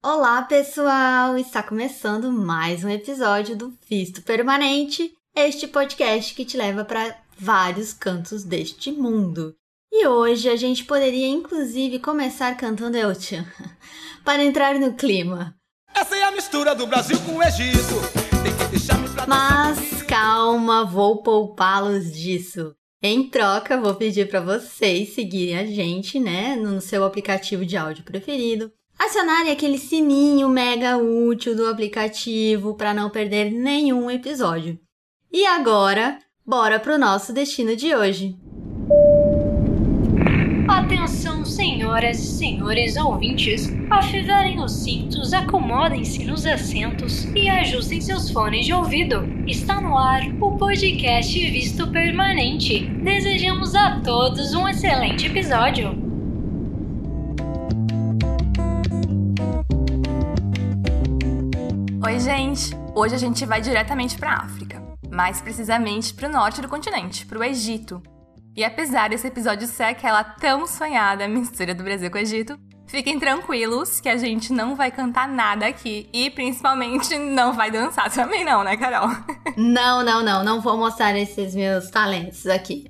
Olá, 0.00 0.42
pessoal! 0.42 1.36
Está 1.36 1.60
começando 1.60 2.30
mais 2.30 2.84
um 2.84 2.88
episódio 2.88 3.56
do 3.56 3.76
Visto 3.90 4.22
Permanente, 4.22 5.12
este 5.34 5.66
podcast 5.66 6.36
que 6.36 6.44
te 6.44 6.56
leva 6.56 6.84
para 6.84 7.18
vários 7.36 7.92
cantos 7.92 8.44
deste 8.44 8.92
mundo. 8.92 9.56
E 9.90 10.06
hoje 10.06 10.48
a 10.48 10.54
gente 10.54 10.84
poderia 10.84 11.26
inclusive 11.26 11.98
começar 11.98 12.56
cantando 12.56 12.96
El 12.96 13.12
Chan, 13.12 13.44
para 14.24 14.44
entrar 14.44 14.78
no 14.78 14.94
clima. 14.94 15.56
Essa 15.92 16.16
é 16.16 16.22
a 16.22 16.30
mistura 16.30 16.76
do 16.76 16.86
Brasil 16.86 17.18
com 17.26 17.38
o 17.38 17.42
Egito. 17.42 17.94
Mas 19.26 20.04
calma, 20.04 20.84
vou 20.84 21.24
poupá-los 21.24 22.12
disso. 22.12 22.72
Em 23.02 23.28
troca, 23.28 23.80
vou 23.80 23.96
pedir 23.96 24.28
para 24.28 24.40
vocês 24.40 25.12
seguirem 25.12 25.58
a 25.58 25.66
gente, 25.66 26.20
né, 26.20 26.54
no 26.54 26.80
seu 26.80 27.02
aplicativo 27.02 27.66
de 27.66 27.76
áudio 27.76 28.04
preferido 28.04 28.72
acionarem 28.98 29.52
aquele 29.52 29.78
sininho 29.78 30.48
mega 30.48 30.96
útil 30.96 31.54
do 31.54 31.66
aplicativo 31.66 32.74
para 32.74 32.92
não 32.92 33.08
perder 33.08 33.50
nenhum 33.50 34.10
episódio. 34.10 34.78
E 35.32 35.46
agora, 35.46 36.18
bora 36.44 36.80
pro 36.80 36.98
nosso 36.98 37.32
destino 37.32 37.76
de 37.76 37.94
hoje. 37.94 38.34
Atenção, 40.66 41.44
senhoras 41.44 42.18
e 42.18 42.26
senhores 42.26 42.96
ouvintes. 42.96 43.70
Afivelem 43.90 44.60
os 44.60 44.72
cintos, 44.72 45.32
acomodem-se 45.32 46.24
nos 46.24 46.46
assentos 46.46 47.24
e 47.34 47.48
ajustem 47.48 48.00
seus 48.00 48.30
fones 48.30 48.66
de 48.66 48.72
ouvido. 48.72 49.22
Está 49.46 49.80
no 49.80 49.96
ar 49.96 50.22
o 50.40 50.56
podcast 50.56 51.38
Visto 51.50 51.90
Permanente. 51.90 52.80
Desejamos 53.02 53.74
a 53.74 54.00
todos 54.00 54.54
um 54.54 54.68
excelente 54.68 55.26
episódio. 55.26 56.07
Oi, 62.00 62.20
gente! 62.20 62.70
Hoje 62.94 63.16
a 63.16 63.18
gente 63.18 63.44
vai 63.44 63.60
diretamente 63.60 64.16
para 64.16 64.30
a 64.30 64.44
África, 64.44 64.80
mais 65.10 65.40
precisamente 65.40 66.14
para 66.14 66.28
o 66.28 66.32
norte 66.32 66.60
do 66.60 66.68
continente, 66.68 67.26
para 67.26 67.38
o 67.38 67.42
Egito. 67.42 68.00
E 68.56 68.64
apesar 68.64 69.10
desse 69.10 69.26
episódio 69.26 69.66
ser 69.66 69.82
aquela 69.82 70.22
tão 70.22 70.64
sonhada 70.64 71.26
mistura 71.26 71.74
do 71.74 71.82
Brasil 71.82 72.08
com 72.08 72.16
o 72.16 72.20
Egito, 72.20 72.56
fiquem 72.86 73.18
tranquilos 73.18 73.98
que 74.00 74.08
a 74.08 74.16
gente 74.16 74.52
não 74.52 74.76
vai 74.76 74.92
cantar 74.92 75.26
nada 75.28 75.66
aqui 75.66 76.08
e 76.12 76.30
principalmente 76.30 77.18
não 77.18 77.52
vai 77.52 77.68
dançar 77.68 78.08
também 78.12 78.44
não, 78.44 78.62
né, 78.62 78.76
Carol? 78.76 79.08
Não, 79.58 80.04
não, 80.04 80.22
não, 80.22 80.44
não 80.44 80.60
vou 80.60 80.76
mostrar 80.76 81.18
esses 81.18 81.52
meus 81.52 81.90
talentos 81.90 82.46
aqui. 82.46 82.86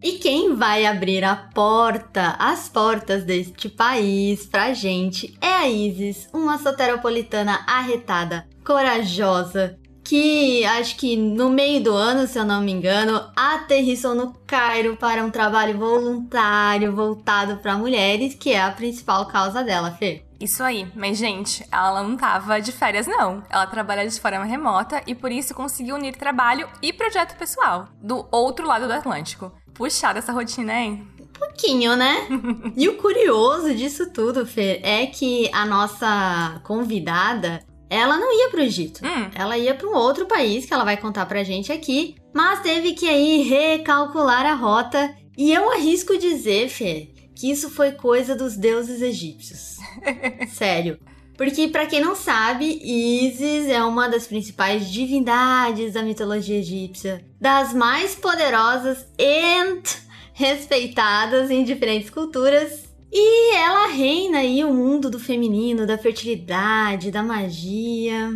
E 0.00 0.18
quem 0.18 0.54
vai 0.54 0.84
abrir 0.84 1.22
a 1.22 1.34
porta, 1.34 2.36
as 2.38 2.68
portas 2.68 3.24
deste 3.24 3.68
país 3.68 4.46
pra 4.46 4.72
gente 4.72 5.36
é 5.40 5.46
a 5.46 5.68
Isis, 5.68 6.28
uma 6.32 6.58
soteropolitana 6.58 7.60
arretada, 7.68 8.48
corajosa, 8.64 9.78
que 10.04 10.64
acho 10.64 10.96
que 10.96 11.16
no 11.16 11.48
meio 11.48 11.82
do 11.82 11.92
ano, 11.92 12.26
se 12.26 12.38
eu 12.38 12.44
não 12.44 12.60
me 12.60 12.72
engano, 12.72 13.20
aterrissou 13.36 14.14
no 14.14 14.34
Cairo 14.46 14.96
para 14.96 15.24
um 15.24 15.30
trabalho 15.30 15.78
voluntário 15.78 16.94
voltado 16.94 17.56
para 17.58 17.78
mulheres, 17.78 18.34
que 18.34 18.50
é 18.52 18.60
a 18.60 18.70
principal 18.70 19.26
causa 19.26 19.62
dela, 19.62 19.92
Fê. 19.92 20.22
Isso 20.42 20.62
aí, 20.64 20.90
mas 20.96 21.18
gente, 21.18 21.64
ela 21.70 22.02
não 22.02 22.16
tava 22.16 22.60
de 22.60 22.72
férias 22.72 23.06
não. 23.06 23.44
Ela 23.48 23.64
trabalha 23.64 24.08
de 24.08 24.20
forma 24.20 24.44
remota 24.44 25.00
e 25.06 25.14
por 25.14 25.30
isso 25.30 25.54
conseguiu 25.54 25.94
unir 25.94 26.16
trabalho 26.16 26.68
e 26.82 26.92
projeto 26.92 27.38
pessoal 27.38 27.86
do 28.02 28.26
outro 28.30 28.66
lado 28.66 28.88
do 28.88 28.92
Atlântico. 28.92 29.52
Puxada 29.72 30.18
essa 30.18 30.32
rotina, 30.32 30.74
hein? 30.74 31.06
Um 31.20 31.26
pouquinho, 31.26 31.94
né? 31.94 32.26
e 32.76 32.88
o 32.88 32.96
curioso 32.96 33.72
disso 33.72 34.12
tudo, 34.12 34.44
Fê, 34.44 34.80
é 34.82 35.06
que 35.06 35.48
a 35.54 35.64
nossa 35.64 36.60
convidada, 36.64 37.64
ela 37.92 38.18
não 38.18 38.32
ia 38.32 38.48
pro 38.48 38.62
Egito. 38.62 39.04
Hum. 39.04 39.30
Ela 39.34 39.58
ia 39.58 39.74
para 39.74 39.86
um 39.86 39.94
outro 39.94 40.24
país 40.24 40.64
que 40.64 40.72
ela 40.72 40.84
vai 40.84 40.96
contar 40.96 41.26
pra 41.26 41.44
gente 41.44 41.70
aqui, 41.70 42.16
mas 42.32 42.60
teve 42.60 42.94
que 42.94 43.06
aí 43.06 43.42
recalcular 43.42 44.46
a 44.46 44.54
rota. 44.54 45.14
E 45.36 45.52
eu 45.52 45.70
arrisco 45.70 46.16
dizer, 46.16 46.70
Fê, 46.70 47.10
que 47.34 47.50
isso 47.50 47.68
foi 47.68 47.92
coisa 47.92 48.34
dos 48.34 48.56
deuses 48.56 49.02
egípcios. 49.02 49.76
Sério. 50.48 50.98
Porque, 51.36 51.68
para 51.68 51.86
quem 51.86 52.00
não 52.00 52.14
sabe, 52.14 52.78
Isis 52.82 53.68
é 53.68 53.82
uma 53.82 54.08
das 54.08 54.26
principais 54.26 54.88
divindades 54.90 55.92
da 55.92 56.02
mitologia 56.02 56.58
egípcia, 56.58 57.24
das 57.40 57.74
mais 57.74 58.14
poderosas 58.14 59.06
e 59.18 59.82
respeitadas 60.32 61.50
em 61.50 61.62
diferentes 61.62 62.08
culturas. 62.08 62.91
E 63.12 63.54
ela 63.54 63.88
reina 63.88 64.38
aí 64.38 64.64
o 64.64 64.72
mundo 64.72 65.10
do 65.10 65.18
feminino, 65.18 65.86
da 65.86 65.98
fertilidade, 65.98 67.10
da 67.10 67.22
magia. 67.22 68.30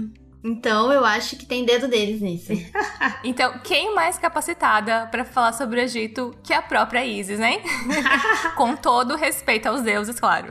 Então 0.44 0.92
eu 0.92 1.04
acho 1.04 1.37
que 1.37 1.47
tem 1.47 1.64
dedo 1.64 1.88
deles 1.88 2.20
nisso. 2.20 2.53
Então, 3.25 3.59
quem 3.64 3.92
mais 3.92 4.19
capacitada 4.19 5.06
para 5.06 5.25
falar 5.25 5.53
sobre 5.53 5.81
o 5.81 5.82
Egito 5.82 6.37
que 6.44 6.53
a 6.53 6.62
própria 6.62 7.04
Isis, 7.04 7.41
hein? 7.41 7.60
Com 8.54 8.76
todo 8.76 9.16
respeito 9.16 9.66
aos 9.66 9.82
deuses, 9.82 10.20
claro. 10.20 10.48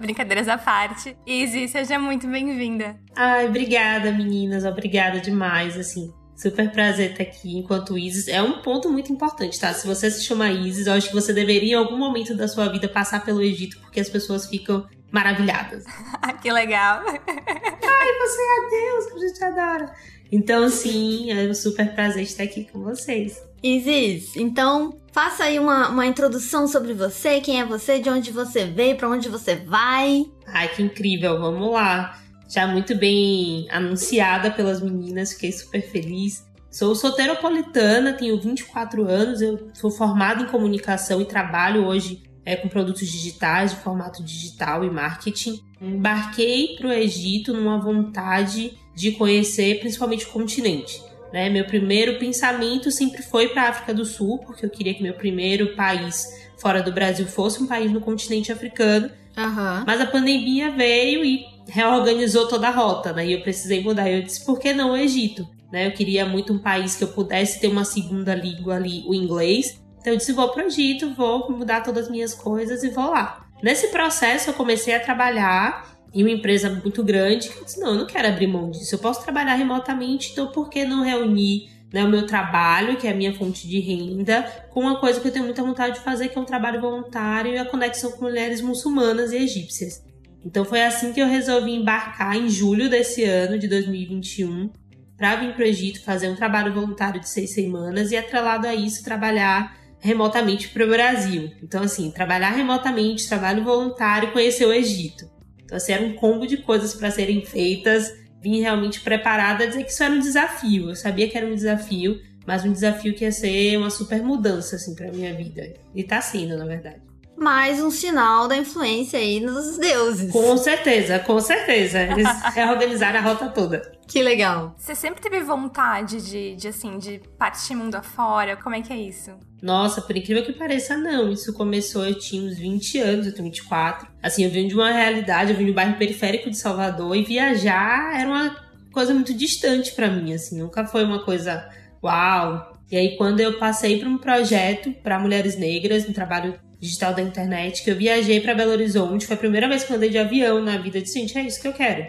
Brincadeiras 0.00 0.48
à 0.48 0.58
parte. 0.58 1.16
Isis, 1.24 1.70
seja 1.70 1.98
muito 2.00 2.26
bem-vinda. 2.26 2.98
Ai, 3.14 3.46
obrigada, 3.46 4.10
meninas. 4.10 4.64
Obrigada 4.64 5.20
demais, 5.20 5.76
assim. 5.76 6.12
Super 6.36 6.70
prazer 6.72 7.12
estar 7.12 7.22
aqui 7.22 7.58
enquanto 7.58 7.96
Isis. 7.96 8.28
É 8.28 8.42
um 8.42 8.62
ponto 8.62 8.90
muito 8.90 9.12
importante, 9.12 9.58
tá? 9.60 9.72
Se 9.72 9.86
você 9.86 10.10
se 10.10 10.24
chama 10.24 10.50
Isis, 10.50 10.86
eu 10.86 10.94
acho 10.94 11.08
que 11.08 11.14
você 11.14 11.32
deveria 11.32 11.72
em 11.72 11.78
algum 11.78 11.96
momento 11.96 12.34
da 12.34 12.48
sua 12.48 12.68
vida 12.68 12.88
passar 12.88 13.24
pelo 13.24 13.42
Egito, 13.42 13.78
porque 13.80 14.00
as 14.00 14.08
pessoas 14.08 14.46
ficam 14.46 14.86
maravilhadas. 15.10 15.84
que 16.42 16.50
legal. 16.50 17.02
Ai, 17.06 18.12
você 18.18 18.42
é 18.42 18.70
Deus, 18.70 19.12
a 19.12 19.26
gente 19.26 19.44
adora. 19.44 19.94
Então, 20.32 20.68
sim, 20.70 21.30
é 21.30 21.48
um 21.48 21.54
super 21.54 21.94
prazer 21.94 22.22
estar 22.22 22.44
aqui 22.44 22.64
com 22.64 22.82
vocês. 22.82 23.40
Isis, 23.62 24.34
então 24.34 24.98
faça 25.12 25.44
aí 25.44 25.58
uma, 25.58 25.88
uma 25.88 26.06
introdução 26.06 26.66
sobre 26.66 26.94
você, 26.94 27.40
quem 27.40 27.60
é 27.60 27.64
você, 27.64 28.00
de 28.00 28.08
onde 28.10 28.32
você 28.32 28.64
veio, 28.64 28.96
para 28.96 29.08
onde 29.08 29.28
você 29.28 29.54
vai. 29.54 30.24
Ai, 30.46 30.68
que 30.68 30.82
incrível, 30.82 31.38
vamos 31.38 31.70
lá. 31.70 32.18
Já 32.52 32.66
muito 32.66 32.94
bem 32.94 33.66
anunciada 33.70 34.50
pelas 34.50 34.82
meninas, 34.82 35.32
fiquei 35.32 35.50
super 35.50 35.80
feliz. 35.80 36.46
Sou 36.70 36.94
soteropolitana, 36.94 38.12
tenho 38.12 38.38
24 38.38 39.08
anos, 39.08 39.40
eu 39.40 39.70
sou 39.72 39.90
formada 39.90 40.42
em 40.42 40.46
comunicação 40.46 41.22
e 41.22 41.24
trabalho 41.24 41.86
hoje 41.86 42.22
é, 42.44 42.54
com 42.54 42.68
produtos 42.68 43.08
digitais, 43.08 43.70
de 43.70 43.78
formato 43.78 44.22
digital 44.22 44.84
e 44.84 44.90
marketing. 44.90 45.62
Embarquei 45.80 46.76
para 46.76 46.88
o 46.88 46.92
Egito 46.92 47.54
numa 47.54 47.80
vontade 47.80 48.76
de 48.94 49.12
conhecer 49.12 49.80
principalmente 49.80 50.26
o 50.26 50.28
continente. 50.28 51.02
Né? 51.32 51.48
Meu 51.48 51.64
primeiro 51.64 52.18
pensamento 52.18 52.90
sempre 52.90 53.22
foi 53.22 53.48
para 53.48 53.62
a 53.62 53.68
África 53.70 53.94
do 53.94 54.04
Sul, 54.04 54.40
porque 54.40 54.66
eu 54.66 54.70
queria 54.70 54.92
que 54.92 55.02
meu 55.02 55.14
primeiro 55.14 55.74
país 55.74 56.26
fora 56.58 56.82
do 56.82 56.92
Brasil 56.92 57.26
fosse 57.26 57.62
um 57.62 57.66
país 57.66 57.90
no 57.90 58.00
continente 58.02 58.52
africano. 58.52 59.10
Aham. 59.36 59.84
Mas 59.86 60.00
a 60.02 60.06
pandemia 60.06 60.70
veio 60.70 61.24
e 61.24 61.51
reorganizou 61.68 62.48
toda 62.48 62.68
a 62.68 62.70
rota, 62.70 63.12
né? 63.12 63.26
E 63.26 63.32
eu 63.32 63.42
precisei 63.42 63.82
mudar. 63.82 64.10
Eu 64.10 64.22
disse, 64.22 64.44
por 64.44 64.58
que 64.58 64.72
não 64.72 64.92
o 64.92 64.96
Egito? 64.96 65.46
Né? 65.72 65.86
Eu 65.86 65.92
queria 65.92 66.26
muito 66.26 66.52
um 66.52 66.58
país 66.58 66.94
que 66.94 67.04
eu 67.04 67.08
pudesse 67.08 67.60
ter 67.60 67.68
uma 67.68 67.84
segunda 67.84 68.34
língua 68.34 68.74
ali, 68.74 69.04
o 69.06 69.14
inglês. 69.14 69.80
Então 70.00 70.12
eu 70.12 70.16
disse, 70.16 70.32
vou 70.32 70.48
pro 70.48 70.66
Egito, 70.66 71.14
vou 71.14 71.50
mudar 71.50 71.82
todas 71.82 72.04
as 72.04 72.10
minhas 72.10 72.34
coisas 72.34 72.82
e 72.82 72.90
vou 72.90 73.10
lá. 73.10 73.46
Nesse 73.62 73.88
processo 73.88 74.50
eu 74.50 74.54
comecei 74.54 74.94
a 74.94 75.00
trabalhar 75.00 75.92
em 76.12 76.22
uma 76.22 76.30
empresa 76.30 76.68
muito 76.68 77.02
grande, 77.02 77.48
que 77.48 77.58
eu 77.58 77.64
disse, 77.64 77.80
não, 77.80 77.92
eu 77.92 77.98
não 78.00 78.06
quero 78.06 78.28
abrir 78.28 78.46
mão 78.46 78.70
disso. 78.70 78.94
Eu 78.94 78.98
posso 78.98 79.22
trabalhar 79.22 79.54
remotamente, 79.54 80.32
então 80.32 80.48
por 80.48 80.68
que 80.68 80.84
não 80.84 81.02
reunir 81.02 81.70
né, 81.92 82.04
o 82.04 82.08
meu 82.08 82.26
trabalho, 82.26 82.96
que 82.96 83.06
é 83.06 83.12
a 83.12 83.14
minha 83.14 83.34
fonte 83.34 83.68
de 83.68 83.78
renda, 83.78 84.42
com 84.70 84.80
uma 84.80 84.98
coisa 84.98 85.20
que 85.20 85.28
eu 85.28 85.32
tenho 85.32 85.44
muita 85.44 85.62
vontade 85.62 85.94
de 85.94 86.00
fazer, 86.00 86.28
que 86.28 86.38
é 86.38 86.40
um 86.40 86.44
trabalho 86.44 86.80
voluntário 86.80 87.54
e 87.54 87.58
a 87.58 87.64
conexão 87.64 88.12
com 88.12 88.24
mulheres 88.24 88.60
muçulmanas 88.60 89.32
e 89.32 89.36
egípcias. 89.36 90.02
Então 90.44 90.64
foi 90.64 90.82
assim 90.82 91.12
que 91.12 91.20
eu 91.20 91.26
resolvi 91.26 91.72
embarcar 91.72 92.36
em 92.36 92.48
julho 92.48 92.90
desse 92.90 93.24
ano, 93.24 93.58
de 93.58 93.68
2021, 93.68 94.70
para 95.16 95.36
vir 95.36 95.54
para 95.54 95.64
o 95.64 95.66
Egito 95.66 96.02
fazer 96.02 96.28
um 96.28 96.34
trabalho 96.34 96.74
voluntário 96.74 97.20
de 97.20 97.28
seis 97.28 97.54
semanas 97.54 98.10
e, 98.10 98.16
atrelado 98.16 98.66
a 98.66 98.74
isso, 98.74 99.04
trabalhar 99.04 99.76
remotamente 100.00 100.68
para 100.68 100.84
o 100.84 100.88
Brasil. 100.88 101.52
Então, 101.62 101.84
assim, 101.84 102.10
trabalhar 102.10 102.50
remotamente, 102.50 103.28
trabalho 103.28 103.62
voluntário, 103.62 104.32
conhecer 104.32 104.66
o 104.66 104.72
Egito. 104.72 105.30
Então, 105.64 105.76
assim, 105.76 105.92
era 105.92 106.04
um 106.04 106.14
combo 106.14 106.44
de 106.44 106.56
coisas 106.56 106.92
para 106.92 107.10
serem 107.10 107.44
feitas. 107.44 108.12
Vim 108.42 108.60
realmente 108.60 109.00
preparada 109.00 109.62
a 109.62 109.66
dizer 109.68 109.84
que 109.84 109.92
isso 109.92 110.02
era 110.02 110.12
um 110.12 110.18
desafio. 110.18 110.90
Eu 110.90 110.96
sabia 110.96 111.28
que 111.28 111.38
era 111.38 111.46
um 111.46 111.54
desafio, 111.54 112.20
mas 112.44 112.64
um 112.64 112.72
desafio 112.72 113.14
que 113.14 113.24
ia 113.24 113.30
ser 113.30 113.78
uma 113.78 113.90
super 113.90 114.20
mudança, 114.24 114.74
assim, 114.74 114.92
para 114.96 115.12
minha 115.12 115.32
vida. 115.32 115.72
E 115.94 116.02
tá 116.02 116.20
sendo, 116.20 116.56
na 116.56 116.66
verdade. 116.66 117.11
Mais 117.42 117.82
um 117.82 117.90
sinal 117.90 118.46
da 118.46 118.56
influência 118.56 119.18
aí 119.18 119.40
nos 119.40 119.76
deuses. 119.76 120.30
Com 120.30 120.56
certeza, 120.56 121.18
com 121.18 121.40
certeza. 121.40 122.00
Eles 122.00 122.28
reorganizaram 122.54 123.18
a 123.18 123.22
rota 123.22 123.48
toda. 123.48 123.82
Que 124.06 124.22
legal. 124.22 124.76
Você 124.78 124.94
sempre 124.94 125.20
teve 125.20 125.40
vontade 125.40 126.22
de, 126.22 126.54
de, 126.54 126.68
assim, 126.68 126.98
de 126.98 127.20
partir 127.36 127.74
mundo 127.74 127.96
afora? 127.96 128.56
Como 128.56 128.76
é 128.76 128.80
que 128.80 128.92
é 128.92 128.96
isso? 128.96 129.32
Nossa, 129.60 130.00
por 130.00 130.16
incrível 130.16 130.44
que 130.44 130.52
pareça, 130.52 130.96
não. 130.96 131.32
Isso 131.32 131.52
começou, 131.52 132.06
eu 132.06 132.16
tinha 132.16 132.42
uns 132.44 132.56
20 132.56 132.98
anos, 132.98 133.26
eu 133.26 133.34
tenho 133.34 133.48
24. 133.48 134.06
Assim, 134.22 134.44
eu 134.44 134.50
vim 134.50 134.68
de 134.68 134.74
uma 134.74 134.92
realidade, 134.92 135.50
eu 135.50 135.56
vim 135.56 135.66
do 135.66 135.74
bairro 135.74 135.98
periférico 135.98 136.48
de 136.48 136.56
Salvador 136.56 137.16
e 137.16 137.24
viajar 137.24 138.20
era 138.20 138.28
uma 138.28 138.56
coisa 138.92 139.12
muito 139.12 139.34
distante 139.34 139.92
para 139.92 140.08
mim, 140.08 140.32
assim. 140.32 140.60
Nunca 140.60 140.86
foi 140.86 141.02
uma 141.02 141.24
coisa 141.24 141.68
uau. 142.04 142.72
E 142.88 142.96
aí, 142.96 143.16
quando 143.16 143.40
eu 143.40 143.58
passei 143.58 143.98
para 143.98 144.08
um 144.08 144.18
projeto 144.18 144.92
para 145.02 145.18
mulheres 145.18 145.56
negras, 145.56 146.08
um 146.08 146.12
trabalho 146.12 146.54
digital 146.82 147.14
da 147.14 147.22
internet, 147.22 147.84
que 147.84 147.90
eu 147.90 147.96
viajei 147.96 148.40
para 148.40 148.56
Belo 148.56 148.72
Horizonte. 148.72 149.24
Foi 149.24 149.36
a 149.36 149.38
primeira 149.38 149.68
vez 149.68 149.84
que 149.84 149.92
eu 149.92 149.96
andei 149.96 150.10
de 150.10 150.18
avião 150.18 150.60
na 150.60 150.76
vida. 150.76 150.98
Eu 150.98 151.02
disse, 151.02 151.20
gente, 151.20 151.38
é 151.38 151.42
isso 151.42 151.62
que 151.62 151.68
eu 151.68 151.72
quero. 151.72 152.04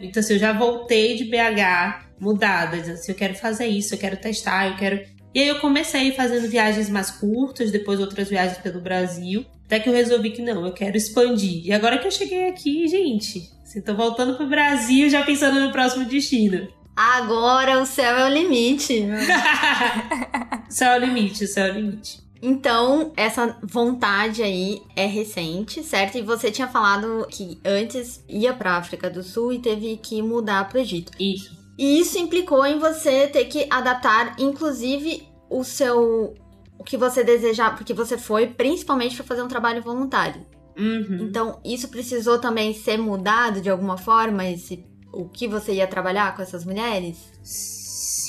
Então, 0.00 0.20
assim, 0.20 0.32
eu 0.32 0.38
já 0.40 0.52
voltei 0.52 1.16
de 1.16 1.24
BH 1.24 2.06
mudada, 2.20 2.76
dizendo 2.76 2.94
assim, 2.94 3.12
eu 3.12 3.16
quero 3.16 3.34
fazer 3.34 3.66
isso, 3.66 3.94
eu 3.94 3.98
quero 3.98 4.16
testar, 4.16 4.66
eu 4.66 4.76
quero. 4.76 5.00
E 5.32 5.38
aí 5.38 5.46
eu 5.46 5.60
comecei 5.60 6.10
fazendo 6.10 6.48
viagens 6.48 6.90
mais 6.90 7.08
curtas, 7.10 7.70
depois 7.70 8.00
outras 8.00 8.28
viagens 8.28 8.58
pelo 8.58 8.80
Brasil, 8.80 9.46
até 9.64 9.78
que 9.78 9.88
eu 9.88 9.92
resolvi 9.92 10.30
que 10.30 10.42
não, 10.42 10.66
eu 10.66 10.72
quero 10.72 10.96
expandir. 10.96 11.64
E 11.64 11.72
agora 11.72 11.98
que 11.98 12.06
eu 12.06 12.10
cheguei 12.10 12.48
aqui, 12.48 12.88
gente, 12.88 13.48
assim, 13.62 13.80
tô 13.80 13.94
voltando 13.94 14.36
pro 14.36 14.48
Brasil 14.48 15.08
já 15.08 15.22
pensando 15.22 15.60
no 15.60 15.70
próximo 15.70 16.04
destino. 16.04 16.66
Agora 16.96 17.80
o 17.80 17.86
céu 17.86 18.16
é 18.16 18.24
o 18.28 18.32
limite. 18.32 19.06
céu 20.68 20.92
é 20.92 20.98
o 20.98 21.04
limite, 21.04 21.44
o 21.44 21.48
céu 21.48 21.66
é 21.66 21.70
o 21.70 21.74
limite. 21.74 22.25
Então, 22.48 23.12
essa 23.16 23.58
vontade 23.60 24.40
aí 24.40 24.80
é 24.94 25.04
recente, 25.04 25.82
certo? 25.82 26.16
E 26.16 26.22
você 26.22 26.48
tinha 26.48 26.68
falado 26.68 27.26
que 27.28 27.60
antes 27.64 28.24
ia 28.28 28.54
para 28.54 28.76
África 28.76 29.10
do 29.10 29.20
Sul 29.20 29.52
e 29.52 29.58
teve 29.58 29.96
que 29.96 30.22
mudar 30.22 30.68
para 30.68 30.78
o 30.78 30.80
Egito. 30.80 31.10
Isso. 31.18 31.58
E 31.76 31.98
isso 31.98 32.16
implicou 32.16 32.64
em 32.64 32.78
você 32.78 33.26
ter 33.26 33.46
que 33.46 33.66
adaptar, 33.68 34.36
inclusive, 34.38 35.26
o 35.50 35.64
seu. 35.64 36.34
o 36.78 36.84
que 36.84 36.96
você 36.96 37.24
desejava, 37.24 37.78
porque 37.78 37.92
você 37.92 38.16
foi 38.16 38.46
principalmente 38.46 39.16
para 39.16 39.24
fazer 39.24 39.42
um 39.42 39.48
trabalho 39.48 39.82
voluntário. 39.82 40.46
Uhum. 40.78 41.18
Então, 41.22 41.60
isso 41.64 41.88
precisou 41.88 42.38
também 42.38 42.72
ser 42.72 42.96
mudado 42.96 43.60
de 43.60 43.68
alguma 43.68 43.98
forma, 43.98 44.46
esse, 44.48 44.86
o 45.12 45.28
que 45.28 45.48
você 45.48 45.72
ia 45.72 45.86
trabalhar 45.88 46.36
com 46.36 46.42
essas 46.42 46.64
mulheres? 46.64 47.16
sim 47.42 47.75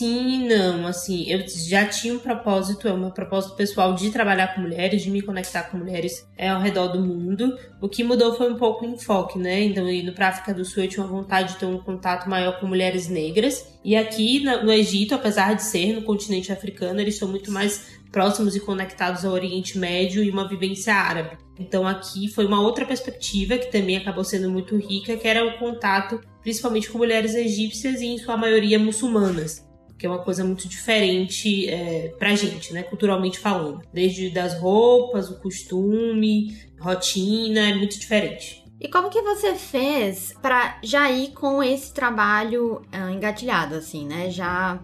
e 0.06 0.38
não, 0.48 0.86
assim, 0.88 1.30
eu 1.30 1.46
já 1.48 1.86
tinha 1.86 2.14
um 2.14 2.20
propósito, 2.20 2.88
é 2.88 2.94
um 2.94 3.00
meu 3.00 3.12
propósito 3.12 3.56
pessoal 3.56 3.94
de 3.94 4.12
trabalhar 4.12 4.54
com 4.54 4.62
mulheres, 4.62 5.02
de 5.02 5.10
me 5.10 5.22
conectar 5.22 5.64
com 5.64 5.78
mulheres 5.78 6.28
é, 6.38 6.50
ao 6.50 6.62
redor 6.62 6.88
do 6.88 7.00
mundo. 7.00 7.58
O 7.82 7.88
que 7.88 8.04
mudou 8.04 8.36
foi 8.36 8.52
um 8.52 8.58
pouco 8.58 8.86
o 8.86 8.90
enfoque, 8.90 9.38
né? 9.38 9.64
Então, 9.64 9.90
indo 9.90 10.14
pra 10.14 10.30
África 10.30 10.54
do 10.54 10.66
Sul, 10.66 10.84
eu 10.84 10.90
tinha 10.90 11.06
uma 11.06 11.12
vontade 11.12 11.54
de 11.54 11.60
ter 11.60 11.66
um 11.66 11.78
contato 11.78 12.30
maior 12.30 12.60
com 12.60 12.68
mulheres 12.68 13.08
negras. 13.08 13.68
E 13.84 13.96
aqui 13.96 14.40
no 14.40 14.72
Egito, 14.72 15.16
apesar 15.16 15.54
de 15.54 15.64
ser 15.64 15.94
no 15.94 16.02
continente 16.02 16.52
africano, 16.52 17.00
eles 17.00 17.18
são 17.18 17.28
muito 17.28 17.52
mais 17.52 17.98
próximos 18.12 18.56
e 18.56 18.60
conectados 18.60 19.26
ao 19.26 19.34
Oriente 19.34 19.78
Médio 19.78 20.24
e 20.24 20.30
uma 20.30 20.48
vivência 20.48 20.94
árabe. 20.94 21.38
Então 21.60 21.88
aqui 21.88 22.28
foi 22.28 22.46
uma 22.46 22.62
outra 22.62 22.86
perspectiva 22.86 23.58
que 23.58 23.72
também 23.72 23.98
acabou 23.98 24.24
sendo 24.24 24.50
muito 24.50 24.78
rica, 24.78 25.18
que 25.18 25.28
era 25.28 25.46
o 25.46 25.58
contato 25.58 26.20
principalmente 26.42 26.90
com 26.90 26.98
mulheres 26.98 27.36
egípcias 27.36 28.00
e 28.00 28.06
em 28.06 28.18
sua 28.18 28.38
maioria 28.38 28.80
muçulmanas 28.80 29.67
que 29.98 30.06
é 30.06 30.10
uma 30.10 30.20
coisa 30.20 30.44
muito 30.44 30.68
diferente 30.68 31.68
é, 31.70 32.14
pra 32.20 32.36
gente, 32.36 32.74
né, 32.74 32.84
culturalmente 32.84 33.40
falando. 33.40 33.82
Desde 33.92 34.30
das 34.30 34.60
roupas, 34.60 35.30
o 35.30 35.40
costume, 35.40 36.56
rotina, 36.80 37.70
é 37.70 37.76
muito 37.76 38.00
diferente. 38.00 38.64
E 38.80 38.88
como 38.88 39.10
que 39.10 39.22
você 39.22 39.56
fez 39.56 40.36
para 40.42 40.78
já 40.84 41.10
ir 41.10 41.32
com 41.32 41.64
esse 41.64 41.92
trabalho 41.92 42.84
uh, 42.94 43.10
engatilhado, 43.10 43.74
assim, 43.74 44.06
né? 44.06 44.30
Já 44.30 44.80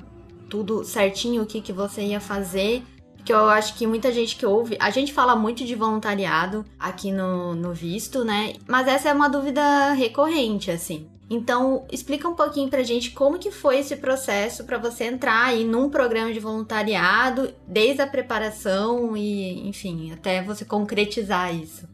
tudo 0.50 0.84
certinho 0.84 1.44
o 1.44 1.46
que, 1.46 1.62
que 1.62 1.72
você 1.72 2.02
ia 2.02 2.20
fazer? 2.20 2.82
Porque 3.24 3.32
eu 3.32 3.48
acho 3.48 3.76
que 3.76 3.88
muita 3.88 4.12
gente 4.12 4.36
que 4.36 4.46
ouve, 4.46 4.76
a 4.78 4.90
gente 4.90 5.14
fala 5.14 5.34
muito 5.34 5.64
de 5.64 5.76
voluntariado 5.76 6.66
aqui 6.78 7.10
no, 7.10 7.56
no 7.56 7.74
visto, 7.74 8.26
né? 8.26 8.56
Mas 8.68 8.86
essa 8.86 9.08
é 9.08 9.14
uma 9.14 9.30
dúvida 9.30 9.94
recorrente, 9.94 10.70
assim. 10.70 11.08
Então, 11.30 11.86
explica 11.90 12.28
um 12.28 12.36
pouquinho 12.36 12.70
pra 12.70 12.84
gente 12.84 13.12
como 13.12 13.40
que 13.40 13.50
foi 13.50 13.80
esse 13.80 13.96
processo 13.96 14.66
para 14.66 14.78
você 14.78 15.06
entrar 15.06 15.46
aí 15.46 15.64
num 15.64 15.90
programa 15.90 16.34
de 16.34 16.40
voluntariado, 16.42 17.54
desde 17.66 18.02
a 18.02 18.08
preparação 18.08 19.16
e, 19.16 19.70
enfim, 19.70 20.12
até 20.12 20.44
você 20.44 20.66
concretizar 20.66 21.56
isso. 21.56 21.88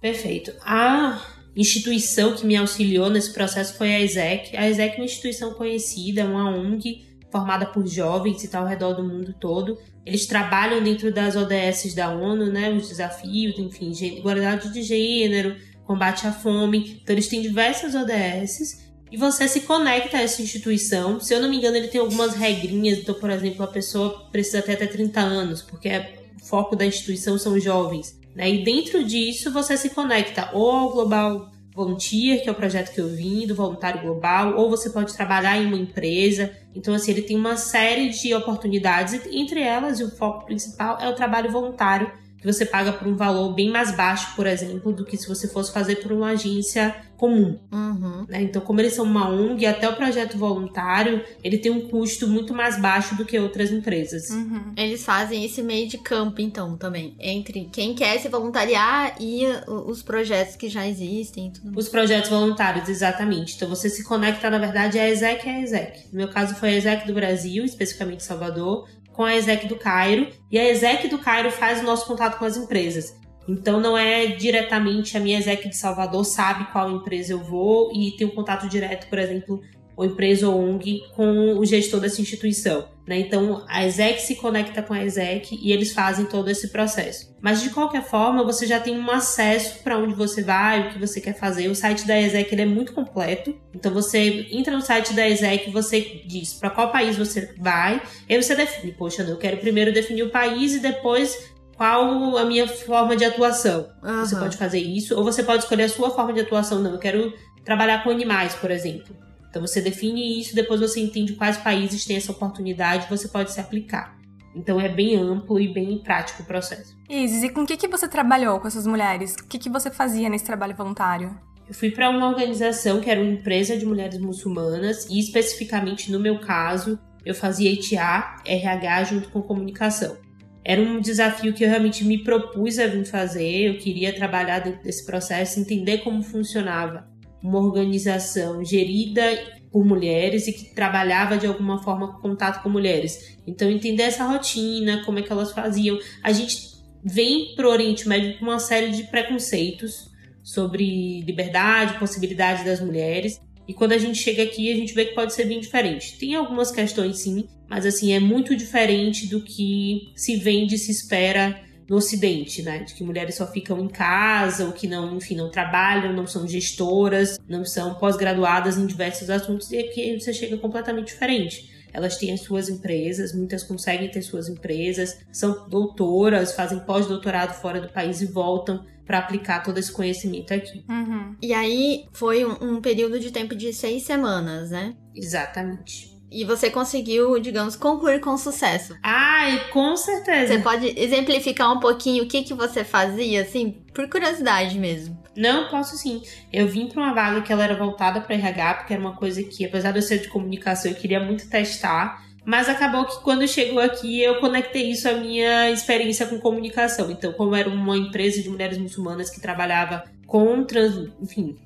Perfeito. 0.00 0.50
A 0.64 1.22
instituição 1.54 2.34
que 2.34 2.46
me 2.46 2.56
auxiliou 2.56 3.10
nesse 3.10 3.34
processo 3.34 3.76
foi 3.76 3.94
a 3.94 4.00
ESEC. 4.00 4.56
A 4.56 4.66
ESEC 4.66 4.94
é 4.94 4.96
uma 4.96 5.04
instituição 5.04 5.52
conhecida, 5.52 6.24
uma 6.24 6.48
ONG 6.48 7.09
formada 7.30 7.66
por 7.66 7.86
jovens 7.86 8.42
e 8.42 8.48
tal 8.48 8.62
ao 8.62 8.68
redor 8.68 8.94
do 8.94 9.02
mundo 9.02 9.34
todo. 9.38 9.78
Eles 10.04 10.26
trabalham 10.26 10.82
dentro 10.82 11.12
das 11.12 11.36
ODS 11.36 11.94
da 11.94 12.10
ONU, 12.10 12.46
né, 12.46 12.70
os 12.70 12.88
desafios, 12.88 13.58
enfim, 13.58 13.92
igualdade 13.92 14.72
de 14.72 14.82
gênero, 14.82 15.56
combate 15.86 16.26
à 16.26 16.32
fome. 16.32 17.00
Então 17.02 17.14
eles 17.14 17.28
têm 17.28 17.42
diversas 17.42 17.94
ODSs 17.94 18.90
e 19.10 19.16
você 19.16 19.48
se 19.48 19.62
conecta 19.62 20.16
a 20.16 20.22
essa 20.22 20.40
instituição. 20.40 21.20
Se 21.20 21.34
eu 21.34 21.40
não 21.40 21.48
me 21.48 21.56
engano, 21.56 21.76
ele 21.76 21.88
tem 21.88 22.00
algumas 22.00 22.34
regrinhas. 22.34 22.98
Então, 22.98 23.14
por 23.14 23.30
exemplo, 23.30 23.64
a 23.64 23.68
pessoa 23.68 24.28
precisa 24.30 24.62
ter 24.62 24.74
até 24.74 24.86
30 24.86 25.20
anos, 25.20 25.62
porque 25.62 25.88
é, 25.88 26.24
o 26.40 26.44
foco 26.44 26.76
da 26.76 26.86
instituição 26.86 27.36
são 27.38 27.58
jovens. 27.58 28.18
Né? 28.34 28.48
E 28.48 28.64
dentro 28.64 29.04
disso, 29.04 29.52
você 29.52 29.76
se 29.76 29.90
conecta 29.90 30.50
ou 30.52 30.70
ao 30.70 30.92
Global 30.92 31.50
Volunteer, 31.84 32.42
que 32.42 32.48
é 32.48 32.52
o 32.52 32.54
projeto 32.54 32.92
que 32.92 33.00
eu 33.00 33.08
vim, 33.08 33.46
do 33.46 33.54
Voluntário 33.54 34.02
Global, 34.02 34.56
ou 34.56 34.68
você 34.68 34.90
pode 34.90 35.14
trabalhar 35.14 35.56
em 35.56 35.66
uma 35.66 35.76
empresa. 35.76 36.52
Então, 36.74 36.92
assim, 36.92 37.10
ele 37.10 37.22
tem 37.22 37.36
uma 37.36 37.56
série 37.56 38.10
de 38.10 38.34
oportunidades, 38.34 39.14
entre 39.32 39.60
elas, 39.60 39.98
e 39.98 40.04
o 40.04 40.10
foco 40.10 40.44
principal 40.44 40.98
é 41.00 41.08
o 41.08 41.14
trabalho 41.14 41.50
voluntário 41.50 42.12
que 42.40 42.46
você 42.46 42.64
paga 42.64 42.92
por 42.92 43.06
um 43.06 43.14
valor 43.14 43.52
bem 43.52 43.70
mais 43.70 43.94
baixo, 43.94 44.34
por 44.34 44.46
exemplo, 44.46 44.92
do 44.92 45.04
que 45.04 45.16
se 45.16 45.28
você 45.28 45.46
fosse 45.46 45.72
fazer 45.72 45.96
por 45.96 46.10
uma 46.10 46.30
agência 46.30 46.96
comum. 47.20 47.58
Uhum. 47.70 48.24
Né? 48.26 48.42
Então, 48.42 48.62
como 48.62 48.80
eles 48.80 48.94
são 48.94 49.04
uma 49.04 49.28
ONG, 49.28 49.66
até 49.66 49.86
o 49.86 49.94
projeto 49.94 50.38
voluntário, 50.38 51.22
ele 51.44 51.58
tem 51.58 51.70
um 51.70 51.86
custo 51.86 52.26
muito 52.26 52.54
mais 52.54 52.80
baixo 52.80 53.14
do 53.14 53.26
que 53.26 53.38
outras 53.38 53.70
empresas. 53.70 54.30
Uhum. 54.30 54.72
Eles 54.74 55.04
fazem 55.04 55.44
esse 55.44 55.62
meio 55.62 55.86
de 55.86 55.98
campo, 55.98 56.40
então, 56.40 56.78
também, 56.78 57.14
entre 57.20 57.68
quem 57.70 57.94
quer 57.94 58.18
se 58.18 58.28
voluntariar 58.28 59.16
e 59.20 59.44
os 59.68 60.02
projetos 60.02 60.56
que 60.56 60.70
já 60.70 60.88
existem. 60.88 61.50
Tudo 61.50 61.78
os 61.78 61.90
projetos 61.90 62.30
voluntários, 62.30 62.88
exatamente. 62.88 63.54
Então, 63.54 63.68
você 63.68 63.90
se 63.90 64.02
conecta, 64.02 64.48
na 64.48 64.58
verdade, 64.58 64.98
a 64.98 65.06
ESEC 65.06 65.46
e 65.46 65.50
a 65.50 65.60
ESEC. 65.60 66.06
No 66.10 66.16
meu 66.16 66.28
caso, 66.28 66.54
foi 66.54 66.70
a 66.70 66.78
ESEC 66.78 67.06
do 67.06 67.12
Brasil, 67.12 67.66
especificamente 67.66 68.22
Salvador, 68.22 68.88
com 69.20 69.24
a 69.26 69.36
ESEC 69.36 69.68
do 69.68 69.76
Cairo, 69.76 70.28
e 70.50 70.58
a 70.58 70.66
ESEC 70.70 71.06
do 71.08 71.18
Cairo 71.18 71.50
faz 71.50 71.80
o 71.80 71.82
nosso 71.82 72.06
contato 72.06 72.38
com 72.38 72.46
as 72.46 72.56
empresas. 72.56 73.14
Então 73.46 73.78
não 73.78 73.94
é 73.94 74.28
diretamente 74.28 75.14
a 75.14 75.20
minha 75.20 75.38
ESEC 75.38 75.68
de 75.68 75.76
Salvador 75.76 76.24
sabe 76.24 76.72
qual 76.72 76.90
empresa 76.90 77.34
eu 77.34 77.38
vou 77.38 77.92
e 77.94 78.12
tem 78.12 78.26
um 78.26 78.30
contato 78.30 78.66
direto, 78.66 79.10
por 79.10 79.18
exemplo, 79.18 79.60
ou 80.00 80.06
empresa 80.06 80.48
ou 80.48 80.58
ONG 80.58 81.02
com 81.14 81.58
o 81.58 81.64
gestor 81.66 82.00
dessa 82.00 82.22
instituição. 82.22 82.88
Né? 83.06 83.18
Então, 83.18 83.62
a 83.68 83.84
ESEC 83.84 84.22
se 84.22 84.34
conecta 84.36 84.82
com 84.82 84.94
a 84.94 85.04
ESEC 85.04 85.58
e 85.60 85.72
eles 85.72 85.92
fazem 85.92 86.24
todo 86.24 86.48
esse 86.48 86.68
processo. 86.68 87.36
Mas, 87.38 87.60
de 87.60 87.68
qualquer 87.68 88.02
forma, 88.02 88.42
você 88.42 88.66
já 88.66 88.80
tem 88.80 88.98
um 88.98 89.10
acesso 89.10 89.82
para 89.82 89.98
onde 89.98 90.14
você 90.14 90.42
vai, 90.42 90.80
o 90.80 90.92
que 90.92 90.98
você 90.98 91.20
quer 91.20 91.34
fazer. 91.34 91.68
O 91.68 91.74
site 91.74 92.06
da 92.06 92.18
ESEC 92.18 92.50
ele 92.50 92.62
é 92.62 92.66
muito 92.66 92.94
completo. 92.94 93.54
Então, 93.74 93.92
você 93.92 94.48
entra 94.50 94.74
no 94.74 94.80
site 94.80 95.12
da 95.12 95.28
ESEC 95.28 95.70
você 95.70 96.22
diz 96.26 96.54
para 96.54 96.70
qual 96.70 96.90
país 96.90 97.18
você 97.18 97.54
vai. 97.58 98.00
E 98.26 98.34
aí 98.34 98.42
você 98.42 98.54
define, 98.54 98.92
poxa, 98.92 99.22
eu 99.22 99.36
quero 99.36 99.58
primeiro 99.58 99.92
definir 99.92 100.22
o 100.22 100.30
país 100.30 100.74
e 100.74 100.78
depois 100.78 101.52
qual 101.76 102.38
a 102.38 102.44
minha 102.46 102.66
forma 102.66 103.14
de 103.16 103.26
atuação. 103.26 103.86
Uhum. 104.02 104.20
Você 104.20 104.36
pode 104.36 104.56
fazer 104.56 104.80
isso, 104.80 105.14
ou 105.14 105.24
você 105.24 105.42
pode 105.42 105.64
escolher 105.64 105.84
a 105.84 105.88
sua 105.90 106.10
forma 106.10 106.32
de 106.32 106.40
atuação. 106.40 106.80
Não, 106.80 106.92
eu 106.92 106.98
quero 106.98 107.34
trabalhar 107.64 108.02
com 108.02 108.10
animais, 108.10 108.54
por 108.54 108.70
exemplo. 108.70 109.29
Então 109.50 109.60
você 109.60 109.80
define 109.80 110.40
isso, 110.40 110.54
depois 110.54 110.80
você 110.80 111.00
entende 111.00 111.34
quais 111.34 111.56
países 111.56 112.04
têm 112.04 112.16
essa 112.16 112.30
oportunidade, 112.30 113.08
você 113.10 113.28
pode 113.28 113.52
se 113.52 113.60
aplicar. 113.60 114.16
Então 114.54 114.80
é 114.80 114.88
bem 114.88 115.16
amplo 115.16 115.60
e 115.60 115.72
bem 115.72 115.98
prático 115.98 116.42
o 116.42 116.46
processo. 116.46 116.96
Isis, 117.08 117.42
e 117.42 117.48
com 117.50 117.62
o 117.62 117.66
que, 117.66 117.76
que 117.76 117.88
você 117.88 118.08
trabalhou 118.08 118.58
com 118.60 118.68
essas 118.68 118.86
mulheres? 118.86 119.34
O 119.34 119.46
que, 119.46 119.58
que 119.58 119.68
você 119.68 119.90
fazia 119.90 120.28
nesse 120.28 120.44
trabalho 120.44 120.74
voluntário? 120.74 121.36
Eu 121.68 121.74
fui 121.74 121.90
para 121.90 122.10
uma 122.10 122.28
organização 122.28 123.00
que 123.00 123.10
era 123.10 123.20
uma 123.20 123.30
empresa 123.30 123.76
de 123.76 123.84
mulheres 123.84 124.18
muçulmanas 124.18 125.06
e 125.08 125.18
especificamente 125.20 126.10
no 126.10 126.18
meu 126.18 126.40
caso 126.40 126.98
eu 127.24 127.34
fazia 127.34 127.72
ETA, 127.72 128.36
RH 128.44 129.04
junto 129.04 129.30
com 129.30 129.42
comunicação. 129.42 130.16
Era 130.64 130.80
um 130.80 131.00
desafio 131.00 131.54
que 131.54 131.64
eu 131.64 131.68
realmente 131.68 132.04
me 132.04 132.22
propus 132.22 132.78
a 132.78 132.86
vir 132.86 133.04
fazer, 133.04 133.68
eu 133.68 133.78
queria 133.78 134.14
trabalhar 134.14 134.60
dentro 134.60 134.82
desse 134.82 135.06
processo, 135.06 135.58
entender 135.58 135.98
como 135.98 136.22
funcionava 136.22 137.08
uma 137.42 137.58
organização 137.58 138.64
gerida 138.64 139.22
por 139.70 139.84
mulheres 139.84 140.46
e 140.48 140.52
que 140.52 140.74
trabalhava 140.74 141.38
de 141.38 141.46
alguma 141.46 141.82
forma 141.82 142.14
com 142.14 142.20
contato 142.20 142.62
com 142.62 142.68
mulheres. 142.68 143.38
Então 143.46 143.70
entender 143.70 144.02
essa 144.04 144.24
rotina, 144.24 145.02
como 145.04 145.18
é 145.18 145.22
que 145.22 145.32
elas 145.32 145.52
faziam. 145.52 145.98
A 146.22 146.32
gente 146.32 146.70
vem 147.04 147.54
para 147.54 147.68
o 147.68 147.70
Oriente 147.70 148.08
Médio 148.08 148.38
com 148.38 148.44
uma 148.44 148.58
série 148.58 148.90
de 148.90 149.04
preconceitos 149.04 150.10
sobre 150.42 151.22
liberdade, 151.22 151.98
possibilidade 151.98 152.64
das 152.64 152.80
mulheres. 152.80 153.40
E 153.68 153.72
quando 153.72 153.92
a 153.92 153.98
gente 153.98 154.18
chega 154.18 154.42
aqui, 154.42 154.72
a 154.72 154.76
gente 154.76 154.92
vê 154.92 155.04
que 155.04 155.14
pode 155.14 155.32
ser 155.32 155.44
bem 155.44 155.60
diferente. 155.60 156.18
Tem 156.18 156.34
algumas 156.34 156.72
questões 156.72 157.18
sim, 157.18 157.46
mas 157.68 157.86
assim, 157.86 158.12
é 158.12 158.18
muito 158.18 158.56
diferente 158.56 159.28
do 159.28 159.42
que 159.42 160.12
se 160.16 160.36
vende 160.36 160.76
se 160.76 160.90
espera 160.90 161.62
no 161.90 161.96
Ocidente, 161.96 162.62
né? 162.62 162.84
De 162.84 162.94
que 162.94 163.02
mulheres 163.02 163.34
só 163.34 163.48
ficam 163.48 163.80
em 163.80 163.88
casa, 163.88 164.64
ou 164.64 164.70
que 164.70 164.86
não, 164.86 165.16
enfim, 165.16 165.34
não 165.34 165.50
trabalham, 165.50 166.12
não 166.12 166.24
são 166.24 166.46
gestoras, 166.46 167.36
não 167.48 167.64
são 167.64 167.94
pós-graduadas 167.94 168.78
em 168.78 168.86
diversos 168.86 169.28
assuntos, 169.28 169.72
e 169.72 169.78
aqui 169.78 170.18
você 170.18 170.32
chega 170.32 170.56
completamente 170.56 171.08
diferente. 171.08 171.68
Elas 171.92 172.16
têm 172.16 172.32
as 172.32 172.42
suas 172.42 172.68
empresas, 172.68 173.34
muitas 173.34 173.64
conseguem 173.64 174.08
ter 174.08 174.22
suas 174.22 174.48
empresas, 174.48 175.18
são 175.32 175.68
doutoras, 175.68 176.54
fazem 176.54 176.78
pós-doutorado 176.78 177.60
fora 177.60 177.80
do 177.80 177.88
país 177.88 178.22
e 178.22 178.26
voltam 178.26 178.86
para 179.04 179.18
aplicar 179.18 179.64
todo 179.64 179.78
esse 179.78 179.90
conhecimento 179.90 180.54
aqui. 180.54 180.84
Uhum. 180.88 181.34
E 181.42 181.52
aí 181.52 182.04
foi 182.12 182.44
um, 182.44 182.76
um 182.76 182.80
período 182.80 183.18
de 183.18 183.32
tempo 183.32 183.56
de 183.56 183.72
seis 183.72 184.04
semanas, 184.04 184.70
né? 184.70 184.94
Exatamente. 185.12 186.09
E 186.30 186.44
você 186.44 186.70
conseguiu, 186.70 187.40
digamos, 187.40 187.74
concluir 187.74 188.20
com 188.20 188.36
sucesso. 188.36 188.96
Ai, 189.02 189.68
com 189.70 189.96
certeza. 189.96 190.54
Você 190.54 190.60
pode 190.60 190.94
exemplificar 190.96 191.72
um 191.72 191.80
pouquinho 191.80 192.24
o 192.24 192.28
que, 192.28 192.42
que 192.42 192.54
você 192.54 192.84
fazia, 192.84 193.42
assim, 193.42 193.72
por 193.92 194.08
curiosidade 194.08 194.78
mesmo? 194.78 195.18
Não, 195.36 195.68
posso 195.68 195.96
sim. 195.96 196.22
Eu 196.52 196.68
vim 196.68 196.88
para 196.88 197.02
uma 197.02 197.14
vaga 197.14 197.42
que 197.42 197.52
ela 197.52 197.64
era 197.64 197.76
voltada 197.76 198.20
para 198.20 198.34
RH, 198.34 198.74
porque 198.74 198.92
era 198.92 199.02
uma 199.02 199.16
coisa 199.16 199.42
que, 199.42 199.64
apesar 199.64 199.90
de 199.90 199.98
eu 199.98 200.02
ser 200.02 200.18
de 200.18 200.28
comunicação, 200.28 200.90
eu 200.90 200.96
queria 200.96 201.18
muito 201.18 201.48
testar. 201.48 202.24
Mas 202.44 202.68
acabou 202.68 203.04
que 203.04 203.22
quando 203.22 203.46
chegou 203.46 203.80
aqui 203.80 204.22
eu 204.22 204.40
conectei 204.40 204.90
isso 204.90 205.08
à 205.08 205.12
minha 205.12 205.70
experiência 205.70 206.26
com 206.26 206.40
comunicação. 206.40 207.10
Então, 207.10 207.32
como 207.32 207.54
era 207.54 207.68
uma 207.68 207.96
empresa 207.96 208.42
de 208.42 208.48
mulheres 208.48 208.78
muçulmanas 208.78 209.30
que 209.30 209.40
trabalhava 209.40 210.04
com, 210.26 210.64
trans, 210.64 211.10
enfim, 211.20 211.56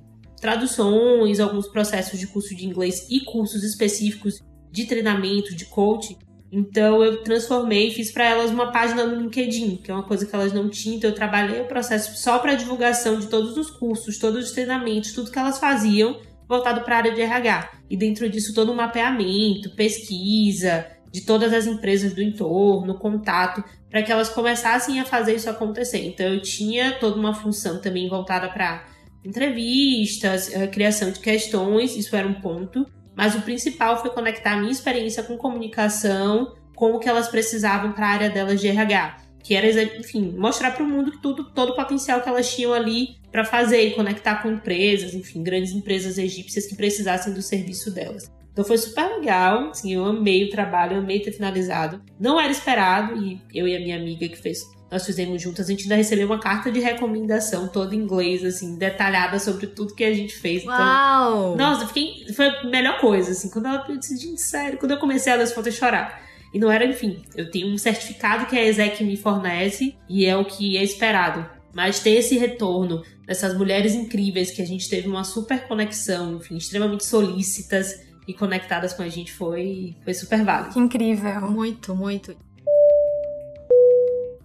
traduções, 0.40 1.38
alguns 1.38 1.68
processos 1.68 2.18
de 2.18 2.26
curso 2.26 2.54
de 2.54 2.66
inglês 2.66 3.06
e 3.10 3.20
cursos 3.20 3.62
específicos 3.62 4.42
de 4.74 4.86
treinamento, 4.86 5.54
de 5.54 5.66
coaching. 5.66 6.18
Então 6.50 7.02
eu 7.02 7.22
transformei, 7.22 7.92
fiz 7.92 8.10
para 8.10 8.24
elas 8.24 8.50
uma 8.50 8.72
página 8.72 9.06
no 9.06 9.22
LinkedIn, 9.22 9.76
que 9.76 9.90
é 9.90 9.94
uma 9.94 10.02
coisa 10.02 10.26
que 10.26 10.34
elas 10.34 10.52
não 10.52 10.68
tinham. 10.68 10.96
Então 10.96 11.10
eu 11.10 11.14
trabalhei 11.14 11.60
o 11.60 11.66
processo 11.66 12.16
só 12.20 12.40
para 12.40 12.54
divulgação 12.54 13.20
de 13.20 13.28
todos 13.28 13.56
os 13.56 13.70
cursos, 13.70 14.18
todos 14.18 14.46
os 14.46 14.52
treinamentos, 14.52 15.12
tudo 15.12 15.30
que 15.30 15.38
elas 15.38 15.58
faziam 15.58 16.20
voltado 16.48 16.82
para 16.82 16.96
a 16.96 16.98
área 16.98 17.14
de 17.14 17.20
RH. 17.20 17.70
E 17.88 17.96
dentro 17.96 18.28
disso 18.28 18.52
todo 18.52 18.72
um 18.72 18.74
mapeamento, 18.74 19.70
pesquisa 19.76 20.86
de 21.12 21.20
todas 21.20 21.52
as 21.52 21.66
empresas 21.66 22.12
do 22.12 22.20
entorno, 22.20 22.98
contato, 22.98 23.62
para 23.88 24.02
que 24.02 24.10
elas 24.10 24.28
começassem 24.28 24.98
a 24.98 25.04
fazer 25.04 25.36
isso 25.36 25.48
acontecer. 25.48 26.04
Então 26.04 26.26
eu 26.26 26.42
tinha 26.42 26.98
toda 26.98 27.16
uma 27.16 27.32
função 27.32 27.80
também 27.80 28.08
voltada 28.08 28.48
para 28.48 28.84
entrevistas, 29.24 30.52
eh, 30.52 30.66
criação 30.66 31.12
de 31.12 31.20
questões, 31.20 31.96
isso 31.96 32.16
era 32.16 32.26
um 32.26 32.34
ponto. 32.34 32.84
Mas 33.16 33.34
o 33.34 33.42
principal 33.42 34.00
foi 34.00 34.10
conectar 34.10 34.52
a 34.52 34.56
minha 34.56 34.72
experiência 34.72 35.22
com 35.22 35.36
comunicação 35.36 36.54
com 36.74 36.92
o 36.92 36.98
que 36.98 37.08
elas 37.08 37.28
precisavam 37.28 37.92
para 37.92 38.06
a 38.06 38.10
área 38.10 38.30
delas 38.30 38.60
de 38.60 38.68
RH. 38.68 39.18
Que 39.42 39.54
era, 39.54 39.82
enfim, 39.98 40.34
mostrar 40.36 40.72
para 40.72 40.82
o 40.82 40.88
mundo 40.88 41.12
tudo, 41.20 41.44
todo 41.52 41.70
o 41.70 41.76
potencial 41.76 42.20
que 42.22 42.28
elas 42.28 42.54
tinham 42.54 42.72
ali 42.72 43.16
para 43.30 43.44
fazer 43.44 43.82
e 43.82 43.94
conectar 43.94 44.42
com 44.42 44.50
empresas, 44.50 45.14
enfim, 45.14 45.42
grandes 45.42 45.72
empresas 45.72 46.18
egípcias 46.18 46.66
que 46.66 46.74
precisassem 46.74 47.32
do 47.32 47.42
serviço 47.42 47.90
delas. 47.92 48.30
Então 48.52 48.64
foi 48.64 48.78
super 48.78 49.04
legal, 49.18 49.70
assim, 49.70 49.92
eu 49.92 50.04
amei 50.04 50.44
o 50.44 50.50
trabalho, 50.50 50.94
eu 50.94 50.98
amei 51.00 51.20
ter 51.20 51.32
finalizado. 51.32 52.00
Não 52.18 52.40
era 52.40 52.52
esperado, 52.52 53.20
e 53.20 53.40
eu 53.52 53.66
e 53.66 53.76
a 53.76 53.80
minha 53.80 53.96
amiga 53.96 54.28
que 54.28 54.36
fez 54.36 54.62
nós 54.94 55.04
fizemos 55.04 55.42
juntas, 55.42 55.66
a 55.66 55.70
gente 55.72 55.82
ainda 55.82 55.96
recebeu 55.96 56.24
uma 56.24 56.38
carta 56.38 56.70
de 56.70 56.78
recomendação 56.78 57.66
toda 57.66 57.96
em 57.96 57.98
inglês, 57.98 58.44
assim, 58.44 58.76
detalhada 58.78 59.40
sobre 59.40 59.66
tudo 59.66 59.92
que 59.92 60.04
a 60.04 60.14
gente 60.14 60.36
fez. 60.36 60.62
Então, 60.62 60.72
Uau! 60.72 61.56
Nossa, 61.56 61.82
eu 61.82 61.88
fiquei. 61.88 62.32
Foi 62.32 62.46
a 62.46 62.62
melhor 62.62 63.00
coisa, 63.00 63.32
assim. 63.32 63.50
Quando 63.50 63.66
ela 63.66 63.84
disse, 63.98 64.16
gente, 64.16 64.40
sério, 64.40 64.78
quando 64.78 64.92
eu 64.92 64.98
comecei 64.98 65.32
a 65.32 65.36
ler 65.36 65.42
as 65.42 65.52
fotos 65.52 65.74
chorar. 65.74 66.22
E 66.52 66.60
não 66.60 66.70
era, 66.70 66.84
enfim, 66.84 67.24
eu 67.34 67.50
tenho 67.50 67.66
um 67.66 67.76
certificado 67.76 68.46
que 68.46 68.56
a 68.56 68.64
ESEC 68.64 69.02
me 69.02 69.16
fornece 69.16 69.96
e 70.08 70.24
é 70.26 70.36
o 70.36 70.44
que 70.44 70.76
é 70.76 70.84
esperado. 70.84 71.44
Mas 71.74 71.98
ter 71.98 72.10
esse 72.10 72.38
retorno 72.38 73.02
dessas 73.26 73.58
mulheres 73.58 73.94
incríveis 73.94 74.52
que 74.52 74.62
a 74.62 74.66
gente 74.66 74.88
teve 74.88 75.08
uma 75.08 75.24
super 75.24 75.66
conexão, 75.66 76.36
enfim, 76.36 76.56
extremamente 76.56 77.04
solícitas 77.04 78.00
e 78.28 78.32
conectadas 78.32 78.92
com 78.92 79.02
a 79.02 79.08
gente 79.08 79.32
foi, 79.32 79.96
foi 80.04 80.14
super 80.14 80.44
válido. 80.44 80.74
Que 80.74 80.78
incrível. 80.78 81.40
Muito, 81.50 81.96
muito. 81.96 82.36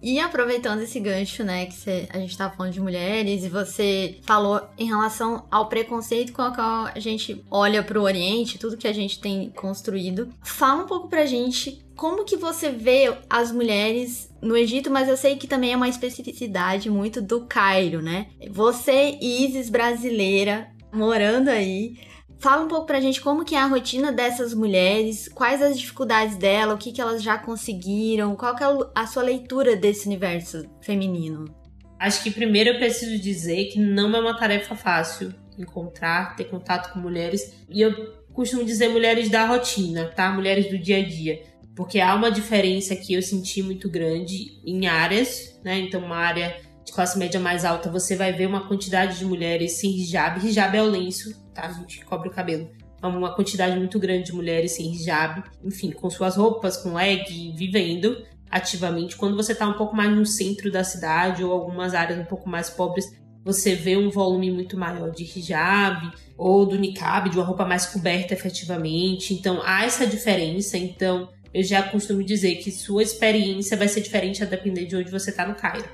E 0.02 0.18
aproveitando 0.18 0.80
esse 0.80 0.98
gancho, 0.98 1.44
né, 1.44 1.66
que 1.66 1.74
cê, 1.74 2.08
a 2.10 2.18
gente 2.18 2.36
tá 2.36 2.50
falando 2.50 2.72
de 2.72 2.80
mulheres 2.80 3.44
e 3.44 3.48
você 3.48 4.18
falou 4.22 4.62
em 4.78 4.86
relação 4.86 5.44
ao 5.50 5.68
preconceito 5.68 6.32
com 6.32 6.42
o 6.42 6.54
qual 6.54 6.86
a 6.86 6.98
gente 6.98 7.44
olha 7.50 7.82
pro 7.82 8.02
Oriente, 8.02 8.58
tudo 8.58 8.76
que 8.76 8.88
a 8.88 8.94
gente 8.94 9.20
tem 9.20 9.50
construído, 9.50 10.32
fala 10.42 10.84
um 10.84 10.86
pouco 10.86 11.08
pra 11.08 11.26
gente 11.26 11.84
como 11.94 12.24
que 12.24 12.36
você 12.36 12.70
vê 12.70 13.14
as 13.28 13.52
mulheres 13.52 14.32
no 14.40 14.56
Egito, 14.56 14.90
mas 14.90 15.06
eu 15.06 15.18
sei 15.18 15.36
que 15.36 15.46
também 15.46 15.74
é 15.74 15.76
uma 15.76 15.88
especificidade 15.88 16.88
muito 16.88 17.20
do 17.20 17.42
Cairo, 17.42 18.00
né? 18.00 18.28
Você, 18.50 19.18
Isis 19.20 19.68
brasileira, 19.68 20.70
morando 20.90 21.48
aí, 21.48 21.98
Fala 22.40 22.62
um 22.64 22.68
pouco 22.68 22.86
pra 22.86 23.02
gente 23.02 23.20
como 23.20 23.44
que 23.44 23.54
é 23.54 23.58
a 23.58 23.66
rotina 23.66 24.10
dessas 24.10 24.54
mulheres, 24.54 25.28
quais 25.28 25.60
as 25.60 25.78
dificuldades 25.78 26.36
dela, 26.36 26.72
o 26.72 26.78
que, 26.78 26.90
que 26.90 27.00
elas 27.00 27.22
já 27.22 27.36
conseguiram, 27.36 28.34
qual 28.34 28.56
que 28.56 28.64
é 28.64 28.66
a 28.94 29.06
sua 29.06 29.22
leitura 29.22 29.76
desse 29.76 30.06
universo 30.06 30.64
feminino. 30.80 31.54
Acho 31.98 32.22
que 32.22 32.30
primeiro 32.30 32.70
eu 32.70 32.78
preciso 32.78 33.18
dizer 33.18 33.66
que 33.66 33.78
não 33.78 34.16
é 34.16 34.20
uma 34.20 34.34
tarefa 34.34 34.74
fácil 34.74 35.34
encontrar, 35.58 36.34
ter 36.34 36.44
contato 36.44 36.94
com 36.94 36.98
mulheres. 36.98 37.52
E 37.68 37.82
eu 37.82 37.92
costumo 38.32 38.64
dizer 38.64 38.88
mulheres 38.88 39.28
da 39.28 39.44
rotina, 39.44 40.06
tá? 40.06 40.32
Mulheres 40.32 40.70
do 40.70 40.78
dia 40.78 40.96
a 40.96 41.06
dia. 41.06 41.42
Porque 41.76 42.00
há 42.00 42.14
uma 42.14 42.30
diferença 42.30 42.96
que 42.96 43.12
eu 43.12 43.20
senti 43.20 43.62
muito 43.62 43.90
grande 43.90 44.58
em 44.64 44.86
áreas, 44.86 45.60
né? 45.62 45.78
Então, 45.78 46.00
uma 46.00 46.16
área 46.16 46.56
de 46.86 46.92
classe 46.92 47.18
média 47.18 47.38
mais 47.38 47.66
alta, 47.66 47.90
você 47.90 48.16
vai 48.16 48.32
ver 48.32 48.46
uma 48.46 48.66
quantidade 48.66 49.18
de 49.18 49.26
mulheres 49.26 49.72
sem 49.72 49.90
hijab. 49.90 50.44
Hijab 50.44 50.74
é 50.74 50.82
o 50.82 50.86
lenço 50.86 51.38
tá? 51.60 51.68
A 51.68 51.72
gente 51.72 52.04
cobre 52.04 52.28
o 52.28 52.32
cabelo. 52.32 52.70
Uma 53.02 53.34
quantidade 53.34 53.78
muito 53.78 53.98
grande 53.98 54.26
de 54.26 54.32
mulheres 54.32 54.72
sem 54.72 54.92
hijab, 54.92 55.42
enfim, 55.64 55.90
com 55.90 56.10
suas 56.10 56.36
roupas, 56.36 56.76
com 56.76 56.94
leg, 56.94 57.54
vivendo 57.56 58.22
ativamente. 58.50 59.16
Quando 59.16 59.36
você 59.36 59.54
tá 59.54 59.66
um 59.66 59.74
pouco 59.74 59.96
mais 59.96 60.14
no 60.14 60.26
centro 60.26 60.70
da 60.70 60.84
cidade 60.84 61.42
ou 61.42 61.52
algumas 61.52 61.94
áreas 61.94 62.18
um 62.18 62.24
pouco 62.24 62.48
mais 62.48 62.68
pobres, 62.68 63.06
você 63.42 63.74
vê 63.74 63.96
um 63.96 64.10
volume 64.10 64.50
muito 64.50 64.76
maior 64.76 65.10
de 65.10 65.24
hijab 65.24 66.10
ou 66.36 66.66
do 66.66 66.78
niqab, 66.78 67.30
de 67.30 67.38
uma 67.38 67.44
roupa 67.44 67.64
mais 67.64 67.86
coberta 67.86 68.34
efetivamente. 68.34 69.32
Então 69.32 69.62
há 69.64 69.84
essa 69.84 70.06
diferença. 70.06 70.76
Então 70.76 71.30
eu 71.54 71.62
já 71.62 71.82
costumo 71.82 72.22
dizer 72.22 72.56
que 72.56 72.70
sua 72.70 73.02
experiência 73.02 73.76
vai 73.76 73.88
ser 73.88 74.02
diferente 74.02 74.42
a 74.42 74.46
depender 74.46 74.84
de 74.84 74.96
onde 74.96 75.10
você 75.10 75.32
tá 75.32 75.46
no 75.46 75.54
Cairo, 75.54 75.88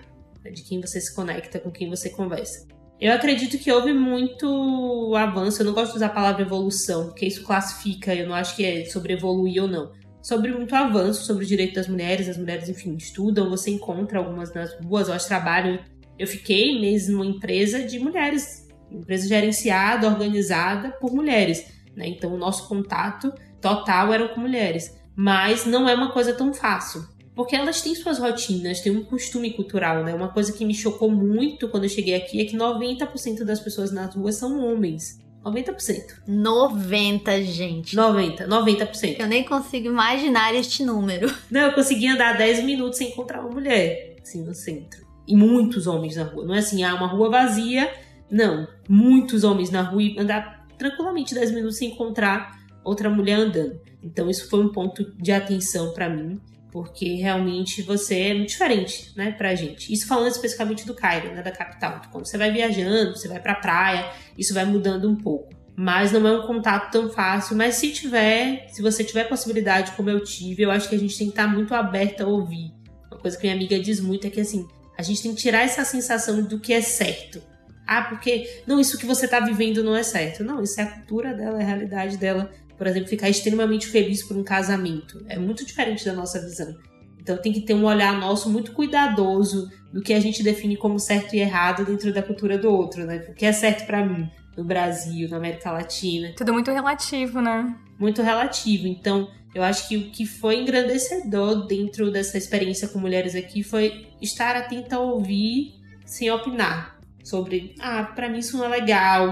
né? 0.45 0.51
de 0.51 0.63
quem 0.63 0.81
você 0.81 1.01
se 1.01 1.15
conecta, 1.15 1.61
com 1.61 1.71
quem 1.71 1.89
você 1.89 2.11
conversa. 2.11 2.67
Eu 2.99 3.13
acredito 3.13 3.59
que 3.59 3.71
houve 3.71 3.93
muito 3.93 5.15
avanço. 5.15 5.61
Eu 5.61 5.67
não 5.67 5.75
gosto 5.75 5.93
de 5.93 5.97
usar 5.99 6.07
a 6.07 6.11
palavra 6.11 6.43
evolução, 6.43 7.07
porque 7.07 7.27
isso 7.27 7.43
classifica. 7.43 8.15
Eu 8.15 8.27
não 8.27 8.35
acho 8.35 8.57
que 8.57 8.65
é 8.65 8.85
sobre 8.87 9.13
evoluir 9.13 9.63
ou 9.63 9.69
não. 9.69 9.93
Sobre 10.23 10.51
muito 10.51 10.75
avanço 10.75 11.25
sobre 11.25 11.45
o 11.45 11.47
direito 11.47 11.75
das 11.75 11.89
mulheres. 11.89 12.29
As 12.29 12.39
mulheres, 12.39 12.69
enfim, 12.69 12.97
estudam. 12.97 13.51
Você 13.51 13.71
encontra 13.71 14.19
algumas 14.19 14.53
nas 14.55 14.75
ruas, 14.83 15.09
elas 15.09 15.27
trabalham. 15.27 15.79
Eu 16.19 16.27
fiquei 16.27 16.81
meses 16.81 17.09
numa 17.09 17.27
empresa 17.27 17.83
de 17.83 17.99
mulheres, 17.99 18.67
empresa 18.91 19.29
gerenciada, 19.29 20.09
organizada 20.09 20.93
por 20.93 21.13
mulheres. 21.13 21.71
Né? 21.95 22.09
Então, 22.09 22.33
o 22.33 22.39
nosso 22.39 22.67
contato 22.67 23.31
total 23.61 24.13
era 24.15 24.29
com 24.29 24.41
mulheres. 24.41 24.97
Mas 25.15 25.67
não 25.67 25.87
é 25.87 25.95
uma 25.95 26.13
coisa 26.13 26.33
tão 26.33 26.55
fácil 26.55 27.16
porque 27.37 27.55
elas 27.55 27.83
têm 27.83 27.95
suas 27.95 28.19
rotinas, 28.19 28.81
têm 28.81 28.97
um 28.97 29.05
costume 29.05 29.53
cultural, 29.53 30.03
né? 30.03 30.15
Uma 30.15 30.29
coisa 30.29 30.55
que 30.55 30.65
me 30.65 30.75
chocou 30.75 31.11
muito 31.11 31.69
quando 31.69 31.85
eu 31.85 31.91
cheguei 31.91 32.15
aqui 32.15 32.41
é 32.41 32.47
que 32.47 32.57
90% 32.57 33.45
das 33.45 33.61
pessoas 33.61 33.93
nas 33.93 34.15
ruas 34.15 34.37
são 34.37 34.59
homens. 34.65 35.21
90%. 35.45 36.23
90, 36.27 37.43
gente. 37.43 37.95
90, 37.95 38.49
90%. 38.49 39.21
Eu 39.21 39.27
nem 39.27 39.45
consigo 39.45 39.87
imaginar 39.87 40.55
este 40.55 40.83
número. 40.83 41.31
Não, 41.51 41.61
eu 41.61 41.73
consegui 41.75 42.09
andar 42.09 42.39
10 42.39 42.65
minutos 42.65 42.97
sem 42.97 43.11
encontrar 43.11 43.41
uma 43.43 43.51
mulher, 43.51 44.17
assim, 44.23 44.43
no 44.43 44.55
centro. 44.55 45.07
E 45.29 45.37
muitos 45.37 45.87
homens 45.87 46.17
na 46.17 46.25
rua. 46.25 46.47
Não 46.47 46.55
é 46.55 46.61
assim, 46.61 46.83
ah, 46.85 46.95
uma 46.95 47.07
rua 47.07 47.29
vazia. 47.29 47.93
Não. 48.31 48.67
Muitos 48.89 49.45
homens 49.45 49.71
na 49.71 49.83
rua 49.83 50.03
e 50.03 50.19
andar 50.19 50.67
tranquilamente 50.79 51.35
10 51.35 51.53
minutos 51.53 51.77
sem 51.77 51.91
encontrar 51.91 52.59
outra 52.83 53.11
mulher 53.11 53.35
andando. 53.35 53.79
Então, 54.03 54.31
isso 54.31 54.49
foi 54.49 54.61
um 54.61 54.73
ponto 54.73 55.13
de 55.19 55.33
atenção 55.33 55.93
para 55.93 56.09
mim 56.09 56.41
porque 56.77 57.15
realmente 57.15 57.81
você 57.81 58.21
é 58.21 58.35
muito 58.35 58.51
diferente, 58.51 59.11
né, 59.17 59.33
pra 59.33 59.55
gente. 59.55 59.91
Isso 59.91 60.07
falando 60.07 60.31
especificamente 60.31 60.85
do 60.85 60.93
Cairo, 60.93 61.33
né, 61.33 61.41
da 61.41 61.51
capital. 61.51 61.97
Então, 61.99 62.11
quando 62.13 62.27
você 62.27 62.37
vai 62.37 62.53
viajando, 62.53 63.17
você 63.17 63.27
vai 63.29 63.41
pra 63.41 63.55
praia, 63.55 64.13
isso 64.37 64.53
vai 64.53 64.67
mudando 64.67 65.11
um 65.11 65.17
pouco. 65.17 65.55
Mas 65.75 66.13
não 66.13 66.29
é 66.29 66.39
um 66.39 66.47
contato 66.47 66.93
tão 66.93 67.09
fácil. 67.09 67.57
Mas 67.57 67.77
se 67.77 67.91
tiver, 67.93 68.67
se 68.69 68.83
você 68.83 69.03
tiver 69.03 69.25
possibilidade, 69.25 69.93
como 69.93 70.11
eu 70.11 70.23
tive, 70.23 70.65
eu 70.65 70.71
acho 70.71 70.87
que 70.87 70.95
a 70.95 70.99
gente 70.99 71.17
tem 71.17 71.29
que 71.29 71.33
estar 71.33 71.47
muito 71.47 71.75
aberta 71.75 72.25
a 72.25 72.27
ouvir. 72.27 72.71
Uma 73.11 73.19
coisa 73.19 73.39
que 73.39 73.45
minha 73.45 73.55
amiga 73.55 73.81
diz 73.81 73.99
muito 73.99 74.27
é 74.27 74.31
que 74.31 74.43
assim, 74.43 74.69
A 74.99 75.03
gente 75.03 75.23
tem 75.23 75.35
que 75.35 75.41
tirar 75.41 75.63
essa 75.63 75.83
sensação 75.83 76.43
do 76.43 76.61
que 76.61 76.75
é 76.75 76.83
certo. 76.83 77.43
Ah, 77.87 78.03
porque 78.03 78.63
não, 78.67 78.79
isso 78.79 78.99
que 78.99 79.07
você 79.07 79.27
tá 79.27 79.41
vivendo 79.41 79.83
não 79.83 79.97
é 79.97 80.03
certo. 80.03 80.45
Não, 80.45 80.63
isso 80.63 80.79
é 80.79 80.85
a 80.85 80.91
cultura 80.91 81.33
dela, 81.33 81.59
é 81.59 81.63
a 81.63 81.67
realidade 81.67 82.19
dela. 82.19 82.51
Por 82.77 82.87
exemplo, 82.87 83.09
ficar 83.09 83.29
extremamente 83.29 83.87
feliz 83.87 84.23
por 84.23 84.37
um 84.37 84.45
casamento. 84.45 85.25
É 85.29 85.39
muito 85.39 85.65
diferente 85.65 86.05
da 86.05 86.13
nossa 86.13 86.41
visão. 86.41 86.77
Então 87.19 87.37
tem 87.37 87.53
que 87.53 87.63
ter 87.63 87.75
um 87.75 87.85
olhar 87.85 88.19
nosso 88.21 88.49
muito 88.49 88.73
cuidadoso 88.73 89.69
do 89.93 90.01
que 90.01 90.13
a 90.13 90.21
gente 90.21 90.43
define 90.43 90.77
como 90.77 90.99
certo 90.99 91.35
e 91.35 91.41
errado 91.41 91.85
dentro 91.85 92.13
da 92.13 92.23
cultura 92.23 92.57
do 92.57 92.71
outro, 92.71 93.05
né? 93.05 93.27
O 93.29 93.35
que 93.35 93.45
é 93.45 93.53
certo 93.53 93.87
para 93.87 94.05
mim 94.05 94.31
no 94.57 94.65
Brasil, 94.65 95.29
na 95.29 95.37
América 95.37 95.71
Latina. 95.73 96.33
Tudo 96.37 96.53
muito 96.53 96.71
relativo, 96.71 97.41
né? 97.41 97.75
Muito 97.99 98.23
relativo. 98.23 98.87
Então, 98.87 99.29
eu 99.55 99.63
acho 99.63 99.89
que 99.89 99.97
o 99.97 100.11
que 100.11 100.27
foi 100.27 100.61
engrandecedor 100.61 101.67
dentro 101.67 102.11
dessa 102.11 102.39
experiência 102.39 102.89
com 102.89 102.99
mulheres 102.99 103.35
aqui 103.35 103.63
foi 103.63 104.07
estar 104.21 104.55
atenta 104.55 104.97
a 104.97 105.01
ouvir 105.01 105.75
sem 106.05 106.31
opinar 106.31 106.99
sobre, 107.25 107.75
ah, 107.81 108.05
para 108.05 108.29
mim 108.29 108.39
isso 108.39 108.57
não 108.57 108.67
é 108.67 108.69
legal. 108.69 109.27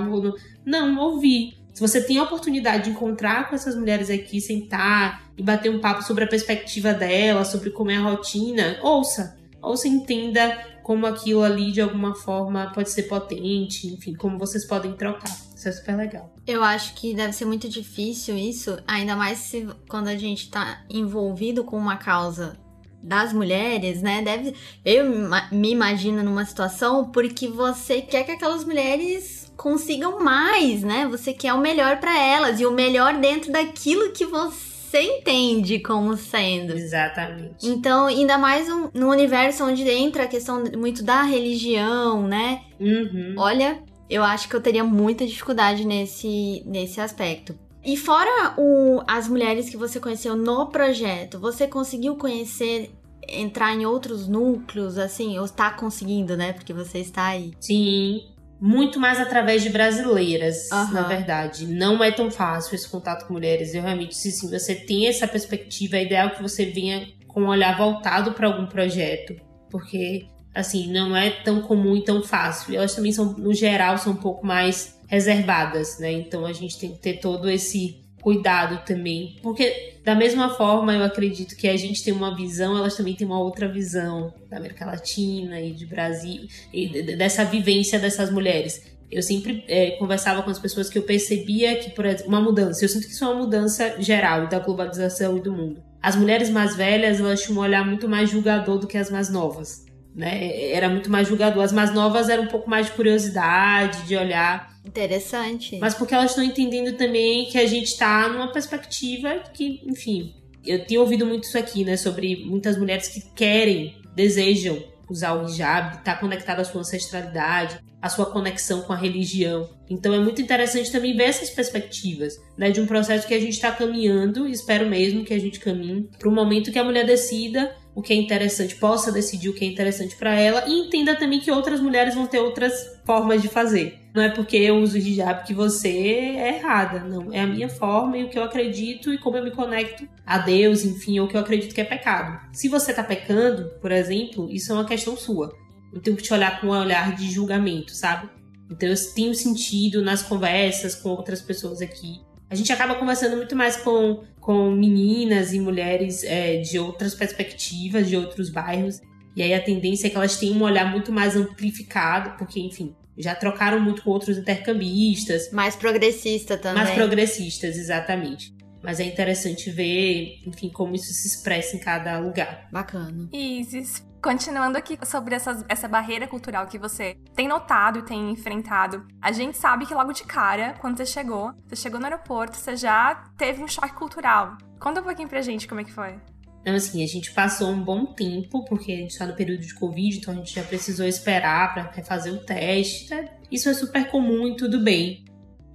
Não, 0.65 0.99
ouvir. 0.99 1.57
Se 1.75 1.81
você 1.81 2.01
tem 2.01 2.19
a 2.19 2.23
oportunidade 2.23 2.85
de 2.85 2.91
encontrar 2.91 3.49
com 3.49 3.57
essas 3.57 3.75
mulheres 3.75 4.09
aqui, 4.09 4.41
sentar 4.41 5.29
e 5.37 5.43
bater 5.43 5.73
um 5.73 5.81
papo 5.81 6.05
sobre 6.05 6.23
a 6.23 6.27
perspectiva 6.29 6.95
dela, 6.95 7.45
sobre 7.45 7.71
como 7.71 7.91
é 7.91 7.97
a 7.97 8.01
rotina, 8.01 8.79
ouça. 8.81 9.37
Ouça 9.61 9.89
entenda 9.89 10.57
como 10.85 11.05
aquilo 11.05 11.43
ali 11.43 11.73
de 11.73 11.81
alguma 11.81 12.15
forma 12.15 12.71
pode 12.73 12.91
ser 12.91 13.05
potente, 13.05 13.89
enfim, 13.89 14.15
como 14.15 14.39
vocês 14.39 14.65
podem 14.65 14.93
trocar. 14.93 15.37
Isso 15.57 15.69
é 15.69 15.73
super 15.73 15.97
legal. 15.97 16.33
Eu 16.47 16.63
acho 16.63 16.95
que 16.95 17.13
deve 17.13 17.33
ser 17.33 17.45
muito 17.45 17.69
difícil 17.69 18.37
isso, 18.37 18.79
ainda 18.87 19.17
mais 19.17 19.39
se 19.39 19.67
quando 19.89 20.07
a 20.07 20.17
gente 20.17 20.51
tá 20.51 20.85
envolvido 20.89 21.65
com 21.65 21.77
uma 21.77 21.97
causa 21.97 22.57
das 23.03 23.33
mulheres, 23.33 24.01
né? 24.01 24.23
Deve 24.23 24.55
eu 24.85 25.07
me 25.51 25.73
imagino 25.73 26.23
numa 26.23 26.45
situação 26.45 27.11
porque 27.11 27.49
você 27.49 28.01
quer 28.01 28.25
que 28.25 28.31
aquelas 28.31 28.65
mulheres 28.65 29.44
consigam 29.57 30.21
mais, 30.21 30.83
né? 30.83 31.07
Você 31.11 31.33
quer 31.33 31.53
o 31.55 31.61
melhor 31.61 31.99
para 31.99 32.19
elas 32.19 32.61
e 32.61 32.67
o 32.67 32.73
melhor 32.73 33.15
dentro 33.15 33.53
daquilo 33.53 34.13
que 34.13 34.25
você 34.25 34.75
você 34.95 35.03
entende 35.03 35.81
como 35.81 36.17
sendo. 36.17 36.73
Exatamente. 36.73 37.67
Então, 37.67 38.07
ainda 38.07 38.39
mais 38.39 38.69
um, 38.69 38.89
no 38.95 39.11
universo 39.11 39.65
onde 39.65 39.83
entra 39.89 40.23
a 40.23 40.29
questão 40.29 40.63
muito 40.79 41.03
da 41.03 41.23
religião, 41.23 42.29
né? 42.29 42.63
Uhum. 42.79 43.35
Olha, 43.37 43.83
eu 44.09 44.23
acho 44.23 44.49
que 44.49 44.55
eu 44.55 44.61
teria 44.61 44.85
muita 44.85 45.27
dificuldade 45.27 45.85
nesse, 45.85 46.63
nesse 46.65 47.01
aspecto. 47.01 47.59
E 47.85 47.97
fora 47.97 48.55
o, 48.57 49.03
as 49.07 49.27
mulheres 49.27 49.69
que 49.69 49.77
você 49.77 49.99
conheceu 49.99 50.37
no 50.37 50.69
projeto, 50.69 51.41
você 51.41 51.67
conseguiu 51.67 52.15
conhecer, 52.15 52.93
entrar 53.29 53.75
em 53.75 53.85
outros 53.85 54.29
núcleos, 54.29 54.97
assim, 54.97 55.37
ou 55.39 55.45
está 55.45 55.73
conseguindo, 55.73 56.37
né? 56.37 56.53
Porque 56.53 56.73
você 56.73 56.99
está 56.99 57.27
aí. 57.27 57.53
Sim, 57.59 58.23
muito 58.61 58.99
mais 58.99 59.21
através 59.21 59.63
de 59.63 59.71
brasileiras, 59.71 60.71
Aham. 60.73 60.93
na 60.93 61.03
verdade. 61.03 61.67
Não 61.67 62.03
é 62.03 62.11
tão 62.11 62.31
fácil 62.31 62.75
esse 62.75 62.89
contato 62.89 63.27
com 63.27 63.35
mulheres. 63.35 63.75
Eu 63.75 63.83
realmente, 63.83 64.17
se 64.17 64.31
sim, 64.31 64.51
você 64.51 64.75
tem 64.75 65.07
essa 65.09 65.27
perspectiva, 65.27 65.97
é 65.97 66.05
ideal 66.05 66.31
que 66.31 66.43
você 66.43 66.67
venha 66.67 67.09
com 67.29 67.43
um 67.43 67.49
olhar 67.49 67.77
voltado 67.77 68.33
para 68.33 68.47
algum 68.47 68.67
projeto, 68.67 69.35
porque 69.71 70.27
assim, 70.55 70.91
não 70.93 71.17
é 71.17 71.31
tão 71.31 71.61
comum 71.61 71.97
e 71.97 72.05
tão 72.05 72.23
fácil. 72.23 72.77
Elas 72.77 72.95
também 72.95 73.13
são, 73.13 73.33
no 73.33 73.53
geral, 73.53 73.99
são 73.99 74.13
um 74.13 74.17
pouco 74.17 74.47
mais 74.47 75.01
reservadas, 75.09 75.99
né? 75.99 76.13
Então 76.13 76.47
a 76.47 76.53
gente 76.53 76.79
tem 76.79 76.93
que 76.93 76.99
ter 76.99 77.15
todo 77.15 77.51
esse 77.51 78.04
cuidado 78.25 78.83
também, 78.87 79.37
porque 79.43 79.97
da 80.03 80.15
mesma 80.15 80.49
forma 80.49 80.95
eu 80.95 81.05
acredito 81.05 81.55
que 81.55 81.69
a 81.69 81.77
gente 81.77 82.03
tem 82.03 82.13
uma 82.13 82.35
visão, 82.35 82.75
elas 82.77 82.97
também 82.97 83.15
têm 83.15 83.27
uma 83.27 83.39
outra 83.39 83.69
visão 83.69 84.33
da 84.51 84.57
América 84.57 84.87
Latina 84.87 85.61
e 85.61 85.73
de 85.73 85.85
Brasil 85.85 86.47
e 86.73 86.89
de- 86.89 87.03
de- 87.03 87.17
dessa 87.17 87.45
vivência 87.45 87.99
dessas 87.99 88.31
mulheres. 88.31 88.83
Eu 89.13 89.23
sempre 89.23 89.63
eh, 89.69 89.91
conversava 89.99 90.43
com 90.43 90.49
as 90.51 90.59
pessoas 90.59 90.89
que 90.89 90.97
eu 90.99 91.03
percebia 91.03 91.77
que, 91.77 91.91
por 91.91 92.07
exemplo, 92.07 92.27
uma 92.29 92.41
mudança. 92.41 92.83
Eu 92.83 92.89
sinto 92.89 93.07
que 93.07 93.13
isso 93.13 93.23
é 93.25 93.29
uma 93.29 93.41
mudança 93.45 94.01
geral 94.01 94.49
da 94.49 94.59
globalização 94.59 95.37
e 95.37 95.41
do 95.43 95.53
mundo. 95.53 95.83
As 96.03 96.17
mulheres 96.17 96.49
mais 96.49 96.75
velhas, 96.75 97.21
elas 97.21 97.43
tinham 97.43 97.59
um 97.59 97.63
olhar 97.63 97.85
muito 97.87 98.09
mais 98.09 98.31
julgador 98.31 98.79
do 98.79 98.87
que 98.87 98.97
as 98.97 99.11
mais 99.11 99.29
novas. 99.29 99.85
Né? 100.15 100.71
Era 100.71 100.89
muito 100.89 101.11
mais 101.11 101.27
julgador. 101.27 101.63
As 101.63 101.73
mais 101.73 101.93
novas 101.93 102.29
eram 102.29 102.45
um 102.45 102.49
pouco 102.49 102.71
mais 102.71 102.87
de 102.87 102.93
curiosidade, 102.93 104.07
de 104.07 104.17
olhar. 104.17 104.73
Interessante. 104.85 105.79
Mas 105.81 105.95
porque 105.95 106.15
elas 106.15 106.31
estão 106.31 106.45
entendendo 106.45 106.97
também 106.97 107.47
que 107.47 107.59
a 107.59 107.67
gente 107.67 107.97
tá 107.97 108.29
numa 108.29 108.53
perspectiva 108.53 109.43
que, 109.53 109.83
enfim, 109.85 110.35
eu 110.65 110.85
tenho 110.87 111.01
ouvido 111.01 111.27
muito 111.27 111.45
isso 111.45 111.59
aqui, 111.59 111.85
né? 111.85 111.97
Sobre 111.97 112.45
muitas 112.45 112.79
mulheres 112.79 113.09
que 113.09 113.21
querem, 113.35 113.97
desejam 114.15 114.83
usar 115.11 115.35
o 115.35 115.47
hijab, 115.47 116.03
tá 116.03 116.15
conectada 116.15 116.63
à 116.63 116.65
sua 116.65 116.81
ancestralidade, 116.81 117.79
à 118.01 118.09
sua 118.09 118.27
conexão 118.27 118.83
com 118.83 118.93
a 118.93 118.97
religião. 118.97 119.69
Então 119.89 120.15
é 120.15 120.19
muito 120.19 120.41
interessante 120.41 120.91
também 120.91 121.17
ver 121.17 121.25
essas 121.25 121.51
perspectivas, 121.51 122.41
né? 122.57 122.71
De 122.71 122.81
um 122.81 122.87
processo 122.87 123.27
que 123.27 123.35
a 123.35 123.41
gente 123.41 123.61
tá 123.61 123.73
caminhando, 123.73 124.47
e 124.47 124.53
espero 124.53 124.89
mesmo 124.89 125.25
que 125.25 125.35
a 125.35 125.39
gente 125.39 125.61
caminhe 125.61 126.09
para 126.19 126.29
um 126.29 126.35
momento 126.35 126.73
que 126.73 126.79
a 126.79 126.85
mulher 126.85 127.05
decida 127.05 127.75
o 127.95 128.03
que 128.03 128.13
é 128.13 128.17
interessante, 128.17 128.75
possa 128.77 129.13
decidir 129.13 129.49
o 129.49 129.55
que 129.55 129.65
é 129.65 129.69
interessante 129.69 130.17
para 130.17 130.35
ela 130.35 130.65
e 130.67 130.73
entenda 130.73 131.15
também 131.15 131.39
que 131.39 131.51
outras 131.51 131.81
mulheres 131.81 132.15
vão 132.15 132.27
ter 132.27 132.41
outras 132.41 133.01
formas 133.05 133.41
de 133.41 133.49
fazer. 133.49 134.01
Não 134.13 134.23
é 134.23 134.29
porque 134.29 134.57
eu 134.57 134.77
uso 134.77 134.99
hijab 134.99 135.45
que 135.47 135.55
você 135.55 135.89
é 135.89 136.57
errada, 136.57 137.01
não. 137.01 137.33
É 137.33 137.41
a 137.41 137.47
minha 137.47 137.69
forma 137.69 138.17
e 138.17 138.25
o 138.25 138.29
que 138.29 138.39
eu 138.39 138.45
acredito 138.45 139.13
e 139.13 139.19
como 139.19 139.37
eu 139.37 139.45
me 139.45 139.51
conecto 139.51 140.09
a 140.27 140.39
Deus, 140.39 140.85
enfim, 140.85 141.19
ou 141.19 141.27
o 141.27 141.29
que 141.29 141.37
eu 141.37 141.41
acredito 141.41 141.75
que 141.75 141.81
é 141.81 141.85
pecado. 141.85 142.41
Se 142.53 142.69
você 142.69 142.93
tá 142.93 143.03
pecando, 143.03 143.71
por 143.81 143.93
exemplo, 143.93 144.49
isso 144.51 144.73
é 144.73 144.75
uma 144.75 144.85
questão 144.85 145.17
sua. 145.17 145.53
Eu 145.93 146.01
tenho 146.01 146.17
que 146.17 146.23
te 146.23 146.33
olhar 146.33 146.61
com 146.61 146.69
um 146.69 146.71
olhar 146.71 147.15
de 147.15 147.31
julgamento, 147.31 147.93
sabe? 147.95 148.29
Então 148.71 148.89
eu 148.89 148.97
tenho 149.15 149.35
sentido 149.35 150.03
nas 150.03 150.23
conversas 150.23 150.95
com 150.95 151.11
outras 151.11 151.41
pessoas 151.41 151.81
aqui. 151.81 152.21
A 152.51 152.55
gente 152.55 152.73
acaba 152.73 152.95
conversando 152.95 153.37
muito 153.37 153.57
mais 153.57 153.77
com, 153.77 154.23
com 154.45 154.71
meninas 154.73 155.55
e 155.55 155.59
mulheres 155.59 156.23
é, 156.23 156.59
de 156.59 156.79
outras 156.79 157.15
perspectivas, 157.15 158.07
de 158.07 158.15
outros 158.15 158.51
bairros. 158.51 159.01
E 159.35 159.43
aí 159.43 159.55
a 159.55 159.61
tendência 159.61 160.07
é 160.07 160.11
que 160.11 160.17
elas 160.17 160.37
tenham 160.37 160.59
um 160.59 160.63
olhar 160.63 160.91
muito 160.91 161.11
mais 161.11 161.35
amplificado, 161.35 162.37
porque, 162.37 162.61
enfim, 162.61 162.95
já 163.17 163.35
trocaram 163.35 163.81
muito 163.81 164.03
com 164.03 164.11
outros 164.11 164.37
intercambistas, 164.37 165.51
Mais 165.51 165.75
progressista 165.75 166.59
também. 166.59 166.85
mais 166.85 166.95
progressistas, 166.95 167.79
exatamente. 167.79 168.55
Mas 168.83 169.01
é 169.01 169.05
interessante 169.05 169.71
ver, 169.71 170.41
enfim, 170.47 170.69
como 170.69 170.95
isso 170.95 171.11
se 171.15 171.27
expressa 171.27 171.75
em 171.75 171.81
cada 171.81 172.19
lugar. 172.19 172.69
Bacana. 172.71 173.31
Isis, 173.33 174.07
continuando 174.25 174.79
aqui 174.79 174.99
sobre 175.05 175.35
essas- 175.35 175.63
essa 175.69 175.87
barreira 175.87 176.27
cultural 176.27 176.67
que 176.67 176.79
você 176.79 177.15
tem 177.37 177.47
notado 177.47 177.99
e 177.99 178.03
tem 178.03 178.31
enfrentado, 178.31 179.07
a 179.21 179.31
gente 179.31 179.59
sabe 179.59 179.85
que 179.85 179.93
logo 179.93 180.13
de 180.13 180.25
cara, 180.25 180.75
quando 180.81 180.97
você 180.97 181.05
chegou, 181.05 181.53
você 181.69 181.77
chegou 181.77 182.01
no 182.01 182.07
aeroporto, 182.07 182.57
você 182.57 182.75
já 182.75 183.23
teve 183.37 183.63
um 183.63 183.69
choque 183.69 183.93
cultural. 183.93 184.57
Conta 184.81 185.03
um 185.03 185.05
pouquinho 185.05 185.29
pra 185.29 185.43
gente 185.43 185.69
como 185.69 185.83
é 185.83 185.85
que 185.85 185.93
foi. 185.93 186.19
Então, 186.63 186.75
assim, 186.75 187.05
a 187.05 187.07
gente 187.07 187.35
passou 187.35 187.69
um 187.69 187.85
bom 187.85 188.07
tempo, 188.15 188.65
porque 188.65 188.93
a 188.93 188.97
gente 188.97 189.19
tá 189.19 189.27
no 189.27 189.35
período 189.37 189.61
de 189.61 189.75
Covid, 189.75 190.17
então 190.17 190.33
a 190.33 190.37
gente 190.39 190.55
já 190.55 190.63
precisou 190.63 191.07
esperar 191.07 191.75
pra 191.75 191.93
fazer 192.03 192.31
o 192.31 192.39
teste. 192.39 193.11
né? 193.11 193.29
Isso 193.53 193.69
é 193.69 193.75
super 193.75 194.11
comum 194.11 194.49
e 194.49 194.57
tudo 194.57 194.83
bem. 194.83 195.23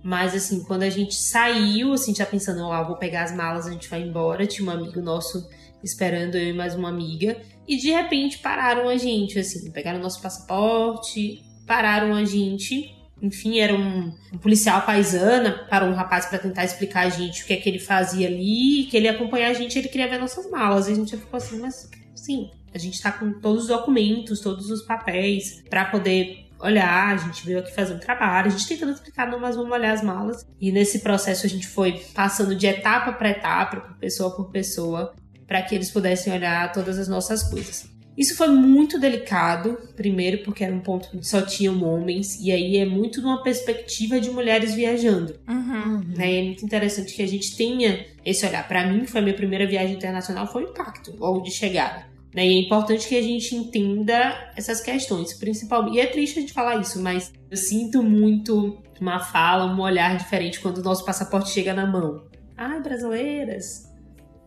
Mas, 0.04 0.34
assim, 0.34 0.64
quando 0.64 0.82
a 0.82 0.90
gente 0.90 1.14
saiu, 1.14 1.94
assim, 1.94 2.16
já 2.16 2.26
pensando, 2.26 2.64
ó, 2.64 2.84
vou 2.84 2.98
pegar 2.98 3.26
as 3.26 3.32
malas, 3.32 3.68
a 3.68 3.72
gente 3.72 3.88
vai 3.88 4.02
embora. 4.02 4.48
Tinha 4.48 4.68
um 4.68 4.74
amigo 4.74 5.00
nosso 5.02 5.48
esperando 5.84 6.36
eu 6.36 6.50
e 6.50 6.54
mais 6.54 6.74
uma 6.74 6.90
amiga. 6.90 7.40
E 7.70 7.78
de 7.78 7.92
repente 7.92 8.40
pararam 8.40 8.90
a 8.90 8.98
gente, 8.98 9.38
assim, 9.38 9.70
pegaram 9.70 10.00
nosso 10.00 10.20
passaporte, 10.24 11.44
pararam 11.68 12.16
a 12.16 12.26
gente. 12.26 12.96
Enfim, 13.22 13.60
era 13.60 13.76
um, 13.76 14.12
um 14.34 14.38
policial 14.40 14.82
paisana, 14.82 15.68
parou 15.70 15.90
um 15.90 15.94
rapaz 15.94 16.26
pra 16.26 16.40
tentar 16.40 16.66
explicar 16.66 17.06
a 17.06 17.10
gente 17.10 17.44
o 17.44 17.46
que 17.46 17.54
é 17.54 17.58
que 17.58 17.70
ele 17.70 17.78
fazia 17.78 18.28
ali, 18.28 18.88
que 18.90 18.98
ele 18.98 19.06
ia 19.06 19.12
acompanhar 19.12 19.52
a 19.52 19.54
gente, 19.54 19.78
ele 19.78 19.88
queria 19.88 20.08
ver 20.08 20.18
nossas 20.18 20.50
malas. 20.50 20.88
E 20.88 20.94
a 20.94 20.96
gente 20.96 21.16
ficou 21.16 21.38
assim, 21.38 21.60
mas 21.60 21.88
sim, 22.16 22.50
a 22.74 22.78
gente 22.80 23.00
tá 23.00 23.12
com 23.12 23.34
todos 23.34 23.64
os 23.64 23.68
documentos, 23.68 24.40
todos 24.40 24.72
os 24.72 24.82
papéis 24.82 25.64
pra 25.70 25.86
poder 25.86 26.48
olhar, 26.60 27.14
a 27.14 27.18
gente 27.18 27.46
veio 27.46 27.60
aqui 27.60 27.72
fazer 27.72 27.94
um 27.94 28.00
trabalho, 28.00 28.48
a 28.48 28.50
gente 28.50 28.68
tentando 28.68 28.94
explicar, 28.94 29.30
não, 29.30 29.40
mas 29.40 29.56
vamos 29.56 29.72
olhar 29.72 29.94
as 29.94 30.02
malas. 30.02 30.44
E 30.60 30.72
nesse 30.72 31.00
processo 31.00 31.46
a 31.46 31.50
gente 31.50 31.68
foi 31.68 32.04
passando 32.16 32.56
de 32.56 32.66
etapa 32.66 33.14
para 33.14 33.30
etapa, 33.30 33.80
por 33.80 33.96
pessoa 33.98 34.36
por 34.36 34.50
pessoa, 34.50 35.14
para 35.50 35.64
que 35.64 35.74
eles 35.74 35.90
pudessem 35.90 36.32
olhar 36.32 36.72
todas 36.72 37.00
as 37.00 37.08
nossas 37.08 37.42
coisas. 37.44 37.90
Isso 38.16 38.36
foi 38.36 38.50
muito 38.50 39.00
delicado, 39.00 39.78
primeiro 39.96 40.44
porque 40.44 40.64
era 40.64 40.76
um 40.76 40.82
ponto 40.82 41.10
onde 41.14 41.26
só 41.26 41.42
tinham 41.42 41.82
homens, 41.84 42.38
e 42.40 42.52
aí 42.52 42.78
é 42.78 42.86
muito 42.86 43.22
numa 43.22 43.42
perspectiva 43.42 44.20
de 44.20 44.30
mulheres 44.30 44.76
viajando. 44.76 45.40
Uhum. 45.48 46.04
Né? 46.16 46.34
E 46.34 46.38
é 46.38 46.44
muito 46.44 46.66
interessante 46.66 47.16
que 47.16 47.24
a 47.24 47.28
gente 47.28 47.56
tenha 47.56 48.06
esse 48.26 48.46
olhar. 48.46 48.68
Para 48.68 48.86
mim, 48.86 49.00
que 49.00 49.08
foi 49.08 49.22
a 49.22 49.24
minha 49.24 49.36
primeira 49.36 49.66
viagem 49.66 49.96
internacional, 49.96 50.46
foi 50.46 50.66
o 50.66 50.70
impacto, 50.70 51.16
logo 51.18 51.42
de 51.42 51.50
chegada. 51.50 52.06
Né? 52.36 52.46
E 52.46 52.58
é 52.58 52.62
importante 52.62 53.08
que 53.08 53.18
a 53.18 53.22
gente 53.22 53.56
entenda 53.56 54.52
essas 54.56 54.82
questões, 54.82 55.34
principalmente. 55.34 55.96
E 55.96 56.02
é 56.02 56.06
triste 56.06 56.38
a 56.38 56.42
gente 56.42 56.54
falar 56.54 56.76
isso, 56.76 57.02
mas 57.02 57.32
eu 57.50 57.58
sinto 57.58 58.04
muito 58.04 58.84
uma 59.00 59.20
fala, 59.20 59.74
um 59.74 59.80
olhar 59.80 60.18
diferente 60.18 60.60
quando 60.60 60.80
o 60.80 60.84
nosso 60.84 61.06
passaporte 61.06 61.52
chega 61.52 61.74
na 61.74 61.88
mão. 61.88 62.28
Ai, 62.58 62.82
brasileiras. 62.82 63.89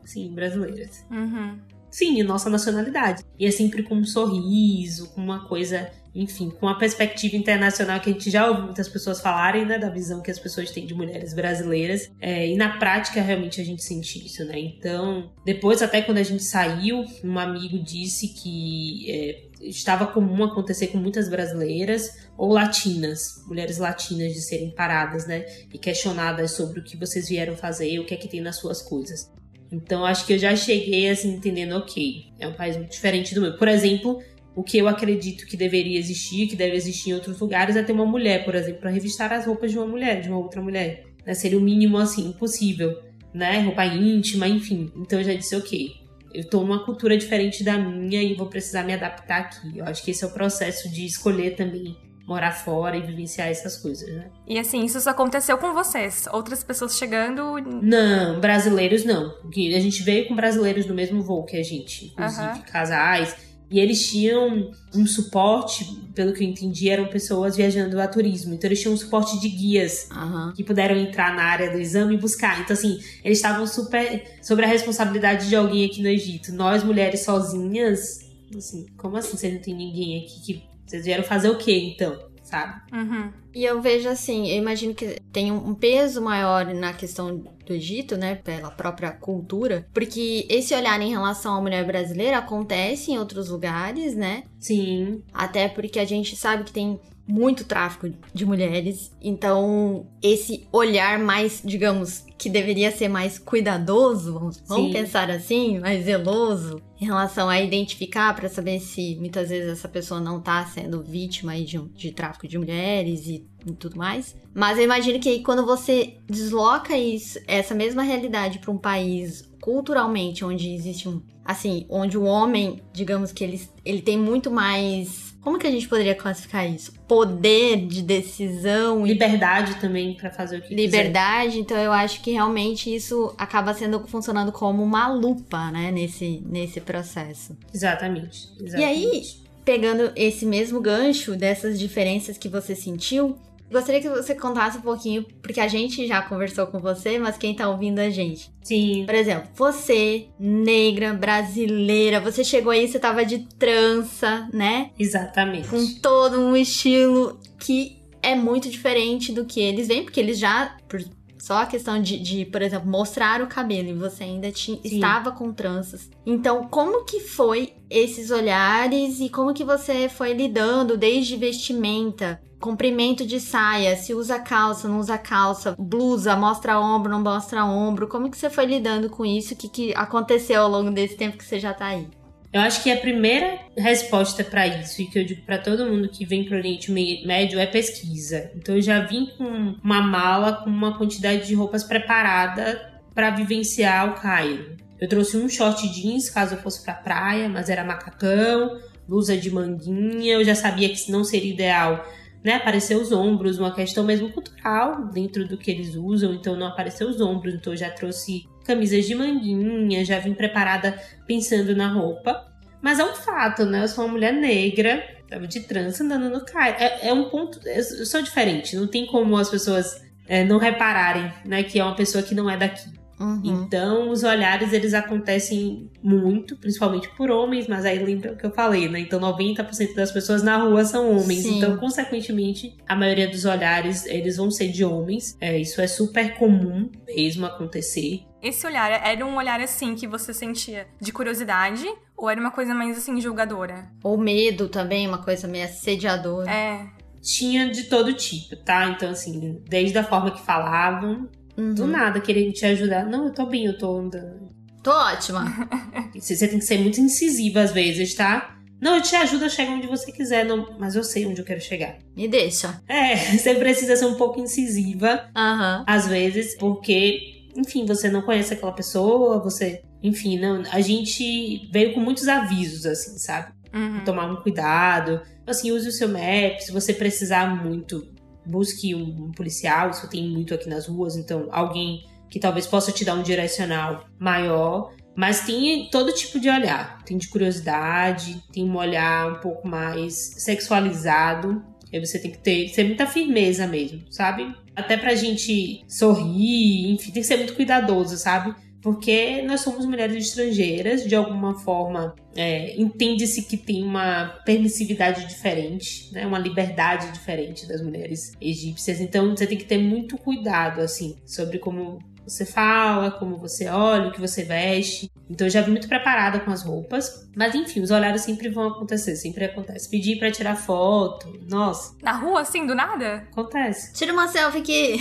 Sim, 0.04 0.34
brasileiras. 0.34 1.04
Uhum. 1.10 1.58
sim, 1.90 2.22
nossa 2.22 2.48
nacionalidade. 2.48 3.24
E 3.38 3.46
é 3.46 3.50
sempre 3.50 3.82
com 3.82 3.94
um 3.94 4.04
sorriso, 4.04 5.12
com 5.14 5.20
uma 5.20 5.46
coisa 5.46 5.90
enfim, 6.14 6.50
com 6.50 6.68
a 6.68 6.74
perspectiva 6.74 7.36
internacional 7.36 7.98
que 8.00 8.10
a 8.10 8.12
gente 8.12 8.30
já 8.30 8.46
ouviu 8.46 8.64
muitas 8.64 8.88
pessoas 8.88 9.20
falarem, 9.20 9.64
né, 9.64 9.78
da 9.78 9.88
visão 9.88 10.20
que 10.20 10.30
as 10.30 10.38
pessoas 10.38 10.70
têm 10.70 10.86
de 10.86 10.94
mulheres 10.94 11.32
brasileiras, 11.32 12.10
é, 12.20 12.48
e 12.48 12.56
na 12.56 12.78
prática 12.78 13.20
realmente 13.22 13.60
a 13.60 13.64
gente 13.64 13.82
sente 13.82 14.24
isso, 14.24 14.44
né? 14.44 14.58
Então, 14.58 15.32
depois 15.44 15.80
até 15.80 16.02
quando 16.02 16.18
a 16.18 16.22
gente 16.22 16.42
saiu, 16.42 17.04
um 17.24 17.38
amigo 17.38 17.78
disse 17.78 18.28
que 18.28 19.10
é, 19.10 19.42
estava 19.62 20.06
comum 20.06 20.44
acontecer 20.44 20.88
com 20.88 20.98
muitas 20.98 21.28
brasileiras 21.28 22.28
ou 22.36 22.52
latinas, 22.52 23.42
mulheres 23.46 23.78
latinas 23.78 24.34
de 24.34 24.40
serem 24.42 24.70
paradas, 24.70 25.26
né, 25.26 25.46
e 25.72 25.78
questionadas 25.78 26.50
sobre 26.50 26.80
o 26.80 26.84
que 26.84 26.96
vocês 26.96 27.28
vieram 27.28 27.56
fazer, 27.56 27.98
o 27.98 28.04
que 28.04 28.12
é 28.12 28.16
que 28.18 28.28
tem 28.28 28.40
nas 28.42 28.56
suas 28.56 28.82
coisas. 28.82 29.31
Então, 29.72 30.04
acho 30.04 30.26
que 30.26 30.34
eu 30.34 30.38
já 30.38 30.54
cheguei 30.54 31.08
assim 31.08 31.32
entendendo, 31.32 31.72
ok, 31.76 32.26
é 32.38 32.46
um 32.46 32.52
país 32.52 32.76
muito 32.76 32.90
diferente 32.90 33.34
do 33.34 33.40
meu. 33.40 33.56
Por 33.56 33.68
exemplo, 33.68 34.22
o 34.54 34.62
que 34.62 34.76
eu 34.76 34.86
acredito 34.86 35.46
que 35.46 35.56
deveria 35.56 35.98
existir, 35.98 36.46
que 36.46 36.54
deve 36.54 36.76
existir 36.76 37.10
em 37.10 37.14
outros 37.14 37.40
lugares, 37.40 37.74
é 37.74 37.82
ter 37.82 37.92
uma 37.92 38.04
mulher, 38.04 38.44
por 38.44 38.54
exemplo, 38.54 38.80
para 38.80 38.90
revistar 38.90 39.32
as 39.32 39.46
roupas 39.46 39.70
de 39.70 39.78
uma 39.78 39.86
mulher, 39.86 40.20
de 40.20 40.28
uma 40.28 40.36
outra 40.36 40.60
mulher. 40.60 41.06
Né? 41.24 41.32
Seria 41.32 41.58
o 41.58 41.60
mínimo, 41.60 41.96
assim, 41.96 42.28
impossível. 42.28 43.00
Né? 43.32 43.60
Roupa 43.62 43.86
íntima, 43.86 44.46
enfim. 44.46 44.92
Então 44.94 45.18
eu 45.18 45.24
já 45.24 45.32
disse, 45.32 45.56
ok, 45.56 45.90
eu 46.34 46.44
tô 46.44 46.60
numa 46.60 46.84
cultura 46.84 47.16
diferente 47.16 47.64
da 47.64 47.78
minha 47.78 48.22
e 48.22 48.34
vou 48.34 48.46
precisar 48.46 48.82
me 48.82 48.92
adaptar 48.92 49.40
aqui. 49.40 49.78
Eu 49.78 49.86
acho 49.86 50.04
que 50.04 50.10
esse 50.10 50.22
é 50.22 50.26
o 50.26 50.32
processo 50.32 50.90
de 50.90 51.06
escolher 51.06 51.56
também 51.56 51.96
morar 52.26 52.52
fora 52.52 52.96
e 52.96 53.02
vivenciar 53.02 53.48
essas 53.48 53.76
coisas, 53.76 54.08
né? 54.14 54.30
E 54.46 54.58
assim, 54.58 54.84
isso 54.84 55.00
só 55.00 55.10
aconteceu 55.10 55.58
com 55.58 55.72
vocês? 55.72 56.26
Outras 56.32 56.62
pessoas 56.62 56.96
chegando? 56.96 57.58
Não, 57.82 58.40
brasileiros 58.40 59.04
não. 59.04 59.34
A 59.44 59.80
gente 59.80 60.02
veio 60.02 60.28
com 60.28 60.36
brasileiros 60.36 60.86
no 60.86 60.94
mesmo 60.94 61.22
voo 61.22 61.44
que 61.44 61.56
a 61.56 61.62
gente, 61.62 62.06
inclusive 62.06 62.60
casais 62.70 63.34
e 63.72 63.80
eles 63.80 64.06
tinham 64.06 64.70
um 64.94 65.06
suporte, 65.06 65.82
pelo 66.14 66.34
que 66.34 66.44
eu 66.44 66.48
entendi, 66.48 66.90
eram 66.90 67.06
pessoas 67.06 67.56
viajando 67.56 67.98
a 67.98 68.06
turismo. 68.06 68.52
Então 68.52 68.68
eles 68.68 68.82
tinham 68.82 68.92
um 68.92 68.98
suporte 68.98 69.40
de 69.40 69.48
guias 69.48 70.08
uhum. 70.14 70.52
que 70.54 70.62
puderam 70.62 70.94
entrar 70.94 71.34
na 71.34 71.42
área 71.42 71.72
do 71.72 71.78
exame 71.78 72.14
e 72.14 72.18
buscar. 72.18 72.60
Então, 72.60 72.74
assim, 72.74 73.00
eles 73.24 73.38
estavam 73.38 73.66
super 73.66 74.24
sobre 74.42 74.66
a 74.66 74.68
responsabilidade 74.68 75.48
de 75.48 75.56
alguém 75.56 75.86
aqui 75.86 76.02
no 76.02 76.08
Egito. 76.08 76.52
Nós, 76.52 76.84
mulheres 76.84 77.24
sozinhas, 77.24 78.18
assim, 78.54 78.84
como 78.98 79.16
assim 79.16 79.38
você 79.38 79.50
não 79.50 79.58
tem 79.62 79.74
ninguém 79.74 80.22
aqui 80.22 80.42
que. 80.44 80.71
Vocês 80.86 81.04
vieram 81.04 81.24
fazer 81.24 81.48
o 81.48 81.58
quê, 81.58 81.94
então? 81.94 82.32
sabe? 82.52 82.82
Uhum. 82.92 83.32
E 83.54 83.64
eu 83.64 83.80
vejo 83.80 84.08
assim, 84.08 84.50
eu 84.50 84.58
imagino 84.58 84.94
que 84.94 85.18
tem 85.32 85.50
um 85.50 85.74
peso 85.74 86.20
maior 86.20 86.66
na 86.74 86.92
questão 86.92 87.36
do 87.36 87.72
Egito, 87.72 88.16
né, 88.16 88.34
pela 88.34 88.70
própria 88.70 89.10
cultura, 89.10 89.86
porque 89.94 90.46
esse 90.50 90.74
olhar 90.74 91.00
em 91.00 91.10
relação 91.10 91.54
à 91.54 91.60
mulher 91.60 91.86
brasileira 91.86 92.38
acontece 92.38 93.12
em 93.12 93.18
outros 93.18 93.48
lugares, 93.48 94.14
né? 94.14 94.44
Sim. 94.58 95.22
Até 95.32 95.68
porque 95.68 95.98
a 95.98 96.04
gente 96.04 96.36
sabe 96.36 96.64
que 96.64 96.72
tem 96.72 97.00
muito 97.32 97.64
tráfico 97.64 98.10
de 98.34 98.44
mulheres. 98.44 99.10
Então, 99.18 100.06
esse 100.22 100.68
olhar 100.70 101.18
mais, 101.18 101.62
digamos, 101.64 102.26
que 102.36 102.50
deveria 102.50 102.90
ser 102.90 103.08
mais 103.08 103.38
cuidadoso, 103.38 104.34
vamos, 104.34 104.62
vamos 104.66 104.92
pensar 104.92 105.30
assim, 105.30 105.78
mais 105.78 106.04
zeloso, 106.04 106.82
em 107.00 107.06
relação 107.06 107.48
a 107.48 107.58
identificar 107.58 108.36
para 108.36 108.50
saber 108.50 108.80
se 108.80 109.16
muitas 109.16 109.48
vezes 109.48 109.70
essa 109.70 109.88
pessoa 109.88 110.20
não 110.20 110.40
está 110.40 110.66
sendo 110.66 111.02
vítima 111.02 111.58
de, 111.58 111.78
de 111.94 112.12
tráfico 112.12 112.46
de 112.46 112.58
mulheres 112.58 113.26
e, 113.26 113.46
e 113.66 113.72
tudo 113.72 113.96
mais. 113.96 114.36
Mas 114.54 114.76
eu 114.76 114.84
imagino 114.84 115.18
que 115.18 115.30
aí, 115.30 115.42
quando 115.42 115.64
você 115.64 116.18
desloca 116.28 116.94
isso, 116.98 117.38
essa 117.46 117.74
mesma 117.74 118.02
realidade 118.02 118.58
para 118.58 118.70
um 118.70 118.78
país 118.78 119.50
culturalmente 119.58 120.44
onde 120.44 120.74
existe 120.74 121.08
um, 121.08 121.22
assim, 121.42 121.86
onde 121.88 122.18
o 122.18 122.24
homem, 122.24 122.82
digamos 122.92 123.32
que 123.32 123.42
ele, 123.42 123.60
ele 123.86 124.02
tem 124.02 124.18
muito 124.18 124.50
mais 124.50 125.31
como 125.42 125.58
que 125.58 125.66
a 125.66 125.70
gente 125.70 125.88
poderia 125.88 126.14
classificar 126.14 126.70
isso? 126.70 126.92
Poder 127.08 127.84
de 127.86 128.00
decisão. 128.00 129.04
Liberdade 129.04 129.72
e... 129.72 129.74
também 129.80 130.14
para 130.14 130.30
fazer 130.30 130.58
o 130.58 130.62
que 130.62 130.72
Liberdade, 130.72 131.50
quiser. 131.50 131.60
então 131.60 131.76
eu 131.76 131.92
acho 131.92 132.22
que 132.22 132.30
realmente 132.30 132.94
isso 132.94 133.34
acaba 133.36 133.74
sendo 133.74 134.06
funcionando 134.06 134.52
como 134.52 134.82
uma 134.82 135.08
lupa, 135.08 135.70
né, 135.72 135.90
nesse, 135.90 136.40
nesse 136.46 136.80
processo. 136.80 137.56
Exatamente, 137.74 138.48
exatamente. 138.60 138.80
E 138.80 138.84
aí, 138.84 139.22
pegando 139.64 140.12
esse 140.14 140.46
mesmo 140.46 140.80
gancho 140.80 141.34
dessas 141.34 141.78
diferenças 141.78 142.38
que 142.38 142.48
você 142.48 142.76
sentiu, 142.76 143.36
Gostaria 143.72 144.00
que 144.00 144.08
você 144.08 144.34
contasse 144.34 144.78
um 144.78 144.82
pouquinho, 144.82 145.24
porque 145.40 145.60
a 145.60 145.66
gente 145.66 146.06
já 146.06 146.20
conversou 146.20 146.66
com 146.66 146.78
você, 146.78 147.18
mas 147.18 147.38
quem 147.38 147.54
tá 147.54 147.68
ouvindo 147.68 147.98
a 147.98 148.10
gente. 148.10 148.52
Sim. 148.62 149.04
Por 149.06 149.14
exemplo, 149.14 149.48
você, 149.54 150.26
negra, 150.38 151.14
brasileira, 151.14 152.20
você 152.20 152.44
chegou 152.44 152.70
aí, 152.70 152.86
você 152.86 152.98
tava 152.98 153.24
de 153.24 153.40
trança, 153.58 154.48
né? 154.52 154.90
Exatamente. 154.98 155.68
Com 155.68 155.94
todo 156.00 156.38
um 156.38 156.54
estilo 156.54 157.40
que 157.58 158.02
é 158.22 158.34
muito 158.34 158.68
diferente 158.68 159.32
do 159.32 159.44
que 159.44 159.60
eles 159.60 159.88
vêm, 159.88 160.04
porque 160.04 160.20
eles 160.20 160.38
já, 160.38 160.76
por 160.88 161.02
só 161.42 161.54
a 161.62 161.66
questão 161.66 162.00
de, 162.00 162.20
de, 162.20 162.44
por 162.44 162.62
exemplo, 162.62 162.88
mostrar 162.88 163.42
o 163.42 163.48
cabelo 163.48 163.88
e 163.88 163.94
você 163.94 164.22
ainda 164.22 164.52
tinha, 164.52 164.78
estava 164.84 165.32
com 165.32 165.52
tranças. 165.52 166.08
Então, 166.24 166.68
como 166.68 167.04
que 167.04 167.18
foi 167.18 167.74
esses 167.90 168.30
olhares 168.30 169.18
e 169.18 169.28
como 169.28 169.52
que 169.52 169.64
você 169.64 170.08
foi 170.08 170.34
lidando 170.34 170.96
desde 170.96 171.36
vestimenta, 171.36 172.40
comprimento 172.60 173.26
de 173.26 173.40
saia, 173.40 173.96
se 173.96 174.14
usa 174.14 174.38
calça, 174.38 174.86
não 174.86 175.00
usa 175.00 175.18
calça, 175.18 175.74
blusa, 175.76 176.36
mostra 176.36 176.78
ombro, 176.78 177.10
não 177.10 177.20
mostra 177.20 177.64
ombro. 177.64 178.06
Como 178.06 178.30
que 178.30 178.38
você 178.38 178.48
foi 178.48 178.64
lidando 178.64 179.10
com 179.10 179.26
isso? 179.26 179.54
O 179.54 179.56
que, 179.56 179.68
que 179.68 179.94
aconteceu 179.96 180.62
ao 180.62 180.70
longo 180.70 180.92
desse 180.92 181.16
tempo 181.16 181.36
que 181.36 181.44
você 181.44 181.58
já 181.58 181.74
tá 181.74 181.86
aí? 181.86 182.06
Eu 182.52 182.60
acho 182.60 182.82
que 182.82 182.90
a 182.90 182.96
primeira 182.98 183.60
resposta 183.76 184.44
para 184.44 184.66
isso, 184.66 185.00
e 185.00 185.06
que 185.06 185.18
eu 185.18 185.24
digo 185.24 185.40
para 185.42 185.56
todo 185.56 185.86
mundo 185.86 186.08
que 186.08 186.26
vem 186.26 186.44
para 186.44 186.54
o 186.54 186.58
Oriente 186.58 186.92
Médio, 186.92 187.58
é 187.58 187.64
pesquisa. 187.64 188.50
Então 188.54 188.74
eu 188.74 188.82
já 188.82 189.00
vim 189.00 189.26
com 189.38 189.74
uma 189.82 190.02
mala 190.02 190.52
com 190.56 190.68
uma 190.68 190.98
quantidade 190.98 191.46
de 191.46 191.54
roupas 191.54 191.82
preparada 191.82 193.00
para 193.14 193.30
vivenciar 193.30 194.10
o 194.10 194.20
Cairo. 194.20 194.76
Eu 195.00 195.08
trouxe 195.08 195.36
um 195.36 195.48
short 195.48 195.88
jeans 195.88 196.28
caso 196.28 196.54
eu 196.54 196.58
fosse 196.58 196.84
para 196.84 196.92
praia, 196.92 197.48
mas 197.48 197.70
era 197.70 197.82
macacão, 197.84 198.78
blusa 199.08 199.36
de 199.36 199.50
manguinha. 199.50 200.34
Eu 200.34 200.44
já 200.44 200.54
sabia 200.54 200.90
que 200.90 201.10
não 201.10 201.24
seria 201.24 201.52
ideal 201.52 202.06
né, 202.44 202.54
aparecer 202.54 202.96
os 202.96 203.12
ombros, 203.12 203.58
uma 203.58 203.74
questão 203.74 204.04
mesmo 204.04 204.30
cultural 204.30 205.06
dentro 205.06 205.46
do 205.46 205.56
que 205.56 205.70
eles 205.70 205.94
usam, 205.94 206.34
então 206.34 206.56
não 206.56 206.66
apareceu 206.66 207.08
os 207.08 207.20
ombros, 207.20 207.54
então 207.54 207.72
eu 207.72 207.76
já 207.76 207.90
trouxe 207.90 208.46
camisas 208.64 209.06
de 209.06 209.14
manguinha, 209.14 210.04
já 210.04 210.18
vim 210.18 210.34
preparada 210.34 211.00
pensando 211.26 211.74
na 211.74 211.88
roupa. 211.88 212.48
Mas 212.80 212.98
é 212.98 213.04
um 213.04 213.14
fato, 213.14 213.64
né? 213.64 213.84
Eu 213.84 213.88
sou 213.88 214.04
uma 214.04 214.12
mulher 214.12 214.32
negra, 214.32 215.04
tava 215.28 215.46
de 215.46 215.60
trança 215.60 216.02
andando 216.02 216.28
no 216.28 216.44
Cairo. 216.44 216.76
É, 216.78 217.08
é 217.08 217.12
um 217.12 217.28
ponto. 217.28 217.60
Eu 217.66 217.82
sou 218.04 218.20
diferente, 218.20 218.76
não 218.76 218.86
tem 218.86 219.06
como 219.06 219.36
as 219.36 219.48
pessoas 219.48 220.02
é, 220.28 220.44
não 220.44 220.58
repararem, 220.58 221.32
né, 221.44 221.62
que 221.62 221.78
é 221.78 221.84
uma 221.84 221.94
pessoa 221.94 222.22
que 222.22 222.34
não 222.34 222.48
é 222.48 222.56
daqui. 222.56 222.90
Uhum. 223.20 223.40
Então, 223.44 224.10
os 224.10 224.24
olhares, 224.24 224.72
eles 224.72 224.94
acontecem 224.94 225.88
muito, 226.02 226.56
principalmente 226.56 227.08
por 227.16 227.30
homens, 227.30 227.68
mas 227.68 227.84
aí 227.84 228.02
lembra 228.02 228.32
o 228.32 228.36
que 228.36 228.44
eu 228.44 228.50
falei, 228.50 228.88
né? 228.88 228.98
Então, 228.98 229.20
90% 229.20 229.94
das 229.94 230.10
pessoas 230.10 230.42
na 230.42 230.56
rua 230.56 230.84
são 230.84 231.08
homens. 231.16 231.42
Sim. 231.42 231.58
Então, 231.58 231.76
consequentemente, 231.76 232.76
a 232.88 232.96
maioria 232.96 233.28
dos 233.28 233.44
olhares, 233.44 234.06
eles 234.06 234.38
vão 234.38 234.50
ser 234.50 234.68
de 234.68 234.84
homens. 234.84 235.36
É, 235.40 235.56
isso 235.56 235.80
é 235.80 235.86
super 235.86 236.34
comum 236.36 236.90
mesmo 237.06 237.46
acontecer. 237.46 238.22
Esse 238.42 238.66
olhar 238.66 238.90
era 238.90 239.24
um 239.24 239.36
olhar 239.36 239.60
assim 239.60 239.94
que 239.94 240.06
você 240.06 240.34
sentia 240.34 240.86
de 241.00 241.12
curiosidade 241.12 241.86
ou 242.16 242.28
era 242.28 242.40
uma 242.40 242.50
coisa 242.50 242.74
mais 242.74 242.98
assim 242.98 243.20
julgadora? 243.20 243.88
Ou 244.02 244.18
medo 244.18 244.68
também, 244.68 245.06
uma 245.06 245.22
coisa 245.22 245.46
meio 245.46 245.64
assediadora. 245.64 246.50
É. 246.50 246.86
Tinha 247.22 247.70
de 247.70 247.84
todo 247.84 248.12
tipo, 248.12 248.56
tá? 248.56 248.86
Então, 248.88 249.10
assim, 249.10 249.62
desde 249.68 249.96
a 249.96 250.02
forma 250.02 250.32
que 250.32 250.44
falavam, 250.44 251.28
Uhum. 251.56 251.74
Do 251.74 251.86
nada, 251.86 252.20
querendo 252.20 252.52
te 252.52 252.64
ajudar. 252.66 253.04
Não, 253.06 253.26
eu 253.26 253.32
tô 253.32 253.46
bem, 253.46 253.66
eu 253.66 253.76
tô 253.76 253.98
andando. 253.98 254.50
Tô 254.82 254.90
ótima. 254.90 255.44
Você 256.14 256.48
tem 256.48 256.58
que 256.58 256.64
ser 256.64 256.78
muito 256.78 257.00
incisiva 257.00 257.60
às 257.60 257.72
vezes, 257.72 258.14
tá? 258.14 258.58
Não, 258.80 258.96
eu 258.96 259.02
te 259.02 259.14
ajudo 259.14 259.44
a 259.44 259.48
chegar 259.48 259.74
onde 259.74 259.86
você 259.86 260.10
quiser, 260.10 260.44
não, 260.44 260.76
mas 260.76 260.96
eu 260.96 261.04
sei 261.04 261.24
onde 261.24 261.40
eu 261.40 261.44
quero 261.44 261.60
chegar. 261.60 261.98
Me 262.16 262.26
deixa. 262.26 262.82
É, 262.88 263.14
você 263.38 263.54
precisa 263.54 263.94
ser 263.94 264.06
um 264.06 264.16
pouco 264.16 264.40
incisiva, 264.40 265.30
uhum. 265.36 265.84
às 265.86 266.08
vezes, 266.08 266.56
porque, 266.56 267.41
enfim, 267.56 267.84
você 267.84 268.08
não 268.08 268.22
conhece 268.22 268.54
aquela 268.54 268.72
pessoa, 268.72 269.42
você. 269.42 269.82
Enfim, 270.02 270.38
não, 270.38 270.62
a 270.70 270.80
gente 270.80 271.68
veio 271.72 271.94
com 271.94 272.00
muitos 272.00 272.26
avisos, 272.28 272.86
assim, 272.86 273.18
sabe? 273.18 273.52
Uhum. 273.72 274.04
Tomar 274.04 274.26
um 274.26 274.42
cuidado. 274.42 275.20
Assim, 275.46 275.70
use 275.70 275.88
o 275.88 275.92
seu 275.92 276.08
map, 276.08 276.60
se 276.60 276.72
você 276.72 276.92
precisar 276.92 277.46
muito 277.62 278.12
busque 278.44 278.94
um, 278.94 279.30
policial, 279.32 279.90
isso 279.90 280.08
tem 280.08 280.28
muito 280.28 280.54
aqui 280.54 280.68
nas 280.68 280.86
ruas, 280.86 281.16
então 281.16 281.48
alguém 281.50 282.04
que 282.28 282.40
talvez 282.40 282.66
possa 282.66 282.90
te 282.90 283.04
dar 283.04 283.14
um 283.14 283.22
direcional 283.22 284.06
maior. 284.18 284.92
Mas 285.14 285.42
tem 285.42 285.90
todo 285.90 286.12
tipo 286.14 286.40
de 286.40 286.48
olhar. 286.48 287.02
Tem 287.04 287.18
de 287.18 287.28
curiosidade, 287.28 288.42
tem 288.50 288.64
um 288.64 288.74
olhar 288.76 289.30
um 289.30 289.40
pouco 289.40 289.68
mais 289.68 290.14
sexualizado. 290.38 291.62
Aí 291.92 292.00
você 292.00 292.18
tem 292.18 292.30
que 292.30 292.38
ter, 292.38 292.68
ser 292.70 292.84
muita 292.84 293.06
firmeza 293.06 293.66
mesmo, 293.66 294.10
sabe? 294.10 294.54
Até 294.74 294.96
pra 294.96 295.14
gente 295.14 295.84
sorrir, 295.86 296.92
enfim, 296.92 297.12
tem 297.12 297.22
que 297.22 297.28
ser 297.28 297.36
muito 297.36 297.54
cuidadoso, 297.54 298.16
sabe? 298.16 298.54
porque 298.82 299.40
nós 299.42 299.60
somos 299.60 299.86
mulheres 299.86 300.26
estrangeiras, 300.26 301.04
de 301.04 301.14
alguma 301.14 301.54
forma 301.60 302.14
é, 302.34 302.78
entende-se 302.78 303.42
que 303.42 303.56
tem 303.56 303.82
uma 303.84 304.40
permissividade 304.44 305.26
diferente, 305.28 306.12
né, 306.12 306.26
uma 306.26 306.38
liberdade 306.38 307.12
diferente 307.12 307.66
das 307.66 307.80
mulheres 307.80 308.32
egípcias. 308.40 309.00
Então 309.00 309.30
você 309.30 309.46
tem 309.46 309.56
que 309.56 309.64
ter 309.64 309.78
muito 309.78 310.18
cuidado 310.18 310.80
assim 310.80 311.16
sobre 311.24 311.60
como 311.60 312.00
você 312.26 312.44
fala, 312.46 313.10
como 313.10 313.36
você 313.36 313.68
olha, 313.68 314.08
o 314.08 314.12
que 314.12 314.20
você 314.20 314.44
veste. 314.44 315.10
Então 315.28 315.46
eu 315.46 315.50
já 315.50 315.60
vim 315.62 315.72
muito 315.72 315.88
preparada 315.88 316.40
com 316.40 316.50
as 316.50 316.62
roupas. 316.62 317.28
Mas 317.36 317.54
enfim, 317.54 317.80
os 317.80 317.90
olhares 317.90 318.22
sempre 318.22 318.48
vão 318.48 318.68
acontecer, 318.68 319.16
sempre 319.16 319.44
acontece. 319.44 319.88
Pedir 319.90 320.18
para 320.18 320.30
tirar 320.30 320.56
foto, 320.56 321.32
nossa. 321.50 321.94
Na 322.02 322.12
rua, 322.12 322.42
assim, 322.42 322.66
do 322.66 322.74
nada? 322.74 323.26
Acontece. 323.32 323.92
Tira 323.92 324.12
uma 324.12 324.28
selfie 324.28 324.58
aqui. 324.58 324.96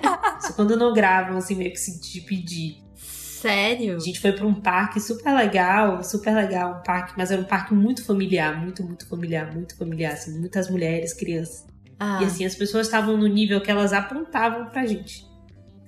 Só 0.40 0.52
quando 0.54 0.76
não 0.76 0.92
gravam, 0.92 1.36
assim, 1.36 1.54
meio 1.54 1.70
que 1.70 1.78
se 1.78 2.00
de 2.00 2.20
pedir. 2.22 2.82
Sério? 2.96 3.96
A 3.96 4.00
gente 4.00 4.20
foi 4.20 4.32
para 4.32 4.46
um 4.46 4.54
parque 4.54 4.98
super 4.98 5.34
legal, 5.34 6.02
super 6.02 6.34
legal, 6.34 6.78
um 6.78 6.82
parque, 6.82 7.12
mas 7.16 7.30
era 7.30 7.40
um 7.40 7.44
parque 7.44 7.74
muito 7.74 8.02
familiar, 8.02 8.58
muito, 8.58 8.82
muito 8.82 9.06
familiar, 9.06 9.52
muito 9.54 9.76
familiar, 9.76 10.14
assim, 10.14 10.38
muitas 10.38 10.70
mulheres, 10.70 11.12
crianças. 11.12 11.66
Ah, 12.00 12.20
E 12.22 12.24
assim, 12.24 12.44
as 12.46 12.54
pessoas 12.54 12.86
estavam 12.86 13.18
no 13.18 13.26
nível 13.26 13.60
que 13.60 13.70
elas 13.70 13.92
apontavam 13.92 14.70
pra 14.70 14.86
gente. 14.86 15.26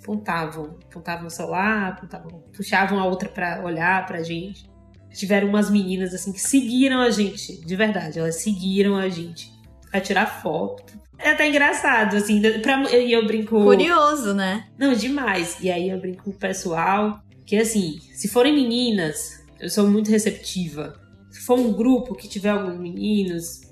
Apontavam, 0.06 0.78
apontavam 0.88 1.26
o 1.26 1.30
celular, 1.30 1.88
apontavam, 1.88 2.44
puxavam 2.54 3.00
a 3.00 3.06
outra 3.06 3.28
pra 3.28 3.60
olhar 3.64 4.06
pra 4.06 4.22
gente. 4.22 4.70
Tiveram 5.12 5.48
umas 5.48 5.68
meninas 5.68 6.14
assim 6.14 6.32
que 6.32 6.40
seguiram 6.40 7.00
a 7.00 7.10
gente, 7.10 7.60
de 7.60 7.74
verdade, 7.74 8.20
elas 8.20 8.36
seguiram 8.36 8.96
a 8.96 9.08
gente 9.08 9.50
pra 9.90 10.00
tirar 10.00 10.26
foto. 10.26 10.96
É 11.18 11.30
até 11.30 11.48
engraçado, 11.48 12.16
assim, 12.16 12.40
pra, 12.62 12.88
e 12.94 13.12
eu 13.12 13.26
brinco. 13.26 13.64
curioso, 13.64 14.32
né? 14.32 14.68
Não, 14.78 14.92
demais. 14.92 15.56
E 15.60 15.70
aí 15.70 15.88
eu 15.88 15.98
brinco 15.98 16.22
com 16.22 16.30
o 16.30 16.34
pessoal 16.34 17.20
que, 17.44 17.56
assim, 17.56 17.98
se 18.12 18.28
forem 18.28 18.54
meninas, 18.54 19.44
eu 19.58 19.68
sou 19.68 19.88
muito 19.88 20.10
receptiva. 20.10 21.00
Se 21.30 21.40
for 21.40 21.58
um 21.58 21.72
grupo 21.72 22.14
que 22.14 22.28
tiver 22.28 22.50
alguns 22.50 22.78
meninos, 22.78 23.62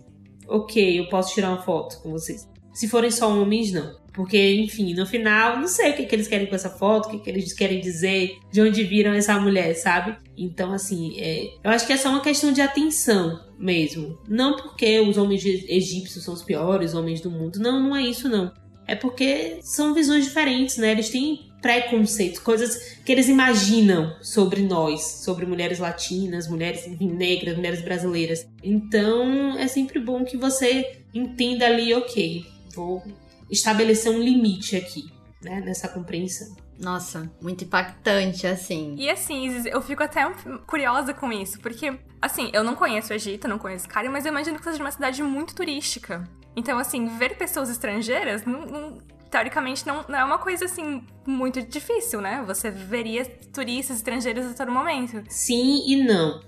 ok, 0.48 0.98
eu 0.98 1.08
posso 1.08 1.34
tirar 1.34 1.50
uma 1.50 1.62
foto 1.62 2.00
com 2.02 2.10
vocês. 2.10 2.48
Se 2.72 2.88
forem 2.88 3.10
só 3.10 3.30
homens, 3.30 3.70
não. 3.72 4.02
Porque, 4.14 4.55
enfim, 4.55 4.94
no 4.94 5.05
final, 5.05 5.59
não 5.59 5.66
sei 5.66 5.90
o 5.90 5.96
que, 5.96 6.07
que 6.07 6.14
eles 6.14 6.29
querem 6.29 6.46
com 6.46 6.55
essa 6.55 6.70
foto, 6.70 7.09
o 7.09 7.11
que, 7.11 7.18
que 7.18 7.29
eles 7.29 7.53
querem 7.53 7.81
dizer, 7.81 8.38
de 8.50 8.62
onde 8.62 8.85
viram 8.85 9.12
essa 9.12 9.38
mulher, 9.40 9.74
sabe? 9.74 10.16
Então, 10.38 10.72
assim, 10.72 11.18
é, 11.18 11.53
eu 11.64 11.70
acho 11.70 11.85
que 11.85 11.92
é 11.92 11.96
só 11.96 12.11
uma 12.11 12.20
questão 12.20 12.53
de 12.53 12.61
atenção 12.61 13.44
mesmo. 13.59 14.16
Não 14.29 14.57
porque 14.57 15.00
os 15.00 15.16
homens 15.18 15.44
egípcios 15.44 16.24
são 16.24 16.33
os 16.33 16.44
piores 16.44 16.94
homens 16.94 17.20
do 17.20 17.29
mundo. 17.29 17.59
Não, 17.59 17.83
não 17.83 17.96
é 17.96 18.03
isso, 18.03 18.29
não. 18.29 18.53
É 18.87 18.94
porque 18.94 19.59
são 19.62 19.92
visões 19.92 20.24
diferentes, 20.24 20.77
né? 20.77 20.92
Eles 20.92 21.09
têm 21.09 21.50
preconceitos, 21.61 22.38
coisas 22.38 22.98
que 23.05 23.11
eles 23.11 23.27
imaginam 23.27 24.14
sobre 24.20 24.61
nós, 24.62 25.00
sobre 25.24 25.46
mulheres 25.46 25.79
latinas, 25.79 26.46
mulheres 26.46 26.87
negras, 27.00 27.57
mulheres 27.57 27.81
brasileiras. 27.81 28.46
Então 28.62 29.59
é 29.59 29.66
sempre 29.66 29.98
bom 29.98 30.24
que 30.24 30.37
você 30.37 31.00
entenda 31.14 31.64
ali, 31.64 31.94
ok, 31.94 32.44
vou 32.74 33.03
estabelecer 33.50 34.11
um 34.12 34.18
limite 34.18 34.76
aqui, 34.76 35.04
né? 35.42 35.61
Nessa 35.64 35.88
compreensão. 35.88 36.54
Nossa, 36.78 37.30
muito 37.40 37.62
impactante, 37.64 38.46
assim. 38.46 38.96
E 38.98 39.09
assim, 39.09 39.62
eu 39.68 39.80
fico 39.80 40.02
até 40.02 40.28
curiosa 40.66 41.14
com 41.14 41.33
isso, 41.33 41.61
porque, 41.61 41.96
assim, 42.20 42.50
eu 42.52 42.64
não 42.64 42.74
conheço 42.74 43.12
o 43.12 43.16
Egito, 43.16 43.46
não 43.46 43.59
conheço 43.59 43.88
Cairo, 43.88 44.11
mas 44.11 44.26
eu 44.26 44.33
imagino 44.33 44.59
que 44.59 44.64
seja 44.64 44.83
uma 44.83 44.90
cidade 44.90 45.22
muito 45.22 45.54
turística. 45.54 46.28
Então, 46.57 46.76
assim, 46.78 47.07
ver 47.16 47.37
pessoas 47.37 47.70
estrangeiras, 47.70 48.44
não- 48.44 48.66
não- 48.66 48.98
teoricamente, 49.30 49.87
não, 49.87 50.04
não 50.09 50.18
é 50.18 50.24
uma 50.24 50.38
coisa, 50.38 50.64
assim, 50.64 51.04
muito 51.26 51.62
difícil, 51.62 52.20
né? 52.20 52.42
Você 52.46 52.70
veria 52.70 53.24
turistas 53.52 53.96
estrangeiros 53.98 54.46
a 54.46 54.54
todo 54.54 54.70
momento. 54.72 55.22
Sim 55.28 55.83
e 55.87 56.04
não. 56.04 56.40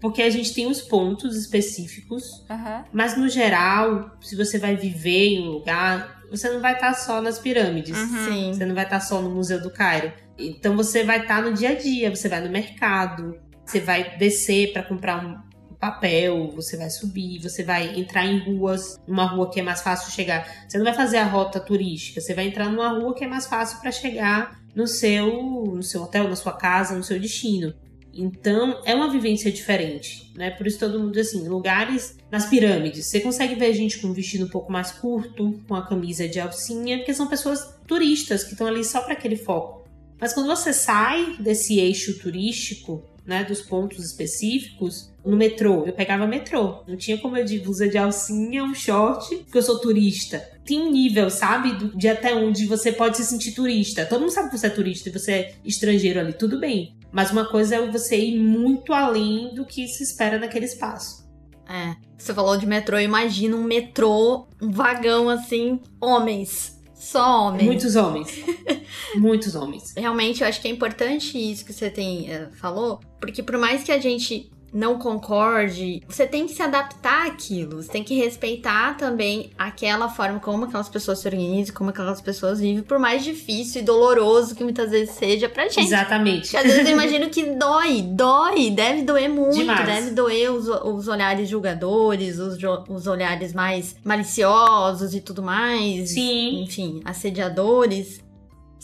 Porque 0.00 0.20
a 0.22 0.28
gente 0.30 0.52
tem 0.52 0.66
os 0.66 0.82
pontos 0.82 1.34
específicos, 1.36 2.24
Aham. 2.50 2.84
mas 2.92 3.16
no 3.16 3.28
geral, 3.28 4.10
se 4.20 4.36
você 4.36 4.58
vai 4.58 4.76
viver 4.76 5.28
em 5.28 5.46
um 5.48 5.50
lugar, 5.52 6.22
você 6.36 6.50
não 6.50 6.60
vai 6.60 6.74
estar 6.74 6.94
só 6.94 7.20
nas 7.20 7.38
pirâmides. 7.38 7.96
Sim. 7.96 8.52
Você 8.52 8.64
não 8.64 8.74
vai 8.74 8.84
estar 8.84 9.00
só 9.00 9.20
no 9.20 9.30
Museu 9.30 9.60
do 9.60 9.70
Cairo. 9.70 10.12
Então 10.38 10.76
você 10.76 11.04
vai 11.04 11.20
estar 11.20 11.42
no 11.42 11.52
dia 11.52 11.70
a 11.70 11.74
dia, 11.74 12.14
você 12.14 12.28
vai 12.28 12.40
no 12.40 12.50
mercado, 12.50 13.38
você 13.64 13.80
vai 13.80 14.16
descer 14.16 14.72
para 14.72 14.82
comprar 14.82 15.24
um 15.24 15.38
papel, 15.78 16.50
você 16.54 16.76
vai 16.76 16.88
subir, 16.88 17.40
você 17.42 17.62
vai 17.62 17.98
entrar 17.98 18.24
em 18.24 18.38
ruas, 18.38 18.98
numa 19.06 19.26
rua 19.26 19.50
que 19.50 19.60
é 19.60 19.62
mais 19.62 19.82
fácil 19.82 20.10
chegar. 20.10 20.46
Você 20.66 20.78
não 20.78 20.84
vai 20.84 20.94
fazer 20.94 21.18
a 21.18 21.26
rota 21.26 21.60
turística, 21.60 22.20
você 22.20 22.32
vai 22.32 22.46
entrar 22.46 22.70
numa 22.70 22.88
rua 22.88 23.14
que 23.14 23.24
é 23.24 23.28
mais 23.28 23.46
fácil 23.46 23.80
para 23.80 23.92
chegar 23.92 24.58
no 24.74 24.86
seu, 24.86 25.26
no 25.74 25.82
seu 25.82 26.02
hotel, 26.02 26.28
na 26.28 26.36
sua 26.36 26.52
casa, 26.52 26.96
no 26.96 27.04
seu 27.04 27.20
destino. 27.20 27.74
Então, 28.16 28.80
é 28.84 28.94
uma 28.94 29.10
vivência 29.10 29.50
diferente, 29.50 30.32
né? 30.36 30.50
Por 30.50 30.66
isso 30.66 30.78
todo 30.78 31.00
mundo 31.00 31.18
assim, 31.18 31.48
lugares 31.48 32.16
nas 32.30 32.46
pirâmides, 32.46 33.06
você 33.06 33.20
consegue 33.20 33.54
ver 33.54 33.72
gente 33.74 33.98
com 33.98 34.08
um 34.08 34.12
vestido 34.12 34.44
um 34.44 34.48
pouco 34.48 34.70
mais 34.70 34.92
curto, 34.92 35.60
com 35.66 35.74
a 35.74 35.86
camisa 35.86 36.28
de 36.28 36.38
alcinha, 36.38 36.98
porque 36.98 37.14
são 37.14 37.26
pessoas 37.26 37.76
turistas 37.86 38.44
que 38.44 38.52
estão 38.52 38.66
ali 38.66 38.84
só 38.84 39.00
para 39.00 39.14
aquele 39.14 39.36
foco. 39.36 39.84
Mas 40.20 40.32
quando 40.32 40.46
você 40.46 40.72
sai 40.72 41.36
desse 41.38 41.78
eixo 41.78 42.18
turístico, 42.18 43.02
né, 43.26 43.42
dos 43.42 43.62
pontos 43.62 44.04
específicos, 44.04 45.10
no 45.24 45.36
metrô, 45.36 45.84
eu 45.86 45.92
pegava 45.92 46.26
metrô. 46.26 46.82
Não 46.86 46.96
tinha 46.96 47.16
como 47.18 47.36
eu 47.36 47.44
de 47.44 47.58
blusa 47.58 47.88
de 47.88 47.96
alcinha, 47.96 48.62
um 48.62 48.74
short, 48.74 49.34
porque 49.36 49.58
eu 49.58 49.62
sou 49.62 49.78
turista. 49.80 50.38
Tem 50.64 50.80
um 50.80 50.90
nível, 50.90 51.30
sabe, 51.30 51.90
de 51.96 52.08
até 52.08 52.34
onde 52.34 52.66
você 52.66 52.92
pode 52.92 53.16
se 53.16 53.24
sentir 53.24 53.52
turista. 53.52 54.04
Todo 54.04 54.20
mundo 54.20 54.32
sabe 54.32 54.50
que 54.50 54.58
você 54.58 54.66
é 54.66 54.70
turista 54.70 55.08
e 55.08 55.12
você 55.12 55.32
é 55.32 55.54
estrangeiro 55.64 56.20
ali, 56.20 56.34
tudo 56.34 56.60
bem. 56.60 56.94
Mas 57.14 57.30
uma 57.30 57.44
coisa 57.44 57.76
é 57.76 57.90
você 57.90 58.18
ir 58.18 58.40
muito 58.40 58.92
além 58.92 59.54
do 59.54 59.64
que 59.64 59.86
se 59.86 60.02
espera 60.02 60.36
naquele 60.36 60.64
espaço. 60.64 61.24
É. 61.68 61.94
Você 62.18 62.34
falou 62.34 62.56
de 62.56 62.66
metrô, 62.66 62.98
eu 62.98 63.04
imagino 63.04 63.56
um 63.56 63.62
metrô, 63.62 64.48
um 64.60 64.68
vagão 64.72 65.28
assim, 65.28 65.80
homens. 66.00 66.82
Só 66.92 67.46
homens. 67.46 67.64
Muitos 67.64 67.94
homens. 67.94 68.44
Muitos 69.14 69.54
homens. 69.54 69.94
Realmente, 69.96 70.42
eu 70.42 70.48
acho 70.48 70.60
que 70.60 70.66
é 70.66 70.70
importante 70.72 71.38
isso 71.38 71.64
que 71.64 71.72
você 71.72 71.88
tem 71.88 72.28
eh, 72.28 72.48
falou, 72.54 72.98
porque 73.20 73.44
por 73.44 73.58
mais 73.58 73.84
que 73.84 73.92
a 73.92 74.00
gente 74.00 74.50
não 74.74 74.98
concorde, 74.98 76.02
você 76.08 76.26
tem 76.26 76.46
que 76.48 76.52
se 76.52 76.60
adaptar 76.60 77.28
àquilo, 77.28 77.80
você 77.80 77.92
tem 77.92 78.02
que 78.02 78.16
respeitar 78.16 78.96
também 78.96 79.50
aquela 79.56 80.08
forma 80.08 80.40
como 80.40 80.64
aquelas 80.64 80.88
pessoas 80.88 81.20
se 81.20 81.28
organizam, 81.28 81.72
como 81.72 81.90
aquelas 81.90 82.20
pessoas 82.20 82.58
vivem, 82.58 82.82
por 82.82 82.98
mais 82.98 83.22
difícil 83.22 83.82
e 83.82 83.84
doloroso 83.84 84.54
que 84.56 84.64
muitas 84.64 84.90
vezes 84.90 85.14
seja 85.14 85.48
pra 85.48 85.68
gente. 85.68 85.86
Exatamente. 85.86 86.42
Porque 86.42 86.56
às 86.56 86.64
vezes 86.64 86.86
eu 86.86 86.92
imagino 86.92 87.30
que 87.30 87.44
dói, 87.54 88.02
dói, 88.02 88.70
deve 88.70 89.02
doer 89.02 89.30
muito, 89.30 89.54
Demais. 89.54 89.86
deve 89.86 90.10
doer 90.10 90.50
os, 90.50 90.66
os 90.66 91.06
olhares 91.06 91.48
julgadores, 91.48 92.40
os, 92.40 92.58
os 92.88 93.06
olhares 93.06 93.52
mais 93.52 93.94
maliciosos 94.04 95.14
e 95.14 95.20
tudo 95.20 95.40
mais. 95.40 96.10
Sim. 96.10 96.62
Enfim, 96.64 97.00
assediadores. 97.04 98.23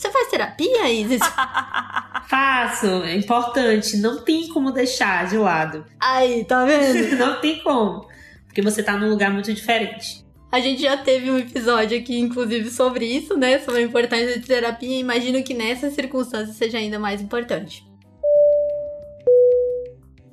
Você 0.01 0.09
faz 0.09 0.29
terapia, 0.29 0.89
Isis? 0.91 1.21
Faço, 2.27 2.87
é 3.03 3.15
importante. 3.15 3.97
Não 3.97 4.19
tem 4.23 4.47
como 4.47 4.71
deixar 4.71 5.27
de 5.27 5.37
lado. 5.37 5.85
Aí, 5.99 6.43
tá 6.43 6.65
vendo? 6.65 7.17
Não 7.23 7.39
tem 7.39 7.61
como. 7.61 8.07
Porque 8.47 8.63
você 8.63 8.81
tá 8.81 8.97
num 8.97 9.11
lugar 9.11 9.31
muito 9.31 9.53
diferente. 9.53 10.25
A 10.51 10.59
gente 10.59 10.81
já 10.81 10.97
teve 10.97 11.29
um 11.29 11.37
episódio 11.37 11.99
aqui, 11.99 12.17
inclusive, 12.17 12.71
sobre 12.71 13.05
isso, 13.05 13.37
né? 13.37 13.59
Sobre 13.59 13.81
a 13.81 13.83
importância 13.83 14.39
de 14.39 14.47
terapia. 14.47 14.89
e 14.89 15.01
Imagino 15.01 15.43
que 15.43 15.53
nessas 15.53 15.93
circunstâncias 15.93 16.55
seja 16.55 16.79
ainda 16.79 16.97
mais 16.97 17.21
importante. 17.21 17.85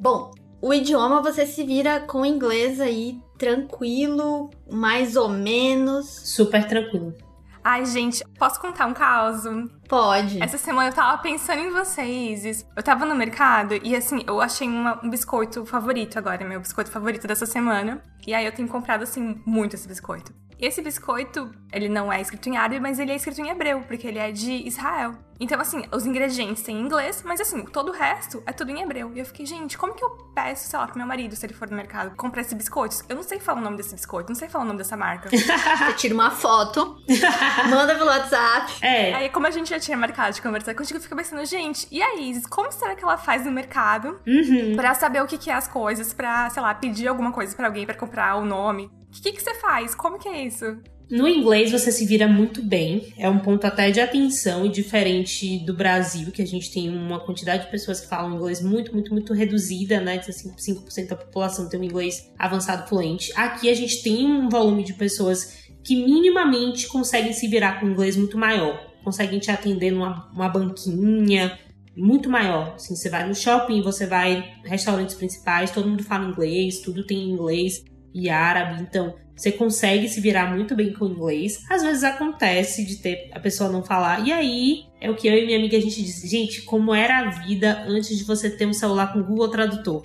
Bom, 0.01 0.31
o 0.63 0.73
idioma 0.73 1.21
você 1.21 1.45
se 1.45 1.63
vira 1.63 2.01
com 2.01 2.25
inglês 2.25 2.81
aí 2.81 3.19
tranquilo, 3.37 4.49
mais 4.67 5.15
ou 5.15 5.29
menos. 5.29 6.07
Super 6.07 6.67
tranquilo. 6.67 7.28
Ai, 7.63 7.85
gente, 7.85 8.25
posso 8.39 8.61
contar 8.61 8.87
um 8.87 8.95
caos? 8.95 9.43
Pode. 9.89 10.43
Essa 10.43 10.57
semana 10.59 10.89
eu 10.89 10.95
tava 10.95 11.19
pensando 11.23 11.61
em 11.61 11.71
vocês. 11.71 12.65
Eu 12.77 12.83
tava 12.83 13.05
no 13.05 13.15
mercado 13.15 13.75
e 13.83 13.95
assim, 13.95 14.23
eu 14.27 14.41
achei 14.41 14.67
uma- 14.69 14.99
um 15.05 15.11
biscoito 15.11 15.67
favorito 15.67 16.19
agora, 16.19 16.45
meu 16.47 16.61
biscoito 16.61 16.91
favorito 16.91 17.27
dessa 17.27 17.47
semana. 17.47 18.03
E 18.27 18.35
aí 18.35 18.45
eu 18.47 18.53
tenho 18.53 18.69
comprado 18.69 19.03
assim 19.03 19.41
muito 19.45 19.75
esse 19.75 19.87
biscoito. 19.89 20.33
Esse 20.59 20.83
biscoito, 20.83 21.51
ele 21.73 21.89
não 21.89 22.13
é 22.13 22.21
escrito 22.21 22.49
em 22.49 22.57
árabe, 22.57 22.81
mas 22.81 22.99
ele 22.99 23.13
é 23.13 23.17
escrito 23.17 23.41
em 23.41 23.49
hebreu, 23.49 23.83
porque 23.87 24.07
ele 24.07 24.19
é 24.19 24.33
de 24.33 24.67
Israel. 24.67 25.15
Então, 25.41 25.61
assim, 25.61 25.85
os 25.93 26.05
ingredientes 26.05 26.63
têm 26.65 26.77
em 26.77 26.81
inglês, 26.81 27.23
mas 27.25 27.41
assim, 27.41 27.65
todo 27.65 27.91
o 27.91 27.93
resto 27.93 28.43
é 28.45 28.53
tudo 28.53 28.73
em 28.73 28.83
hebreu. 28.83 29.13
E 29.15 29.21
eu 29.21 29.25
fiquei, 29.25 29.47
gente, 29.47 29.79
como 29.79 29.95
que 29.95 30.05
eu 30.05 30.11
peço, 30.35 30.69
sei 30.69 30.79
lá, 30.79 30.87
pro 30.87 30.99
meu 30.99 31.07
marido, 31.07 31.37
se 31.37 31.47
ele 31.47 31.55
for 31.55 31.71
no 31.71 31.77
mercado, 31.77 32.17
comprar 32.17 32.43
esse 32.43 32.57
biscoito? 32.57 32.97
Eu 33.09 33.15
não 33.15 33.23
sei 33.23 33.39
falar 33.39 33.61
o 33.61 33.65
nome 33.65 33.77
desse 33.77 33.95
biscoito, 33.95 34.31
não 34.31 34.35
sei 34.35 34.49
falar 34.49 34.65
o 34.65 34.67
nome 34.67 34.79
dessa 34.79 34.97
marca. 34.97 35.31
Você 35.31 35.93
tira 35.97 36.15
uma 36.15 36.33
foto, 36.33 36.97
manda 37.71 37.95
pelo 37.95 38.07
WhatsApp. 38.07 38.73
É, 38.83 39.15
Aí, 39.15 39.29
como 39.29 39.47
a 39.47 39.51
gente 39.51 39.71
já 39.71 39.79
tinha 39.79 39.97
marcado 39.97 40.35
de 40.35 40.43
conversar 40.43 40.75
contigo, 40.75 40.99
eu 40.99 41.03
fico 41.03 41.15
pensando, 41.15 41.45
gente, 41.45 41.87
e 41.91 42.03
a 42.03 42.17
Isis, 42.17 42.47
como 42.47 42.73
será 42.73 42.97
que 42.97 43.05
ela 43.05 43.17
faz 43.17 43.45
no 43.45 43.53
mercado 43.53 44.21
uhum. 44.27 44.75
pra 44.75 44.93
saber 44.95 45.23
o 45.23 45.27
que, 45.27 45.39
que 45.39 45.51
é 45.51 45.55
as 45.55 45.69
coisas, 45.69 46.13
pra, 46.13 46.51
sei 46.51 46.61
lá, 46.61 46.75
pedir 46.75 47.07
alguma 47.07 47.31
coisa 47.31 47.55
pra 47.55 47.67
alguém 47.67 47.87
pra 47.87 47.95
comprar 47.95 48.35
o 48.35 48.45
nome? 48.45 48.91
O 49.17 49.23
que, 49.23 49.33
que 49.33 49.43
você 49.43 49.55
faz? 49.55 49.95
Como 49.95 50.19
que 50.19 50.29
é 50.29 50.47
isso? 50.47 50.79
No 51.11 51.27
inglês 51.27 51.71
você 51.71 51.91
se 51.91 52.05
vira 52.05 52.29
muito 52.29 52.63
bem, 52.63 53.15
é 53.17 53.31
um 53.31 53.39
ponto 53.39 53.67
até 53.67 53.91
de 53.91 53.99
atenção 53.99 54.67
e 54.67 54.69
diferente 54.69 55.59
do 55.61 55.73
Brasil, 55.73 56.31
que 56.31 56.43
a 56.43 56.47
gente 56.47 56.71
tem 56.71 56.91
uma 56.91 57.19
quantidade 57.19 57.65
de 57.65 57.71
pessoas 57.71 57.99
que 57.99 58.07
falam 58.07 58.37
inglês 58.37 58.61
muito, 58.61 58.93
muito, 58.93 59.11
muito 59.13 59.33
reduzida, 59.33 60.03
né? 60.03 60.19
5% 60.19 61.09
da 61.09 61.17
população 61.17 61.67
tem 61.67 61.81
um 61.81 61.85
inglês 61.85 62.31
avançado 62.39 62.87
fluente. 62.87 63.33
Aqui 63.35 63.71
a 63.71 63.75
gente 63.75 64.03
tem 64.03 64.27
um 64.27 64.51
volume 64.51 64.85
de 64.85 64.93
pessoas 64.93 65.67
que 65.83 65.97
minimamente 65.97 66.87
conseguem 66.87 67.33
se 67.33 67.49
virar 67.49 67.81
com 67.81 67.89
inglês 67.89 68.15
muito 68.15 68.37
maior, 68.37 68.79
conseguem 69.03 69.39
te 69.39 69.51
atender 69.51 69.91
numa 69.91 70.31
uma 70.31 70.51
banquinha, 70.51 71.59
muito 71.97 72.29
maior. 72.29 72.75
Assim, 72.75 72.95
você 72.95 73.09
vai 73.09 73.27
no 73.27 73.35
shopping, 73.35 73.81
você 73.81 74.07
vai 74.07 74.57
restaurantes 74.63 75.15
principais, 75.15 75.71
todo 75.71 75.89
mundo 75.89 76.05
fala 76.05 76.29
inglês, 76.29 76.81
tudo 76.81 77.07
tem 77.07 77.31
inglês 77.31 77.83
e 78.15 78.29
árabe, 78.29 78.83
então 78.83 79.15
você 79.39 79.53
consegue 79.53 80.09
se 80.09 80.21
virar 80.21 80.53
muito 80.53 80.75
bem 80.75 80.93
com 80.93 81.05
o 81.05 81.09
inglês. 81.09 81.65
Às 81.71 81.83
vezes 81.83 82.03
acontece 82.03 82.85
de 82.85 82.97
ter 82.97 83.31
a 83.33 83.39
pessoa 83.39 83.71
não 83.71 83.85
falar. 83.85 84.27
E 84.27 84.33
aí 84.33 84.87
é 85.01 85.09
o 85.09 85.15
que 85.15 85.29
eu 85.29 85.35
e 85.35 85.47
minha 85.47 85.57
amiga 85.57 85.77
a 85.77 85.81
gente 85.81 86.03
disse, 86.03 86.27
gente, 86.27 86.63
como 86.63 86.93
era 86.93 87.21
a 87.21 87.31
vida 87.31 87.85
antes 87.87 88.19
de 88.19 88.25
você 88.25 88.51
ter 88.51 88.67
um 88.67 88.73
celular 88.73 89.13
com 89.13 89.23
Google 89.23 89.49
Tradutor. 89.49 90.03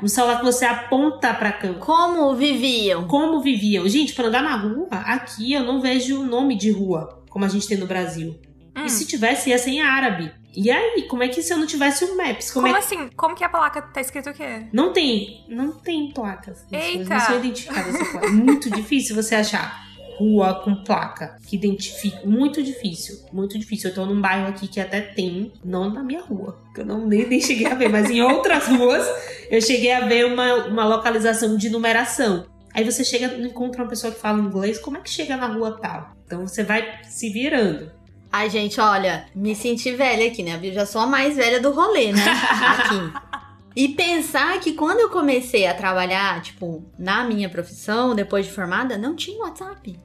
Um 0.00 0.06
celular 0.06 0.38
que 0.38 0.44
você 0.44 0.64
aponta 0.64 1.34
pra 1.34 1.52
câmera. 1.52 1.80
Como 1.80 2.34
viviam? 2.36 3.08
Como 3.08 3.40
viviam? 3.40 3.88
Gente, 3.88 4.14
para 4.14 4.28
andar 4.28 4.42
na 4.42 4.56
rua, 4.56 4.86
aqui 4.90 5.52
eu 5.52 5.64
não 5.64 5.80
vejo 5.80 6.22
nome 6.22 6.56
de 6.56 6.70
rua, 6.70 7.24
como 7.30 7.44
a 7.44 7.48
gente 7.48 7.66
tem 7.66 7.78
no 7.78 7.86
Brasil. 7.86 8.38
Hum. 8.76 8.84
E 8.84 8.90
se 8.90 9.06
tivesse, 9.06 9.50
ia 9.50 9.58
ser 9.58 9.70
em 9.70 9.82
árabe. 9.82 10.30
E 10.54 10.70
aí, 10.70 11.06
como 11.08 11.22
é 11.22 11.28
que 11.28 11.42
se 11.42 11.52
eu 11.52 11.56
não 11.56 11.66
tivesse 11.66 12.04
o 12.04 12.16
Maps? 12.16 12.50
Como, 12.50 12.66
Como 12.66 12.76
é 12.76 12.78
assim? 12.78 13.08
Como 13.16 13.34
que 13.34 13.42
a 13.42 13.48
placa 13.48 13.80
tá 13.80 14.00
escrito 14.00 14.30
o 14.30 14.34
quê? 14.34 14.66
Não 14.72 14.92
tem, 14.92 15.44
não 15.48 15.72
tem 15.72 16.12
placas. 16.12 16.66
Eita! 16.70 17.14
Não 17.14 17.20
são 17.20 17.38
identificadas 17.38 17.94
essa 17.94 18.04
placa. 18.04 18.26
É 18.26 18.30
muito 18.30 18.70
difícil 18.70 19.16
você 19.16 19.34
achar 19.34 19.82
rua 20.18 20.60
com 20.62 20.74
placa 20.84 21.36
que 21.46 21.56
identifique. 21.56 22.26
Muito 22.26 22.62
difícil, 22.62 23.18
muito 23.32 23.58
difícil. 23.58 23.90
Eu 23.90 23.94
tô 23.94 24.06
num 24.06 24.20
bairro 24.20 24.48
aqui 24.48 24.68
que 24.68 24.80
até 24.80 25.00
tem, 25.00 25.52
não 25.64 25.90
na 25.90 26.02
minha 26.02 26.20
rua, 26.20 26.58
que 26.74 26.80
eu 26.80 26.84
não, 26.84 27.06
nem, 27.06 27.26
nem 27.26 27.40
cheguei 27.40 27.66
a 27.66 27.74
ver, 27.74 27.88
mas 27.88 28.10
em 28.10 28.20
outras 28.20 28.66
ruas 28.68 29.06
eu 29.50 29.60
cheguei 29.60 29.92
a 29.92 30.06
ver 30.06 30.26
uma, 30.26 30.66
uma 30.66 30.84
localização 30.84 31.56
de 31.56 31.68
numeração. 31.70 32.46
Aí 32.74 32.84
você 32.84 33.04
chega, 33.04 33.34
encontra 33.36 33.82
uma 33.82 33.88
pessoa 33.88 34.12
que 34.12 34.20
fala 34.20 34.40
inglês, 34.40 34.78
como 34.78 34.96
é 34.96 35.00
que 35.00 35.10
chega 35.10 35.36
na 35.36 35.46
rua 35.46 35.78
tal? 35.80 36.12
Então 36.24 36.46
você 36.46 36.62
vai 36.62 37.02
se 37.04 37.30
virando. 37.30 37.90
Ai, 38.32 38.48
gente, 38.48 38.80
olha, 38.80 39.26
me 39.34 39.54
senti 39.54 39.92
velha 39.92 40.26
aqui, 40.26 40.42
né? 40.42 40.58
Eu 40.62 40.72
já 40.72 40.86
sou 40.86 41.02
a 41.02 41.06
mais 41.06 41.36
velha 41.36 41.60
do 41.60 41.70
rolê, 41.70 42.12
né? 42.12 42.24
Aqui. 42.24 43.32
E 43.74 43.88
pensar 43.88 44.60
que 44.60 44.74
quando 44.74 45.00
eu 45.00 45.08
comecei 45.08 45.66
a 45.66 45.72
trabalhar, 45.72 46.42
tipo, 46.42 46.84
na 46.98 47.24
minha 47.24 47.48
profissão, 47.48 48.14
depois 48.14 48.44
de 48.44 48.52
formada, 48.52 48.98
não 48.98 49.16
tinha 49.16 49.42
WhatsApp. 49.42 49.98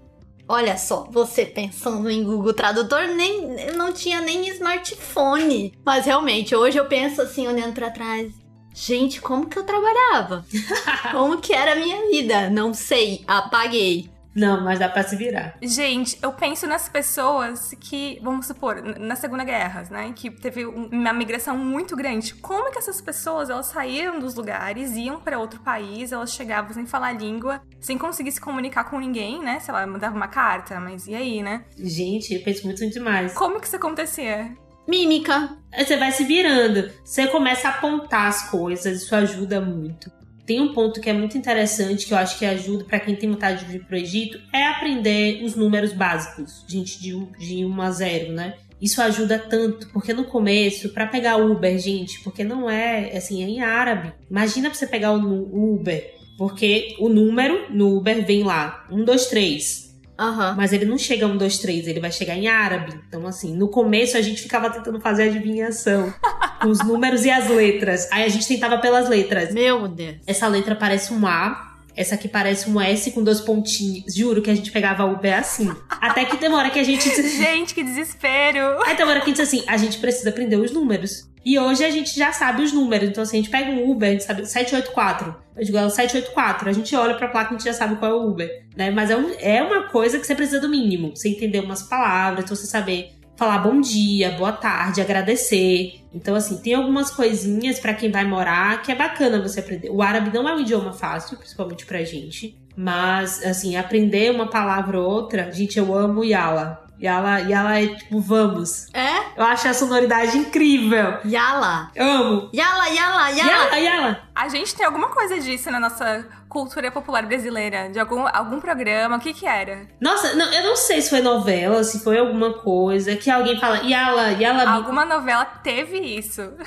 Olha 0.48 0.78
só, 0.78 1.06
você 1.12 1.46
pensando 1.46 2.10
em 2.10 2.24
Google 2.24 2.54
Tradutor, 2.54 3.08
nem 3.10 3.74
não 3.76 3.92
tinha 3.92 4.22
nem 4.22 4.48
smartphone. 4.48 5.74
Mas 5.86 6.06
realmente, 6.06 6.56
hoje 6.56 6.78
eu 6.78 6.86
penso 6.86 7.22
assim, 7.22 7.46
olhando 7.46 7.74
pra 7.74 7.90
trás. 7.90 8.32
Gente, 8.74 9.20
como 9.20 9.48
que 9.48 9.60
eu 9.60 9.66
trabalhava? 9.66 10.46
Como 11.12 11.40
que 11.40 11.52
era 11.52 11.72
a 11.72 11.76
minha 11.76 12.10
vida? 12.12 12.48
Não 12.50 12.76
sei, 12.76 13.24
apaguei. 13.28 14.08
Não, 14.38 14.63
mas 14.63 14.78
dá 14.78 14.88
pra 14.88 15.02
se 15.04 15.15
virar. 15.15 15.56
Gente, 15.62 16.17
eu 16.21 16.32
penso 16.32 16.67
nas 16.67 16.88
pessoas 16.88 17.73
que, 17.80 18.19
vamos 18.21 18.45
supor, 18.45 18.82
na 19.00 19.15
Segunda 19.15 19.43
Guerra, 19.43 19.84
né? 19.89 20.13
Que 20.15 20.30
teve 20.30 20.65
um- 20.65 20.89
uma 20.91 21.12
migração 21.12 21.58
muito 21.58 21.95
grande. 21.95 22.36
Como 22.36 22.71
que 22.71 22.78
essas 22.78 23.02
pessoas, 23.02 23.50
elas 23.50 23.65
saíam 23.65 24.19
dos 24.19 24.36
lugares, 24.36 24.95
iam 24.95 25.19
pra 25.19 25.39
outro 25.39 25.60
país, 25.62 26.12
elas 26.12 26.32
chegavam 26.32 26.71
sem 26.73 26.86
falar 26.86 27.08
a 27.08 27.13
língua, 27.13 27.62
sem 27.80 27.97
conseguir 27.97 28.32
se 28.32 28.39
comunicar 28.39 28.84
com 28.86 29.00
ninguém, 29.00 29.39
né? 29.43 29.60
Sei 29.60 29.73
lá, 29.73 29.86
mandava 29.88 30.15
uma 30.15 30.28
carta, 30.28 30.80
mas 30.80 31.08
e 31.08 31.15
aí, 31.15 31.41
né? 31.41 31.65
Gente, 31.78 32.34
eu 32.36 32.43
penso 32.43 32.65
muito 32.65 32.88
demais. 32.89 33.34
Como 33.34 33.60
que 33.60 33.65
isso 33.65 33.76
acontecia? 33.76 34.56
Mímica. 34.88 35.50
Você 35.78 35.97
vai 35.97 36.12
se 36.12 36.23
virando. 36.23 36.89
Você 37.04 37.28
começa 37.28 37.67
a 37.67 37.71
apontar 37.71 38.28
as 38.28 38.50
coisas, 38.50 39.02
isso 39.02 39.13
ajuda 39.15 39.60
muito. 39.60 40.10
Tem 40.47 40.62
um 40.62 40.73
ponto 40.73 41.01
que 41.01 41.10
é 41.10 41.13
muito 41.13 41.38
interessante, 41.38 42.07
que 42.07 42.13
eu 42.13 42.17
acho 42.17 42.39
que 42.39 42.45
ajuda 42.45 42.86
pra 42.86 43.01
quem 43.01 43.17
tem 43.17 43.29
vontade 43.29 43.65
de 43.65 43.71
vir 43.73 43.83
pro 43.83 43.97
Egito, 43.97 44.39
é 44.53 44.65
aprender 44.65 45.43
os 45.43 45.55
números 45.55 45.91
básicos, 45.91 46.63
gente, 46.65 47.01
de 47.01 47.13
1 47.13 47.31
de 47.38 47.65
um 47.65 47.81
a 47.81 47.91
0, 47.91 48.31
né? 48.31 48.53
Isso 48.81 49.01
ajuda 49.01 49.38
tanto, 49.38 49.89
porque 49.89 50.13
no 50.13 50.23
começo, 50.23 50.93
pra 50.93 51.05
pegar 51.05 51.36
Uber, 51.36 51.77
gente, 51.77 52.23
porque 52.23 52.45
não 52.45 52.69
é, 52.69 53.17
assim, 53.17 53.43
é 53.43 53.47
em 53.47 53.62
árabe. 53.62 54.13
Imagina 54.31 54.69
pra 54.69 54.79
você 54.79 54.88
pegar 54.88 55.12
o 55.12 55.19
o 55.19 55.75
Uber, 55.75 56.13
porque 56.38 56.95
o 56.97 57.10
número 57.10 57.65
no 57.69 57.97
Uber 57.97 58.25
vem 58.25 58.43
lá, 58.43 58.88
1, 58.89 59.03
2, 59.03 59.25
3. 59.25 59.87
Aham. 60.19 60.56
Mas 60.58 60.73
ele 60.73 60.86
não 60.86 60.97
chega 60.97 61.27
1, 61.27 61.38
2, 61.38 61.58
3, 61.60 61.88
ele 61.88 61.99
vai 61.99 62.12
chegar 62.12 62.36
em 62.36 62.47
árabe. 62.47 62.99
Então, 63.08 63.25
assim, 63.27 63.56
no 63.56 63.67
começo 63.67 64.17
a 64.17 64.21
gente 64.21 64.41
ficava 64.41 64.69
tentando 64.69 64.99
fazer 64.99 65.23
adivinhação 65.23 66.13
com 66.62 66.69
os 66.69 66.84
números 66.84 67.25
e 67.25 67.30
as 67.30 67.49
letras. 67.49 68.12
Aí 68.12 68.23
a 68.23 68.30
gente 68.30 68.47
tentava 68.47 68.80
pelas 68.80 69.08
letras. 69.08 69.53
Meu 69.53 69.88
Deus. 69.88 70.17
Essa 70.25 70.47
letra 70.47 70.75
parece 70.75 71.13
um 71.13 71.27
A, 71.27 71.77
essa 71.97 72.13
aqui 72.13 72.27
parece 72.27 72.69
um 72.69 72.80
S 72.80 73.10
com 73.12 73.23
dois 73.23 73.41
pontinhos. 73.41 74.13
Juro 74.13 74.41
que 74.41 74.51
a 74.51 74.56
gente 74.56 74.71
pegava 74.71 75.03
o 75.06 75.17
B 75.17 75.34
assim. 75.34 75.71
Até 75.89 76.25
que 76.25 76.38
demora 76.38 76.69
que 76.69 76.80
a 76.80 76.84
gente. 76.84 77.10
Gente, 77.38 77.73
que 77.73 77.84
desespero! 77.84 78.82
Aí 78.86 79.01
hora 79.01 79.19
que 79.19 79.25
a 79.25 79.34
gente 79.34 79.41
assim, 79.41 79.63
a 79.67 79.77
gente 79.77 79.97
precisa 79.97 80.30
aprender 80.30 80.58
os 80.58 80.71
números. 80.71 81.27
E 81.49 81.57
hoje 81.57 81.86
a 81.86 81.89
gente 81.89 82.13
já 82.13 82.33
sabe 82.33 82.62
os 82.62 82.73
números. 82.73 83.07
Então, 83.07 83.23
assim, 83.23 83.38
a 83.38 83.41
gente 83.41 83.49
pega 83.49 83.71
um 83.71 83.89
Uber, 83.89 84.10
a 84.10 84.12
gente 84.12 84.25
sabe 84.25 84.45
784. 84.45 85.33
Eu 85.55 85.63
digo, 85.63 85.77
é 85.77 85.86
o 85.86 85.89
784. 85.89 86.69
A 86.69 86.73
gente 86.73 86.93
olha 86.93 87.15
pra 87.15 87.29
placa 87.29 87.53
e 87.53 87.55
a 87.55 87.57
gente 87.57 87.65
já 87.67 87.73
sabe 87.73 87.95
qual 87.95 88.12
é 88.12 88.13
o 88.15 88.27
Uber. 88.27 88.49
Né? 88.75 88.91
Mas 88.91 89.10
é, 89.10 89.15
um- 89.15 89.31
é 89.39 89.63
uma 89.63 89.83
coisa 89.89 90.19
que 90.19 90.27
você 90.27 90.36
precisa 90.36 90.60
do 90.60 90.67
mínimo. 90.67 91.15
Você 91.15 91.29
entender 91.29 91.62
umas 91.62 91.83
palavras, 91.83 92.49
você 92.49 92.65
saber 92.67 93.12
falar 93.38 93.60
bom 93.60 93.79
dia, 93.79 94.31
boa 94.31 94.51
tarde, 94.51 94.99
agradecer. 94.99 96.01
Então, 96.13 96.36
assim, 96.36 96.57
tem 96.57 96.73
algumas 96.73 97.12
coisinhas 97.12 97.79
pra 97.79 97.93
quem 97.93 98.12
vai 98.12 98.25
morar 98.25 98.81
que 98.81 98.91
é 98.91 98.95
bacana 98.95 99.41
você 99.41 99.62
aprender. 99.62 99.89
O 99.89 100.01
árabe 100.01 100.31
não 100.33 100.49
é 100.49 100.53
um 100.53 100.60
idioma 100.60 100.91
fácil, 100.91 101.38
principalmente 101.38 101.86
pra 101.86 102.03
gente. 102.03 102.57
Mas, 102.75 103.41
assim, 103.45 103.75
aprender 103.77 104.31
uma 104.31 104.47
palavra 104.49 104.99
ou 104.99 105.10
outra, 105.10 105.49
gente, 105.51 105.79
eu 105.79 105.95
amo 105.95 106.23
Yala. 106.25 106.87
Yala, 106.99 107.39
Yala 107.41 107.79
é 107.79 107.88
tipo, 107.88 108.19
vamos. 108.19 108.88
É? 108.93 109.17
Eu 109.38 109.43
acho 109.43 109.67
a 109.67 109.73
sonoridade 109.73 110.38
incrível. 110.38 111.19
Yala. 111.25 111.91
Eu 111.95 112.05
amo. 112.05 112.49
Yala, 112.53 112.88
yala, 112.89 113.29
yala. 113.29 113.51
Yala, 113.51 113.77
Yala. 113.77 114.19
A 114.33 114.47
gente 114.47 114.75
tem 114.75 114.86
alguma 114.86 115.10
coisa 115.10 115.39
disso 115.39 115.69
na 115.69 115.79
nossa 115.79 116.25
cultura 116.47 116.91
popular 116.91 117.25
brasileira? 117.25 117.89
De 117.89 117.99
algum, 117.99 118.25
algum 118.27 118.60
programa? 118.60 119.17
O 119.17 119.19
que 119.19 119.33
que 119.33 119.45
era? 119.45 119.88
Nossa, 119.99 120.33
não, 120.36 120.51
eu 120.51 120.63
não 120.63 120.75
sei 120.75 121.01
se 121.01 121.10
foi 121.10 121.21
novela, 121.21 121.83
se 121.83 122.03
foi 122.03 122.17
alguma 122.17 122.53
coisa 122.53 123.15
que 123.15 123.29
alguém 123.29 123.60
fala 123.60 123.77
Yala, 123.77 124.31
Yala. 124.31 124.69
Alguma 124.69 125.05
novela 125.05 125.45
teve 125.45 125.99
isso. 125.99 126.41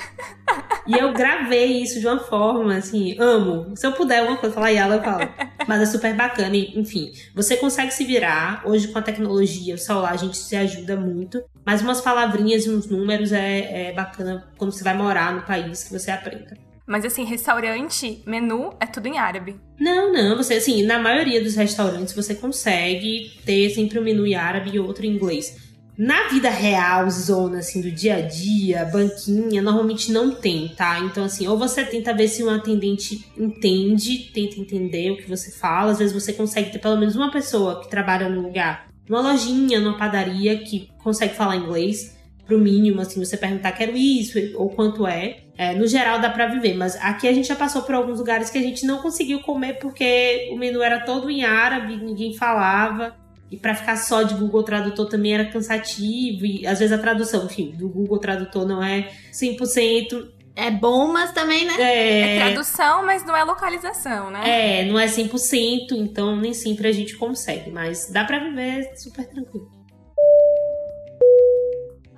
E 0.87 0.97
eu 0.97 1.13
gravei 1.13 1.81
isso 1.81 1.99
de 1.99 2.07
uma 2.07 2.19
forma, 2.19 2.75
assim, 2.75 3.15
amo. 3.19 3.71
Se 3.77 3.85
eu 3.85 3.93
puder 3.93 4.19
alguma 4.19 4.37
coisa 4.37 4.53
falar 4.53 4.69
Yala, 4.69 4.95
eu 4.95 5.03
falo. 5.03 5.29
Mas 5.67 5.81
é 5.81 5.85
super 5.85 6.13
bacana, 6.15 6.55
e, 6.55 6.77
enfim. 6.77 7.11
Você 7.35 7.55
consegue 7.55 7.91
se 7.91 8.03
virar. 8.03 8.63
Hoje, 8.65 8.87
com 8.87 8.97
a 8.99 9.01
tecnologia, 9.01 9.75
o 9.75 9.77
celular, 9.77 10.11
a 10.11 10.17
gente 10.17 10.37
se 10.37 10.55
ajuda 10.55 10.95
muito. 10.95 11.43
Mas 11.65 11.81
umas 11.81 12.01
palavrinhas 12.01 12.65
e 12.65 12.69
uns 12.69 12.87
números 12.87 13.31
é, 13.31 13.89
é 13.89 13.93
bacana 13.93 14.51
quando 14.57 14.71
você 14.71 14.83
vai 14.83 14.95
morar 14.95 15.33
no 15.33 15.43
país 15.43 15.83
que 15.83 15.93
você 15.93 16.11
aprenda. 16.11 16.57
Mas 16.87 17.05
assim, 17.05 17.23
restaurante, 17.23 18.21
menu, 18.25 18.73
é 18.79 18.85
tudo 18.85 19.07
em 19.07 19.17
árabe. 19.17 19.55
Não, 19.79 20.11
não, 20.11 20.35
você 20.35 20.55
assim, 20.55 20.83
na 20.83 20.99
maioria 20.99 21.41
dos 21.41 21.55
restaurantes 21.55 22.13
você 22.13 22.35
consegue 22.35 23.31
ter 23.45 23.69
sempre 23.69 23.99
um 23.99 24.03
menu 24.03 24.25
em 24.25 24.35
árabe 24.35 24.71
e 24.73 24.79
outro 24.79 25.05
em 25.05 25.09
inglês. 25.09 25.71
Na 25.97 26.29
vida 26.29 26.49
real, 26.49 27.09
zona 27.11 27.59
assim 27.59 27.81
do 27.81 27.91
dia 27.91 28.15
a 28.15 28.21
dia, 28.21 28.85
banquinha, 28.85 29.61
normalmente 29.61 30.11
não 30.11 30.33
tem, 30.33 30.69
tá? 30.69 30.99
Então 30.99 31.25
assim, 31.25 31.47
ou 31.47 31.57
você 31.57 31.83
tenta 31.85 32.13
ver 32.13 32.27
se 32.27 32.43
um 32.43 32.49
atendente 32.49 33.25
entende, 33.37 34.31
tenta 34.33 34.59
entender 34.59 35.11
o 35.11 35.17
que 35.17 35.29
você 35.29 35.51
fala, 35.51 35.91
às 35.91 35.99
vezes 35.99 36.13
você 36.13 36.33
consegue 36.33 36.71
ter 36.71 36.79
pelo 36.79 36.97
menos 36.97 37.15
uma 37.15 37.29
pessoa 37.29 37.81
que 37.81 37.89
trabalha 37.89 38.29
no 38.29 38.41
lugar, 38.41 38.87
numa 39.07 39.21
lojinha, 39.21 39.79
numa 39.79 39.97
padaria 39.97 40.57
que 40.57 40.89
consegue 41.03 41.35
falar 41.35 41.57
inglês 41.57 42.17
pro 42.45 42.57
mínimo, 42.59 43.01
assim, 43.01 43.23
você 43.23 43.37
perguntar 43.37 43.71
quero 43.71 43.95
isso 43.95 44.37
ou 44.55 44.69
quanto 44.69 45.07
é. 45.07 45.37
É, 45.57 45.73
no 45.75 45.87
geral 45.87 46.19
dá 46.19 46.29
pra 46.29 46.47
viver, 46.47 46.73
mas 46.75 46.95
aqui 46.95 47.27
a 47.27 47.33
gente 47.33 47.47
já 47.47 47.55
passou 47.55 47.83
por 47.83 47.93
alguns 47.93 48.17
lugares 48.17 48.49
que 48.49 48.57
a 48.57 48.61
gente 48.61 48.85
não 48.85 48.99
conseguiu 49.01 49.41
comer 49.41 49.73
porque 49.79 50.49
o 50.51 50.57
menu 50.57 50.81
era 50.81 51.01
todo 51.01 51.29
em 51.29 51.43
árabe, 51.43 51.97
ninguém 51.97 52.33
falava. 52.35 53.15
E 53.51 53.57
pra 53.57 53.75
ficar 53.75 53.97
só 53.97 54.23
de 54.23 54.33
Google 54.33 54.63
Tradutor 54.63 55.09
também 55.09 55.33
era 55.33 55.45
cansativo. 55.45 56.45
E 56.45 56.65
às 56.65 56.79
vezes 56.79 56.93
a 56.93 56.97
tradução, 56.97 57.45
enfim, 57.45 57.71
do 57.77 57.89
Google 57.89 58.17
Tradutor 58.17 58.65
não 58.65 58.81
é 58.81 59.11
100%. 59.33 60.25
É 60.55 60.71
bom, 60.71 61.11
mas 61.11 61.31
também, 61.33 61.65
né? 61.65 61.73
É 61.79 62.37
É, 62.37 62.45
tradução, 62.45 63.05
mas 63.05 63.25
não 63.25 63.35
é 63.35 63.43
localização, 63.43 64.31
né? 64.31 64.81
é, 64.81 64.85
não 64.85 64.97
é 64.97 65.05
100%, 65.05 65.91
então 65.91 66.35
nem 66.35 66.53
sempre 66.53 66.87
a 66.87 66.91
gente 66.91 67.15
consegue. 67.17 67.71
Mas 67.71 68.09
dá 68.09 68.23
pra 68.23 68.39
viver 68.39 68.89
super 68.97 69.25
tranquilo. 69.27 69.69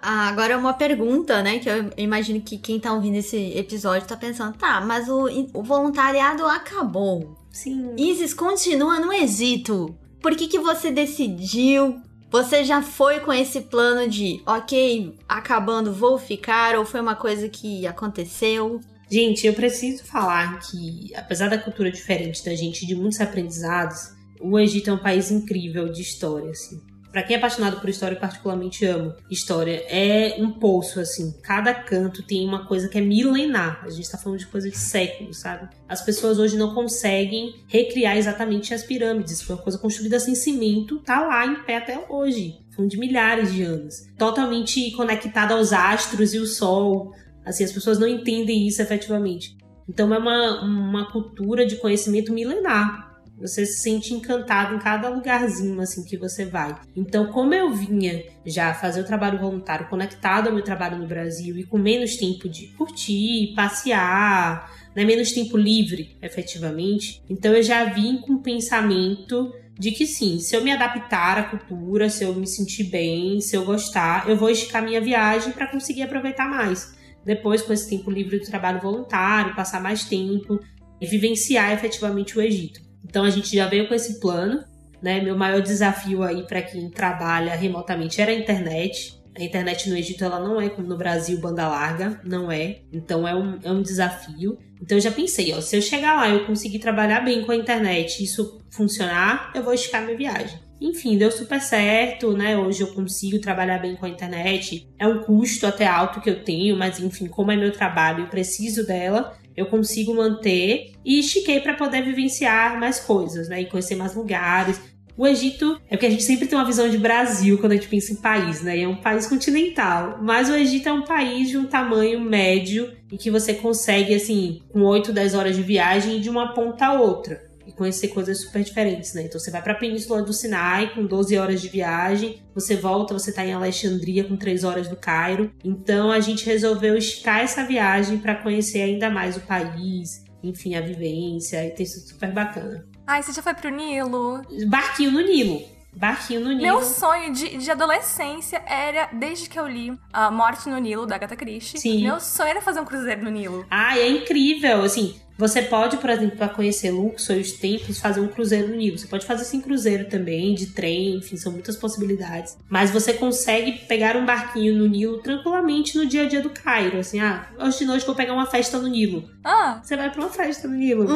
Ah, 0.05 0.27
agora 0.27 0.57
uma 0.57 0.73
pergunta, 0.73 1.41
né? 1.41 1.59
Que 1.59 1.69
eu 1.69 1.89
imagino 1.95 2.41
que 2.41 2.57
quem 2.57 2.77
tá 2.77 2.91
ouvindo 2.91 3.15
esse 3.15 3.37
episódio 3.57 4.05
tá 4.05 4.17
pensando, 4.17 4.57
tá, 4.57 4.81
mas 4.81 5.07
o, 5.07 5.29
o 5.53 5.63
voluntariado 5.63 6.45
acabou. 6.45 7.37
Sim. 7.49 7.95
Isis 7.97 8.33
continua 8.33 8.99
no 8.99 9.13
Egito. 9.13 9.95
Por 10.21 10.35
que, 10.35 10.49
que 10.49 10.59
você 10.59 10.91
decidiu? 10.91 12.01
Você 12.29 12.65
já 12.65 12.81
foi 12.81 13.21
com 13.21 13.31
esse 13.31 13.61
plano 13.61 14.09
de, 14.09 14.41
ok, 14.45 15.17
acabando, 15.29 15.93
vou 15.93 16.17
ficar? 16.17 16.75
Ou 16.75 16.83
foi 16.83 16.99
uma 16.99 17.15
coisa 17.15 17.47
que 17.47 17.87
aconteceu? 17.87 18.81
Gente, 19.09 19.47
eu 19.47 19.53
preciso 19.53 20.03
falar 20.03 20.59
que, 20.59 21.15
apesar 21.15 21.47
da 21.47 21.57
cultura 21.57 21.89
diferente 21.89 22.43
da 22.43 22.53
gente, 22.55 22.85
de 22.85 22.93
muitos 22.93 23.21
aprendizados, 23.21 24.09
o 24.41 24.59
Egito 24.59 24.89
é 24.89 24.93
um 24.93 24.97
país 24.97 25.31
incrível 25.31 25.89
de 25.89 26.01
história, 26.01 26.49
assim. 26.49 26.81
Pra 27.13 27.21
quem 27.21 27.35
é 27.35 27.37
apaixonado 27.37 27.79
por 27.79 27.87
história, 27.87 28.15
eu 28.15 28.19
particularmente 28.19 28.83
amo 28.87 29.13
história. 29.29 29.85
É 29.87 30.35
um 30.39 30.49
poço, 30.49 30.99
assim. 30.99 31.31
Cada 31.43 31.71
canto 31.71 32.23
tem 32.23 32.43
uma 32.43 32.65
coisa 32.65 32.89
que 32.89 32.97
é 32.97 33.01
milenar. 33.01 33.83
A 33.83 33.89
gente 33.91 34.09
tá 34.09 34.17
falando 34.17 34.39
de 34.39 34.47
coisa 34.47 34.67
de 34.67 34.75
séculos, 34.75 35.37
sabe? 35.37 35.69
As 35.87 36.01
pessoas 36.01 36.39
hoje 36.39 36.57
não 36.57 36.73
conseguem 36.73 37.53
recriar 37.67 38.17
exatamente 38.17 38.73
as 38.73 38.83
pirâmides. 38.83 39.43
Foi 39.43 39.55
uma 39.55 39.61
coisa 39.61 39.77
construída 39.77 40.19
sem 40.19 40.33
cimento, 40.33 40.97
tá 41.01 41.21
lá 41.21 41.45
em 41.45 41.63
pé 41.63 41.77
até 41.77 42.03
hoje. 42.09 42.57
São 42.75 42.87
de 42.87 42.97
milhares 42.97 43.53
de 43.53 43.61
anos. 43.61 44.07
Totalmente 44.17 44.89
conectada 44.93 45.53
aos 45.53 45.71
astros 45.71 46.33
e 46.33 46.39
o 46.39 46.47
sol. 46.47 47.13
Assim, 47.45 47.63
as 47.63 47.71
pessoas 47.71 47.99
não 47.99 48.07
entendem 48.07 48.67
isso 48.67 48.81
efetivamente. 48.81 49.55
Então 49.87 50.11
é 50.11 50.17
uma, 50.17 50.63
uma 50.63 51.11
cultura 51.11 51.63
de 51.63 51.75
conhecimento 51.75 52.33
milenar. 52.33 53.12
Você 53.39 53.65
se 53.65 53.81
sente 53.81 54.13
encantado 54.13 54.75
em 54.75 54.79
cada 54.79 55.09
lugarzinho 55.09 55.81
assim 55.81 56.03
que 56.03 56.17
você 56.17 56.45
vai. 56.45 56.75
Então, 56.95 57.27
como 57.27 57.53
eu 57.53 57.73
vinha 57.73 58.23
já 58.45 58.73
fazer 58.73 59.01
o 59.01 59.05
trabalho 59.05 59.39
voluntário 59.39 59.89
conectado 59.89 60.47
ao 60.47 60.53
meu 60.53 60.63
trabalho 60.63 60.97
no 60.97 61.07
Brasil 61.07 61.57
e 61.57 61.63
com 61.63 61.77
menos 61.77 62.15
tempo 62.15 62.47
de 62.47 62.67
curtir, 62.67 63.53
passear, 63.55 64.71
né, 64.95 65.03
menos 65.03 65.31
tempo 65.31 65.57
livre, 65.57 66.15
efetivamente, 66.21 67.21
então 67.29 67.53
eu 67.53 67.63
já 67.63 67.85
vim 67.85 68.17
com 68.17 68.33
o 68.33 68.41
pensamento 68.41 69.51
de 69.77 69.91
que 69.91 70.05
sim, 70.05 70.39
se 70.39 70.55
eu 70.55 70.63
me 70.63 70.71
adaptar 70.71 71.37
à 71.37 71.43
cultura, 71.43 72.09
se 72.09 72.23
eu 72.23 72.35
me 72.35 72.47
sentir 72.47 72.85
bem, 72.85 73.41
se 73.41 73.55
eu 73.55 73.65
gostar, 73.65 74.29
eu 74.29 74.37
vou 74.37 74.49
esticar 74.49 74.83
minha 74.83 75.01
viagem 75.01 75.51
para 75.51 75.67
conseguir 75.67 76.03
aproveitar 76.03 76.47
mais. 76.47 76.95
Depois, 77.25 77.61
com 77.61 77.73
esse 77.73 77.89
tempo 77.89 78.11
livre 78.11 78.37
do 78.37 78.45
trabalho 78.45 78.81
voluntário, 78.81 79.55
passar 79.55 79.81
mais 79.81 80.03
tempo 80.03 80.59
e 81.01 81.07
vivenciar 81.07 81.71
efetivamente 81.71 82.37
o 82.37 82.41
Egito. 82.41 82.82
Então 83.03 83.23
a 83.23 83.29
gente 83.29 83.55
já 83.55 83.67
veio 83.67 83.87
com 83.87 83.93
esse 83.93 84.19
plano, 84.19 84.63
né? 85.01 85.21
Meu 85.21 85.37
maior 85.37 85.61
desafio 85.61 86.23
aí 86.23 86.43
para 86.43 86.61
quem 86.61 86.89
trabalha 86.89 87.55
remotamente 87.55 88.21
era 88.21 88.31
a 88.31 88.35
internet. 88.35 89.21
A 89.37 89.43
internet 89.43 89.89
no 89.89 89.97
Egito 89.97 90.23
ela 90.23 90.39
não 90.39 90.61
é 90.61 90.69
como 90.69 90.87
no 90.87 90.97
Brasil 90.97 91.39
banda 91.39 91.67
larga, 91.67 92.21
não 92.23 92.51
é. 92.51 92.81
Então 92.91 93.27
é 93.27 93.35
um, 93.35 93.59
é 93.63 93.71
um 93.71 93.81
desafio. 93.81 94.57
Então 94.81 94.97
eu 94.97 95.01
já 95.01 95.11
pensei, 95.11 95.53
ó, 95.53 95.61
se 95.61 95.75
eu 95.75 95.81
chegar 95.81 96.15
lá 96.15 96.29
e 96.29 96.33
eu 96.33 96.45
conseguir 96.45 96.79
trabalhar 96.79 97.21
bem 97.21 97.43
com 97.43 97.51
a 97.51 97.55
internet, 97.55 98.23
isso 98.23 98.59
funcionar, 98.69 99.51
eu 99.55 99.63
vou 99.63 99.73
esticar 99.73 100.03
minha 100.03 100.17
viagem. 100.17 100.59
Enfim, 100.79 101.17
deu 101.17 101.31
super 101.31 101.61
certo, 101.61 102.35
né? 102.35 102.57
Hoje 102.57 102.81
eu 102.81 102.93
consigo 102.93 103.39
trabalhar 103.39 103.79
bem 103.79 103.95
com 103.95 104.05
a 104.05 104.09
internet. 104.09 104.87
É 104.99 105.07
um 105.07 105.23
custo 105.23 105.65
até 105.65 105.87
alto 105.87 106.19
que 106.19 106.29
eu 106.29 106.43
tenho, 106.43 106.75
mas 106.77 106.99
enfim, 106.99 107.27
como 107.27 107.51
é 107.51 107.55
meu 107.55 107.71
trabalho, 107.71 108.25
eu 108.25 108.27
preciso 108.27 108.85
dela 108.85 109.33
eu 109.55 109.65
consigo 109.65 110.13
manter 110.13 110.91
e 111.05 111.19
estiquei 111.19 111.59
para 111.59 111.73
poder 111.73 112.03
vivenciar 112.03 112.79
mais 112.79 112.99
coisas, 112.99 113.47
né? 113.47 113.61
E 113.61 113.65
conhecer 113.65 113.95
mais 113.95 114.15
lugares. 114.15 114.79
O 115.15 115.27
Egito 115.27 115.79
é 115.87 115.95
porque 115.95 116.07
a 116.07 116.09
gente 116.09 116.23
sempre 116.23 116.47
tem 116.47 116.57
uma 116.57 116.65
visão 116.65 116.89
de 116.89 116.97
Brasil 116.97 117.59
quando 117.59 117.73
a 117.73 117.75
gente 117.75 117.87
pensa 117.87 118.13
em 118.13 118.15
país, 118.15 118.61
né? 118.61 118.77
E 118.77 118.81
é 118.81 118.87
um 118.87 118.95
país 118.95 119.27
continental. 119.27 120.19
Mas 120.21 120.49
o 120.49 120.55
Egito 120.55 120.89
é 120.89 120.93
um 120.93 121.03
país 121.03 121.49
de 121.49 121.57
um 121.57 121.65
tamanho 121.65 122.19
médio 122.19 122.91
e 123.11 123.17
que 123.17 123.29
você 123.29 123.53
consegue, 123.53 124.15
assim, 124.15 124.63
com 124.71 124.81
8, 124.81 125.13
10 125.13 125.35
horas 125.35 125.55
de 125.55 125.61
viagem, 125.61 126.19
de 126.19 126.29
uma 126.29 126.53
ponta 126.53 126.87
a 126.87 126.93
outra 126.93 127.52
e 127.73 127.77
conhecer 127.77 128.09
coisas 128.09 128.41
super 128.41 128.63
diferentes, 128.63 129.13
né? 129.13 129.23
Então 129.23 129.39
você 129.39 129.51
vai 129.51 129.61
para 129.61 129.73
a 129.73 129.77
Península 129.77 130.21
do 130.21 130.33
Sinai 130.33 130.93
com 130.93 131.05
12 131.05 131.37
horas 131.37 131.61
de 131.61 131.67
viagem, 131.67 132.41
você 132.53 132.75
volta, 132.75 133.13
você 133.13 133.31
tá 133.31 133.45
em 133.45 133.53
Alexandria 133.53 134.23
com 134.23 134.37
3 134.37 134.63
horas 134.63 134.87
do 134.87 134.95
Cairo. 134.95 135.51
Então 135.63 136.11
a 136.11 136.19
gente 136.19 136.45
resolveu 136.45 136.95
esticar 136.95 137.39
essa 137.39 137.65
viagem 137.65 138.17
para 138.17 138.35
conhecer 138.35 138.81
ainda 138.81 139.09
mais 139.09 139.37
o 139.37 139.41
país, 139.41 140.23
enfim, 140.43 140.75
a 140.75 140.81
vivência, 140.81 141.65
e 141.65 141.71
ter 141.71 141.85
sido 141.85 142.07
super 142.07 142.31
bacana. 142.31 142.85
Ai, 143.05 143.21
você 143.21 143.33
já 143.33 143.41
foi 143.41 143.53
pro 143.53 143.69
Nilo? 143.69 144.41
Barquinho 144.67 145.11
no 145.11 145.21
Nilo. 145.21 145.61
Barquinho 145.95 146.39
no 146.41 146.49
Nilo. 146.49 146.61
Meu 146.61 146.81
sonho 146.81 147.31
de, 147.33 147.57
de 147.57 147.71
adolescência 147.71 148.63
era, 148.65 149.09
desde 149.13 149.47
que 149.47 149.59
eu 149.59 149.67
li 149.67 149.95
A 150.11 150.31
Morte 150.31 150.67
no 150.67 150.77
Nilo, 150.77 151.05
da 151.05 151.15
Agatha 151.15 151.35
Christie, 151.35 151.79
Sim. 151.79 152.03
meu 152.03 152.19
sonho 152.19 152.49
era 152.49 152.61
fazer 152.61 152.79
um 152.79 152.85
cruzeiro 152.85 153.23
no 153.23 153.29
Nilo. 153.29 153.65
Ah, 153.69 153.97
é 153.97 154.09
incrível, 154.09 154.81
assim, 154.81 155.15
você 155.37 155.61
pode, 155.63 155.97
por 155.97 156.09
exemplo, 156.09 156.37
para 156.37 156.49
conhecer 156.49 156.91
Luxor 156.91 157.35
e 157.37 157.41
os 157.41 157.53
templos, 157.53 157.99
fazer 157.99 158.19
um 158.21 158.27
cruzeiro 158.27 158.67
no 158.69 158.75
Nilo. 158.75 158.97
Você 158.97 159.07
pode 159.07 159.25
fazer 159.25 159.41
assim 159.41 159.59
cruzeiro 159.61 160.05
também, 160.05 160.53
de 160.53 160.67
trem, 160.67 161.15
enfim, 161.15 161.37
são 161.37 161.51
muitas 161.51 161.75
possibilidades. 161.75 162.57
Mas 162.69 162.91
você 162.91 163.13
consegue 163.13 163.71
pegar 163.87 164.15
um 164.15 164.25
barquinho 164.25 164.75
no 164.75 164.87
Nilo 164.87 165.17
tranquilamente 165.19 165.97
no 165.97 166.05
dia 166.05 166.23
a 166.23 166.27
dia 166.27 166.41
do 166.41 166.49
Cairo. 166.49 166.99
Assim, 166.99 167.19
ah, 167.19 167.47
hoje 167.59 167.79
de 167.79 167.85
noite 167.85 168.05
vou 168.05 168.15
pegar 168.15 168.33
uma 168.33 168.45
festa 168.45 168.77
no 168.77 168.87
Nilo. 168.87 169.29
Ah, 169.43 169.81
Você 169.83 169.97
vai 169.97 170.09
para 170.09 170.21
uma 170.21 170.29
festa 170.29 170.67
no 170.67 170.75
Nilo. 170.75 171.07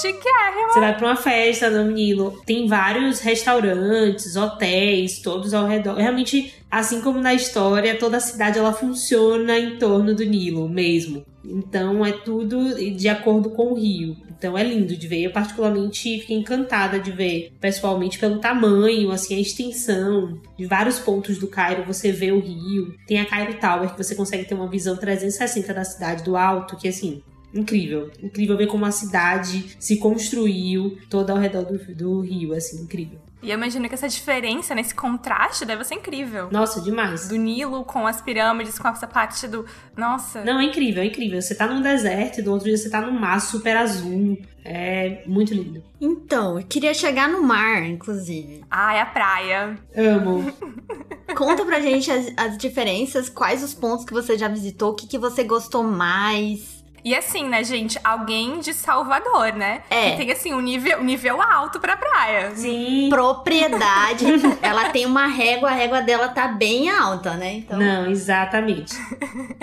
chiquérrimo. 0.00 0.72
Você 0.72 0.80
vai 0.80 0.96
pra 0.96 1.06
uma 1.08 1.16
festa 1.16 1.70
no 1.70 1.90
Nilo. 1.90 2.40
Tem 2.46 2.66
vários 2.66 3.20
restaurantes, 3.20 4.36
hotéis, 4.36 5.18
todos 5.20 5.52
ao 5.52 5.66
redor. 5.66 5.94
Realmente, 5.96 6.54
assim 6.70 7.00
como 7.00 7.20
na 7.20 7.34
história, 7.34 7.98
toda 7.98 8.16
a 8.16 8.20
cidade 8.20 8.58
ela 8.58 8.72
funciona 8.72 9.58
em 9.58 9.76
torno 9.78 10.14
do 10.14 10.24
Nilo 10.24 10.68
mesmo. 10.68 11.24
Então 11.44 12.04
é 12.04 12.12
tudo 12.12 12.74
de 12.74 13.08
acordo 13.08 13.50
com 13.50 13.72
o 13.72 13.74
rio. 13.74 14.16
Então 14.30 14.56
é 14.56 14.62
lindo 14.62 14.96
de 14.96 15.06
ver. 15.06 15.22
Eu 15.22 15.32
particularmente 15.32 16.20
fiquei 16.20 16.36
encantada 16.36 16.98
de 16.98 17.12
ver 17.12 17.52
pessoalmente 17.60 18.18
pelo 18.18 18.38
tamanho, 18.38 19.10
assim, 19.10 19.34
a 19.34 19.40
extensão 19.40 20.40
de 20.58 20.66
vários 20.66 20.98
pontos 20.98 21.38
do 21.38 21.46
Cairo. 21.46 21.84
Você 21.86 22.12
vê 22.12 22.32
o 22.32 22.40
rio. 22.40 22.94
Tem 23.06 23.20
a 23.20 23.26
Cairo 23.26 23.58
Tower 23.58 23.90
que 23.90 24.02
você 24.02 24.14
consegue 24.14 24.44
ter 24.44 24.54
uma 24.54 24.68
visão 24.68 24.96
360 24.96 25.72
da 25.72 25.84
cidade 25.84 26.24
do 26.24 26.36
alto, 26.36 26.76
que 26.76 26.88
assim, 26.88 27.22
incrível. 27.54 28.10
Incrível 28.22 28.56
ver 28.56 28.66
como 28.66 28.84
a 28.84 28.90
cidade 28.90 29.76
se 29.78 29.98
construiu 29.98 30.98
toda 31.08 31.32
ao 31.32 31.38
redor 31.38 31.64
do, 31.64 31.78
do 31.94 32.20
rio, 32.20 32.52
assim, 32.52 32.82
incrível. 32.82 33.18
E 33.44 33.50
eu 33.50 33.58
imagino 33.58 33.86
que 33.86 33.94
essa 33.94 34.08
diferença, 34.08 34.74
nesse 34.74 34.94
contraste, 34.94 35.66
deve 35.66 35.84
ser 35.84 35.96
incrível. 35.96 36.48
Nossa, 36.50 36.80
demais. 36.80 37.28
Do 37.28 37.36
Nilo 37.36 37.84
com 37.84 38.06
as 38.06 38.22
pirâmides, 38.22 38.78
com 38.78 38.88
essa 38.88 39.06
parte 39.06 39.46
do. 39.46 39.66
Nossa. 39.94 40.42
Não, 40.42 40.58
é 40.58 40.64
incrível, 40.64 41.02
é 41.02 41.06
incrível. 41.06 41.42
Você 41.42 41.54
tá 41.54 41.66
num 41.66 41.82
deserto 41.82 42.40
e 42.40 42.42
do 42.42 42.50
outro 42.50 42.68
dia 42.68 42.76
você 42.78 42.88
tá 42.88 43.02
num 43.02 43.12
mar 43.12 43.38
super 43.42 43.76
azul. 43.76 44.38
É 44.64 45.22
muito 45.26 45.52
lindo. 45.52 45.84
Então, 46.00 46.58
eu 46.58 46.66
queria 46.66 46.94
chegar 46.94 47.28
no 47.28 47.42
mar, 47.42 47.84
inclusive. 47.86 48.64
Ah, 48.70 48.94
é 48.94 49.02
a 49.02 49.06
praia. 49.06 49.78
Amo. 49.94 50.50
Conta 51.36 51.66
pra 51.66 51.80
gente 51.80 52.10
as, 52.10 52.32
as 52.38 52.56
diferenças, 52.56 53.28
quais 53.28 53.62
os 53.62 53.74
pontos 53.74 54.06
que 54.06 54.14
você 54.14 54.38
já 54.38 54.48
visitou, 54.48 54.92
o 54.92 54.94
que, 54.94 55.06
que 55.06 55.18
você 55.18 55.44
gostou 55.44 55.82
mais. 55.82 56.82
E 57.04 57.14
assim, 57.14 57.46
né, 57.46 57.62
gente? 57.62 57.98
Alguém 58.02 58.60
de 58.60 58.72
Salvador, 58.72 59.52
né? 59.52 59.82
É. 59.90 60.12
Que 60.12 60.16
tem, 60.16 60.32
assim, 60.32 60.54
um 60.54 60.60
nível, 60.60 61.00
um 61.00 61.04
nível 61.04 61.42
alto 61.42 61.78
pra 61.78 61.98
praia. 61.98 62.50
Sim. 62.54 63.08
Propriedade, 63.10 64.24
ela 64.62 64.88
tem 64.88 65.04
uma 65.04 65.26
régua, 65.26 65.68
a 65.68 65.74
régua 65.74 66.00
dela 66.00 66.28
tá 66.28 66.48
bem 66.48 66.88
alta, 66.88 67.34
né? 67.34 67.56
Então, 67.56 67.78
Não, 67.78 68.06
exatamente. 68.10 68.94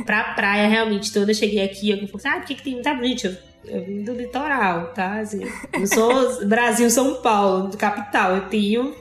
pra 0.06 0.36
praia, 0.36 0.68
realmente, 0.68 1.12
quando 1.12 1.30
eu 1.30 1.36
cheguei 1.36 1.64
aqui, 1.64 1.90
eu 1.90 1.98
falei 2.08 2.12
assim, 2.16 2.28
ah, 2.28 2.40
por 2.40 2.46
que, 2.46 2.56
que 2.56 2.64
tem 2.64 2.74
muita 2.74 2.96
gente? 2.96 3.26
Eu, 3.26 3.36
eu 3.66 3.86
vim 3.86 4.04
do 4.04 4.14
litoral, 4.14 4.94
tá? 4.94 5.20
Assim, 5.20 5.42
eu 5.74 5.88
sou 5.88 6.46
Brasil, 6.46 6.90
São 6.92 7.24
Paulo, 7.24 7.76
capital. 7.76 8.36
Eu 8.36 8.50
tenho 8.50 8.94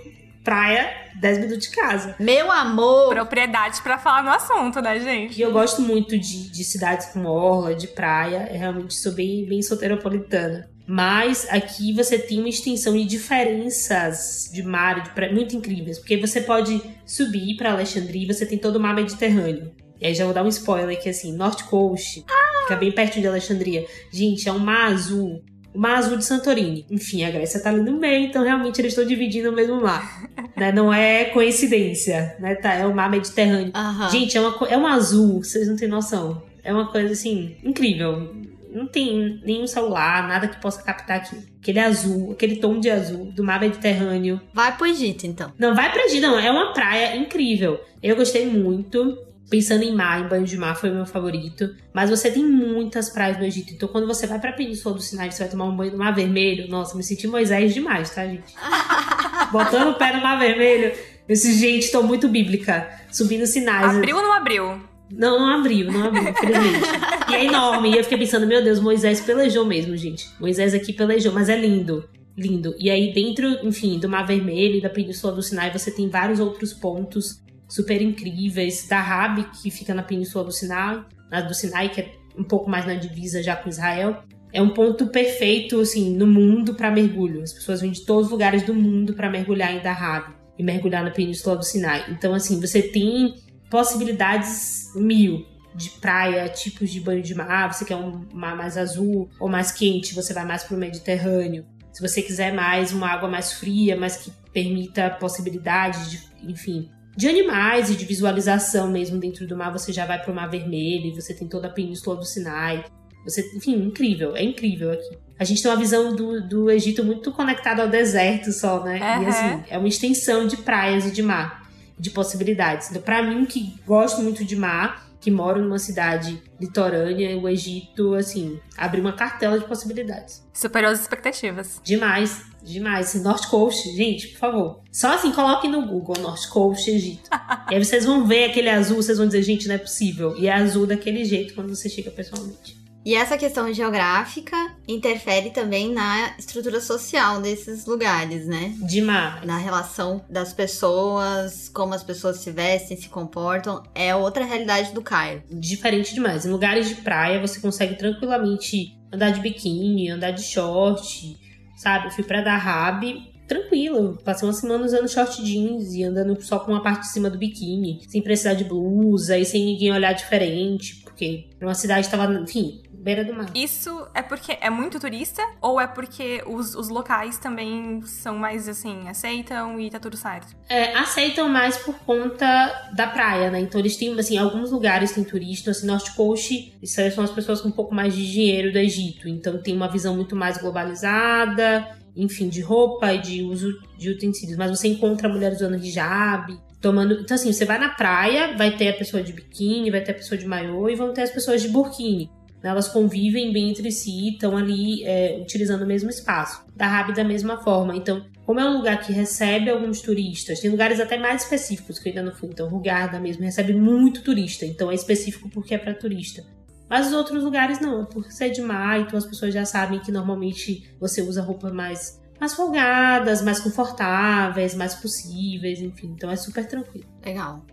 praia 0.42 1.09
10 1.16 1.38
minutos 1.38 1.68
de 1.68 1.70
casa. 1.70 2.14
meu 2.18 2.50
amor, 2.50 3.10
Propriedade 3.10 3.80
pra 3.82 3.98
falar 3.98 4.22
no 4.22 4.30
assunto, 4.30 4.80
né, 4.80 4.98
gente? 5.00 5.38
E 5.38 5.42
eu 5.42 5.52
gosto 5.52 5.82
muito 5.82 6.18
de, 6.18 6.50
de 6.50 6.64
cidades 6.64 7.06
com 7.06 7.24
orla, 7.24 7.74
de 7.74 7.88
praia. 7.88 8.48
Eu 8.50 8.58
realmente 8.58 8.94
sou 8.94 9.12
bem, 9.12 9.46
bem 9.46 9.62
soteropolitana. 9.62 10.68
Mas 10.86 11.46
aqui 11.50 11.92
você 11.92 12.18
tem 12.18 12.40
uma 12.40 12.48
extensão 12.48 12.94
de 12.94 13.04
diferenças 13.04 14.50
de 14.52 14.60
mar 14.60 14.98
e 14.98 15.02
de 15.02 15.10
praia 15.10 15.32
muito 15.32 15.54
incríveis. 15.54 15.98
Porque 15.98 16.16
você 16.16 16.40
pode 16.40 16.82
subir 17.06 17.56
para 17.56 17.72
Alexandria 17.72 18.24
e 18.24 18.34
você 18.34 18.44
tem 18.44 18.58
todo 18.58 18.76
o 18.76 18.80
mar 18.80 18.94
Mediterrâneo. 18.94 19.72
E 20.00 20.06
aí 20.06 20.14
já 20.14 20.24
vou 20.24 20.34
dar 20.34 20.42
um 20.42 20.48
spoiler 20.48 21.00
que 21.00 21.08
assim, 21.08 21.36
North 21.36 21.62
Coast, 21.64 22.24
fica 22.62 22.76
bem 22.76 22.90
perto 22.90 23.20
de 23.20 23.26
Alexandria. 23.26 23.86
Gente, 24.10 24.48
é 24.48 24.52
um 24.52 24.58
mar 24.58 24.92
azul. 24.92 25.44
O 25.74 25.78
mar 25.78 25.96
azul 25.98 26.16
de 26.16 26.24
Santorini. 26.24 26.84
Enfim, 26.90 27.24
a 27.24 27.30
Grécia 27.30 27.62
tá 27.62 27.70
ali 27.70 27.80
no 27.82 27.98
meio, 27.98 28.24
então 28.26 28.42
realmente 28.42 28.80
eles 28.80 28.92
estão 28.92 29.04
dividindo 29.06 29.50
o 29.50 29.52
mesmo 29.52 29.80
mar. 29.80 30.24
né? 30.56 30.72
Não 30.72 30.92
é 30.92 31.26
coincidência, 31.26 32.36
né? 32.40 32.54
Tá, 32.56 32.74
é 32.74 32.86
o 32.86 32.94
mar 32.94 33.10
Mediterrâneo. 33.10 33.72
Aham. 33.74 34.10
Gente, 34.10 34.36
é, 34.36 34.40
uma, 34.40 34.68
é 34.68 34.76
um 34.76 34.86
azul, 34.86 35.42
vocês 35.42 35.68
não 35.68 35.76
têm 35.76 35.88
noção. 35.88 36.42
É 36.64 36.72
uma 36.72 36.90
coisa 36.90 37.12
assim, 37.12 37.56
incrível. 37.64 38.34
Não 38.72 38.86
tem 38.86 39.40
nenhum 39.44 39.66
celular, 39.66 40.28
nada 40.28 40.46
que 40.46 40.60
possa 40.60 40.82
captar 40.82 41.16
aqui. 41.18 41.36
Aquele 41.60 41.80
azul, 41.80 42.32
aquele 42.32 42.56
tom 42.56 42.78
de 42.78 42.88
azul 42.90 43.26
do 43.32 43.42
mar 43.42 43.60
Mediterrâneo. 43.60 44.40
vai 44.54 44.76
pro 44.76 44.86
Egito, 44.86 45.26
então. 45.26 45.52
Não, 45.58 45.74
vai 45.74 45.92
pra 45.92 46.04
Egito, 46.04 46.22
não. 46.22 46.38
É 46.38 46.50
uma 46.50 46.72
praia 46.72 47.16
incrível. 47.16 47.80
Eu 48.02 48.14
gostei 48.16 48.46
muito. 48.46 49.18
Pensando 49.50 49.82
em 49.82 49.92
mar, 49.92 50.24
em 50.24 50.28
banho 50.28 50.44
de 50.44 50.56
mar, 50.56 50.76
foi 50.76 50.90
o 50.90 50.94
meu 50.94 51.04
favorito. 51.04 51.74
Mas 51.92 52.08
você 52.08 52.30
tem 52.30 52.44
muitas 52.44 53.10
praias 53.10 53.36
no 53.36 53.44
Egito. 53.44 53.74
Então, 53.74 53.88
quando 53.88 54.06
você 54.06 54.26
vai 54.26 54.38
pra 54.38 54.52
Península 54.52 54.94
do 54.94 55.02
Sinai, 55.02 55.30
você 55.30 55.42
vai 55.42 55.50
tomar 55.50 55.64
um 55.64 55.76
banho 55.76 55.92
no 55.92 55.98
mar 55.98 56.14
vermelho. 56.14 56.68
Nossa, 56.68 56.96
me 56.96 57.02
senti 57.02 57.26
Moisés 57.26 57.74
demais, 57.74 58.10
tá, 58.10 58.24
gente? 58.24 58.54
botando 59.50 59.88
o 59.90 59.94
pé 59.94 60.14
no 60.14 60.22
Mar 60.22 60.38
Vermelho. 60.38 60.92
Eu 61.28 61.34
disse, 61.34 61.58
gente, 61.58 61.90
tô 61.90 62.02
muito 62.02 62.28
bíblica. 62.28 62.88
Subindo 63.10 63.46
sinais. 63.46 63.96
Abriu 63.96 64.16
ou 64.16 64.22
não 64.22 64.32
abriu? 64.32 64.80
Não, 65.12 65.40
não 65.40 65.58
abriu, 65.58 65.90
não 65.90 66.04
abriu, 66.04 66.28
infelizmente. 66.28 66.88
e 67.30 67.34
é 67.34 67.44
enorme. 67.44 67.90
E 67.90 67.96
eu 67.96 68.04
fiquei 68.04 68.18
pensando, 68.18 68.46
meu 68.46 68.62
Deus, 68.62 68.80
Moisés 68.80 69.20
pelejou 69.20 69.64
mesmo, 69.64 69.96
gente. 69.96 70.28
Moisés 70.38 70.72
aqui 70.72 70.92
pelejou, 70.92 71.32
mas 71.32 71.48
é 71.48 71.56
lindo. 71.56 72.08
Lindo. 72.36 72.74
E 72.78 72.88
aí, 72.88 73.12
dentro, 73.12 73.46
enfim, 73.66 73.98
do 73.98 74.08
Mar 74.08 74.26
Vermelho 74.26 74.76
e 74.76 74.80
da 74.80 74.88
Península 74.88 75.32
do 75.32 75.42
Sinai, 75.42 75.72
você 75.72 75.90
tem 75.90 76.08
vários 76.08 76.38
outros 76.38 76.72
pontos 76.72 77.40
super 77.70 78.02
incríveis. 78.02 78.86
Da 78.86 79.34
que 79.62 79.70
fica 79.70 79.94
na 79.94 80.02
Península 80.02 80.44
do 80.44 80.52
Sinai, 80.52 81.02
na 81.30 81.40
do 81.40 81.54
Sinai, 81.54 81.88
que 81.88 82.02
é 82.02 82.12
um 82.36 82.44
pouco 82.44 82.68
mais 82.68 82.84
na 82.84 82.94
divisa 82.94 83.42
já 83.42 83.56
com 83.56 83.70
Israel. 83.70 84.22
É 84.52 84.60
um 84.60 84.70
ponto 84.70 85.06
perfeito, 85.06 85.80
assim, 85.80 86.14
no 86.14 86.26
mundo 86.26 86.74
para 86.74 86.90
mergulho. 86.90 87.42
As 87.42 87.52
pessoas 87.52 87.80
vêm 87.80 87.92
de 87.92 88.04
todos 88.04 88.26
os 88.26 88.32
lugares 88.32 88.64
do 88.64 88.74
mundo 88.74 89.14
para 89.14 89.30
mergulhar 89.30 89.72
em 89.72 89.80
Dahab 89.80 90.34
e 90.58 90.62
mergulhar 90.62 91.04
na 91.04 91.10
Península 91.10 91.56
do 91.56 91.64
Sinai. 91.64 92.04
Então, 92.10 92.34
assim, 92.34 92.60
você 92.60 92.82
tem 92.82 93.36
possibilidades 93.70 94.92
mil 94.96 95.46
de 95.74 95.90
praia, 95.90 96.48
tipos 96.48 96.90
de 96.90 97.00
banho 97.00 97.22
de 97.22 97.34
mar. 97.34 97.72
Você 97.72 97.84
quer 97.84 97.96
um 97.96 98.26
mar 98.32 98.56
mais 98.56 98.76
azul 98.76 99.30
ou 99.38 99.48
mais 99.48 99.70
quente, 99.70 100.14
você 100.14 100.34
vai 100.34 100.44
mais 100.44 100.64
para 100.64 100.76
o 100.76 100.78
Mediterrâneo. 100.78 101.64
Se 101.92 102.02
você 102.02 102.20
quiser 102.20 102.52
mais 102.52 102.92
uma 102.92 103.08
água 103.08 103.28
mais 103.28 103.52
fria, 103.52 103.96
mas 103.96 104.16
que 104.16 104.32
permita 104.52 105.10
possibilidades 105.10 106.10
de, 106.10 106.20
enfim, 106.42 106.90
de 107.16 107.28
animais 107.28 107.90
e 107.90 107.96
de 107.96 108.04
visualização 108.04 108.90
mesmo 108.90 109.18
dentro 109.18 109.46
do 109.46 109.56
mar, 109.56 109.72
você 109.72 109.92
já 109.92 110.06
vai 110.06 110.20
para 110.20 110.32
o 110.32 110.34
Mar 110.34 110.48
Vermelho, 110.48 111.06
e 111.06 111.14
você 111.14 111.34
tem 111.34 111.48
toda 111.48 111.66
a 111.66 111.70
Península 111.70 112.16
do 112.16 112.24
Sinai. 112.24 112.84
Você, 113.24 113.42
enfim, 113.54 113.74
incrível, 113.74 114.34
é 114.34 114.42
incrível 114.42 114.92
aqui. 114.92 115.18
A 115.38 115.44
gente 115.44 115.62
tem 115.62 115.70
uma 115.70 115.76
visão 115.76 116.14
do, 116.14 116.46
do 116.46 116.70
Egito 116.70 117.04
muito 117.04 117.32
conectada 117.32 117.82
ao 117.82 117.88
deserto 117.88 118.52
só, 118.52 118.82
né? 118.82 119.16
Uhum. 119.16 119.22
E 119.22 119.26
assim, 119.26 119.64
é 119.68 119.78
uma 119.78 119.88
extensão 119.88 120.46
de 120.46 120.56
praias 120.58 121.06
e 121.06 121.10
de 121.10 121.22
mar, 121.22 121.68
de 121.98 122.10
possibilidades. 122.10 122.90
Então, 122.90 123.02
pra 123.02 123.22
mim, 123.22 123.44
que 123.44 123.74
gosto 123.86 124.22
muito 124.22 124.44
de 124.44 124.56
mar, 124.56 125.10
que 125.20 125.30
moro 125.30 125.62
numa 125.62 125.78
cidade 125.78 126.42
litorânea, 126.58 127.38
o 127.38 127.48
Egito, 127.48 128.14
assim, 128.14 128.58
abre 128.76 129.00
uma 129.00 129.12
cartela 129.12 129.58
de 129.58 129.66
possibilidades. 129.66 130.42
Superou 130.52 130.90
as 130.90 131.00
expectativas. 131.00 131.80
Demais, 131.84 132.42
demais. 132.62 133.14
North 133.22 133.46
Coast, 133.48 133.94
gente, 133.96 134.28
por 134.28 134.38
favor. 134.38 134.80
Só 134.92 135.14
assim, 135.14 135.32
coloquem 135.32 135.70
no 135.70 135.86
Google 135.86 136.16
North 136.20 136.48
Coast 136.48 136.90
Egito. 136.90 137.28
e 137.70 137.74
aí 137.74 137.84
vocês 137.84 138.04
vão 138.04 138.26
ver 138.26 138.44
aquele 138.44 138.68
azul, 138.68 138.96
vocês 138.96 139.18
vão 139.18 139.26
dizer, 139.26 139.42
gente, 139.42 139.68
não 139.68 139.74
é 139.74 139.78
possível. 139.78 140.36
E 140.36 140.46
é 140.46 140.52
azul 140.52 140.86
daquele 140.86 141.24
jeito 141.24 141.54
quando 141.54 141.74
você 141.74 141.88
chega 141.88 142.10
pessoalmente. 142.10 142.80
E 143.04 143.14
essa 143.14 143.38
questão 143.38 143.72
geográfica 143.72 144.54
interfere 144.86 145.50
também 145.50 145.90
na 145.90 146.34
estrutura 146.38 146.80
social 146.82 147.40
desses 147.40 147.86
lugares, 147.86 148.46
né? 148.46 148.74
Demais. 148.86 149.42
Na 149.46 149.56
relação 149.56 150.22
das 150.28 150.52
pessoas, 150.52 151.70
como 151.70 151.94
as 151.94 152.02
pessoas 152.02 152.38
se 152.38 152.50
vestem, 152.50 152.98
se 152.98 153.08
comportam. 153.08 153.82
É 153.94 154.14
outra 154.14 154.44
realidade 154.44 154.92
do 154.92 155.00
Cairo. 155.00 155.42
Diferente 155.50 156.12
demais. 156.12 156.44
Em 156.44 156.50
lugares 156.50 156.88
de 156.88 156.96
praia, 156.96 157.40
você 157.40 157.58
consegue 157.58 157.96
tranquilamente 157.96 158.98
andar 159.10 159.30
de 159.30 159.40
biquíni, 159.40 160.10
andar 160.10 160.32
de 160.32 160.42
short, 160.42 161.38
sabe? 161.80 162.08
Eu 162.08 162.10
fui 162.10 162.22
pra 162.22 162.42
Dahab 162.42 163.02
tranquilo. 163.48 164.18
Passei 164.22 164.46
uma 164.46 164.52
semana 164.52 164.84
usando 164.84 165.08
short 165.08 165.42
jeans 165.42 165.94
e 165.94 166.04
andando 166.04 166.40
só 166.42 166.58
com 166.58 166.72
uma 166.72 166.82
parte 166.82 167.00
de 167.00 167.08
cima 167.08 167.30
do 167.30 167.38
biquíni, 167.38 168.00
sem 168.06 168.20
precisar 168.20 168.52
de 168.54 168.64
blusa 168.64 169.38
e 169.38 169.46
sem 169.46 169.64
ninguém 169.64 169.90
olhar 169.90 170.12
diferente, 170.12 170.96
porque 171.02 171.46
uma 171.60 171.74
cidade 171.74 172.02
estava, 172.06 172.32
enfim, 172.34 172.82
beira 173.00 173.24
do 173.24 173.34
mar. 173.34 173.46
Isso 173.54 174.06
é 174.14 174.22
porque 174.22 174.56
é 174.60 174.68
muito 174.68 175.00
turista 175.00 175.42
ou 175.60 175.80
é 175.80 175.86
porque 175.86 176.42
os, 176.46 176.74
os 176.74 176.88
locais 176.88 177.38
também 177.38 178.02
são 178.02 178.36
mais 178.36 178.68
assim, 178.68 179.08
aceitam 179.08 179.80
e 179.80 179.90
tá 179.90 179.98
tudo 179.98 180.16
certo? 180.16 180.54
É, 180.68 180.94
aceitam 180.94 181.48
mais 181.48 181.76
por 181.78 181.94
conta 182.00 182.90
da 182.94 183.06
praia, 183.06 183.50
né? 183.50 183.60
Então 183.60 183.80
eles 183.80 183.96
têm, 183.96 184.18
assim, 184.18 184.36
alguns 184.36 184.70
lugares 184.70 185.12
tem 185.12 185.24
turista, 185.24 185.70
assim, 185.70 185.86
North 185.86 186.14
Coast, 186.14 186.78
são 186.84 187.24
as 187.24 187.30
pessoas 187.30 187.60
com 187.60 187.68
um 187.68 187.72
pouco 187.72 187.94
mais 187.94 188.14
de 188.14 188.30
dinheiro 188.30 188.72
do 188.72 188.78
Egito, 188.78 189.28
então 189.28 189.60
tem 189.62 189.74
uma 189.74 189.88
visão 189.88 190.14
muito 190.14 190.36
mais 190.36 190.58
globalizada, 190.58 191.96
enfim, 192.14 192.48
de 192.48 192.60
roupa 192.60 193.12
e 193.12 193.18
de 193.18 193.42
uso 193.42 193.70
de 193.96 194.10
utensílios, 194.10 194.56
mas 194.56 194.70
você 194.70 194.88
encontra 194.88 195.28
mulheres 195.28 195.58
usando 195.58 195.76
hijab, 195.76 196.58
tomando. 196.80 197.14
Então, 197.20 197.34
assim, 197.34 197.52
você 197.52 197.64
vai 197.64 197.78
na 197.78 197.90
praia, 197.90 198.56
vai 198.56 198.76
ter 198.76 198.88
a 198.88 198.94
pessoa 198.94 199.22
de 199.22 199.32
biquíni, 199.32 199.90
vai 199.90 200.00
ter 200.00 200.12
a 200.12 200.14
pessoa 200.14 200.38
de 200.38 200.46
maiô 200.46 200.88
e 200.88 200.96
vão 200.96 201.12
ter 201.12 201.22
as 201.22 201.30
pessoas 201.30 201.62
de 201.62 201.68
burkini. 201.68 202.30
Elas 202.62 202.88
convivem 202.88 203.52
bem 203.52 203.70
entre 203.70 203.90
si, 203.90 204.30
estão 204.30 204.56
ali 204.56 205.04
é, 205.04 205.38
utilizando 205.40 205.82
o 205.82 205.86
mesmo 205.86 206.10
espaço. 206.10 206.64
Da 206.76 206.86
Rabi 206.86 207.14
da 207.14 207.24
mesma 207.24 207.62
forma. 207.62 207.96
Então, 207.96 208.26
como 208.44 208.60
é 208.60 208.64
um 208.64 208.76
lugar 208.76 209.00
que 209.00 209.12
recebe 209.12 209.70
alguns 209.70 210.00
turistas, 210.00 210.60
tem 210.60 210.70
lugares 210.70 211.00
até 211.00 211.18
mais 211.18 211.42
específicos 211.42 211.98
que 211.98 212.08
eu 212.08 212.12
ainda 212.12 212.30
não 212.30 212.36
fui. 212.36 212.48
Então, 212.50 212.68
Rugarda 212.68 213.18
mesmo 213.18 213.44
recebe 213.44 213.72
muito 213.72 214.22
turista. 214.22 214.66
Então, 214.66 214.90
é 214.90 214.94
específico 214.94 215.48
porque 215.48 215.74
é 215.74 215.78
para 215.78 215.94
turista. 215.94 216.44
Mas 216.90 217.06
os 217.06 217.12
outros 217.12 217.44
lugares 217.44 217.78
não, 217.78 218.04
por 218.04 218.24
ser 218.32 218.50
de 218.50 218.60
mar, 218.60 218.98
então 218.98 219.16
as 219.16 219.24
pessoas 219.24 219.54
já 219.54 219.64
sabem 219.64 220.00
que 220.00 220.10
normalmente 220.10 220.92
você 220.98 221.22
usa 221.22 221.40
roupa 221.40 221.72
mais, 221.72 222.20
mais 222.40 222.52
folgadas, 222.52 223.42
mais 223.42 223.60
confortáveis, 223.60 224.74
mais 224.74 224.96
possíveis, 224.96 225.80
enfim. 225.80 226.08
Então 226.08 226.28
é 226.28 226.34
super 226.34 226.66
tranquilo. 226.66 227.06
Legal. 227.24 227.64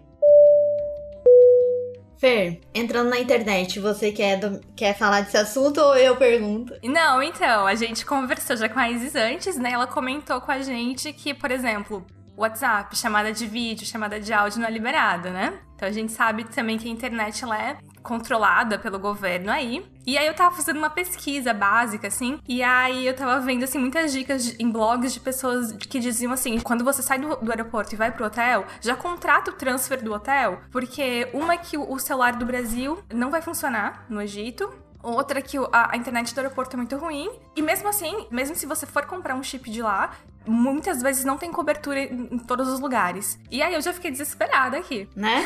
Fer, 2.18 2.62
entrando 2.74 3.10
na 3.10 3.20
internet, 3.20 3.80
você 3.80 4.12
quer, 4.12 4.38
do... 4.38 4.60
quer 4.76 4.98
falar 4.98 5.22
desse 5.22 5.38
assunto 5.38 5.80
ou 5.80 5.96
eu 5.96 6.16
pergunto? 6.16 6.74
Não, 6.84 7.22
então, 7.22 7.68
a 7.68 7.76
gente 7.76 8.06
conversou 8.06 8.58
já 8.58 8.68
com 8.68 8.80
a 8.80 8.90
Isis 8.90 9.16
antes, 9.16 9.58
né? 9.58 9.72
Ela 9.72 9.86
comentou 9.86 10.42
com 10.42 10.52
a 10.52 10.62
gente 10.62 11.14
que, 11.14 11.34
por 11.34 11.52
exemplo, 11.52 12.06
WhatsApp, 12.38 12.96
chamada 12.96 13.32
de 13.32 13.48
vídeo, 13.48 13.86
chamada 13.86 14.20
de 14.20 14.32
áudio 14.32 14.60
não 14.60 14.68
é 14.68 14.72
liberada, 14.72 15.32
né? 15.32 15.60
Então 15.76 15.88
a 15.88 15.92
gente 15.92 16.12
sabe 16.12 16.44
também 16.44 16.78
que 16.78 16.88
a 16.88 16.92
internet 16.92 17.44
ela 17.44 17.60
é 17.62 17.78
controlada 18.08 18.80
pelo 18.80 18.98
governo 18.98 19.52
aí. 19.52 19.86
E 20.06 20.18
aí 20.18 20.26
eu 20.26 20.34
tava 20.34 20.56
fazendo 20.56 20.78
uma 20.78 20.90
pesquisa 20.90 21.54
básica, 21.54 22.08
assim, 22.08 22.40
e 22.48 22.64
aí 22.64 23.06
eu 23.06 23.14
tava 23.14 23.42
vendo, 23.42 23.66
assim, 23.66 23.78
muitas 23.78 24.14
dicas 24.14 24.46
de, 24.46 24.64
em 24.64 24.72
blogs 24.72 25.14
de 25.14 25.20
pessoas 25.20 25.74
que 25.74 26.00
diziam 26.00 26.32
assim, 26.32 26.58
quando 26.62 26.86
você 26.86 27.02
sai 27.02 27.20
do, 27.20 27.36
do, 27.36 27.52
aeroporto 27.52 27.94
e 27.94 27.98
vai 27.98 28.10
pro 28.10 28.26
hotel, 28.26 28.66
já 28.80 28.96
contrata 28.96 29.52
o 29.52 29.54
transfer 29.54 30.02
do 30.02 30.14
hotel, 30.14 30.62
porque 30.72 31.30
uma 31.34 31.56
é 31.56 31.58
que 31.58 31.78
o, 31.78 31.92
o 31.92 32.00
celular 32.00 32.38
do 32.38 32.46
Brasil 32.46 33.04
não 33.14 33.30
vai 33.30 33.42
funcionar 33.42 34.06
no 34.10 34.22
Egito, 34.22 34.72
Outra 35.02 35.42
que 35.42 35.58
a, 35.58 35.94
a, 35.94 35.98
internet 35.98 36.34
do 36.34 36.40
aeroporto 36.40 36.76
é 36.76 36.78
muito 36.78 36.98
ruim. 36.98 37.30
E 37.56 37.62
mesmo 37.62 37.88
assim, 37.88 38.28
mesmo 38.32 38.56
se 38.56 38.66
você 38.66 38.86
for 38.86 39.06
comprar 39.06 39.36
um 39.36 39.44
chip 39.44 39.70
de 39.70 39.82
lá, 39.82 40.12
muitas 40.46 41.02
vezes 41.02 41.24
não 41.24 41.38
tem 41.38 41.52
cobertura 41.52 42.00
em, 42.00 42.38
todos 42.40 42.68
os 42.68 42.80
lugares. 42.80 43.40
E 43.52 43.62
aí 43.62 43.74
eu 43.74 43.82
já 43.82 43.94
fiquei 43.94 44.10
desesperada 44.12 44.78
aqui. 44.78 45.08
Né? 45.16 45.44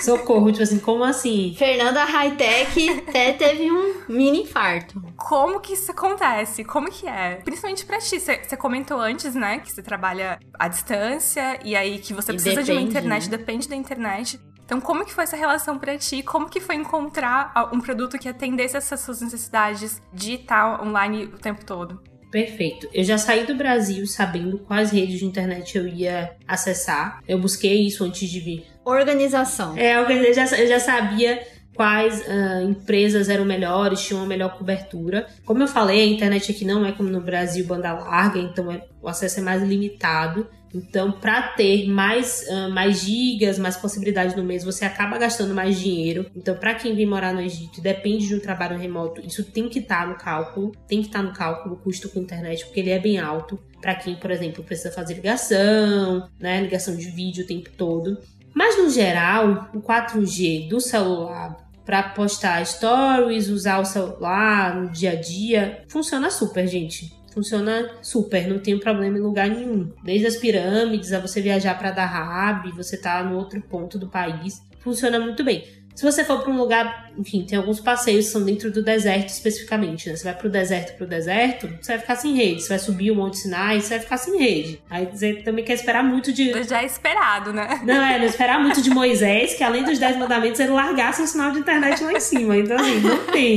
Socorro, 0.00 0.50
tipo 0.50 0.62
assim, 0.62 0.78
como 0.78 1.04
assim? 1.04 1.54
Fernanda 1.56 2.04
Hightech 2.04 2.90
até 3.08 3.32
teve 3.32 3.70
um 3.70 4.02
mini 4.08 4.42
infarto. 4.42 5.02
Como 5.16 5.60
que 5.60 5.74
isso 5.74 5.90
acontece? 5.90 6.64
Como 6.64 6.90
que 6.90 7.06
é? 7.06 7.36
Principalmente 7.36 7.84
pra 7.86 7.98
ti. 7.98 8.18
Você 8.20 8.56
comentou 8.56 9.00
antes, 9.00 9.34
né, 9.34 9.58
que 9.60 9.72
você 9.72 9.82
trabalha 9.82 10.38
à 10.58 10.68
distância 10.68 11.58
e 11.64 11.74
aí 11.74 11.98
que 11.98 12.12
você 12.12 12.32
E 12.32 12.34
precisa 12.34 12.62
de 12.62 12.72
uma 12.72 12.80
depende, 12.80 12.98
internet, 12.98 13.30
né? 13.30 13.36
depende 13.36 13.68
da 13.68 13.76
internet. 13.76 14.40
Então, 14.64 14.80
como 14.80 15.04
que 15.04 15.12
foi 15.12 15.24
essa 15.24 15.36
relação 15.36 15.78
pra 15.78 15.98
ti? 15.98 16.22
Como 16.22 16.48
que 16.48 16.60
foi 16.60 16.76
encontrar 16.76 17.52
um 17.72 17.80
produto 17.80 18.18
que 18.18 18.28
atendesse 18.28 18.76
essas 18.76 19.00
suas 19.00 19.20
necessidades 19.20 20.00
de 20.12 20.34
estar 20.34 20.82
online 20.82 21.24
o 21.24 21.38
tempo 21.38 21.64
todo? 21.64 22.00
Perfeito. 22.30 22.88
Eu 22.94 23.04
já 23.04 23.18
saí 23.18 23.44
do 23.44 23.54
Brasil 23.54 24.06
sabendo 24.06 24.58
quais 24.60 24.90
redes 24.90 25.18
de 25.18 25.26
internet 25.26 25.76
eu 25.76 25.86
ia 25.86 26.34
acessar. 26.48 27.20
Eu 27.28 27.38
busquei 27.38 27.86
isso 27.86 28.02
antes 28.04 28.26
de 28.30 28.40
vir. 28.40 28.66
Organização. 28.84 29.76
É, 29.76 29.96
eu 29.96 30.32
já, 30.32 30.46
eu 30.56 30.66
já 30.66 30.80
sabia 30.80 31.46
quais 31.74 32.24
ah, 32.26 32.62
empresas 32.62 33.28
eram 33.28 33.44
melhores, 33.44 34.00
tinham 34.00 34.20
uma 34.22 34.26
melhor 34.26 34.56
cobertura. 34.56 35.26
Como 35.44 35.62
eu 35.62 35.68
falei, 35.68 36.00
a 36.02 36.06
internet 36.06 36.52
aqui 36.52 36.64
não 36.64 36.86
é 36.86 36.92
como 36.92 37.10
no 37.10 37.20
Brasil, 37.20 37.66
banda 37.66 37.92
larga, 37.92 38.38
então 38.38 38.72
é- 38.72 38.82
o 39.02 39.08
acesso 39.08 39.40
é 39.40 39.42
mais 39.42 39.62
limitado. 39.62 40.48
Então, 40.74 41.12
para 41.12 41.42
ter 41.42 41.86
mais, 41.88 42.46
ah, 42.48 42.68
mais 42.68 43.00
gigas, 43.00 43.58
mais 43.58 43.76
possibilidades 43.76 44.34
no 44.34 44.42
mês, 44.42 44.64
você 44.64 44.84
acaba 44.84 45.18
gastando 45.18 45.54
mais 45.54 45.78
dinheiro. 45.78 46.26
Então, 46.34 46.54
para 46.54 46.74
quem 46.74 46.94
vem 46.94 47.06
morar 47.06 47.34
no 47.34 47.40
Egito, 47.40 47.80
depende 47.80 48.26
de 48.26 48.34
um 48.34 48.40
trabalho 48.40 48.78
remoto, 48.78 49.20
isso 49.20 49.44
tem 49.44 49.68
que 49.68 49.80
estar 49.80 50.06
no 50.06 50.16
cálculo, 50.16 50.72
tem 50.88 51.00
que 51.00 51.08
estar 51.08 51.22
no 51.22 51.32
cálculo 51.32 51.74
o 51.74 51.78
custo 51.78 52.08
com 52.08 52.20
internet, 52.20 52.64
porque 52.64 52.80
ele 52.80 52.90
é 52.90 52.98
bem 52.98 53.18
alto. 53.18 53.58
Para 53.80 53.94
quem, 53.96 54.14
por 54.14 54.30
exemplo, 54.30 54.62
precisa 54.62 54.92
fazer 54.92 55.14
ligação, 55.14 56.28
né, 56.38 56.60
ligação 56.60 56.96
de 56.96 57.10
vídeo 57.10 57.44
o 57.44 57.46
tempo 57.46 57.70
todo. 57.76 58.18
Mas 58.54 58.78
no 58.78 58.90
geral, 58.90 59.70
o 59.74 59.80
4G 59.80 60.68
do 60.68 60.80
celular 60.80 61.56
para 61.84 62.02
postar 62.02 62.64
stories, 62.64 63.48
usar 63.48 63.80
o 63.80 63.84
celular 63.84 64.76
no 64.76 64.90
dia 64.90 65.12
a 65.12 65.14
dia, 65.16 65.84
funciona 65.88 66.30
super, 66.30 66.66
gente. 66.66 67.12
Funciona 67.32 67.90
super, 68.02 68.46
não 68.46 68.58
tem 68.58 68.78
problema 68.78 69.16
em 69.16 69.20
lugar 69.20 69.48
nenhum. 69.48 69.90
Desde 70.04 70.26
as 70.26 70.36
pirâmides 70.36 71.12
a 71.12 71.18
você 71.18 71.40
viajar 71.40 71.78
para 71.78 71.90
Dahab, 71.90 72.70
você 72.72 72.96
tá 72.96 73.22
no 73.24 73.36
outro 73.36 73.60
ponto 73.62 73.98
do 73.98 74.08
país, 74.08 74.62
funciona 74.80 75.18
muito 75.18 75.42
bem. 75.42 75.64
Se 75.94 76.04
você 76.04 76.24
for 76.24 76.40
para 76.40 76.50
um 76.50 76.56
lugar, 76.56 77.10
enfim, 77.18 77.44
tem 77.44 77.58
alguns 77.58 77.78
passeios 77.78 78.26
que 78.26 78.32
são 78.32 78.42
dentro 78.42 78.70
do 78.70 78.82
deserto 78.82 79.28
especificamente, 79.28 80.08
né? 80.08 80.16
Você 80.16 80.24
vai 80.24 80.34
pro 80.34 80.48
deserto, 80.48 80.96
pro 80.96 81.06
deserto, 81.06 81.68
você 81.80 81.92
vai 81.92 81.98
ficar 81.98 82.16
sem 82.16 82.34
rede. 82.34 82.62
Você 82.62 82.68
vai 82.70 82.78
subir 82.78 83.10
o 83.10 83.14
Monte 83.14 83.38
Sinai, 83.38 83.80
você 83.80 83.90
vai 83.90 84.00
ficar 84.00 84.16
sem 84.16 84.38
rede. 84.38 84.82
Aí 84.88 85.06
você 85.06 85.34
também 85.34 85.64
quer 85.64 85.74
esperar 85.74 86.02
muito 86.02 86.32
de. 86.32 86.64
Já 86.64 86.82
é 86.82 86.86
esperado, 86.86 87.52
né? 87.52 87.82
Não, 87.84 88.02
é, 88.02 88.18
não 88.18 88.24
esperar 88.24 88.58
muito 88.58 88.80
de 88.80 88.88
Moisés, 88.88 89.54
que 89.54 89.62
além 89.62 89.84
dos 89.84 89.98
dez 89.98 90.16
mandamentos, 90.16 90.60
ele 90.60 90.70
largasse 90.70 91.20
um 91.20 91.26
sinal 91.26 91.50
de 91.50 91.58
internet 91.58 92.02
lá 92.02 92.12
em 92.12 92.20
cima. 92.20 92.56
Então, 92.56 92.76
assim, 92.76 93.00
não 93.00 93.26
tem. 93.26 93.56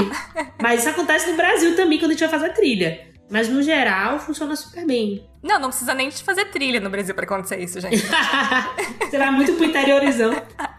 Mas 0.61 0.81
isso 0.81 0.89
acontece 0.89 1.31
no 1.31 1.37
Brasil 1.37 1.75
também 1.75 1.97
quando 1.97 2.11
a 2.11 2.13
gente 2.15 2.27
vai 2.27 2.29
fazer 2.29 2.49
trilha. 2.49 3.14
Mas 3.29 3.49
no 3.49 3.61
geral 3.63 4.19
funciona 4.19 4.55
super 4.55 4.85
bem. 4.85 5.25
Não, 5.41 5.59
não 5.59 5.69
precisa 5.69 5.93
nem 5.93 6.09
de 6.09 6.23
fazer 6.23 6.45
trilha 6.45 6.79
no 6.79 6.89
Brasil 6.89 7.13
pra 7.13 7.25
acontecer 7.25 7.59
isso, 7.59 7.79
gente. 7.79 8.03
Vai 9.15 9.31
muito 9.31 9.53
pro 9.53 9.65
interiorizão. 9.65 10.33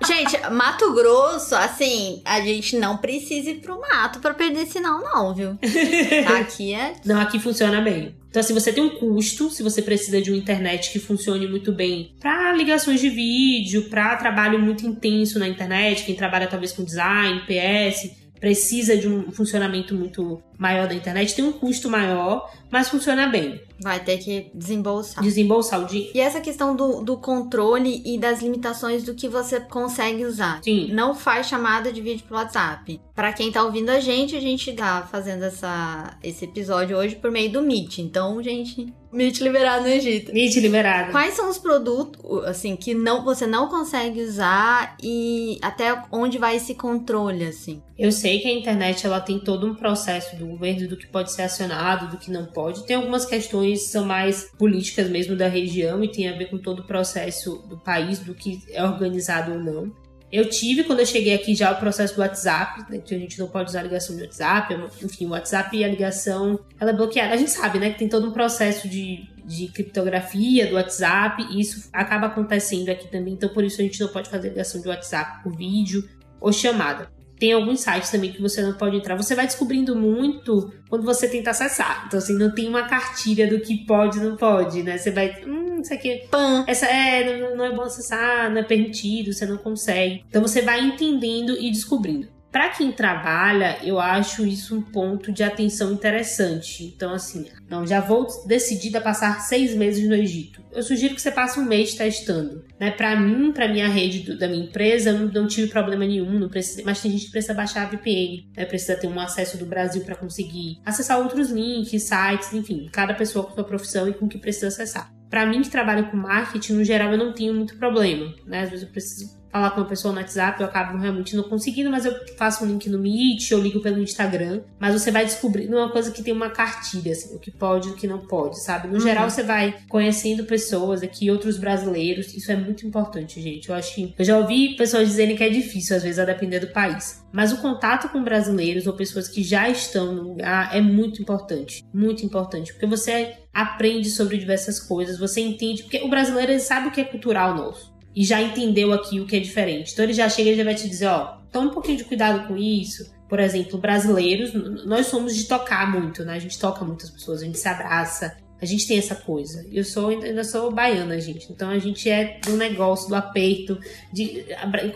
Gente, 0.07 0.37
Mato 0.51 0.93
Grosso, 0.93 1.55
assim, 1.55 2.21
a 2.25 2.41
gente 2.41 2.77
não 2.77 2.97
precisa 2.97 3.51
ir 3.51 3.61
pro 3.61 3.81
mato 3.81 4.21
pra 4.21 4.35
perder 4.35 4.67
sinal, 4.67 5.01
não, 5.01 5.35
viu? 5.35 5.59
Aqui 6.39 6.75
é. 6.75 6.95
Não, 7.05 7.21
aqui 7.21 7.39
funciona 7.39 7.81
bem. 7.81 8.15
Então, 8.29 8.41
assim, 8.41 8.53
você 8.53 8.73
tem 8.73 8.85
um 8.85 8.91
custo, 8.91 9.51
se 9.51 9.63
você 9.63 9.81
precisa 9.81 10.21
de 10.21 10.31
uma 10.31 10.37
internet 10.37 10.93
que 10.93 10.99
funcione 10.99 11.47
muito 11.47 11.73
bem 11.73 12.15
para 12.21 12.53
ligações 12.53 13.01
de 13.01 13.09
vídeo, 13.09 13.89
para 13.89 14.17
trabalho 14.17 14.59
muito 14.59 14.87
intenso 14.87 15.39
na 15.39 15.49
internet, 15.49 16.05
quem 16.05 16.15
trabalha 16.15 16.47
talvez 16.47 16.73
com 16.73 16.85
design, 16.85 17.43
PS, 17.47 18.11
precisa 18.39 18.97
de 18.97 19.09
um 19.09 19.33
funcionamento 19.33 19.95
muito 19.95 20.43
maior 20.59 20.89
da 20.89 20.95
internet, 20.95 21.35
tem 21.35 21.45
um 21.45 21.53
custo 21.53 21.89
maior, 21.89 22.51
mas 22.71 22.89
funciona 22.89 23.27
bem. 23.29 23.61
Vai 23.81 24.01
ter 24.01 24.19
que 24.19 24.51
desembolsar. 24.55 25.23
Desembolsar 25.23 25.83
o 25.83 25.87
dinheiro. 25.87 26.13
E 26.15 26.21
essa 26.21 26.41
questão 26.41 26.75
do, 26.75 27.03
do 27.03 27.17
controle 27.19 28.03
e 28.05 28.19
das 28.19 28.41
limitações 28.41 29.05
do 29.05 29.15
que 29.15 29.29
você 29.29 29.61
consegue 29.61 30.25
usar. 30.25 30.61
Sim. 30.63 30.89
Não 30.93 31.15
faz 31.15 31.47
chamada 31.47 31.93
de 31.93 32.01
vídeo 32.01 32.25
pelo 32.27 32.41
WhatsApp. 32.41 33.01
Para 33.15 33.33
quem 33.33 33.53
tá 33.53 33.63
ouvindo 33.63 33.91
a 33.91 34.01
gente, 34.01 34.35
a 34.35 34.41
gente 34.41 34.73
tá 34.73 35.07
fazendo 35.11 35.45
essa, 35.45 36.17
esse 36.23 36.45
episódio 36.45 36.97
hoje 36.97 37.17
por 37.17 37.31
meio 37.31 37.51
do 37.51 37.63
Meet. 37.63 37.99
Então, 37.99 38.43
gente, 38.43 38.93
Meet 39.13 39.41
liberado 39.41 39.85
no 39.85 39.89
Egito. 39.89 40.33
Meet 40.33 40.57
liberado. 40.57 41.11
Quais 41.11 41.35
são 41.35 41.49
os 41.49 41.57
produtos, 41.57 42.45
assim, 42.45 42.77
que 42.77 42.93
não 42.93 43.25
você 43.25 43.47
não 43.47 43.69
consegue 43.69 44.21
usar 44.23 44.97
e 45.03 45.59
até 45.63 46.03
onde 46.13 46.37
vai 46.37 46.57
esse 46.57 46.75
controle, 46.75 47.45
assim? 47.45 47.83
Eu 47.99 48.13
sei 48.13 48.41
que 48.41 48.49
a 48.49 48.53
internet 48.53 49.07
ela 49.07 49.21
tem 49.21 49.39
todo 49.39 49.67
um 49.67 49.75
processo 49.75 50.37
do 50.37 50.46
governo 50.49 50.89
do 50.89 50.97
que 50.97 51.07
pode 51.07 51.33
ser 51.33 51.43
acionado, 51.43 52.11
do 52.11 52.19
que 52.19 52.31
não 52.31 52.47
pode. 52.47 52.87
Tem 52.87 52.97
algumas 52.97 53.25
questões 53.25 53.83
que 53.83 53.89
são 53.89 54.05
mais 54.05 54.51
políticas 54.59 55.09
mesmo 55.09 55.37
da 55.37 55.49
região 55.49 56.03
e 56.03 56.11
tem 56.11 56.29
a 56.29 56.37
ver 56.37 56.47
com 56.51 56.59
todo 56.59 56.81
o 56.81 56.87
processo 56.87 57.65
do 57.69 57.79
país, 57.79 58.19
do 58.19 58.35
que 58.35 58.63
é 58.71 58.83
organizado 58.85 59.53
ou 59.53 59.59
não. 59.59 59.93
Eu 60.31 60.49
tive, 60.49 60.83
quando 60.83 61.01
eu 61.01 61.07
cheguei 61.07 61.35
aqui, 61.35 61.55
já 61.55 61.71
o 61.71 61.77
processo 61.79 62.15
do 62.15 62.21
WhatsApp, 62.21 62.91
né, 62.91 62.99
que 62.99 63.15
a 63.15 63.19
gente 63.19 63.39
não 63.39 63.47
pode 63.47 63.71
usar 63.71 63.81
a 63.81 63.83
ligação 63.85 64.17
de 64.17 64.23
WhatsApp, 64.23 64.75
enfim, 65.03 65.27
o 65.27 65.31
WhatsApp 65.31 65.77
e 65.77 65.85
a 65.85 65.89
ligação, 65.89 66.59
ela 66.81 66.91
é 66.91 66.95
bloqueada. 66.95 67.33
A 67.33 67.37
gente 67.37 67.53
sabe, 67.53 67.79
né, 67.79 67.91
que 67.91 67.99
tem 67.99 68.09
todo 68.09 68.29
um 68.29 68.33
processo 68.33 68.89
de, 68.89 69.29
de 69.45 69.69
criptografia 69.69 70.67
do 70.67 70.75
WhatsApp, 70.75 71.47
e 71.51 71.61
isso 71.61 71.89
acaba 71.93 72.27
acontecendo 72.27 72.89
aqui 72.89 73.09
também, 73.09 73.35
então 73.35 73.49
por 73.49 73.63
isso 73.63 73.81
a 73.81 73.85
gente 73.85 74.01
não 74.01 74.09
pode 74.09 74.29
fazer 74.29 74.49
ligação 74.49 74.81
de 74.81 74.89
WhatsApp 74.89 75.45
por 75.45 75.57
vídeo 75.57 76.07
ou 76.41 76.53
chamada 76.53 77.16
tem 77.39 77.53
alguns 77.53 77.81
sites 77.81 78.11
também 78.11 78.33
que 78.33 78.41
você 78.41 78.63
não 78.63 78.73
pode 78.73 78.97
entrar. 78.97 79.17
Você 79.17 79.35
vai 79.35 79.47
descobrindo 79.47 79.95
muito 79.95 80.73
quando 80.89 81.05
você 81.05 81.29
tenta 81.29 81.51
acessar. 81.51 82.05
Então, 82.07 82.19
assim, 82.19 82.37
não 82.37 82.55
tem 82.55 82.69
uma 82.69 82.85
cartilha 82.85 83.47
do 83.47 83.61
que 83.61 83.85
pode 83.85 84.19
e 84.19 84.23
não 84.23 84.37
pode, 84.37 84.83
né? 84.83 84.97
Você 84.99 85.11
vai. 85.11 85.43
Hum, 85.47 85.81
isso 85.81 85.93
aqui. 85.93 86.27
Pã. 86.31 86.65
Essa 86.67 86.87
é, 86.87 87.41
não, 87.41 87.57
não 87.57 87.65
é 87.65 87.73
bom 87.73 87.83
acessar, 87.83 88.51
não 88.51 88.59
é 88.59 88.63
permitido, 88.63 89.33
você 89.33 89.47
não 89.47 89.59
consegue. 89.59 90.25
Então 90.29 90.43
você 90.43 90.63
vai 90.63 90.81
entendendo 90.81 91.53
e 91.59 91.71
descobrindo. 91.71 92.36
Para 92.57 92.71
quem 92.71 92.91
trabalha, 92.91 93.77
eu 93.83 94.01
acho 94.01 94.47
isso 94.47 94.75
um 94.75 94.81
ponto 94.81 95.31
de 95.31 95.43
atenção 95.43 95.93
interessante. 95.93 96.85
Então, 96.85 97.13
assim, 97.13 97.45
não, 97.69 97.87
já 97.87 98.01
vou 98.01 98.27
decidida 98.47 98.97
a 98.97 99.03
passar 99.03 99.43
seis 99.43 99.75
meses 99.75 100.09
no 100.09 100.15
Egito. 100.15 100.63
Eu 100.73 100.83
sugiro 100.83 101.15
que 101.15 101.21
você 101.21 101.31
passe 101.31 101.61
um 101.61 101.67
mês 101.67 101.93
testando. 101.93 102.65
Né? 102.81 102.91
Para 102.91 103.15
mim, 103.15 103.53
para 103.53 103.69
minha 103.69 103.87
rede 103.87 104.21
do, 104.21 104.39
da 104.39 104.49
minha 104.49 104.65
empresa, 104.65 105.11
eu 105.11 105.19
não, 105.19 105.27
não, 105.27 105.47
tive 105.47 105.67
problema 105.71 106.07
nenhum, 106.07 106.39
não 106.39 106.49
precisa, 106.49 106.81
mas 106.83 106.99
tem 107.03 107.11
gente 107.11 107.27
que 107.27 107.31
precisa 107.31 107.53
baixar 107.53 107.83
a 107.83 107.91
VPN, 107.91 108.49
né? 108.57 108.65
precisa 108.65 108.97
ter 108.97 109.07
um 109.07 109.21
acesso 109.21 109.59
do 109.59 109.67
Brasil 109.67 110.03
para 110.03 110.17
conseguir 110.17 110.81
acessar 110.83 111.19
outros 111.19 111.51
links, 111.51 112.05
sites, 112.05 112.55
enfim, 112.55 112.89
cada 112.91 113.13
pessoa 113.13 113.45
com 113.45 113.55
sua 113.55 113.65
profissão 113.65 114.09
e 114.09 114.15
com 114.15 114.25
o 114.25 114.29
que 114.31 114.39
precisa 114.39 114.69
acessar. 114.69 115.13
Para 115.29 115.45
mim 115.45 115.61
que 115.61 115.69
trabalho 115.69 116.11
com 116.11 116.17
marketing, 116.17 116.73
no 116.73 116.85
geral 116.85 117.13
eu 117.13 117.19
não 117.19 117.35
tenho 117.35 117.53
muito 117.53 117.77
problema, 117.77 118.35
né? 118.47 118.63
Às 118.63 118.71
vezes 118.71 118.87
eu 118.87 118.91
preciso 118.91 119.37
falar 119.57 119.71
com 119.71 119.81
uma 119.81 119.87
pessoa 119.87 120.13
no 120.13 120.21
WhatsApp, 120.21 120.61
eu 120.61 120.67
acabo 120.67 120.99
realmente 120.99 121.35
não 121.35 121.45
conseguindo, 121.45 121.91
mas 121.91 122.05
eu 122.05 122.15
faço 122.37 122.65
um 122.65 122.69
link 122.69 122.89
no 122.91 122.99
Meet, 122.99 123.51
eu 123.51 123.59
ligo 123.59 123.81
pelo 123.81 124.03
Instagram. 124.03 124.61
Mas 124.79 124.93
você 124.93 125.11
vai 125.11 125.25
descobrindo 125.25 125.77
uma 125.77 125.91
coisa 125.91 126.11
que 126.11 126.23
tem 126.23 126.33
uma 126.33 126.51
cartilha, 126.51 127.13
assim, 127.13 127.35
o 127.35 127.39
que 127.39 127.51
pode 127.51 127.89
e 127.89 127.93
o 127.93 127.95
que 127.95 128.07
não 128.07 128.19
pode, 128.19 128.63
sabe? 128.63 128.89
No 128.89 128.95
uhum. 128.95 129.01
geral, 129.01 129.31
você 129.31 129.43
vai 129.43 129.75
conhecendo 129.89 130.45
pessoas 130.45 131.03
aqui, 131.03 131.31
outros 131.31 131.57
brasileiros. 131.57 132.35
Isso 132.35 132.53
é 132.53 132.57
muito 132.57 132.87
importante, 132.87 133.41
gente. 133.41 133.69
Eu 133.69 133.75
acho 133.75 133.95
que. 133.95 134.15
Eu 134.19 134.25
já 134.25 134.39
ouvi 134.39 134.77
pessoas 134.77 135.09
dizerem 135.09 135.37
que 135.37 135.43
é 135.43 135.49
difícil, 135.49 135.97
às 135.97 136.03
vezes, 136.03 136.19
a 136.19 136.25
depender 136.25 136.61
do 136.61 136.69
país. 136.69 137.25
Mas 137.33 137.53
o 137.53 137.59
contato 137.59 138.09
com 138.11 138.23
brasileiros 138.23 138.87
ou 138.87 138.93
pessoas 138.93 139.29
que 139.29 139.43
já 139.43 139.69
estão 139.69 140.15
no 140.15 140.23
lugar 140.23 140.75
é 140.75 140.81
muito 140.81 141.23
importante. 141.23 141.83
Muito 141.93 142.25
importante. 142.25 142.73
Porque 142.73 142.87
você 142.87 143.35
aprende 143.53 144.11
sobre 144.11 144.37
diversas 144.37 144.79
coisas, 144.79 145.19
você 145.19 145.41
entende. 145.41 145.83
Porque 145.83 146.03
o 146.03 146.09
brasileiro 146.09 146.59
sabe 146.61 146.89
o 146.89 146.91
que 146.91 147.01
é 147.01 147.05
cultural 147.05 147.55
nosso 147.55 147.96
e 148.17 148.25
já 148.25 148.41
entendeu 148.41 148.95
aqui 148.95 149.21
o 149.21 149.27
que 149.27 149.37
é 149.37 149.41
diferente. 149.41 149.93
Então 149.93 150.03
ele 150.03 150.15
já 150.15 150.27
chega 150.27 150.51
e 150.51 150.57
já 150.57 150.65
vai 150.65 150.75
te 150.75 150.89
dizer, 150.89 151.07
ó, 151.07 151.37
toma 151.53 151.67
um 151.69 151.75
pouquinho 151.75 151.99
de 151.99 152.05
cuidado 152.05 152.49
com 152.49 152.57
isso. 152.57 153.15
Por 153.29 153.39
exemplo, 153.39 153.79
brasileiros, 153.79 154.55
nós 154.87 155.09
somos 155.09 155.37
de 155.37 155.45
tocar 155.45 155.93
muito, 155.93 156.25
né? 156.25 156.35
A 156.35 156.39
gente 156.39 156.59
toca 156.59 156.83
muitas 156.83 157.11
pessoas, 157.11 157.43
a 157.43 157.45
gente 157.45 157.59
se 157.59 157.69
abraça, 157.69 158.35
a 158.61 158.65
gente 158.65 158.89
tem 158.89 158.97
essa 158.97 159.15
coisa. 159.15 159.67
Eu 159.71 159.85
sou 159.85 160.09
ainda 160.09 160.45
sou 160.45 160.73
baiana, 160.73 161.21
gente. 161.21 161.53
Então 161.53 161.69
a 161.69 161.79
gente 161.79 162.09
é 162.09 162.41
do 162.43 162.57
negócio, 162.57 163.09
do 163.09 163.15
aperto, 163.15 163.79
de 164.11 164.47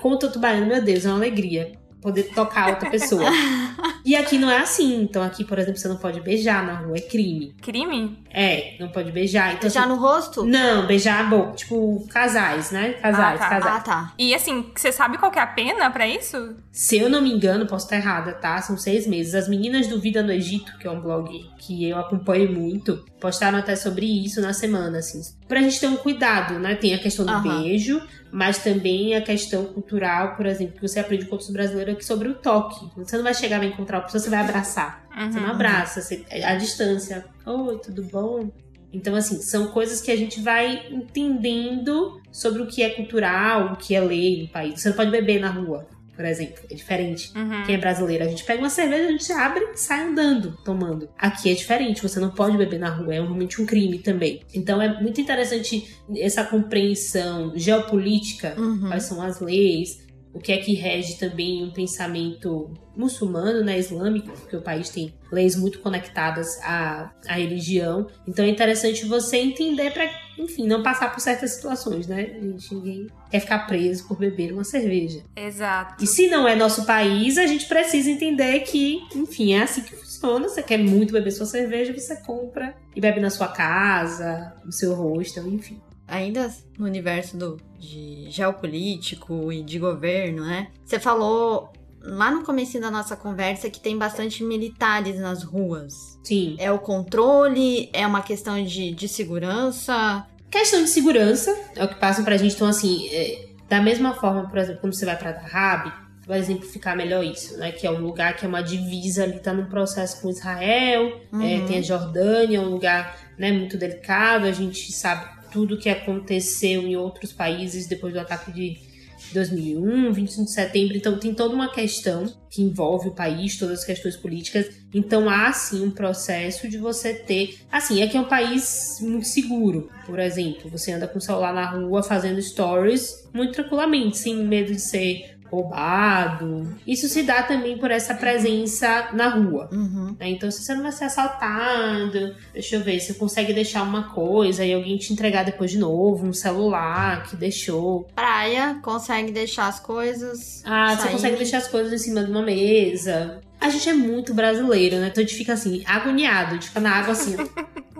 como 0.01 0.17
tanto 0.17 0.39
baiano, 0.39 0.67
meu 0.67 0.83
Deus, 0.83 1.05
é 1.05 1.09
uma 1.09 1.17
alegria 1.17 1.73
poder 2.01 2.25
tocar 2.35 2.71
outra 2.71 2.91
pessoa. 2.91 3.31
e 4.05 4.17
aqui 4.17 4.39
não 4.39 4.51
é 4.51 4.59
assim. 4.59 5.03
Então 5.03 5.23
aqui, 5.23 5.45
por 5.45 5.59
exemplo, 5.59 5.79
você 5.79 5.89
não 5.89 5.97
pode 5.97 6.21
beijar 6.21 6.65
na 6.65 6.75
rua, 6.75 6.97
é 6.97 7.01
crime. 7.01 7.55
Crime? 7.61 8.19
É, 8.33 8.77
não 8.79 8.89
pode 8.89 9.11
beijar. 9.13 9.51
Então, 9.51 9.63
beijar 9.63 9.81
assim, 9.81 9.89
no 9.89 9.97
rosto? 9.97 10.45
Não, 10.45 10.87
beijar 10.87 11.21
a 11.21 11.25
boca. 11.25 11.53
Tipo, 11.53 12.07
casais, 12.09 12.71
né? 12.71 12.93
Casais, 12.95 13.41
ah, 13.41 13.45
tá. 13.45 13.49
casais. 13.49 13.75
Ah, 13.77 13.81
tá. 13.81 14.13
E 14.19 14.35
assim, 14.35 14.71
você 14.75 14.93
sabe 14.93 15.19
qual 15.19 15.33
é 15.35 15.41
a 15.41 15.47
pena 15.47 15.91
para 15.91 16.07
isso? 16.07 16.57
Se 16.71 16.97
eu 16.99 17.11
não 17.11 17.21
me 17.21 17.33
engano, 17.33 17.67
posso 17.67 17.87
estar 17.87 17.97
errada, 17.97 18.33
tá? 18.33 18.61
São 18.63 18.77
seis 18.77 19.07
meses. 19.07 19.35
As 19.35 19.49
Meninas 19.49 19.89
do 19.89 20.01
Vida 20.01 20.23
no 20.23 20.33
Egito, 20.33 20.79
que 20.79 20.87
é 20.87 20.91
um 20.91 21.01
blog 21.01 21.51
que 21.59 21.89
eu 21.89 21.99
acompanho 21.99 22.53
muito, 22.53 23.05
postaram 23.21 23.59
até 23.59 23.77
sobre 23.77 24.07
isso 24.07 24.41
na 24.41 24.53
semana, 24.53 24.99
assim. 24.99 25.21
Pra 25.49 25.61
gente 25.61 25.81
ter 25.81 25.89
um 25.89 25.97
cuidado, 25.97 26.59
né? 26.59 26.75
Tem 26.75 26.95
a 26.95 26.99
questão 26.99 27.27
do 27.27 27.33
uhum. 27.33 27.63
beijo, 27.63 28.01
mas 28.33 28.59
também 28.59 29.15
a 29.15 29.23
questão 29.23 29.65
cultural, 29.67 30.37
por 30.37 30.47
exemplo, 30.47 30.75
que 30.75 30.87
você 30.87 31.01
aprende 31.01 31.27
com 31.27 31.33
outros 31.33 31.51
brasileiros 31.51 31.95
aqui 31.95 32.05
sobre 32.05 32.29
o 32.29 32.35
toque. 32.35 32.89
Você 32.97 33.17
não 33.17 33.25
vai 33.25 33.35
chegar 33.35 33.61
a 33.61 33.65
encontrar 33.65 33.99
uma 33.99 34.05
pessoa, 34.05 34.21
você 34.21 34.31
vai 34.31 34.41
abraçar. 34.41 35.05
Uhum. 35.17 35.33
Você 35.33 35.41
não 35.41 35.51
abraça, 35.51 36.01
você, 36.01 36.25
a 36.45 36.55
distância. 36.55 37.25
Oi, 37.45 37.79
tudo 37.79 38.03
bom? 38.05 38.51
Então, 38.93 39.15
assim, 39.15 39.41
são 39.41 39.69
coisas 39.69 40.01
que 40.01 40.11
a 40.11 40.17
gente 40.17 40.41
vai 40.41 40.89
entendendo 40.91 42.21
sobre 42.33 42.63
o 42.63 42.67
que 42.67 42.83
é 42.83 42.91
cultural, 42.91 43.73
o 43.73 43.77
que 43.77 43.95
é 43.95 44.01
lei 44.01 44.43
no 44.43 44.49
país. 44.49 44.81
Você 44.81 44.89
não 44.89 44.97
pode 44.97 45.11
beber 45.11 45.41
na 45.41 45.51
rua 45.51 45.87
por 46.21 46.27
exemplo. 46.27 46.63
É 46.71 46.75
diferente. 46.75 47.33
Uhum. 47.35 47.65
Quem 47.65 47.77
é 47.77 47.79
brasileiro, 47.79 48.25
a 48.25 48.29
gente 48.29 48.45
pega 48.45 48.61
uma 48.61 48.69
cerveja, 48.69 49.09
a 49.09 49.11
gente 49.11 49.33
abre 49.33 49.65
e 49.73 49.77
sai 49.79 50.03
andando, 50.03 50.55
tomando. 50.63 51.09
Aqui 51.17 51.51
é 51.51 51.55
diferente, 51.55 52.03
você 52.03 52.21
não 52.21 52.29
pode 52.29 52.59
beber 52.59 52.79
na 52.79 52.91
rua, 52.91 53.15
é 53.15 53.21
realmente 53.23 53.63
um 53.63 53.65
crime 53.65 53.99
também. 54.01 54.43
Então 54.53 54.83
é 54.83 55.01
muito 55.01 55.19
interessante 55.19 55.97
essa 56.15 56.45
compreensão 56.45 57.55
geopolítica, 57.57 58.55
uhum. 58.59 58.89
quais 58.89 59.05
são 59.05 59.23
as 59.23 59.41
leis, 59.41 60.10
o 60.33 60.39
que 60.39 60.53
é 60.53 60.59
que 60.59 60.75
rege 60.75 61.19
também 61.19 61.63
um 61.65 61.71
pensamento 61.71 62.73
muçulmano, 62.97 63.65
né, 63.65 63.79
islâmico, 63.79 64.31
porque 64.31 64.57
o 64.57 64.63
país 64.63 64.91
tem 64.91 65.15
leis 65.33 65.57
muito 65.57 65.81
conectadas 65.81 66.59
à, 66.63 67.11
à 67.27 67.35
religião. 67.35 68.07
Então 68.27 68.45
é 68.45 68.49
interessante 68.49 69.07
você 69.07 69.39
entender 69.39 69.93
para, 69.93 70.09
enfim, 70.39 70.67
não 70.67 70.83
passar 70.83 71.11
por 71.13 71.21
certas 71.21 71.53
situações, 71.53 72.07
né? 72.07 72.37
A 72.37 72.45
gente 72.45 72.75
ninguém 72.75 73.07
quer 73.31 73.41
ficar 73.41 73.61
preso 73.67 74.07
por 74.07 74.19
beber 74.19 74.53
uma 74.53 74.65
cerveja. 74.65 75.23
Exato. 75.35 76.03
E 76.03 76.07
se 76.07 76.29
não 76.29 76.47
é 76.47 76.55
nosso 76.55 76.85
país, 76.85 77.39
a 77.39 77.47
gente 77.47 77.67
precisa 77.67 78.11
entender 78.11 78.61
que, 78.61 79.01
enfim, 79.15 79.55
é 79.55 79.63
assim 79.63 79.83
que 79.83 79.97
funciona. 79.97 80.49
Você 80.49 80.63
quer 80.63 80.79
muito 80.79 81.13
beber 81.13 81.31
sua 81.31 81.47
cerveja, 81.47 81.93
você 81.93 82.17
compra 82.17 82.77
e 82.95 83.01
bebe 83.01 83.21
na 83.21 83.31
sua 83.31 83.49
casa, 83.49 84.55
no 84.65 84.73
seu 84.73 84.95
rosto, 84.95 85.41
enfim 85.41 85.81
ainda 86.11 86.53
no 86.79 86.85
universo 86.87 87.37
do, 87.37 87.57
de 87.79 88.27
geopolítico 88.31 89.53
e 89.53 89.63
de 89.63 89.79
governo, 89.79 90.45
né? 90.45 90.69
Você 90.85 90.99
falou 90.99 91.73
lá 92.03 92.31
no 92.31 92.43
começo 92.45 92.81
da 92.81 92.91
nossa 92.91 93.17
conversa 93.17 93.69
que 93.71 93.79
tem 93.81 93.97
bastante 93.97 94.43
militares 94.43 95.19
nas 95.19 95.43
ruas. 95.43 96.19
Sim. 96.25 96.57
É 96.59 96.71
o 96.73 96.79
controle, 96.79 97.89
é 97.93 98.07
uma 98.07 98.23
questão 98.23 98.63
de, 98.65 98.93
de 98.93 99.09
segurança. 99.09 100.27
Questão 100.51 100.83
de 100.83 100.91
segurança 100.91 101.57
é 101.77 101.85
o 101.85 101.89
que 101.89 101.95
passam 101.97 102.25
pra 102.25 102.37
gente. 102.37 102.55
Então, 102.55 102.67
assim, 102.69 103.09
é, 103.13 103.49
da 103.69 103.81
mesma 103.81 104.15
forma, 104.15 104.49
por 104.49 104.59
exemplo, 104.59 104.81
quando 104.81 104.95
você 104.95 105.07
vai 105.07 105.17
pra 105.17 105.33
Dahab, 105.33 105.93
vai 106.27 106.39
exemplificar 106.39 106.97
melhor 106.97 107.25
isso, 107.25 107.57
né? 107.59 107.73
Que 107.73 107.87
é 107.87 107.91
um 107.91 108.01
lugar 108.01 108.37
que 108.37 108.45
é 108.45 108.49
uma 108.49 108.63
divisa 108.63 109.25
ali, 109.25 109.39
tá 109.41 109.53
num 109.53 109.67
processo 109.67 110.21
com 110.23 110.31
Israel, 110.31 111.21
Uhum. 111.33 111.43
é, 111.43 111.67
tem 111.67 111.79
a 111.79 111.83
Jordânia, 111.83 112.59
é 112.59 112.61
um 112.61 112.69
lugar 112.69 113.17
né, 113.39 113.51
muito 113.53 113.77
delicado, 113.77 114.47
a 114.47 114.53
gente 114.53 114.93
sabe 114.93 115.40
tudo 115.51 115.79
que 115.79 115.89
aconteceu 115.89 116.83
em 116.83 116.97
outros 116.97 117.33
países 117.33 117.87
depois 117.87 118.13
do 118.13 118.21
ataque 118.21 118.53
de 118.53 118.91
2001, 119.33 120.13
25 120.13 120.45
de 120.45 120.51
setembro, 120.51 120.97
então 120.97 121.19
tem 121.19 121.35
toda 121.35 121.55
uma 121.55 121.71
questão 121.71 122.33
que 122.49 122.63
envolve 122.63 123.09
o 123.09 123.15
país, 123.15 123.57
todas 123.59 123.81
as 123.81 123.85
questões 123.85 124.17
políticas. 124.17 124.71
Então 124.93 125.29
há 125.29 125.53
sim 125.53 125.85
um 125.85 125.91
processo 125.91 126.69
de 126.69 126.79
você 126.79 127.15
ter, 127.15 127.59
assim, 127.71 128.03
é 128.03 128.09
que 128.09 128.17
é 128.17 128.21
um 128.21 128.29
país 128.29 128.99
muito 129.01 129.27
seguro. 129.27 129.89
Por 130.05 130.19
exemplo, 130.19 130.71
você 130.71 130.93
anda 130.93 131.07
com 131.07 131.19
o 131.19 131.23
celular 131.23 131.55
na 131.55 131.71
rua 131.71 132.03
fazendo 132.03 132.41
stories 132.43 133.29
muito 133.33 133.53
tranquilamente, 133.53 134.19
sem 134.19 134.37
medo 134.45 134.73
de 134.73 134.81
ser 134.81 135.39
roubado. 135.51 136.77
Isso 136.87 137.09
se 137.09 137.23
dá 137.23 137.43
também 137.43 137.79
por 137.79 137.91
essa 137.91 138.15
presença 138.15 139.09
na 139.13 139.29
rua. 139.29 139.69
Uhum. 139.73 140.17
né? 140.19 140.31
Então, 140.31 140.51
se 140.51 140.63
você 140.63 140.75
não 140.75 140.83
vai 140.83 140.93
ser 140.93 141.05
assaltado, 141.05 142.35
deixa 142.53 142.77
eu 142.77 142.81
ver, 142.83 143.01
você 143.01 143.15
consegue 143.15 143.53
deixar 143.53 143.83
uma 143.83 144.05
coisa 144.11 144.65
e 144.65 144.73
alguém 144.73 144.97
te 144.97 145.13
entregar 145.13 145.45
depois 145.45 145.71
de 145.71 145.79
novo, 145.79 146.27
um 146.27 146.33
celular 146.33 147.25
que 147.25 147.37
deixou. 147.37 148.09
Praia, 148.15 148.79
consegue 148.83 149.33
deixar 149.33 149.69
as 149.69 149.81
coisas. 149.81 150.63
Ah, 150.65 150.97
você 150.97 151.03
sair. 151.03 151.13
consegue 151.13 151.37
deixar 151.37 151.59
as 151.59 151.69
coisas 151.69 151.93
em 151.93 151.99
cima 151.99 152.23
de 152.23 152.31
uma 152.31 152.43
mesa. 152.43 153.41
A 153.61 153.69
gente 153.69 153.89
é 153.89 153.93
muito 153.93 154.33
brasileiro, 154.33 154.97
né? 154.97 155.09
Então 155.09 155.23
a 155.23 155.27
gente 155.27 155.37
fica 155.37 155.53
assim, 155.53 155.83
agoniado, 155.87 156.53
a 156.53 156.55
gente 156.55 156.69
fica 156.69 156.81
na 156.81 156.93
água 156.93 157.13
assim. 157.13 157.37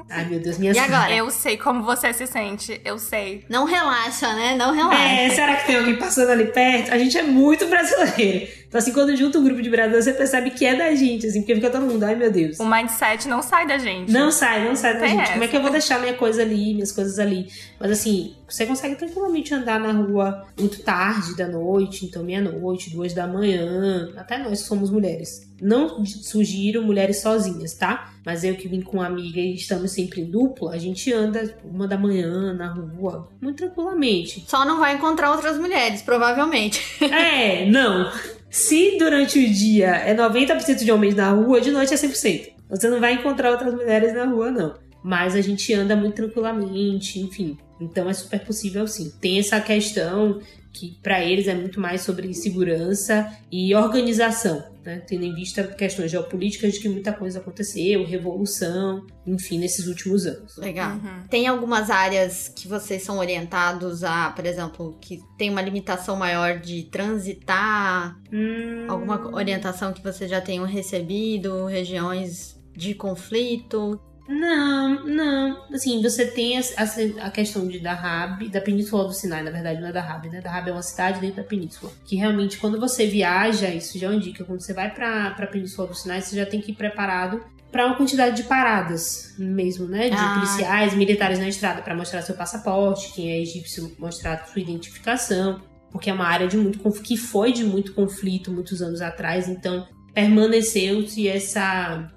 Ai, 0.09 0.25
meu 0.25 0.41
Deus, 0.41 0.59
minha 0.59 0.73
E 0.73 0.79
agora? 0.79 1.13
Eu 1.15 1.31
sei 1.31 1.57
como 1.57 1.83
você 1.83 2.13
se 2.13 2.27
sente, 2.27 2.81
eu 2.85 2.99
sei. 2.99 3.45
Não 3.49 3.65
relaxa, 3.65 4.33
né? 4.35 4.55
Não 4.57 4.73
relaxa. 4.73 5.03
É, 5.03 5.31
será 5.31 5.57
que 5.57 5.67
tem 5.67 5.77
alguém 5.77 5.97
passando 5.97 6.31
ali 6.31 6.47
perto? 6.47 6.93
A 6.93 6.99
gente 6.99 7.17
é 7.19 7.23
muito 7.23 7.67
brasileiro. 7.67 8.49
Então, 8.71 8.79
assim, 8.79 8.93
quando 8.93 9.17
junta 9.17 9.37
um 9.37 9.43
grupo 9.43 9.61
de 9.61 9.69
brasileiros, 9.69 10.05
você 10.05 10.13
percebe 10.13 10.53
que 10.53 10.65
é 10.65 10.77
da 10.77 10.95
gente, 10.95 11.27
assim, 11.27 11.41
porque 11.41 11.57
fica 11.57 11.71
todo 11.71 11.85
mundo, 11.85 12.05
ai 12.05 12.15
meu 12.15 12.31
Deus. 12.31 12.61
O 12.61 12.65
mindset 12.65 13.27
não 13.27 13.43
sai 13.43 13.67
da 13.67 13.77
gente. 13.77 14.13
Não 14.13 14.31
sai, 14.31 14.65
não 14.65 14.77
sai 14.77 14.95
da 14.95 15.01
Tem 15.01 15.11
gente. 15.11 15.23
essa. 15.23 15.33
Como 15.33 15.43
é 15.43 15.49
que 15.49 15.57
eu 15.57 15.61
vou 15.61 15.73
deixar 15.73 15.99
minha 15.99 16.15
coisa 16.15 16.43
ali, 16.43 16.73
minhas 16.73 16.93
coisas 16.93 17.19
ali? 17.19 17.49
Mas 17.81 17.91
assim, 17.91 18.37
você 18.49 18.65
consegue 18.65 18.95
tranquilamente 18.95 19.53
andar 19.53 19.81
na 19.81 19.91
rua 19.91 20.47
muito 20.57 20.83
tarde 20.83 21.37
da 21.37 21.49
noite, 21.49 22.07
então 22.07 22.23
meia-noite, 22.23 22.91
duas 22.91 23.13
da 23.13 23.27
manhã. 23.27 24.09
Até 24.17 24.39
nós 24.39 24.63
que 24.63 24.69
somos 24.69 24.89
mulheres. 24.89 25.51
Não 25.61 26.05
sugiro 26.07 26.81
mulheres 26.81 27.21
sozinhas, 27.21 27.75
tá? 27.75 28.13
Mas 28.25 28.45
eu 28.45 28.55
que 28.55 28.69
vim 28.69 28.81
com 28.81 28.99
uma 28.99 29.07
amiga 29.07 29.41
e 29.41 29.57
estamos 29.57 29.91
sempre 29.91 30.21
em 30.21 30.31
dupla, 30.31 30.73
a 30.73 30.79
gente 30.79 31.13
anda 31.13 31.47
tipo, 31.47 31.67
uma 31.69 31.89
da 31.89 31.99
manhã 31.99 32.55
na 32.55 32.73
rua, 32.73 33.29
muito 33.41 33.57
tranquilamente. 33.59 34.45
Só 34.47 34.65
não 34.65 34.79
vai 34.79 34.95
encontrar 34.95 35.33
outras 35.33 35.59
mulheres, 35.59 36.03
provavelmente. 36.03 36.81
É, 37.05 37.67
não. 37.67 38.11
Se 38.51 38.99
durante 38.99 39.39
o 39.39 39.49
dia 39.49 39.91
é 39.91 40.15
90% 40.15 40.85
de 40.85 40.91
homens 40.91 41.15
na 41.15 41.31
rua, 41.31 41.61
de 41.61 41.71
noite 41.71 41.95
é 41.95 41.97
100%. 41.97 42.49
Você 42.69 42.91
não 42.91 43.01
vai 43.01 43.15
encontrar 43.15 43.53
outras 43.53 43.73
mulheres 43.73 44.13
na 44.13 44.25
rua, 44.25 44.51
não. 44.51 44.75
Mas 45.03 45.37
a 45.37 45.41
gente 45.41 45.73
anda 45.73 45.95
muito 45.95 46.17
tranquilamente, 46.17 47.21
enfim. 47.21 47.57
Então 47.81 48.11
é 48.11 48.13
super 48.13 48.41
possível 48.41 48.87
sim. 48.89 49.13
Tem 49.21 49.39
essa 49.39 49.61
questão 49.61 50.41
que 50.73 50.99
para 51.03 51.25
eles 51.25 51.49
é 51.49 51.55
muito 51.55 51.81
mais 51.81 52.03
sobre 52.03 52.33
segurança 52.33 53.31
e 53.51 53.75
organização, 53.75 54.65
né? 54.85 55.03
Tendo 55.07 55.25
em 55.25 55.35
vista 55.35 55.65
questões 55.65 56.11
geopolíticas 56.11 56.75
de 56.75 56.81
que 56.81 56.89
muita 56.89 57.13
coisa 57.13 57.39
aconteceu, 57.41 58.05
revolução, 58.05 59.07
enfim, 59.27 59.59
nesses 59.59 59.87
últimos 59.87 60.27
anos. 60.27 60.57
Legal. 60.57 60.93
Uhum. 60.93 61.27
Tem 61.29 61.47
algumas 61.47 61.91
áreas 61.91 62.49
que 62.49 62.69
vocês 62.69 63.03
são 63.03 63.19
orientados 63.19 64.05
a, 64.05 64.31
por 64.31 64.47
exemplo, 64.47 64.97
que 65.01 65.21
tem 65.37 65.51
uma 65.51 65.63
limitação 65.63 66.17
maior 66.17 66.61
de 66.61 66.85
transitar? 66.85 68.17
Hum, 68.33 68.87
Alguma 68.89 69.35
orientação 69.35 69.93
que 69.93 70.03
vocês 70.03 70.31
já 70.31 70.41
tenham 70.41 70.65
recebido? 70.65 71.67
Regiões 71.67 72.61
de 72.77 72.95
conflito? 72.95 74.01
Não, 74.31 75.05
não. 75.07 75.65
Assim, 75.75 76.01
você 76.01 76.25
tem 76.27 76.57
a, 76.57 76.61
a- 76.61 77.27
a 77.27 77.31
questão 77.31 77.67
de 77.67 77.81
Dahab, 77.81 78.49
da 78.49 78.61
Península 78.61 79.05
do 79.05 79.13
Sinai, 79.13 79.43
na 79.43 79.51
verdade, 79.51 79.81
não 79.81 79.89
é 79.89 79.93
Dahab, 79.93 80.29
né? 80.29 80.41
Dahab 80.41 80.69
é 80.71 80.73
uma 80.73 80.83
cidade 80.83 81.21
dentro 81.21 81.39
da 81.39 81.43
península. 81.43 81.91
Que 82.05 82.15
realmente, 82.17 82.57
quando 82.57 82.79
você 82.79 83.07
viaja, 83.07 83.69
isso 83.69 83.99
já 83.99 84.07
é 84.07 84.11
uma 84.11 84.21
dica, 84.21 84.45
quando 84.45 84.61
você 84.61 84.73
vai 84.73 84.95
pra, 84.95 85.33
pra 85.33 85.47
Península 85.49 85.89
do 85.89 85.95
Sinai, 85.95 86.23
você 86.23 86.37
já 86.37 86.47
tem 86.47 86.61
que 86.61 86.71
ir 86.71 86.75
preparado 86.77 87.43
para 87.73 87.87
uma 87.87 87.97
quantidade 87.97 88.37
de 88.37 88.45
paradas 88.45 89.35
mesmo, 89.39 89.87
né? 89.87 90.09
De 90.09 90.17
Ah. 90.17 90.35
policiais, 90.35 90.95
militares 90.95 91.39
na 91.41 91.49
estrada 91.49 91.83
para 91.83 91.95
mostrar 91.97 92.23
seu 92.23 92.35
passaporte, 92.37 93.13
quem 93.13 93.31
é 93.33 93.41
egípcio 93.43 93.93
mostrar 93.99 94.45
sua 94.47 94.63
identificação, 94.63 95.61
porque 95.91 96.09
é 96.09 96.13
uma 96.13 96.27
área 96.27 96.47
de 96.47 96.57
muito 96.57 96.79
que 97.03 97.17
foi 97.17 97.53
de 97.53 97.65
muito 97.65 97.95
conflito 97.95 98.51
muitos 98.53 98.81
anos 98.81 99.01
atrás, 99.01 99.49
então 99.49 99.87
permaneceu-se 100.15 101.29
essa 101.29 102.11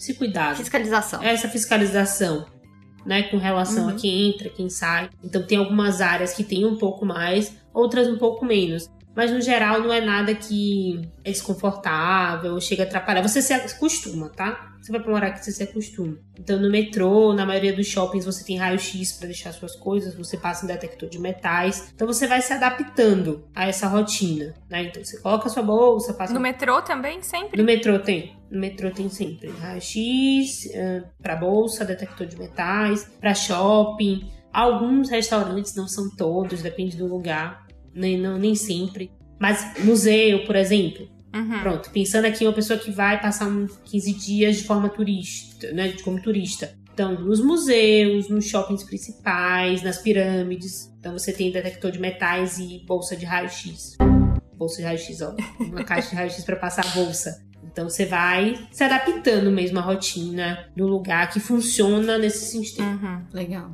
esse 0.00 0.14
cuidado 0.14 0.56
Fiscalização. 0.56 1.22
essa 1.22 1.46
fiscalização, 1.46 2.46
né, 3.04 3.24
com 3.24 3.36
relação 3.36 3.86
a 3.86 3.92
quem 3.92 4.30
entra, 4.30 4.48
quem 4.48 4.70
sai. 4.70 5.10
Então 5.22 5.42
tem 5.42 5.58
algumas 5.58 6.00
áreas 6.00 6.32
que 6.32 6.42
tem 6.42 6.64
um 6.64 6.76
pouco 6.76 7.04
mais, 7.04 7.54
outras 7.72 8.08
um 8.08 8.16
pouco 8.16 8.44
menos. 8.46 8.90
Mas 9.14 9.30
no 9.30 9.40
geral 9.40 9.80
não 9.80 9.92
é 9.92 10.00
nada 10.00 10.34
que 10.34 11.00
é 11.24 11.30
desconfortável 11.30 12.60
chega 12.60 12.84
a 12.84 12.86
atrapalhar. 12.86 13.22
Você 13.22 13.42
se 13.42 13.52
acostuma, 13.52 14.28
tá? 14.30 14.68
Você 14.80 14.92
vai 14.92 15.00
pra 15.00 15.12
morar 15.12 15.26
aqui, 15.28 15.44
você 15.44 15.52
se 15.52 15.62
acostuma. 15.62 16.16
Então 16.38 16.58
no 16.58 16.70
metrô, 16.70 17.34
na 17.34 17.44
maioria 17.44 17.72
dos 17.72 17.86
shoppings, 17.86 18.24
você 18.24 18.44
tem 18.44 18.56
raio-x 18.56 19.12
para 19.12 19.26
deixar 19.26 19.52
suas 19.52 19.76
coisas, 19.76 20.14
você 20.14 20.36
passa 20.38 20.64
em 20.64 20.68
detector 20.68 21.08
de 21.08 21.18
metais. 21.18 21.90
Então 21.94 22.06
você 22.06 22.26
vai 22.26 22.40
se 22.40 22.52
adaptando 22.52 23.44
a 23.54 23.66
essa 23.66 23.86
rotina, 23.88 24.54
né? 24.70 24.84
Então 24.84 25.04
você 25.04 25.20
coloca 25.20 25.48
a 25.48 25.50
sua 25.50 25.62
bolsa, 25.62 26.14
passa 26.14 26.32
No 26.32 26.40
metrô 26.40 26.80
também, 26.80 27.22
sempre? 27.22 27.58
no 27.58 27.64
metrô 27.64 27.98
tem. 27.98 28.36
No 28.50 28.58
metrô 28.58 28.90
tem 28.90 29.08
sempre 29.08 29.50
raio-x, 29.50 30.66
eh, 30.72 31.02
pra 31.22 31.36
bolsa, 31.36 31.84
detector 31.84 32.26
de 32.26 32.38
metais, 32.38 33.04
pra 33.20 33.34
shopping. 33.34 34.28
Alguns 34.52 35.08
restaurantes, 35.10 35.76
não 35.76 35.86
são 35.86 36.10
todos, 36.16 36.62
depende 36.62 36.96
do 36.96 37.06
lugar, 37.06 37.64
nem, 37.94 38.18
não, 38.18 38.38
nem 38.38 38.54
sempre. 38.54 39.10
Mas 39.38 39.84
museu, 39.84 40.44
por 40.44 40.56
exemplo. 40.56 41.08
Uhum. 41.34 41.60
Pronto, 41.60 41.90
pensando 41.90 42.24
aqui 42.24 42.44
uma 42.44 42.52
pessoa 42.52 42.78
que 42.78 42.90
vai 42.90 43.20
passar 43.20 43.46
uns 43.46 43.76
15 43.84 44.12
dias 44.14 44.56
de 44.56 44.64
forma 44.64 44.88
turista, 44.88 45.72
né, 45.72 45.92
como 46.02 46.20
turista. 46.20 46.74
Então, 46.92 47.14
nos 47.14 47.40
museus, 47.40 48.28
nos 48.28 48.46
shoppings 48.46 48.82
principais, 48.84 49.82
nas 49.82 49.98
pirâmides. 49.98 50.92
Então, 50.98 51.12
você 51.12 51.32
tem 51.32 51.50
detector 51.50 51.90
de 51.90 51.98
metais 51.98 52.58
e 52.58 52.84
bolsa 52.86 53.16
de 53.16 53.24
raio-x. 53.24 53.96
Bolsa 54.54 54.78
de 54.78 54.82
raio-x, 54.82 55.22
ó. 55.22 55.34
Uma 55.60 55.84
caixa 55.84 56.10
de 56.10 56.16
raio-x 56.16 56.44
para 56.44 56.56
passar 56.56 56.84
a 56.84 56.90
bolsa. 56.90 57.42
Então, 57.64 57.88
você 57.88 58.04
vai 58.04 58.58
se 58.72 58.84
adaptando 58.84 59.50
mesmo 59.50 59.78
à 59.78 59.82
rotina 59.82 60.68
do 60.76 60.86
lugar 60.86 61.30
que 61.30 61.40
funciona 61.40 62.18
nesse 62.18 62.50
sentido. 62.50 62.82
Uhum. 62.82 63.22
Legal. 63.32 63.70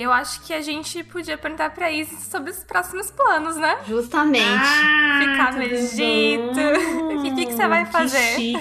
Eu 0.00 0.10
acho 0.10 0.40
que 0.46 0.54
a 0.54 0.62
gente 0.62 1.04
podia 1.04 1.36
perguntar 1.36 1.74
pra 1.74 1.92
Isis 1.92 2.24
sobre 2.30 2.50
os 2.50 2.64
próximos 2.64 3.10
planos, 3.10 3.56
né? 3.56 3.76
Justamente. 3.86 4.46
Ah, 4.46 5.20
Ficar 5.20 5.52
no 5.54 5.62
Egito. 5.62 6.60
O 7.20 7.22
que- 7.22 7.34
que 7.34 7.46
que 7.46 7.52
você 7.52 7.68
vai 7.68 7.84
fazer? 7.84 8.56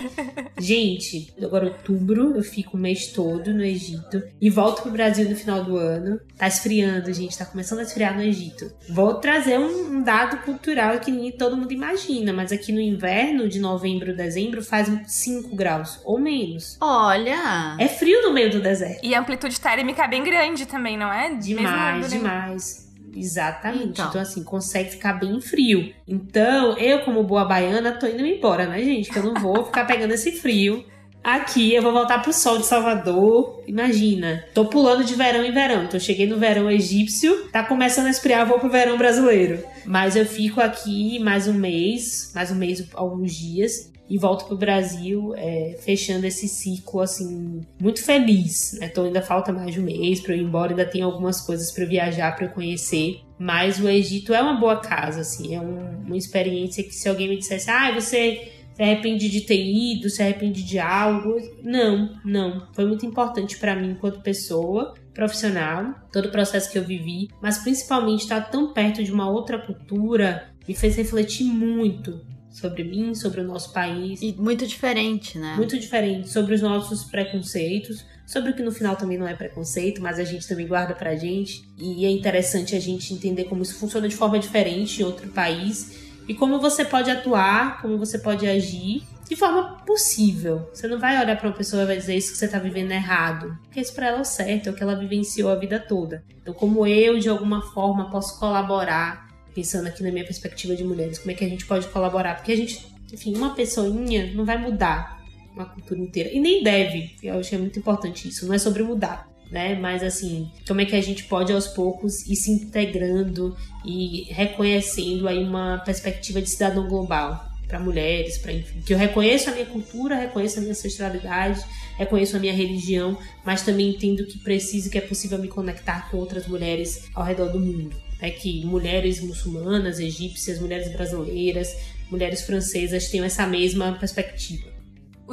Gente, 0.57 1.33
agora 1.41 1.67
outubro 1.67 2.35
eu 2.35 2.43
fico 2.43 2.75
o 2.75 2.79
mês 2.79 3.07
todo 3.07 3.53
no 3.53 3.63
Egito 3.63 4.21
e 4.41 4.49
volto 4.49 4.81
pro 4.81 4.91
Brasil 4.91 5.29
no 5.29 5.35
final 5.35 5.63
do 5.63 5.77
ano. 5.77 6.19
Tá 6.37 6.45
esfriando, 6.47 7.11
gente, 7.13 7.37
tá 7.37 7.45
começando 7.45 7.79
a 7.79 7.83
esfriar 7.83 8.13
no 8.15 8.21
Egito. 8.21 8.69
Vou 8.89 9.13
trazer 9.15 9.57
um, 9.57 9.93
um 9.97 10.03
dado 10.03 10.37
cultural 10.43 10.99
que 10.99 11.09
nem 11.09 11.31
todo 11.31 11.55
mundo 11.55 11.71
imagina, 11.71 12.33
mas 12.33 12.51
aqui 12.51 12.73
no 12.73 12.81
inverno, 12.81 13.47
de 13.47 13.59
novembro, 13.59 14.13
dezembro, 14.15 14.61
faz 14.61 14.89
5 15.07 15.55
graus 15.55 16.01
ou 16.03 16.19
menos. 16.19 16.77
Olha. 16.81 17.75
É 17.79 17.87
frio 17.87 18.21
no 18.23 18.33
meio 18.33 18.51
do 18.51 18.59
deserto. 18.59 18.99
E 19.03 19.15
a 19.15 19.21
amplitude 19.21 19.59
térmica 19.59 20.03
é 20.03 20.07
bem 20.07 20.23
grande 20.23 20.65
também, 20.65 20.97
não 20.97 21.11
é? 21.13 21.28
Demais, 21.35 22.01
Mesmo- 22.01 22.19
demais. 22.19 22.89
Exatamente. 23.15 23.87
Então. 23.89 24.09
Então. 24.09 24.21
assim, 24.21 24.43
consegue 24.43 24.91
ficar 24.91 25.13
bem 25.13 25.41
frio. 25.41 25.93
Então, 26.07 26.77
eu, 26.77 26.99
como 27.01 27.23
boa 27.23 27.43
baiana, 27.45 27.91
tô 27.93 28.05
indo 28.07 28.25
embora, 28.25 28.67
né, 28.67 28.81
gente? 28.83 29.09
Que 29.09 29.17
eu 29.17 29.23
não 29.23 29.33
vou 29.33 29.65
ficar 29.65 29.85
pegando 29.85 30.13
esse 30.13 30.31
frio. 30.33 30.85
Aqui, 31.23 31.73
eu 31.73 31.81
vou 31.83 31.91
voltar 31.91 32.21
pro 32.21 32.31
sol 32.31 32.57
de 32.57 32.65
Salvador. 32.65 33.61
Imagina. 33.67 34.43
Tô 34.53 34.65
pulando 34.65 35.03
de 35.03 35.15
verão 35.15 35.43
em 35.43 35.51
verão. 35.51 35.83
Então, 35.83 35.99
cheguei 35.99 36.25
no 36.25 36.37
verão 36.37 36.71
egípcio, 36.71 37.49
tá 37.51 37.63
começando 37.63 38.07
a 38.07 38.09
esfriar, 38.09 38.47
vou 38.47 38.57
pro 38.59 38.69
verão 38.69 38.97
brasileiro. 38.97 39.61
Mas 39.85 40.15
eu 40.15 40.25
fico 40.25 40.61
aqui 40.61 41.19
mais 41.19 41.47
um 41.47 41.53
mês, 41.53 42.31
mais 42.33 42.51
um 42.51 42.55
mês, 42.55 42.87
alguns 42.93 43.33
dias. 43.35 43.91
E 44.09 44.17
volto 44.17 44.45
pro 44.45 44.57
Brasil, 44.57 45.35
é, 45.37 45.77
fechando 45.85 46.25
esse 46.25 46.47
ciclo, 46.47 46.99
assim, 47.01 47.61
muito 47.79 48.03
feliz. 48.03 48.75
Né? 48.79 48.89
Então 48.91 49.03
ainda 49.03 49.21
falta 49.21 49.53
mais 49.53 49.75
de 49.75 49.79
um 49.79 49.83
mês 49.83 50.19
pra 50.19 50.33
eu 50.33 50.39
ir 50.39 50.43
embora, 50.43 50.71
ainda 50.71 50.83
tem 50.85 51.03
algumas 51.03 51.39
coisas 51.41 51.69
eu 51.83 51.89
viajar, 51.89 52.35
eu 52.47 52.49
conhecer. 52.49 53.19
Mas 53.37 53.79
o 53.79 53.87
Egito 53.87 54.33
é 54.33 54.41
uma 54.41 54.59
boa 54.59 54.77
casa, 54.77 55.21
assim, 55.21 55.53
é 55.53 55.61
um- 55.61 56.01
uma 56.07 56.17
experiência 56.17 56.83
que 56.83 56.91
se 56.91 57.07
alguém 57.07 57.29
me 57.29 57.37
dissesse, 57.37 57.69
ah, 57.69 57.91
você 57.93 58.51
se 58.79 58.83
arrepende 58.83 59.27
de 59.27 59.41
ter 59.41 59.61
ido, 59.61 60.09
se 60.09 60.23
arrepende 60.23 60.63
de 60.63 60.79
algo. 60.79 61.35
Não, 61.61 62.17
não. 62.23 62.65
Foi 62.71 62.85
muito 62.85 63.05
importante 63.05 63.57
pra 63.57 63.75
mim 63.75 63.91
enquanto 63.91 64.21
pessoa, 64.21 64.93
profissional, 65.13 65.93
todo 66.13 66.27
o 66.27 66.31
processo 66.31 66.71
que 66.71 66.79
eu 66.79 66.85
vivi, 66.85 67.27
mas 67.41 67.57
principalmente 67.57 68.21
estar 68.21 68.39
tão 68.49 68.71
perto 68.71 69.03
de 69.03 69.11
uma 69.11 69.29
outra 69.29 69.59
cultura 69.59 70.49
me 70.65 70.73
fez 70.73 70.95
refletir 70.95 71.43
muito 71.43 72.21
sobre 72.49 72.85
mim, 72.85 73.13
sobre 73.13 73.41
o 73.41 73.43
nosso 73.43 73.73
país. 73.73 74.21
E 74.21 74.33
muito 74.39 74.65
diferente, 74.65 75.37
né? 75.37 75.55
Muito 75.57 75.77
diferente 75.77 76.29
sobre 76.29 76.55
os 76.55 76.61
nossos 76.61 77.03
preconceitos, 77.03 78.05
sobre 78.25 78.51
o 78.51 78.55
que 78.55 78.63
no 78.63 78.71
final 78.71 78.95
também 78.95 79.17
não 79.17 79.27
é 79.27 79.35
preconceito, 79.35 80.01
mas 80.01 80.17
a 80.19 80.23
gente 80.23 80.47
também 80.47 80.65
guarda 80.65 80.95
pra 80.95 81.17
gente. 81.17 81.67
E 81.77 82.05
é 82.05 82.09
interessante 82.09 82.77
a 82.77 82.79
gente 82.79 83.13
entender 83.13 83.43
como 83.43 83.61
isso 83.61 83.75
funciona 83.75 84.07
de 84.07 84.15
forma 84.15 84.39
diferente 84.39 85.01
em 85.01 85.05
outro 85.05 85.27
país 85.27 86.07
e 86.29 86.35
como 86.35 86.59
você 86.59 86.85
pode 86.85 87.09
atuar, 87.09 87.81
como 87.81 87.97
você 87.97 88.19
pode 88.19 88.47
agir 88.47 89.01
de 89.27 89.35
forma 89.35 89.77
possível. 89.83 90.69
Você 90.71 90.87
não 90.87 90.99
vai 90.99 91.19
olhar 91.19 91.35
para 91.35 91.49
uma 91.49 91.55
pessoa 91.55 91.81
e 91.81 91.85
vai 91.87 91.97
dizer 91.97 92.15
isso 92.15 92.31
que 92.31 92.37
você 92.37 92.47
tá 92.47 92.59
vivendo 92.59 92.91
errado, 92.91 93.57
porque 93.63 93.79
isso 93.79 93.95
para 93.95 94.09
ela 94.09 94.17
é 94.19 94.21
o 94.21 94.25
certo, 94.25 94.67
é 94.67 94.71
o 94.71 94.75
que 94.75 94.83
ela 94.83 94.95
vivenciou 94.95 95.49
a 95.49 95.55
vida 95.55 95.79
toda. 95.79 96.23
Então, 96.39 96.53
como 96.53 96.85
eu 96.85 97.17
de 97.17 97.27
alguma 97.27 97.63
forma 97.73 98.11
posso 98.11 98.39
colaborar, 98.39 99.27
pensando 99.55 99.87
aqui 99.87 100.03
na 100.03 100.11
minha 100.11 100.23
perspectiva 100.23 100.75
de 100.75 100.83
mulheres, 100.83 101.17
como 101.17 101.31
é 101.31 101.33
que 101.33 101.43
a 101.43 101.49
gente 101.49 101.65
pode 101.65 101.87
colaborar? 101.87 102.35
Porque 102.35 102.51
a 102.51 102.57
gente, 102.57 102.85
enfim, 103.11 103.35
uma 103.35 103.55
pessoinha 103.55 104.31
não 104.35 104.45
vai 104.45 104.59
mudar 104.59 105.19
uma 105.55 105.65
cultura 105.65 105.99
inteira 105.99 106.29
e 106.31 106.39
nem 106.39 106.63
deve. 106.63 107.15
Eu 107.23 107.39
acho 107.39 107.49
que 107.49 107.55
é 107.55 107.59
muito 107.59 107.79
importante 107.79 108.27
isso, 108.29 108.45
não 108.45 108.53
é 108.53 108.59
sobre 108.59 108.83
mudar 108.83 109.27
né? 109.51 109.75
Mas 109.75 110.03
assim, 110.03 110.49
como 110.67 110.81
é 110.81 110.85
que 110.85 110.95
a 110.95 111.01
gente 111.01 111.23
pode 111.23 111.51
aos 111.51 111.67
poucos 111.67 112.25
ir 112.27 112.35
se 112.35 112.51
integrando 112.51 113.55
e 113.85 114.25
reconhecendo 114.29 115.27
aí 115.27 115.43
uma 115.43 115.79
perspectiva 115.79 116.41
de 116.41 116.49
cidadão 116.49 116.87
global 116.87 117.47
para 117.67 117.79
mulheres, 117.79 118.39
para 118.39 118.51
enfim, 118.51 118.81
que 118.81 118.93
eu 118.93 118.97
reconheço 118.97 119.49
a 119.49 119.53
minha 119.53 119.65
cultura, 119.65 120.15
reconheço 120.15 120.57
a 120.57 120.61
minha 120.61 120.71
ancestralidade, 120.71 121.63
reconheço 121.97 122.35
a 122.35 122.39
minha 122.39 122.53
religião, 122.53 123.15
mas 123.45 123.61
também 123.61 123.91
entendo 123.91 124.25
que 124.25 124.39
preciso 124.39 124.89
que 124.89 124.97
é 124.97 125.01
possível 125.01 125.37
me 125.37 125.47
conectar 125.47 126.09
com 126.09 126.17
outras 126.17 126.47
mulheres 126.47 127.07
ao 127.13 127.23
redor 127.23 127.49
do 127.49 127.59
mundo. 127.59 127.95
É 128.19 128.31
que 128.31 128.65
mulheres 128.65 129.21
muçulmanas, 129.21 129.99
egípcias, 129.99 130.59
mulheres 130.59 130.91
brasileiras, 130.91 131.75
mulheres 132.09 132.41
francesas 132.41 133.07
tenham 133.07 133.25
essa 133.25 133.45
mesma 133.45 133.93
perspectiva 133.93 134.78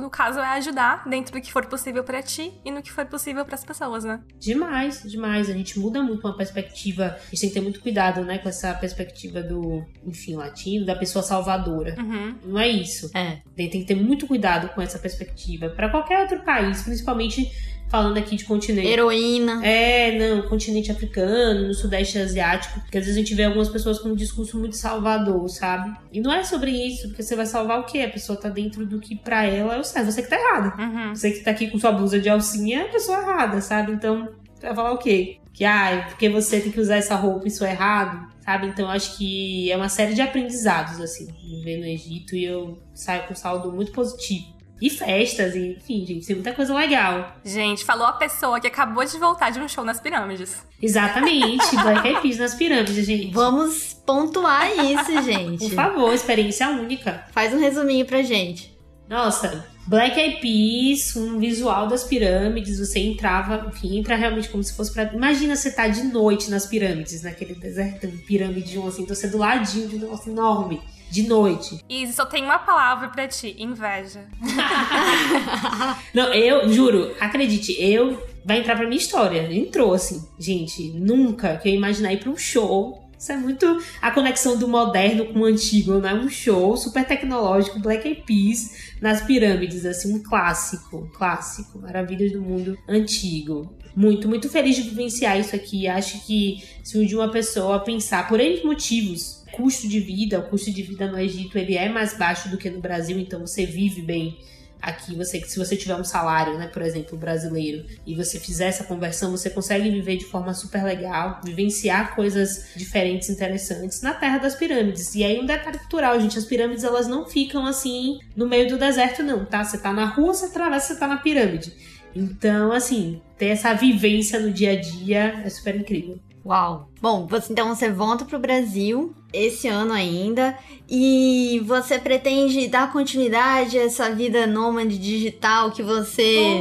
no 0.01 0.11
caso, 0.11 0.39
é 0.39 0.47
ajudar 0.57 1.09
dentro 1.09 1.33
do 1.33 1.41
que 1.41 1.53
for 1.53 1.67
possível 1.67 2.05
para 2.05 2.23
ti 2.23 2.53
e 2.65 2.71
no 2.71 2.83
que 2.83 2.93
for 2.93 3.05
possível 3.07 3.45
para 3.45 3.55
as 3.55 3.65
pessoas, 3.65 4.05
né? 4.05 4.21
Demais, 4.39 5.03
demais. 5.03 5.49
A 5.49 5.53
gente 5.53 5.79
muda 5.79 6.03
muito 6.03 6.27
uma 6.27 6.37
perspectiva. 6.37 7.17
A 7.17 7.31
gente 7.31 7.41
tem 7.41 7.49
que 7.49 7.55
ter 7.55 7.61
muito 7.61 7.81
cuidado, 7.81 8.25
né, 8.25 8.39
com 8.39 8.49
essa 8.49 8.73
perspectiva 8.75 9.43
do, 9.43 9.85
enfim, 10.05 10.35
latino, 10.37 10.85
da 10.85 10.95
pessoa 10.95 11.23
salvadora. 11.23 11.97
Uhum. 11.99 12.37
Não 12.45 12.59
é 12.59 12.69
isso. 12.69 13.11
É. 13.15 13.41
Tem 13.55 13.69
que 13.71 13.85
ter 13.85 13.95
muito 13.95 14.27
cuidado 14.27 14.69
com 14.71 14.83
essa 14.83 14.99
perspectiva. 14.99 15.71
para 15.71 15.89
qualquer 15.89 16.21
outro 16.21 16.45
país, 16.45 16.83
principalmente 16.83 17.51
falando 17.89 18.19
aqui 18.19 18.37
de 18.37 18.45
continente. 18.45 18.89
Heroína. 18.89 19.65
É, 19.65 20.19
não, 20.19 20.43
continente 20.43 20.91
africano, 20.91 21.69
no 21.69 21.75
sudeste 21.75 22.19
asiático, 22.19 22.81
porque 22.81 22.99
às 22.99 23.05
vezes 23.05 23.17
a 23.17 23.21
gente 23.21 23.35
vê 23.35 23.45
algumas 23.45 23.69
pessoas 23.69 23.99
com 23.99 24.11
um 24.11 24.15
discurso 24.15 24.59
muito 24.59 24.77
salvador, 24.77 25.49
sabe? 25.49 25.97
E 26.13 26.21
não 26.21 26.33
é 26.33 26.43
sobre 26.43 26.71
isso, 26.71 27.09
porque 27.09 27.23
você 27.23 27.37
vai 27.37 27.47
salvar 27.47 27.81
o 27.81 27.85
quê? 27.85 28.01
A 28.01 28.11
pessoa 28.11 28.39
tá 28.39 28.49
dentro 28.49 28.85
do 28.87 28.99
que 28.99 29.17
para 29.17 29.45
ela 29.45 29.75
é 29.75 29.79
o 29.79 29.85
certo. 29.85 30.11
Você 30.11 30.23
que 30.23 30.29
tá 30.29 30.37
errada. 30.37 30.83
Uhum. 30.83 31.15
Você 31.15 31.31
que 31.31 31.41
tá 31.41 31.51
aqui 31.51 31.69
com 31.71 31.79
sua 31.79 31.93
blusa 31.93 32.19
de 32.19 32.29
alcinha 32.29 32.81
é 32.81 32.83
a 32.83 32.89
pessoa 32.89 33.19
errada, 33.19 33.61
sabe? 33.61 33.93
Então, 33.93 34.29
vai 34.61 34.75
falar 34.75 34.93
o 34.93 34.99
quê? 34.99 35.39
Que, 35.53 35.65
ai, 35.65 36.07
porque 36.09 36.29
você 36.29 36.61
tem 36.61 36.71
que 36.71 36.81
usar 36.81 36.97
essa 36.97 37.15
roupa, 37.15 37.49
isso 37.49 37.65
é 37.65 37.71
errado, 37.71 38.29
sabe? 38.41 38.67
Então, 38.67 38.91
acho 38.91 39.17
que 39.17 39.71
é 39.71 39.77
uma 39.77 39.89
série 39.89 40.13
de 40.13 40.21
aprendizados, 40.21 41.01
assim, 41.01 41.27
viver 41.43 41.79
no 41.79 41.87
Egito 41.87 42.37
e 42.37 42.45
eu 42.45 42.79
saio 42.93 43.27
com 43.27 43.33
um 43.33 43.37
saldo 43.37 43.73
muito 43.73 43.91
positivo. 43.93 44.56
E 44.81 44.91
festas, 44.91 45.55
e, 45.55 45.77
enfim, 45.79 46.05
gente, 46.05 46.27
tem 46.27 46.37
muita 46.37 46.53
coisa 46.53 46.75
legal. 46.75 47.37
Gente, 47.45 47.85
falou 47.85 48.07
a 48.07 48.13
pessoa 48.13 48.61
que 48.61 48.67
acabou 48.67 49.05
de 49.05 49.19
voltar 49.19 49.51
de 49.51 49.59
um 49.59 49.67
show 49.67 49.85
nas 49.85 50.01
pirâmides. 50.01 50.63
Exatamente, 50.81 51.75
Black 51.83 52.07
Eyed 52.07 52.21
Peas 52.21 52.37
nas 52.37 52.55
pirâmides, 52.55 53.07
gente. 53.07 53.33
Vamos 53.33 53.95
pontuar 54.05 54.69
isso, 54.85 55.13
gente. 55.25 55.69
Por 55.69 55.75
favor, 55.75 56.13
experiência 56.13 56.69
única. 56.69 57.25
Faz 57.33 57.55
um 57.55 57.59
resuminho 57.59 58.05
pra 58.05 58.23
gente. 58.23 58.77
Nossa, 59.09 59.65
Black 59.87 60.19
Eyed 60.19 60.41
Peas, 60.41 61.17
um 61.17 61.39
visual 61.39 61.87
das 61.87 62.05
pirâmides, 62.05 62.79
você 62.79 62.99
entrava, 62.99 63.67
enfim, 63.69 63.99
entra 63.99 64.15
realmente 64.15 64.51
como 64.51 64.63
se 64.63 64.77
fosse 64.77 64.93
pra... 64.93 65.05
Imagina 65.05 65.57
você 65.57 65.71
tá 65.71 65.89
de 65.89 66.03
noite 66.03 66.51
nas 66.51 66.67
pirâmides, 66.67 67.23
naquele 67.23 67.55
deserto, 67.55 68.09
pirâmide, 68.27 68.77
assim, 68.79 69.05
então 69.05 69.17
você 69.17 69.27
é 69.27 69.31
do 69.31 69.39
ladinho 69.39 69.89
de 69.89 69.97
um 69.97 70.01
negócio 70.01 70.31
enorme 70.31 70.83
de 71.11 71.23
noite. 71.23 71.85
Izzy, 71.89 72.13
só 72.13 72.25
tem 72.27 72.45
uma 72.45 72.59
palavra 72.59 73.09
para 73.09 73.27
ti: 73.29 73.55
inveja. 73.59 74.25
Não, 76.13 76.33
eu 76.33 76.69
juro, 76.73 77.15
acredite, 77.21 77.73
eu 77.81 78.21
vai 78.47 78.61
entrar 78.61 78.77
pra 78.77 78.87
minha 78.87 78.97
história. 78.97 79.53
Entrou 79.53 79.93
assim, 79.93 80.25
gente, 80.39 80.93
nunca 80.93 81.57
que 81.57 81.69
eu 81.69 81.75
imaginei 81.75 82.15
ir 82.15 82.21
pra 82.21 82.31
um 82.31 82.37
show. 82.37 83.03
Isso 83.19 83.33
é 83.33 83.37
muito 83.37 83.83
a 84.01 84.11
conexão 84.11 84.59
do 84.59 84.69
moderno 84.69 85.27
com 85.33 85.41
o 85.41 85.45
antigo, 85.47 85.95
né? 85.95 86.15
Um 86.15 86.29
show 86.29 86.77
super 86.77 87.05
tecnológico, 87.05 87.81
Black 87.81 88.07
Eyed 88.07 88.23
Peas 88.27 88.93
nas 89.01 89.23
pirâmides, 89.23 89.87
assim, 89.87 90.15
um 90.15 90.23
clássico, 90.23 90.99
um 90.99 91.09
clássico, 91.09 91.79
maravilhas 91.79 92.31
do 92.31 92.43
mundo 92.43 92.79
antigo. 92.87 93.75
Muito, 93.97 94.29
muito 94.29 94.51
feliz 94.51 94.77
de 94.77 94.83
vivenciar 94.83 95.41
isso 95.41 95.57
aqui. 95.57 95.89
Acho 95.89 96.25
que 96.27 96.63
se 96.85 96.99
um 96.99 97.07
dia 97.07 97.19
uma 97.19 97.31
pessoa 97.31 97.81
pensar 97.81 98.29
por 98.29 98.39
N 98.39 98.63
motivos 98.63 99.36
custo 99.57 99.89
de 99.89 100.01
vida, 100.01 100.39
o 100.39 100.49
custo 100.49 100.71
de 100.71 100.83
vida 100.83 101.11
no 101.11 101.19
Egito 101.19 101.57
ele 101.57 101.77
é 101.77 101.89
mais 101.89 102.17
baixo 102.17 102.51
do 102.51 102.59
que 102.59 102.69
no 102.69 102.81
Brasil, 102.81 103.19
então 103.19 103.41
você 103.41 103.65
vive 103.65 104.03
bem 104.03 104.39
aqui. 104.81 105.17
Você, 105.17 105.41
se 105.41 105.59
você 105.59 105.77
tiver 105.77 105.97
um 105.97 106.05
salário, 106.05 106.59
né, 106.59 106.69
por 106.69 106.83
exemplo, 106.83 107.17
brasileiro, 107.17 107.87
e 108.07 108.15
você 108.15 108.39
fizer 108.39 108.67
essa 108.67 108.85
conversão, 108.85 109.31
você 109.31 109.49
consegue 109.49 109.91
viver 109.91 110.17
de 110.17 110.27
forma 110.27 110.53
super 110.55 110.85
legal, 110.85 111.41
vivenciar 111.43 112.15
coisas 112.15 112.69
diferentes, 112.77 113.31
interessantes 113.31 114.03
na 114.03 114.13
Terra 114.13 114.39
das 114.39 114.55
Pirâmides. 114.55 115.15
E 115.15 115.25
aí 115.25 115.41
um 115.41 115.47
detalhe 115.47 115.79
cultural, 115.79 116.21
gente, 116.21 116.39
as 116.39 116.45
pirâmides 116.45 116.85
elas 116.85 117.09
não 117.09 117.27
ficam 117.27 117.67
assim 117.67 118.19
no 118.37 118.47
meio 118.47 118.69
do 118.69 118.79
deserto 118.79 119.23
não, 119.23 119.45
tá? 119.45 119.65
Você 119.65 119.79
tá 119.79 119.93
na 119.93 120.05
rua, 120.05 120.35
você 120.35 120.47
atravessa, 120.47 120.95
você 120.95 121.01
tá 121.01 121.07
na 121.09 121.17
pirâmide. 121.17 121.73
Então, 122.15 122.73
assim, 122.73 123.21
ter 123.37 123.47
essa 123.47 123.75
vivência 123.75 124.41
no 124.41 124.51
dia 124.51 124.73
a 124.73 124.81
dia 124.81 125.43
é 125.45 125.51
super 125.51 125.77
incrível. 125.77 126.19
Uau! 126.47 126.89
Bom, 127.03 127.27
você, 127.27 127.53
então 127.53 127.75
você 127.75 127.91
volta 127.91 128.25
pro 128.25 128.39
Brasil 128.39 129.13
esse 129.33 129.67
ano 129.67 129.93
ainda 129.93 130.57
e 130.89 131.61
você 131.67 131.99
pretende 131.99 132.69
dar 132.69 132.93
continuidade 132.93 133.77
a 133.77 133.83
essa 133.83 134.15
vida 134.15 134.47
nômade 134.47 134.97
digital 134.97 135.73
que 135.73 135.83
você, 135.83 136.61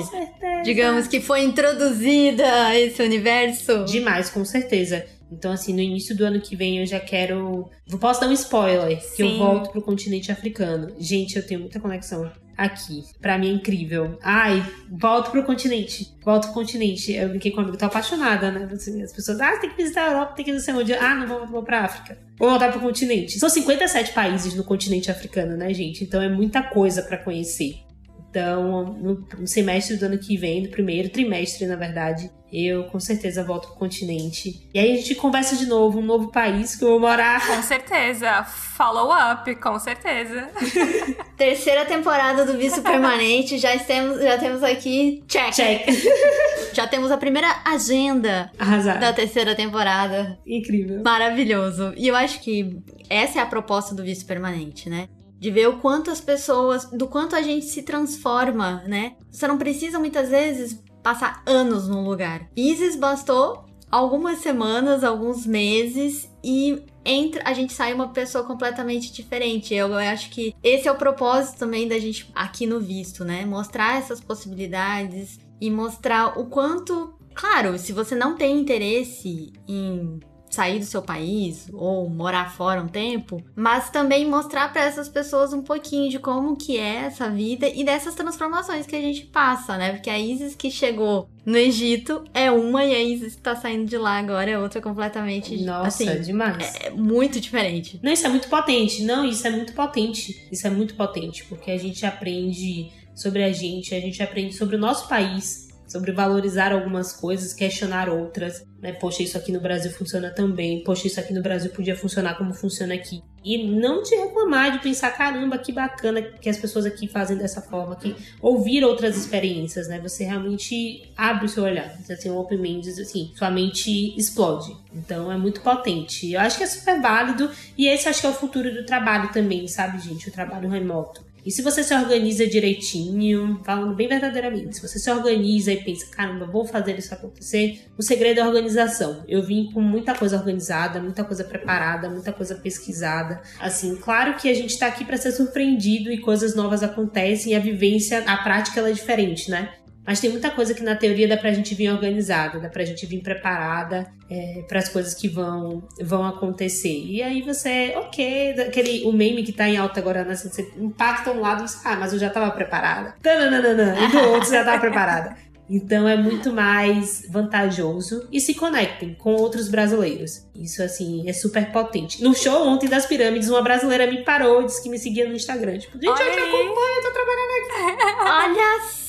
digamos 0.63 1.07
que 1.07 1.21
foi 1.21 1.43
introduzida 1.43 2.65
a 2.65 2.79
esse 2.79 3.03
universo? 3.03 3.85
Demais, 3.85 4.27
com 4.31 4.43
certeza. 4.43 5.05
Então, 5.31 5.51
assim, 5.51 5.71
no 5.71 5.81
início 5.81 6.17
do 6.17 6.25
ano 6.25 6.41
que 6.41 6.55
vem 6.55 6.79
eu 6.79 6.85
já 6.87 6.99
quero. 6.99 7.69
Posso 7.99 8.21
dar 8.21 8.27
um 8.27 8.31
spoiler? 8.31 8.99
Que 9.15 9.21
eu 9.21 9.37
volto 9.37 9.69
pro 9.69 9.83
continente 9.83 10.31
africano. 10.31 10.95
Gente, 10.97 11.35
eu 11.35 11.45
tenho 11.45 11.59
muita 11.59 11.79
conexão 11.79 12.31
aqui. 12.57 13.03
Pra 13.21 13.37
mim 13.37 13.49
é 13.49 13.53
incrível. 13.53 14.17
Ai, 14.21 14.65
volto 14.89 15.31
pro 15.31 15.43
continente. 15.43 16.15
Volto 16.23 16.45
pro 16.45 16.53
continente. 16.53 17.13
Eu 17.13 17.29
brinquei 17.29 17.51
com 17.51 17.59
um 17.59 17.63
amigo, 17.63 17.77
tô 17.77 17.85
apaixonada, 17.85 18.51
né? 18.51 18.67
As 19.03 19.13
pessoas, 19.13 19.39
ah, 19.41 19.57
tem 19.57 19.69
que 19.69 19.77
visitar 19.77 20.05
a 20.05 20.11
Europa, 20.11 20.33
tem 20.35 20.45
que 20.45 20.51
no 20.51 20.59
sei 20.59 20.73
onde. 20.73 20.93
Ah, 20.93 21.15
não 21.15 21.27
vou, 21.27 21.47
vou 21.47 21.63
pra 21.63 21.81
África. 21.81 22.17
Vou 22.37 22.49
voltar 22.49 22.71
pro 22.71 22.81
continente. 22.81 23.39
São 23.39 23.49
57 23.49 24.13
países 24.13 24.53
no 24.55 24.63
continente 24.63 25.09
africano, 25.11 25.55
né, 25.55 25.73
gente? 25.73 26.03
Então 26.03 26.21
é 26.21 26.29
muita 26.29 26.61
coisa 26.63 27.01
para 27.01 27.17
conhecer. 27.17 27.85
Então, 28.29 28.83
no, 28.83 29.25
no, 29.39 29.47
semestre 29.47 29.95
do 29.95 30.07
ano 30.07 30.17
que 30.17 30.35
vem, 30.35 30.63
no 30.63 30.69
primeiro 30.69 31.07
trimestre, 31.07 31.65
na 31.65 31.77
verdade, 31.77 32.29
eu 32.55 32.85
com 32.85 32.99
certeza 32.99 33.43
volto 33.43 33.67
pro 33.67 33.77
continente. 33.77 34.67
E 34.73 34.79
aí 34.79 34.93
a 34.93 34.95
gente 34.95 35.15
conversa 35.15 35.55
de 35.55 35.65
novo, 35.65 35.99
um 35.99 36.05
novo 36.05 36.31
país 36.31 36.75
que 36.75 36.83
eu 36.83 36.89
vou 36.89 36.99
morar. 36.99 37.45
Com 37.45 37.61
certeza. 37.61 38.43
Follow 38.43 39.11
up, 39.11 39.53
com 39.55 39.79
certeza. 39.79 40.49
Terceira 41.35 41.85
temporada 41.85 42.45
do 42.45 42.57
Visto 42.57 42.81
Permanente, 42.81 43.57
já 43.57 43.77
temos, 43.79 44.21
já 44.21 44.37
temos 44.37 44.63
aqui 44.63 45.23
check. 45.27 45.51
Check. 45.53 45.85
já 46.73 46.87
temos 46.87 47.11
a 47.11 47.17
primeira 47.17 47.47
agenda 47.65 48.51
Arrasado. 48.57 48.99
da 48.99 49.11
terceira 49.11 49.55
temporada. 49.55 50.39
Incrível. 50.45 51.01
Maravilhoso. 51.03 51.93
E 51.97 52.07
eu 52.07 52.15
acho 52.15 52.39
que 52.41 52.79
essa 53.09 53.39
é 53.39 53.41
a 53.41 53.45
proposta 53.45 53.93
do 53.93 54.03
Visto 54.03 54.25
Permanente, 54.25 54.89
né? 54.89 55.09
de 55.37 55.51
ver 55.51 55.67
o 55.67 55.77
quanto 55.77 56.09
as 56.09 56.21
pessoas, 56.21 56.85
do 56.85 57.07
quanto 57.07 57.35
a 57.35 57.41
gente 57.41 57.65
se 57.65 57.83
transforma, 57.83 58.83
né? 58.87 59.13
Você 59.29 59.47
não 59.47 59.57
precisa 59.57 59.99
muitas 59.99 60.29
vezes 60.29 60.81
passar 61.05 61.43
anos 61.45 61.87
num 61.87 62.03
lugar. 62.03 62.49
Isis 62.57 62.95
bastou 62.95 63.63
algumas 63.91 64.39
semanas, 64.39 65.03
alguns 65.03 65.45
meses 65.45 66.27
e 66.43 66.81
entra, 67.05 67.43
a 67.45 67.53
gente 67.53 67.73
sai 67.73 67.93
uma 67.93 68.07
pessoa 68.07 68.43
completamente 68.43 69.13
diferente. 69.13 69.71
Eu, 69.75 69.89
eu 69.89 69.97
acho 69.97 70.31
que 70.31 70.55
esse 70.63 70.87
é 70.87 70.91
o 70.91 70.97
propósito 70.97 71.59
também 71.59 71.87
da 71.87 71.99
gente 71.99 72.31
aqui 72.33 72.65
no 72.65 72.79
visto, 72.79 73.23
né? 73.23 73.45
Mostrar 73.45 73.99
essas 73.99 74.19
possibilidades 74.19 75.39
e 75.61 75.69
mostrar 75.69 76.39
o 76.39 76.47
quanto, 76.47 77.13
claro, 77.35 77.77
se 77.77 77.93
você 77.93 78.15
não 78.15 78.35
tem 78.35 78.59
interesse 78.59 79.53
em 79.67 80.19
sair 80.55 80.79
do 80.79 80.85
seu 80.85 81.01
país 81.01 81.67
ou 81.73 82.09
morar 82.09 82.51
fora 82.51 82.81
um 82.81 82.87
tempo, 82.87 83.43
mas 83.55 83.89
também 83.89 84.27
mostrar 84.27 84.71
para 84.71 84.83
essas 84.83 85.09
pessoas 85.09 85.53
um 85.53 85.61
pouquinho 85.61 86.09
de 86.09 86.17
como 86.17 86.55
que 86.55 86.77
é 86.77 87.05
essa 87.05 87.29
vida 87.29 87.67
e 87.67 87.83
dessas 87.83 88.15
transformações 88.15 88.85
que 88.85 88.95
a 88.95 89.01
gente 89.01 89.25
passa, 89.25 89.77
né? 89.77 89.91
Porque 89.91 90.09
a 90.09 90.17
Isis 90.17 90.55
que 90.55 90.71
chegou 90.71 91.27
no 91.45 91.57
Egito 91.57 92.23
é 92.33 92.49
uma 92.49 92.85
e 92.85 92.95
a 92.95 93.03
Isis 93.03 93.35
que 93.35 93.41
tá 93.41 93.55
saindo 93.55 93.85
de 93.85 93.97
lá 93.97 94.17
agora 94.17 94.49
é 94.49 94.57
outra 94.57 94.81
completamente 94.81 95.57
Nossa, 95.63 95.87
assim, 95.87 96.21
demais. 96.21 96.73
é 96.81 96.89
muito 96.89 97.39
diferente. 97.39 97.99
Não, 98.01 98.11
isso 98.11 98.25
é 98.25 98.29
muito 98.29 98.47
potente. 98.47 99.03
Não, 99.03 99.25
isso 99.25 99.45
é 99.45 99.51
muito 99.51 99.73
potente. 99.73 100.47
Isso 100.51 100.65
é 100.65 100.69
muito 100.69 100.95
potente, 100.95 101.43
porque 101.45 101.69
a 101.69 101.77
gente 101.77 102.05
aprende 102.05 102.91
sobre 103.13 103.43
a 103.43 103.51
gente, 103.51 103.95
a 103.95 103.99
gente 103.99 104.21
aprende 104.21 104.53
sobre 104.53 104.75
o 104.75 104.79
nosso 104.79 105.07
país, 105.07 105.64
sobre 105.87 106.11
valorizar 106.11 106.71
algumas 106.71 107.13
coisas, 107.13 107.53
questionar 107.53 108.09
outras, 108.09 108.65
né? 108.81 108.93
Poxa, 108.93 109.23
isso 109.23 109.37
aqui 109.37 109.51
no 109.51 109.59
Brasil 109.59 109.91
funciona 109.91 110.29
também. 110.29 110.83
Poxa, 110.83 111.07
isso 111.07 111.19
aqui 111.19 111.33
no 111.33 111.41
Brasil 111.41 111.71
podia 111.71 111.95
funcionar 111.95 112.37
como 112.37 112.53
funciona 112.53 112.93
aqui. 112.93 113.21
E 113.43 113.67
não 113.67 114.01
de 114.01 114.15
reclamar, 114.15 114.71
de 114.71 114.79
pensar, 114.79 115.11
caramba, 115.11 115.57
que 115.57 115.71
bacana 115.71 116.21
que 116.21 116.49
as 116.49 116.57
pessoas 116.57 116.85
aqui 116.85 117.07
fazem 117.07 117.37
dessa 117.37 117.61
forma, 117.61 117.95
que 117.95 118.15
ouvir 118.41 118.83
outras 118.83 119.15
experiências, 119.15 119.87
né? 119.87 119.99
Você 119.99 120.23
realmente 120.23 121.11
abre 121.15 121.45
o 121.45 121.49
seu 121.49 121.63
olhar. 121.63 121.95
Você 122.01 122.15
tem 122.15 122.31
um 122.31 122.37
open 122.37 122.57
mind, 122.57 122.87
assim, 122.87 123.31
sua 123.35 123.51
mente 123.51 124.17
explode. 124.17 124.75
Então 124.93 125.31
é 125.31 125.37
muito 125.37 125.61
potente. 125.61 126.31
Eu 126.31 126.39
acho 126.39 126.57
que 126.57 126.63
é 126.63 126.67
super 126.67 126.99
válido 126.99 127.49
e 127.77 127.87
esse 127.87 128.09
acho 128.09 128.21
que 128.21 128.27
é 128.27 128.29
o 128.29 128.33
futuro 128.33 128.73
do 128.73 128.85
trabalho 128.85 129.31
também, 129.31 129.67
sabe, 129.67 129.99
gente? 129.99 130.27
O 130.27 130.31
trabalho 130.31 130.67
remoto. 130.67 131.34
E 131.45 131.51
se 131.51 131.61
você 131.61 131.83
se 131.83 131.93
organiza 131.93 132.47
direitinho, 132.47 133.61
falando 133.63 133.93
bem 133.93 134.07
verdadeiramente, 134.07 134.77
se 134.77 134.81
você 134.81 134.97
se 134.97 135.11
organiza 135.11 135.71
e 135.71 135.83
pensa, 135.83 136.07
caramba, 136.07 136.47
vou 136.47 136.65
fazer 136.65 136.97
isso 136.97 137.13
acontecer, 137.13 137.85
o 137.95 138.01
segredo 138.01 138.39
é 138.39 138.43
a 138.43 138.47
organização. 138.47 139.23
Eu 139.27 139.43
vim 139.43 139.69
com 139.71 139.79
muita 139.79 140.15
coisa 140.15 140.37
organizada, 140.37 140.99
muita 140.99 141.23
coisa 141.23 141.43
preparada, 141.43 142.09
muita 142.09 142.33
coisa 142.33 142.55
pesquisada. 142.55 143.43
Assim, 143.59 143.95
claro 143.97 144.35
que 144.37 144.49
a 144.49 144.55
gente 144.55 144.77
tá 144.79 144.87
aqui 144.87 145.05
para 145.05 145.17
ser 145.17 145.33
surpreendido 145.33 146.11
e 146.11 146.17
coisas 146.17 146.55
novas 146.55 146.81
acontecem 146.81 147.53
e 147.53 147.55
a 147.55 147.59
vivência, 147.59 148.23
a 148.25 148.37
prática 148.37 148.79
ela 148.79 148.89
é 148.89 148.93
diferente, 148.93 149.51
né? 149.51 149.71
Mas 150.05 150.19
tem 150.19 150.29
muita 150.29 150.51
coisa 150.51 150.73
que 150.73 150.83
na 150.83 150.95
teoria 150.95 151.27
dá 151.27 151.35
pra 151.35 151.51
gente 151.51 151.73
vir 151.73 151.89
organizada, 151.89 152.59
dá 152.59 152.69
pra 152.69 152.85
gente 152.85 153.05
vir 153.05 153.21
preparada 153.21 154.05
é, 154.29 154.63
para 154.67 154.79
as 154.79 154.87
coisas 154.87 155.13
que 155.13 155.27
vão, 155.27 155.87
vão 156.01 156.25
acontecer. 156.25 157.03
E 157.05 157.23
aí 157.23 157.41
você, 157.41 157.93
ok, 157.97 158.61
aquele, 158.61 159.03
o 159.05 159.11
meme 159.11 159.43
que 159.43 159.51
tá 159.51 159.67
em 159.67 159.77
alta 159.77 159.99
agora, 159.99 160.23
né, 160.23 160.35
você 160.35 160.71
impacta 160.77 161.31
um 161.31 161.41
lado 161.41 161.63
e 161.63 161.67
você, 161.67 161.87
ah, 161.87 161.95
mas 161.95 162.13
eu 162.13 162.19
já 162.19 162.29
tava 162.29 162.51
preparada. 162.51 163.15
Tananana, 163.21 163.95
e 163.99 164.07
do 164.11 164.19
outro 164.19 164.45
você 164.45 164.55
já 164.55 164.63
tava 164.63 164.79
preparada. 164.79 165.35
Então 165.67 166.07
é 166.07 166.15
muito 166.15 166.53
mais 166.53 167.25
vantajoso 167.27 168.27
e 168.31 168.39
se 168.39 168.53
conectem 168.53 169.15
com 169.15 169.33
outros 169.33 169.67
brasileiros. 169.67 170.45
Isso 170.55 170.83
assim 170.83 171.27
é 171.27 171.33
super 171.33 171.71
potente. 171.71 172.23
No 172.23 172.35
show 172.35 172.67
ontem 172.67 172.87
das 172.87 173.07
pirâmides, 173.07 173.49
uma 173.49 173.63
brasileira 173.63 174.05
me 174.05 174.23
parou 174.23 174.61
e 174.61 174.65
disse 174.65 174.83
que 174.83 174.89
me 174.89 174.99
seguia 174.99 175.27
no 175.27 175.35
Instagram. 175.35 175.79
Tipo, 175.79 175.93
gente, 175.93 176.07
Olha 176.07 176.23
eu 176.23 176.31
te 176.33 176.39
acompanho, 176.39 176.95
eu 176.95 177.01
tô 177.01 177.11
trabalhando 177.11 177.51
aqui. 177.57 178.59
Olha 178.61 178.89
só! 178.91 179.04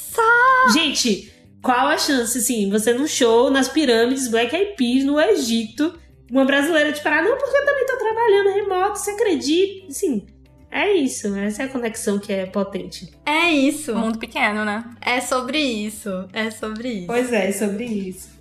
Gente, 0.73 1.33
qual 1.63 1.89
a 1.89 1.99
chance, 1.99 2.39
assim, 2.39 2.71
você 2.71 2.93
num 2.93 3.07
show 3.07 3.51
nas 3.51 3.69
pirâmides 3.69 4.29
Black 4.29 4.55
Eyed 4.55 4.75
Peas 4.77 5.05
no 5.05 5.21
Egito, 5.21 5.99
uma 6.31 6.45
brasileira 6.45 6.93
te 6.93 7.03
parar, 7.03 7.23
não, 7.23 7.37
porque 7.37 7.57
eu 7.57 7.65
também 7.65 7.87
tô 7.87 7.97
trabalhando 7.97 8.55
remoto, 8.55 8.99
você 8.99 9.11
acredita? 9.13 9.87
Assim, 9.89 10.27
é 10.71 10.93
isso, 10.93 11.35
essa 11.37 11.63
é 11.63 11.67
a 11.67 11.69
conexão 11.69 12.19
que 12.19 12.33
é 12.33 12.47
potente. 12.47 13.13
É 13.25 13.51
isso. 13.51 13.95
Mundo 13.95 14.19
pequeno, 14.19 14.65
né? 14.65 14.85
É 15.01 15.21
sobre 15.21 15.59
isso. 15.59 16.11
É 16.33 16.51
sobre 16.51 16.89
isso. 16.89 17.07
Pois 17.07 17.33
é, 17.33 17.53
sobre 17.53 17.85
isso. 17.85 18.37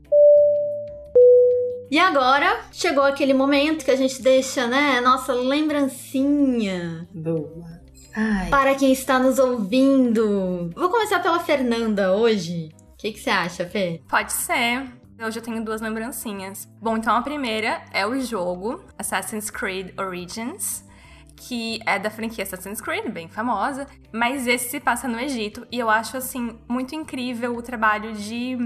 E 1.89 1.99
agora 1.99 2.61
chegou 2.71 3.03
aquele 3.03 3.33
momento 3.33 3.85
que 3.85 3.91
a 3.91 3.95
gente 3.95 4.21
deixa, 4.21 4.67
né, 4.67 4.99
nossa 5.01 5.33
lembrancinha 5.33 7.07
Boa. 7.13 7.74
Ai, 8.15 8.49
para 8.49 8.75
quem 8.75 8.91
está 8.93 9.19
nos 9.19 9.39
ouvindo. 9.39 10.71
Vou 10.73 10.89
começar 10.89 11.19
pela 11.19 11.39
Fernanda 11.39 12.13
hoje. 12.13 12.69
O 12.93 12.97
que, 12.97 13.11
que 13.11 13.19
você 13.19 13.29
acha, 13.29 13.65
Fê? 13.65 14.01
Pode 14.09 14.31
ser. 14.31 14.87
Hoje 15.23 15.39
eu 15.39 15.43
tenho 15.43 15.63
duas 15.63 15.81
lembrancinhas. 15.81 16.67
Bom, 16.81 16.97
então 16.97 17.15
a 17.15 17.21
primeira 17.21 17.81
é 17.91 18.05
o 18.05 18.19
jogo 18.21 18.83
Assassin's 18.97 19.49
Creed 19.49 19.93
Origins, 19.99 20.83
que 21.35 21.79
é 21.85 21.99
da 21.99 22.09
franquia 22.09 22.43
Assassin's 22.43 22.81
Creed, 22.81 23.09
bem 23.11 23.27
famosa, 23.27 23.87
mas 24.11 24.47
esse 24.47 24.69
se 24.69 24.79
passa 24.79 25.07
no 25.07 25.19
Egito 25.19 25.67
e 25.71 25.77
eu 25.77 25.89
acho 25.89 26.17
assim 26.17 26.57
muito 26.67 26.95
incrível 26.95 27.55
o 27.55 27.61
trabalho 27.61 28.13
de 28.13 28.57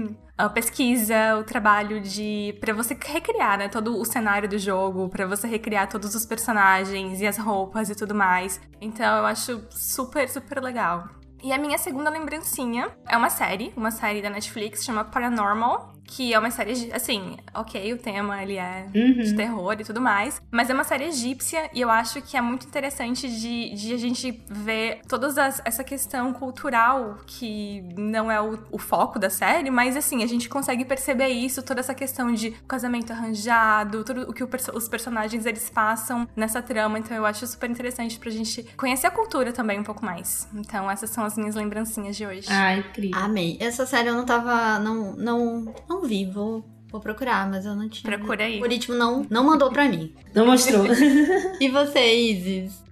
ah, 0.46 0.48
pesquisa, 0.48 1.36
o 1.38 1.44
trabalho 1.44 2.00
de 2.00 2.56
para 2.60 2.72
você 2.72 2.96
recriar, 3.06 3.58
né, 3.58 3.68
todo 3.68 3.98
o 3.98 4.04
cenário 4.04 4.48
do 4.48 4.58
jogo, 4.58 5.08
pra 5.08 5.26
você 5.26 5.46
recriar 5.46 5.88
todos 5.88 6.14
os 6.14 6.24
personagens 6.24 7.20
e 7.20 7.26
as 7.26 7.36
roupas 7.36 7.90
e 7.90 7.94
tudo 7.94 8.14
mais. 8.14 8.60
Então 8.80 9.18
eu 9.18 9.26
acho 9.26 9.62
super 9.70 10.28
super 10.28 10.62
legal. 10.62 11.08
E 11.42 11.52
a 11.52 11.58
minha 11.58 11.78
segunda 11.78 12.10
lembrancinha 12.10 12.90
é 13.08 13.16
uma 13.16 13.30
série, 13.30 13.72
uma 13.76 13.90
série 13.90 14.20
da 14.20 14.28
Netflix, 14.28 14.84
chama 14.84 15.04
Paranormal, 15.04 15.94
que 16.10 16.34
é 16.34 16.38
uma 16.38 16.50
série, 16.50 16.90
assim, 16.92 17.36
ok, 17.54 17.92
o 17.92 17.96
tema 17.96 18.42
ele 18.42 18.56
é 18.56 18.86
de 18.92 19.34
terror 19.36 19.76
e 19.78 19.84
tudo 19.84 20.00
mais, 20.00 20.42
mas 20.50 20.68
é 20.68 20.74
uma 20.74 20.82
série 20.82 21.04
egípcia 21.04 21.70
e 21.72 21.80
eu 21.80 21.88
acho 21.88 22.20
que 22.20 22.36
é 22.36 22.40
muito 22.40 22.66
interessante 22.66 23.28
de, 23.28 23.72
de 23.74 23.94
a 23.94 23.96
gente 23.96 24.42
ver 24.48 25.02
toda 25.08 25.28
essa 25.64 25.84
questão 25.84 26.32
cultural 26.32 27.18
que 27.26 27.84
não 27.96 28.30
é 28.30 28.40
o, 28.40 28.58
o 28.72 28.78
foco 28.78 29.20
da 29.20 29.30
série, 29.30 29.70
mas 29.70 29.96
assim, 29.96 30.24
a 30.24 30.26
gente 30.26 30.48
consegue 30.48 30.84
perceber 30.84 31.28
isso, 31.28 31.62
toda 31.62 31.78
essa 31.78 31.94
questão 31.94 32.32
de 32.32 32.50
casamento 32.66 33.12
arranjado, 33.12 34.02
tudo 34.02 34.22
o 34.22 34.32
que 34.32 34.42
o 34.42 34.50
os 34.74 34.88
personagens 34.88 35.46
eles 35.46 35.70
passam 35.70 36.28
nessa 36.34 36.60
trama, 36.60 36.98
então 36.98 37.16
eu 37.16 37.24
acho 37.24 37.46
super 37.46 37.70
interessante 37.70 38.18
pra 38.18 38.30
gente 38.30 38.64
conhecer 38.76 39.06
a 39.06 39.10
cultura 39.10 39.52
também 39.52 39.78
um 39.78 39.84
pouco 39.84 40.04
mais. 40.04 40.48
Então 40.52 40.90
essas 40.90 41.10
são 41.10 41.24
as 41.24 41.36
minhas 41.36 41.54
lembrancinhas 41.54 42.16
de 42.16 42.26
hoje. 42.26 42.48
ai, 42.50 42.80
incrível. 42.80 43.20
Amei. 43.20 43.56
Essa 43.60 43.86
série 43.86 44.08
eu 44.08 44.14
não 44.14 44.24
tava. 44.24 44.78
Não, 44.80 45.14
não, 45.14 45.74
não 45.88 45.99
vi. 46.02 46.24
Vou, 46.24 46.64
vou 46.90 47.00
procurar, 47.00 47.48
mas 47.48 47.64
eu 47.64 47.74
não 47.74 47.88
tinha. 47.88 48.16
Procura 48.16 48.44
aí. 48.44 48.52
O 48.52 48.54
algoritmo 48.56 48.94
não, 48.94 49.26
não 49.28 49.44
mandou 49.44 49.70
pra 49.70 49.88
mim. 49.88 50.14
Não 50.34 50.46
mostrou. 50.46 50.86
E 51.60 51.68
você, 51.68 52.14
Isis? 52.14 52.82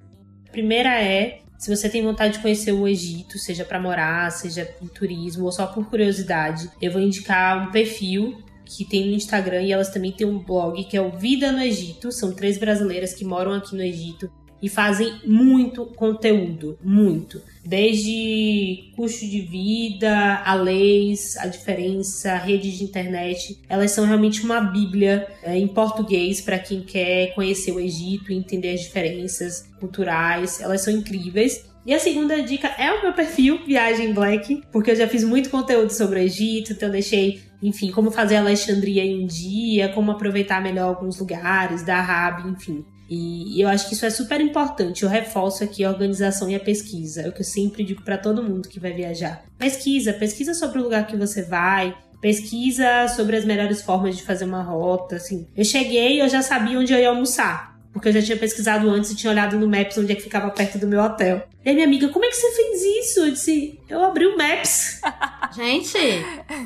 Primeira 0.52 1.00
é, 1.02 1.40
se 1.58 1.74
você 1.74 1.88
tem 1.88 2.02
vontade 2.02 2.34
de 2.34 2.38
conhecer 2.40 2.72
o 2.72 2.86
Egito, 2.86 3.38
seja 3.38 3.64
pra 3.64 3.80
morar, 3.80 4.30
seja 4.30 4.68
em 4.80 4.86
turismo 4.86 5.44
ou 5.44 5.52
só 5.52 5.66
por 5.66 5.86
curiosidade, 5.86 6.70
eu 6.80 6.92
vou 6.92 7.00
indicar 7.00 7.66
um 7.66 7.72
perfil 7.72 8.38
que 8.64 8.84
tem 8.84 9.06
no 9.06 9.12
Instagram 9.12 9.62
e 9.62 9.72
elas 9.72 9.90
também 9.90 10.12
têm 10.12 10.26
um 10.26 10.38
blog 10.38 10.84
que 10.84 10.96
é 10.96 11.00
o 11.00 11.10
Vida 11.10 11.50
no 11.50 11.60
Egito. 11.60 12.12
São 12.12 12.32
três 12.32 12.58
brasileiras 12.58 13.14
que 13.14 13.24
moram 13.24 13.54
aqui 13.54 13.74
no 13.74 13.82
Egito 13.82 14.30
e 14.62 14.68
fazem 14.68 15.20
muito 15.24 15.86
conteúdo, 15.86 16.78
muito. 16.82 17.40
Desde 17.64 18.90
custo 18.96 19.26
de 19.26 19.40
vida, 19.40 20.42
a 20.44 20.54
leis, 20.54 21.36
a 21.36 21.46
diferença, 21.46 22.34
rede 22.36 22.76
de 22.76 22.84
internet. 22.84 23.60
Elas 23.68 23.90
são 23.90 24.06
realmente 24.06 24.42
uma 24.42 24.60
bíblia 24.60 25.28
é, 25.42 25.56
em 25.56 25.68
português 25.68 26.40
para 26.40 26.58
quem 26.58 26.80
quer 26.80 27.34
conhecer 27.34 27.72
o 27.72 27.80
Egito 27.80 28.32
e 28.32 28.36
entender 28.36 28.72
as 28.72 28.80
diferenças 28.80 29.68
culturais. 29.78 30.60
Elas 30.60 30.82
são 30.82 30.92
incríveis. 30.92 31.68
E 31.86 31.94
a 31.94 31.98
segunda 31.98 32.42
dica 32.42 32.68
é 32.78 32.92
o 32.92 33.02
meu 33.02 33.12
perfil, 33.14 33.64
Viagem 33.64 34.12
Black, 34.12 34.62
porque 34.70 34.90
eu 34.90 34.96
já 34.96 35.08
fiz 35.08 35.24
muito 35.24 35.48
conteúdo 35.48 35.90
sobre 35.90 36.20
o 36.20 36.22
Egito, 36.22 36.72
então 36.72 36.88
eu 36.88 36.92
deixei, 36.92 37.40
enfim, 37.62 37.90
como 37.90 38.10
fazer 38.10 38.36
Alexandria 38.36 39.02
em 39.02 39.24
um 39.24 39.26
dia, 39.26 39.88
como 39.90 40.10
aproveitar 40.10 40.62
melhor 40.62 40.88
alguns 40.88 41.18
lugares, 41.18 41.82
da 41.82 41.96
Arab, 41.96 42.46
enfim. 42.46 42.84
E 43.08 43.60
eu 43.60 43.68
acho 43.68 43.88
que 43.88 43.94
isso 43.94 44.04
é 44.04 44.10
super 44.10 44.40
importante. 44.40 45.02
Eu 45.02 45.08
reforço 45.08 45.64
aqui 45.64 45.82
a 45.82 45.90
organização 45.90 46.50
e 46.50 46.54
a 46.54 46.60
pesquisa. 46.60 47.22
É 47.22 47.28
o 47.28 47.32
que 47.32 47.40
eu 47.40 47.44
sempre 47.44 47.82
digo 47.82 48.02
para 48.02 48.18
todo 48.18 48.42
mundo 48.42 48.68
que 48.68 48.78
vai 48.78 48.92
viajar. 48.92 49.44
Pesquisa, 49.56 50.12
pesquisa 50.12 50.52
sobre 50.52 50.78
o 50.78 50.82
lugar 50.82 51.06
que 51.06 51.16
você 51.16 51.42
vai, 51.42 51.96
pesquisa 52.20 53.08
sobre 53.08 53.36
as 53.36 53.44
melhores 53.44 53.80
formas 53.80 54.16
de 54.16 54.22
fazer 54.22 54.44
uma 54.44 54.62
rota, 54.62 55.16
assim. 55.16 55.46
Eu 55.56 55.64
cheguei, 55.64 56.20
eu 56.20 56.28
já 56.28 56.42
sabia 56.42 56.78
onde 56.78 56.92
eu 56.92 56.98
ia 56.98 57.08
almoçar. 57.08 57.78
Porque 57.92 58.08
eu 58.08 58.12
já 58.12 58.22
tinha 58.22 58.36
pesquisado 58.36 58.88
antes 58.90 59.10
e 59.10 59.16
tinha 59.16 59.30
olhado 59.30 59.58
no 59.58 59.66
Maps 59.66 59.96
onde 59.96 60.12
é 60.12 60.14
que 60.14 60.22
ficava 60.22 60.50
perto 60.50 60.78
do 60.78 60.86
meu 60.86 61.00
hotel. 61.00 61.48
E 61.64 61.68
aí 61.68 61.74
minha 61.74 61.86
amiga, 61.86 62.08
como 62.10 62.24
é 62.24 62.28
que 62.28 62.36
você 62.36 62.50
fez 62.52 62.82
isso? 62.82 63.20
Eu 63.20 63.30
disse, 63.32 63.80
eu 63.88 64.04
abri 64.04 64.26
o 64.26 64.36
Maps. 64.36 65.00
Gente, 65.56 65.98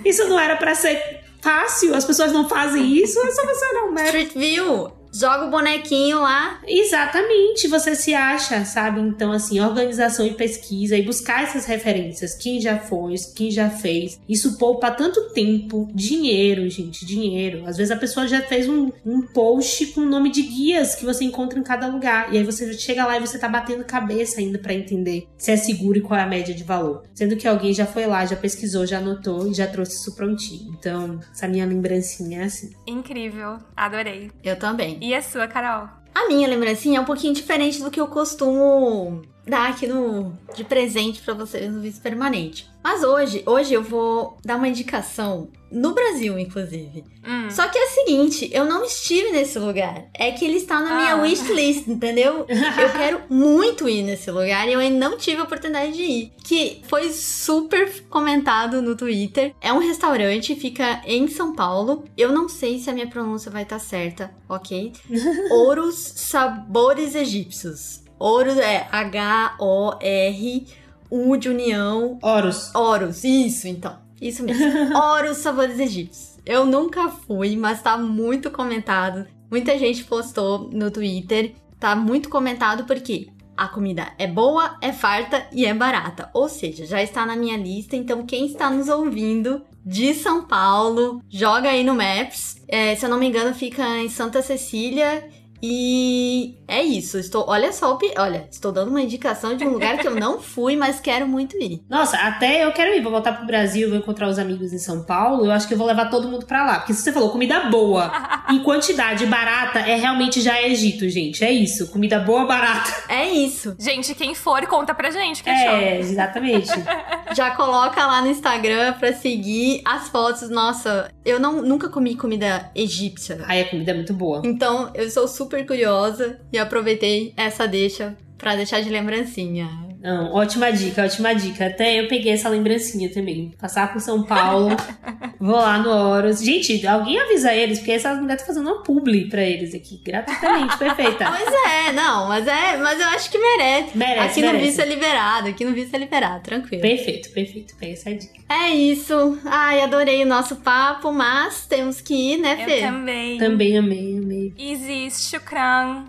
Isso 0.04 0.28
não 0.28 0.38
era 0.38 0.56
pra 0.56 0.74
ser 0.74 1.20
fácil, 1.40 1.94
as 1.94 2.04
pessoas 2.04 2.32
não 2.32 2.48
fazem 2.48 2.96
isso, 2.96 3.18
é 3.20 3.30
só 3.30 3.46
você 3.46 3.64
olhar 3.66 3.84
o 3.84 3.92
Maps. 3.92 4.08
Street 4.08 4.34
View 4.34 5.01
joga 5.12 5.46
o 5.46 5.50
bonequinho 5.50 6.20
lá. 6.20 6.60
Exatamente, 6.66 7.68
você 7.68 7.94
se 7.94 8.14
acha, 8.14 8.64
sabe? 8.64 9.00
Então, 9.00 9.32
assim, 9.32 9.60
organização 9.60 10.26
e 10.26 10.34
pesquisa 10.34 10.96
e 10.96 11.02
buscar 11.02 11.42
essas 11.44 11.66
referências. 11.66 12.34
Quem 12.34 12.60
já 12.60 12.78
foi, 12.78 13.14
quem 13.34 13.50
já 13.50 13.68
fez. 13.68 14.20
Isso 14.28 14.56
poupa 14.56 14.90
tanto 14.90 15.32
tempo, 15.32 15.88
dinheiro, 15.94 16.68
gente, 16.68 17.04
dinheiro. 17.04 17.64
Às 17.66 17.76
vezes 17.76 17.90
a 17.90 17.96
pessoa 17.96 18.26
já 18.26 18.40
fez 18.42 18.68
um, 18.68 18.90
um 19.04 19.22
post 19.22 19.86
com 19.86 20.00
o 20.00 20.08
nome 20.08 20.30
de 20.30 20.42
guias 20.42 20.94
que 20.94 21.04
você 21.04 21.24
encontra 21.24 21.58
em 21.58 21.62
cada 21.62 21.86
lugar. 21.86 22.32
E 22.32 22.38
aí 22.38 22.44
você 22.44 22.72
chega 22.74 23.04
lá 23.04 23.16
e 23.16 23.20
você 23.20 23.38
tá 23.38 23.48
batendo 23.48 23.84
cabeça 23.84 24.40
ainda 24.40 24.58
para 24.58 24.72
entender 24.72 25.28
se 25.36 25.50
é 25.50 25.56
seguro 25.56 25.98
e 25.98 26.00
qual 26.00 26.18
é 26.18 26.22
a 26.22 26.26
média 26.26 26.54
de 26.54 26.64
valor. 26.64 27.04
Sendo 27.14 27.36
que 27.36 27.46
alguém 27.46 27.74
já 27.74 27.86
foi 27.86 28.06
lá, 28.06 28.24
já 28.24 28.36
pesquisou, 28.36 28.86
já 28.86 28.98
anotou 28.98 29.48
e 29.48 29.54
já 29.54 29.66
trouxe 29.66 29.96
isso 29.96 30.14
prontinho. 30.14 30.74
Então, 30.78 31.20
essa 31.32 31.46
minha 31.48 31.66
lembrancinha 31.66 32.42
é 32.42 32.44
assim. 32.44 32.70
Incrível, 32.86 33.58
adorei. 33.76 34.30
Eu 34.42 34.58
também. 34.58 34.98
E 35.02 35.16
a 35.16 35.20
sua, 35.20 35.48
Carol? 35.48 35.88
A 36.14 36.28
minha 36.28 36.46
lembrancinha 36.46 36.98
é 36.98 37.00
um 37.00 37.04
pouquinho 37.04 37.34
diferente 37.34 37.82
do 37.82 37.90
que 37.90 37.98
eu 37.98 38.06
costumo 38.06 39.22
dar 39.44 39.70
aqui 39.70 39.84
no 39.84 40.32
de 40.54 40.62
presente 40.62 41.20
para 41.20 41.34
vocês 41.34 41.72
no 41.72 41.80
vice 41.80 42.00
permanente. 42.00 42.70
Mas 42.82 43.02
hoje, 43.04 43.42
hoje 43.46 43.72
eu 43.74 43.82
vou 43.82 44.36
dar 44.44 44.56
uma 44.56 44.66
indicação 44.68 45.48
no 45.70 45.94
Brasil, 45.94 46.38
inclusive. 46.38 47.04
Hum. 47.26 47.48
Só 47.50 47.66
que 47.68 47.78
é 47.78 47.84
o 47.84 47.88
seguinte, 47.90 48.50
eu 48.52 48.64
não 48.64 48.84
estive 48.84 49.30
nesse 49.30 49.58
lugar. 49.58 50.06
É 50.12 50.30
que 50.32 50.44
ele 50.44 50.56
está 50.58 50.80
na 50.80 50.96
minha 50.96 51.12
Ah. 51.14 51.22
wishlist, 51.22 51.86
entendeu? 51.88 52.44
Eu 52.46 52.46
quero 52.98 53.20
muito 53.30 53.88
ir 53.88 54.02
nesse 54.02 54.30
lugar 54.30 54.68
e 54.68 54.72
eu 54.72 54.80
ainda 54.80 55.08
não 55.08 55.16
tive 55.16 55.40
a 55.40 55.44
oportunidade 55.44 55.92
de 55.92 56.02
ir. 56.02 56.32
Que 56.44 56.82
foi 56.88 57.10
super 57.12 58.02
comentado 58.10 58.82
no 58.82 58.94
Twitter. 58.96 59.54
É 59.60 59.72
um 59.72 59.78
restaurante, 59.78 60.54
fica 60.56 61.00
em 61.06 61.26
São 61.28 61.54
Paulo. 61.54 62.04
Eu 62.18 62.32
não 62.32 62.48
sei 62.48 62.78
se 62.78 62.90
a 62.90 62.92
minha 62.92 63.06
pronúncia 63.08 63.50
vai 63.50 63.62
estar 63.62 63.78
certa, 63.78 64.30
ok? 64.48 64.92
Ouros 65.50 65.96
Sabores 66.16 67.14
Egípcios. 67.14 68.02
Ouros 68.18 68.56
é 68.58 68.86
H-O-R, 68.92 70.66
U 71.14 71.36
de 71.36 71.50
União, 71.50 72.18
Horus. 72.22 72.74
Horus, 72.74 73.22
isso 73.22 73.68
então. 73.68 73.98
Isso 74.18 74.42
mesmo. 74.42 74.64
Horus 74.96 75.36
Sabores 75.38 75.78
Egípcios. 75.78 76.38
Eu 76.46 76.64
nunca 76.64 77.10
fui, 77.10 77.54
mas 77.54 77.82
tá 77.82 77.98
muito 77.98 78.50
comentado. 78.50 79.26
Muita 79.50 79.78
gente 79.78 80.04
postou 80.04 80.70
no 80.72 80.90
Twitter. 80.90 81.54
Tá 81.78 81.94
muito 81.94 82.30
comentado 82.30 82.84
porque 82.84 83.28
a 83.54 83.68
comida 83.68 84.12
é 84.18 84.26
boa, 84.26 84.78
é 84.80 84.90
farta 84.90 85.46
e 85.52 85.66
é 85.66 85.74
barata. 85.74 86.30
Ou 86.32 86.48
seja, 86.48 86.86
já 86.86 87.02
está 87.02 87.26
na 87.26 87.36
minha 87.36 87.58
lista. 87.58 87.94
Então, 87.94 88.24
quem 88.24 88.46
está 88.46 88.70
nos 88.70 88.88
ouvindo 88.88 89.62
de 89.84 90.14
São 90.14 90.42
Paulo, 90.46 91.20
joga 91.28 91.68
aí 91.68 91.84
no 91.84 91.94
Maps. 91.94 92.62
É, 92.66 92.94
se 92.94 93.04
eu 93.04 93.10
não 93.10 93.18
me 93.18 93.26
engano, 93.26 93.54
fica 93.54 93.98
em 93.98 94.08
Santa 94.08 94.40
Cecília. 94.40 95.28
E 95.62 96.58
é 96.66 96.82
isso. 96.82 97.18
Estou, 97.18 97.44
olha 97.48 97.72
só, 97.72 97.96
olha, 98.18 98.48
estou 98.50 98.72
dando 98.72 98.88
uma 98.88 99.00
indicação 99.00 99.56
de 99.56 99.64
um 99.64 99.70
lugar 99.70 99.98
que 99.98 100.08
eu 100.08 100.14
não 100.14 100.40
fui, 100.42 100.76
mas 100.76 100.98
quero 100.98 101.28
muito 101.28 101.56
ir. 101.56 101.82
Nossa, 101.88 102.16
até 102.16 102.64
eu 102.64 102.72
quero 102.72 102.92
ir. 102.94 103.00
Vou 103.00 103.12
voltar 103.12 103.32
pro 103.34 103.46
Brasil, 103.46 103.88
vou 103.88 103.98
encontrar 103.98 104.28
os 104.28 104.38
amigos 104.38 104.72
em 104.72 104.78
São 104.78 105.04
Paulo. 105.04 105.44
Eu 105.44 105.52
acho 105.52 105.68
que 105.68 105.74
eu 105.74 105.78
vou 105.78 105.86
levar 105.86 106.10
todo 106.10 106.28
mundo 106.28 106.46
pra 106.46 106.64
lá. 106.64 106.78
Porque 106.80 106.94
se 106.94 107.02
você 107.02 107.12
falou 107.12 107.30
comida 107.30 107.70
boa, 107.70 108.10
em 108.50 108.62
quantidade 108.62 109.24
barata, 109.26 109.78
é 109.78 109.94
realmente 109.94 110.40
já 110.40 110.58
é 110.58 110.72
Egito, 110.72 111.08
gente. 111.08 111.44
É 111.44 111.52
isso. 111.52 111.88
Comida 111.88 112.18
boa, 112.18 112.46
barata. 112.46 112.90
É 113.08 113.28
isso. 113.28 113.76
Gente, 113.78 114.14
quem 114.14 114.34
for, 114.34 114.66
conta 114.66 114.94
pra 114.94 115.10
gente, 115.10 115.42
que 115.42 115.50
achou. 115.50 115.76
É, 115.76 115.98
exatamente. 115.98 116.70
Já 117.34 117.50
coloca 117.52 118.06
lá 118.06 118.20
no 118.20 118.28
Instagram 118.28 118.92
pra 118.94 119.12
seguir 119.12 119.80
as 119.86 120.08
fotos. 120.08 120.50
Nossa, 120.50 121.10
eu 121.24 121.40
não, 121.40 121.62
nunca 121.62 121.88
comi 121.88 122.14
comida 122.14 122.70
egípcia. 122.74 123.40
Aí 123.46 123.62
a 123.62 123.68
comida 123.70 123.92
é 123.92 123.94
muito 123.94 124.12
boa. 124.12 124.42
Então 124.44 124.90
eu 124.94 125.10
sou 125.10 125.26
super 125.26 125.51
curiosa 125.64 126.40
e 126.52 126.58
aproveitei 126.58 127.32
essa 127.36 127.66
deixa 127.66 128.16
pra 128.38 128.56
deixar 128.56 128.80
de 128.80 128.88
lembrancinha. 128.88 129.91
Não, 130.02 130.32
ótima 130.32 130.72
dica, 130.72 131.04
ótima 131.04 131.32
dica. 131.34 131.66
Até 131.66 132.00
eu 132.00 132.08
peguei 132.08 132.32
essa 132.32 132.48
lembrancinha 132.48 133.08
também. 133.08 133.54
Passar 133.60 133.92
por 133.92 134.00
São 134.00 134.24
Paulo, 134.24 134.70
vou 135.38 135.54
lá 135.54 135.78
no 135.78 135.90
Horus. 135.90 136.42
Gente, 136.42 136.84
alguém 136.86 137.20
avisa 137.20 137.54
eles, 137.54 137.78
porque 137.78 137.92
essas 137.92 138.18
mulheres 138.18 138.42
estão 138.42 138.54
fazendo 138.54 138.72
uma 138.72 138.82
publi 138.82 139.28
pra 139.28 139.42
eles 139.42 139.74
aqui, 139.74 140.00
gratuitamente, 140.04 140.76
perfeita. 140.76 141.30
Mas 141.30 141.48
é, 141.48 141.92
não, 141.92 142.28
mas 142.28 142.46
é, 142.46 142.76
mas 142.78 143.00
eu 143.00 143.06
acho 143.08 143.30
que 143.30 143.38
merece. 143.38 143.96
Merece, 143.96 144.26
aqui 144.26 144.40
no 144.40 144.46
merece. 144.48 144.66
visto 144.66 144.80
é 144.80 144.84
liberado, 144.86 145.48
aqui 145.48 145.64
no 145.64 145.72
visto 145.72 145.94
é 145.94 145.98
liberado, 145.98 146.42
tranquilo. 146.42 146.82
Perfeito, 146.82 147.30
perfeito. 147.30 147.74
Pega 147.76 147.92
essa 147.92 148.14
dica. 148.14 148.40
É 148.48 148.70
isso. 148.70 149.38
Ai, 149.44 149.80
adorei 149.82 150.22
o 150.22 150.26
nosso 150.26 150.56
papo, 150.56 151.12
mas 151.12 151.66
temos 151.66 152.00
que 152.00 152.14
ir, 152.14 152.38
né, 152.38 152.58
Eu 152.60 152.64
Fê? 152.64 152.80
também. 152.80 153.38
Também 153.38 153.78
amei, 153.78 154.18
amei. 154.18 154.52
Isis, 154.58 155.28
shukran. 155.28 156.04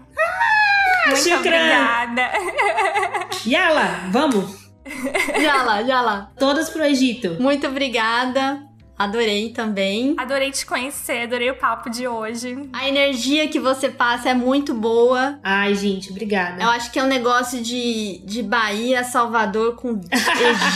Muito 1.08 1.20
shukran. 1.24 1.38
obrigada. 1.38 2.32
Yala, 3.46 4.00
vamos! 4.10 4.64
Já 5.42 5.64
lá. 6.02 6.30
Todas 6.38 6.70
pro 6.70 6.84
Egito. 6.84 7.38
Muito 7.42 7.68
obrigada. 7.68 8.62
Adorei 8.98 9.50
também. 9.50 10.14
Adorei 10.18 10.52
te 10.52 10.66
conhecer, 10.66 11.24
adorei 11.24 11.50
o 11.50 11.56
papo 11.56 11.90
de 11.90 12.08
hoje. 12.08 12.70
A 12.72 12.88
energia 12.88 13.48
que 13.48 13.60
você 13.60 13.90
passa 13.90 14.30
é 14.30 14.34
muito 14.34 14.74
boa. 14.74 15.40
Ai, 15.44 15.74
gente, 15.76 16.12
obrigada. 16.12 16.62
Eu 16.62 16.70
acho 16.70 16.92
que 16.92 17.00
é 17.00 17.04
um 17.04 17.08
negócio 17.08 17.62
de, 17.62 18.22
de 18.24 18.44
Bahia, 18.44 19.04
Salvador 19.04 19.76
com 19.76 20.00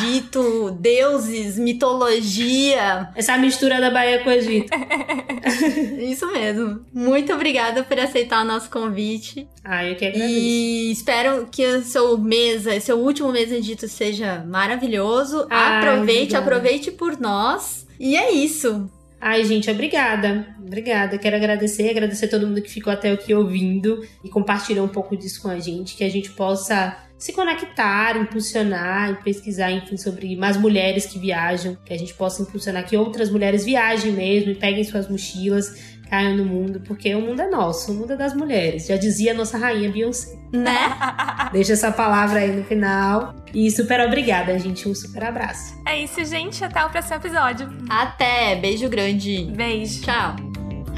Egito, 0.04 0.72
deuses, 0.80 1.58
mitologia. 1.58 3.10
Essa 3.16 3.38
mistura 3.38 3.80
da 3.80 3.92
Bahia 3.92 4.24
com 4.24 4.30
o 4.30 4.34
Egito. 4.34 4.72
Isso 6.00 6.32
mesmo. 6.32 6.86
Muito 6.94 7.32
obrigada 7.34 7.84
por 7.84 8.00
aceitar 8.00 8.44
o 8.44 8.48
nosso 8.48 8.70
convite. 8.70 9.48
Ai, 9.64 9.92
eu 9.92 9.96
que 9.96 10.06
agradeço. 10.06 10.30
E 10.30 10.92
espero 10.92 11.48
que 11.52 11.66
o 11.66 11.84
seu 11.84 12.18
mês, 12.18 12.66
seu 12.84 12.98
último 12.98 13.32
mês 13.32 13.52
em 13.52 13.58
Egito 13.58 13.88
seja 13.88 14.44
maravilhoso. 14.48 15.46
Ai, 15.50 15.78
aproveite, 15.78 16.36
obrigada. 16.36 16.46
aproveite 16.46 16.92
por 16.92 17.20
nós. 17.20 17.87
E 18.00 18.16
é 18.16 18.32
isso. 18.32 18.90
Ai, 19.20 19.44
gente, 19.44 19.70
obrigada. 19.70 20.56
Obrigada. 20.60 21.18
Quero 21.18 21.36
agradecer, 21.36 21.90
agradecer 21.90 22.28
todo 22.28 22.46
mundo 22.46 22.62
que 22.62 22.70
ficou 22.70 22.94
até 22.94 23.12
aqui 23.12 23.34
ouvindo 23.34 24.06
e 24.24 24.30
compartilhou 24.30 24.86
um 24.86 24.90
pouco 24.90 25.18
disso 25.18 25.42
com 25.42 25.50
a 25.50 25.60
gente, 25.60 25.96
que 25.96 26.04
a 26.04 26.10
gente 26.10 26.32
possa 26.32 26.96
se 27.18 27.34
conectar, 27.34 28.16
impulsionar 28.16 29.10
e 29.10 29.16
pesquisar, 29.24 29.72
enfim, 29.72 29.98
sobre 29.98 30.36
mais 30.36 30.56
mulheres 30.56 31.08
que 31.08 31.18
viajam, 31.18 31.76
que 31.84 31.92
a 31.92 31.98
gente 31.98 32.14
possa 32.14 32.44
impulsionar 32.44 32.88
que 32.88 32.96
outras 32.96 33.32
mulheres 33.32 33.66
viajem 33.66 34.12
mesmo 34.12 34.52
e 34.52 34.56
peguem 34.56 34.84
suas 34.84 35.10
mochilas, 35.10 35.97
caiam 36.08 36.36
no 36.36 36.46
mundo, 36.46 36.82
porque 36.86 37.14
o 37.14 37.22
mundo 37.22 37.42
é 37.42 37.50
nosso, 37.50 37.92
o 37.92 37.96
mundo 37.96 38.14
é 38.14 38.16
das 38.16 38.34
mulheres. 38.34 38.88
Já 38.88 38.98
dizia 38.98 39.32
a 39.32 39.36
nossa 39.36 39.58
rainha 39.58 39.92
Beyoncé. 39.92 40.38
Né? 40.52 40.98
Deixa 41.52 41.74
essa 41.74 41.92
palavra 41.92 42.40
aí 42.40 42.52
no 42.52 42.64
final. 42.64 43.36
E 43.54 43.70
super 43.72 44.00
obrigada, 44.02 44.58
gente. 44.58 44.88
Um 44.88 44.96
super 44.96 45.24
abraço. 45.26 45.80
É 45.86 46.02
isso, 46.02 46.24
gente. 46.26 46.64
Até 46.64 46.84
o 46.86 46.90
próximo 46.90 47.16
episódio. 47.16 47.70
Até. 47.90 48.56
Beijo 48.56 48.90
grande. 48.90 49.46
Beijo. 49.56 50.02
Tchau. 50.02 50.36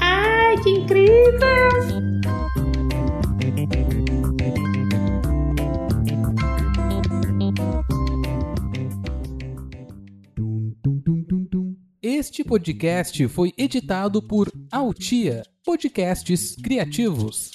Ai, 0.00 0.56
que 0.62 0.70
incrível! 0.70 2.10
Este 12.02 12.42
podcast 12.42 13.28
foi 13.28 13.52
editado 13.58 14.22
por 14.22 14.50
Altia 14.72 15.42
Podcasts 15.62 16.56
Criativos. 16.56 17.50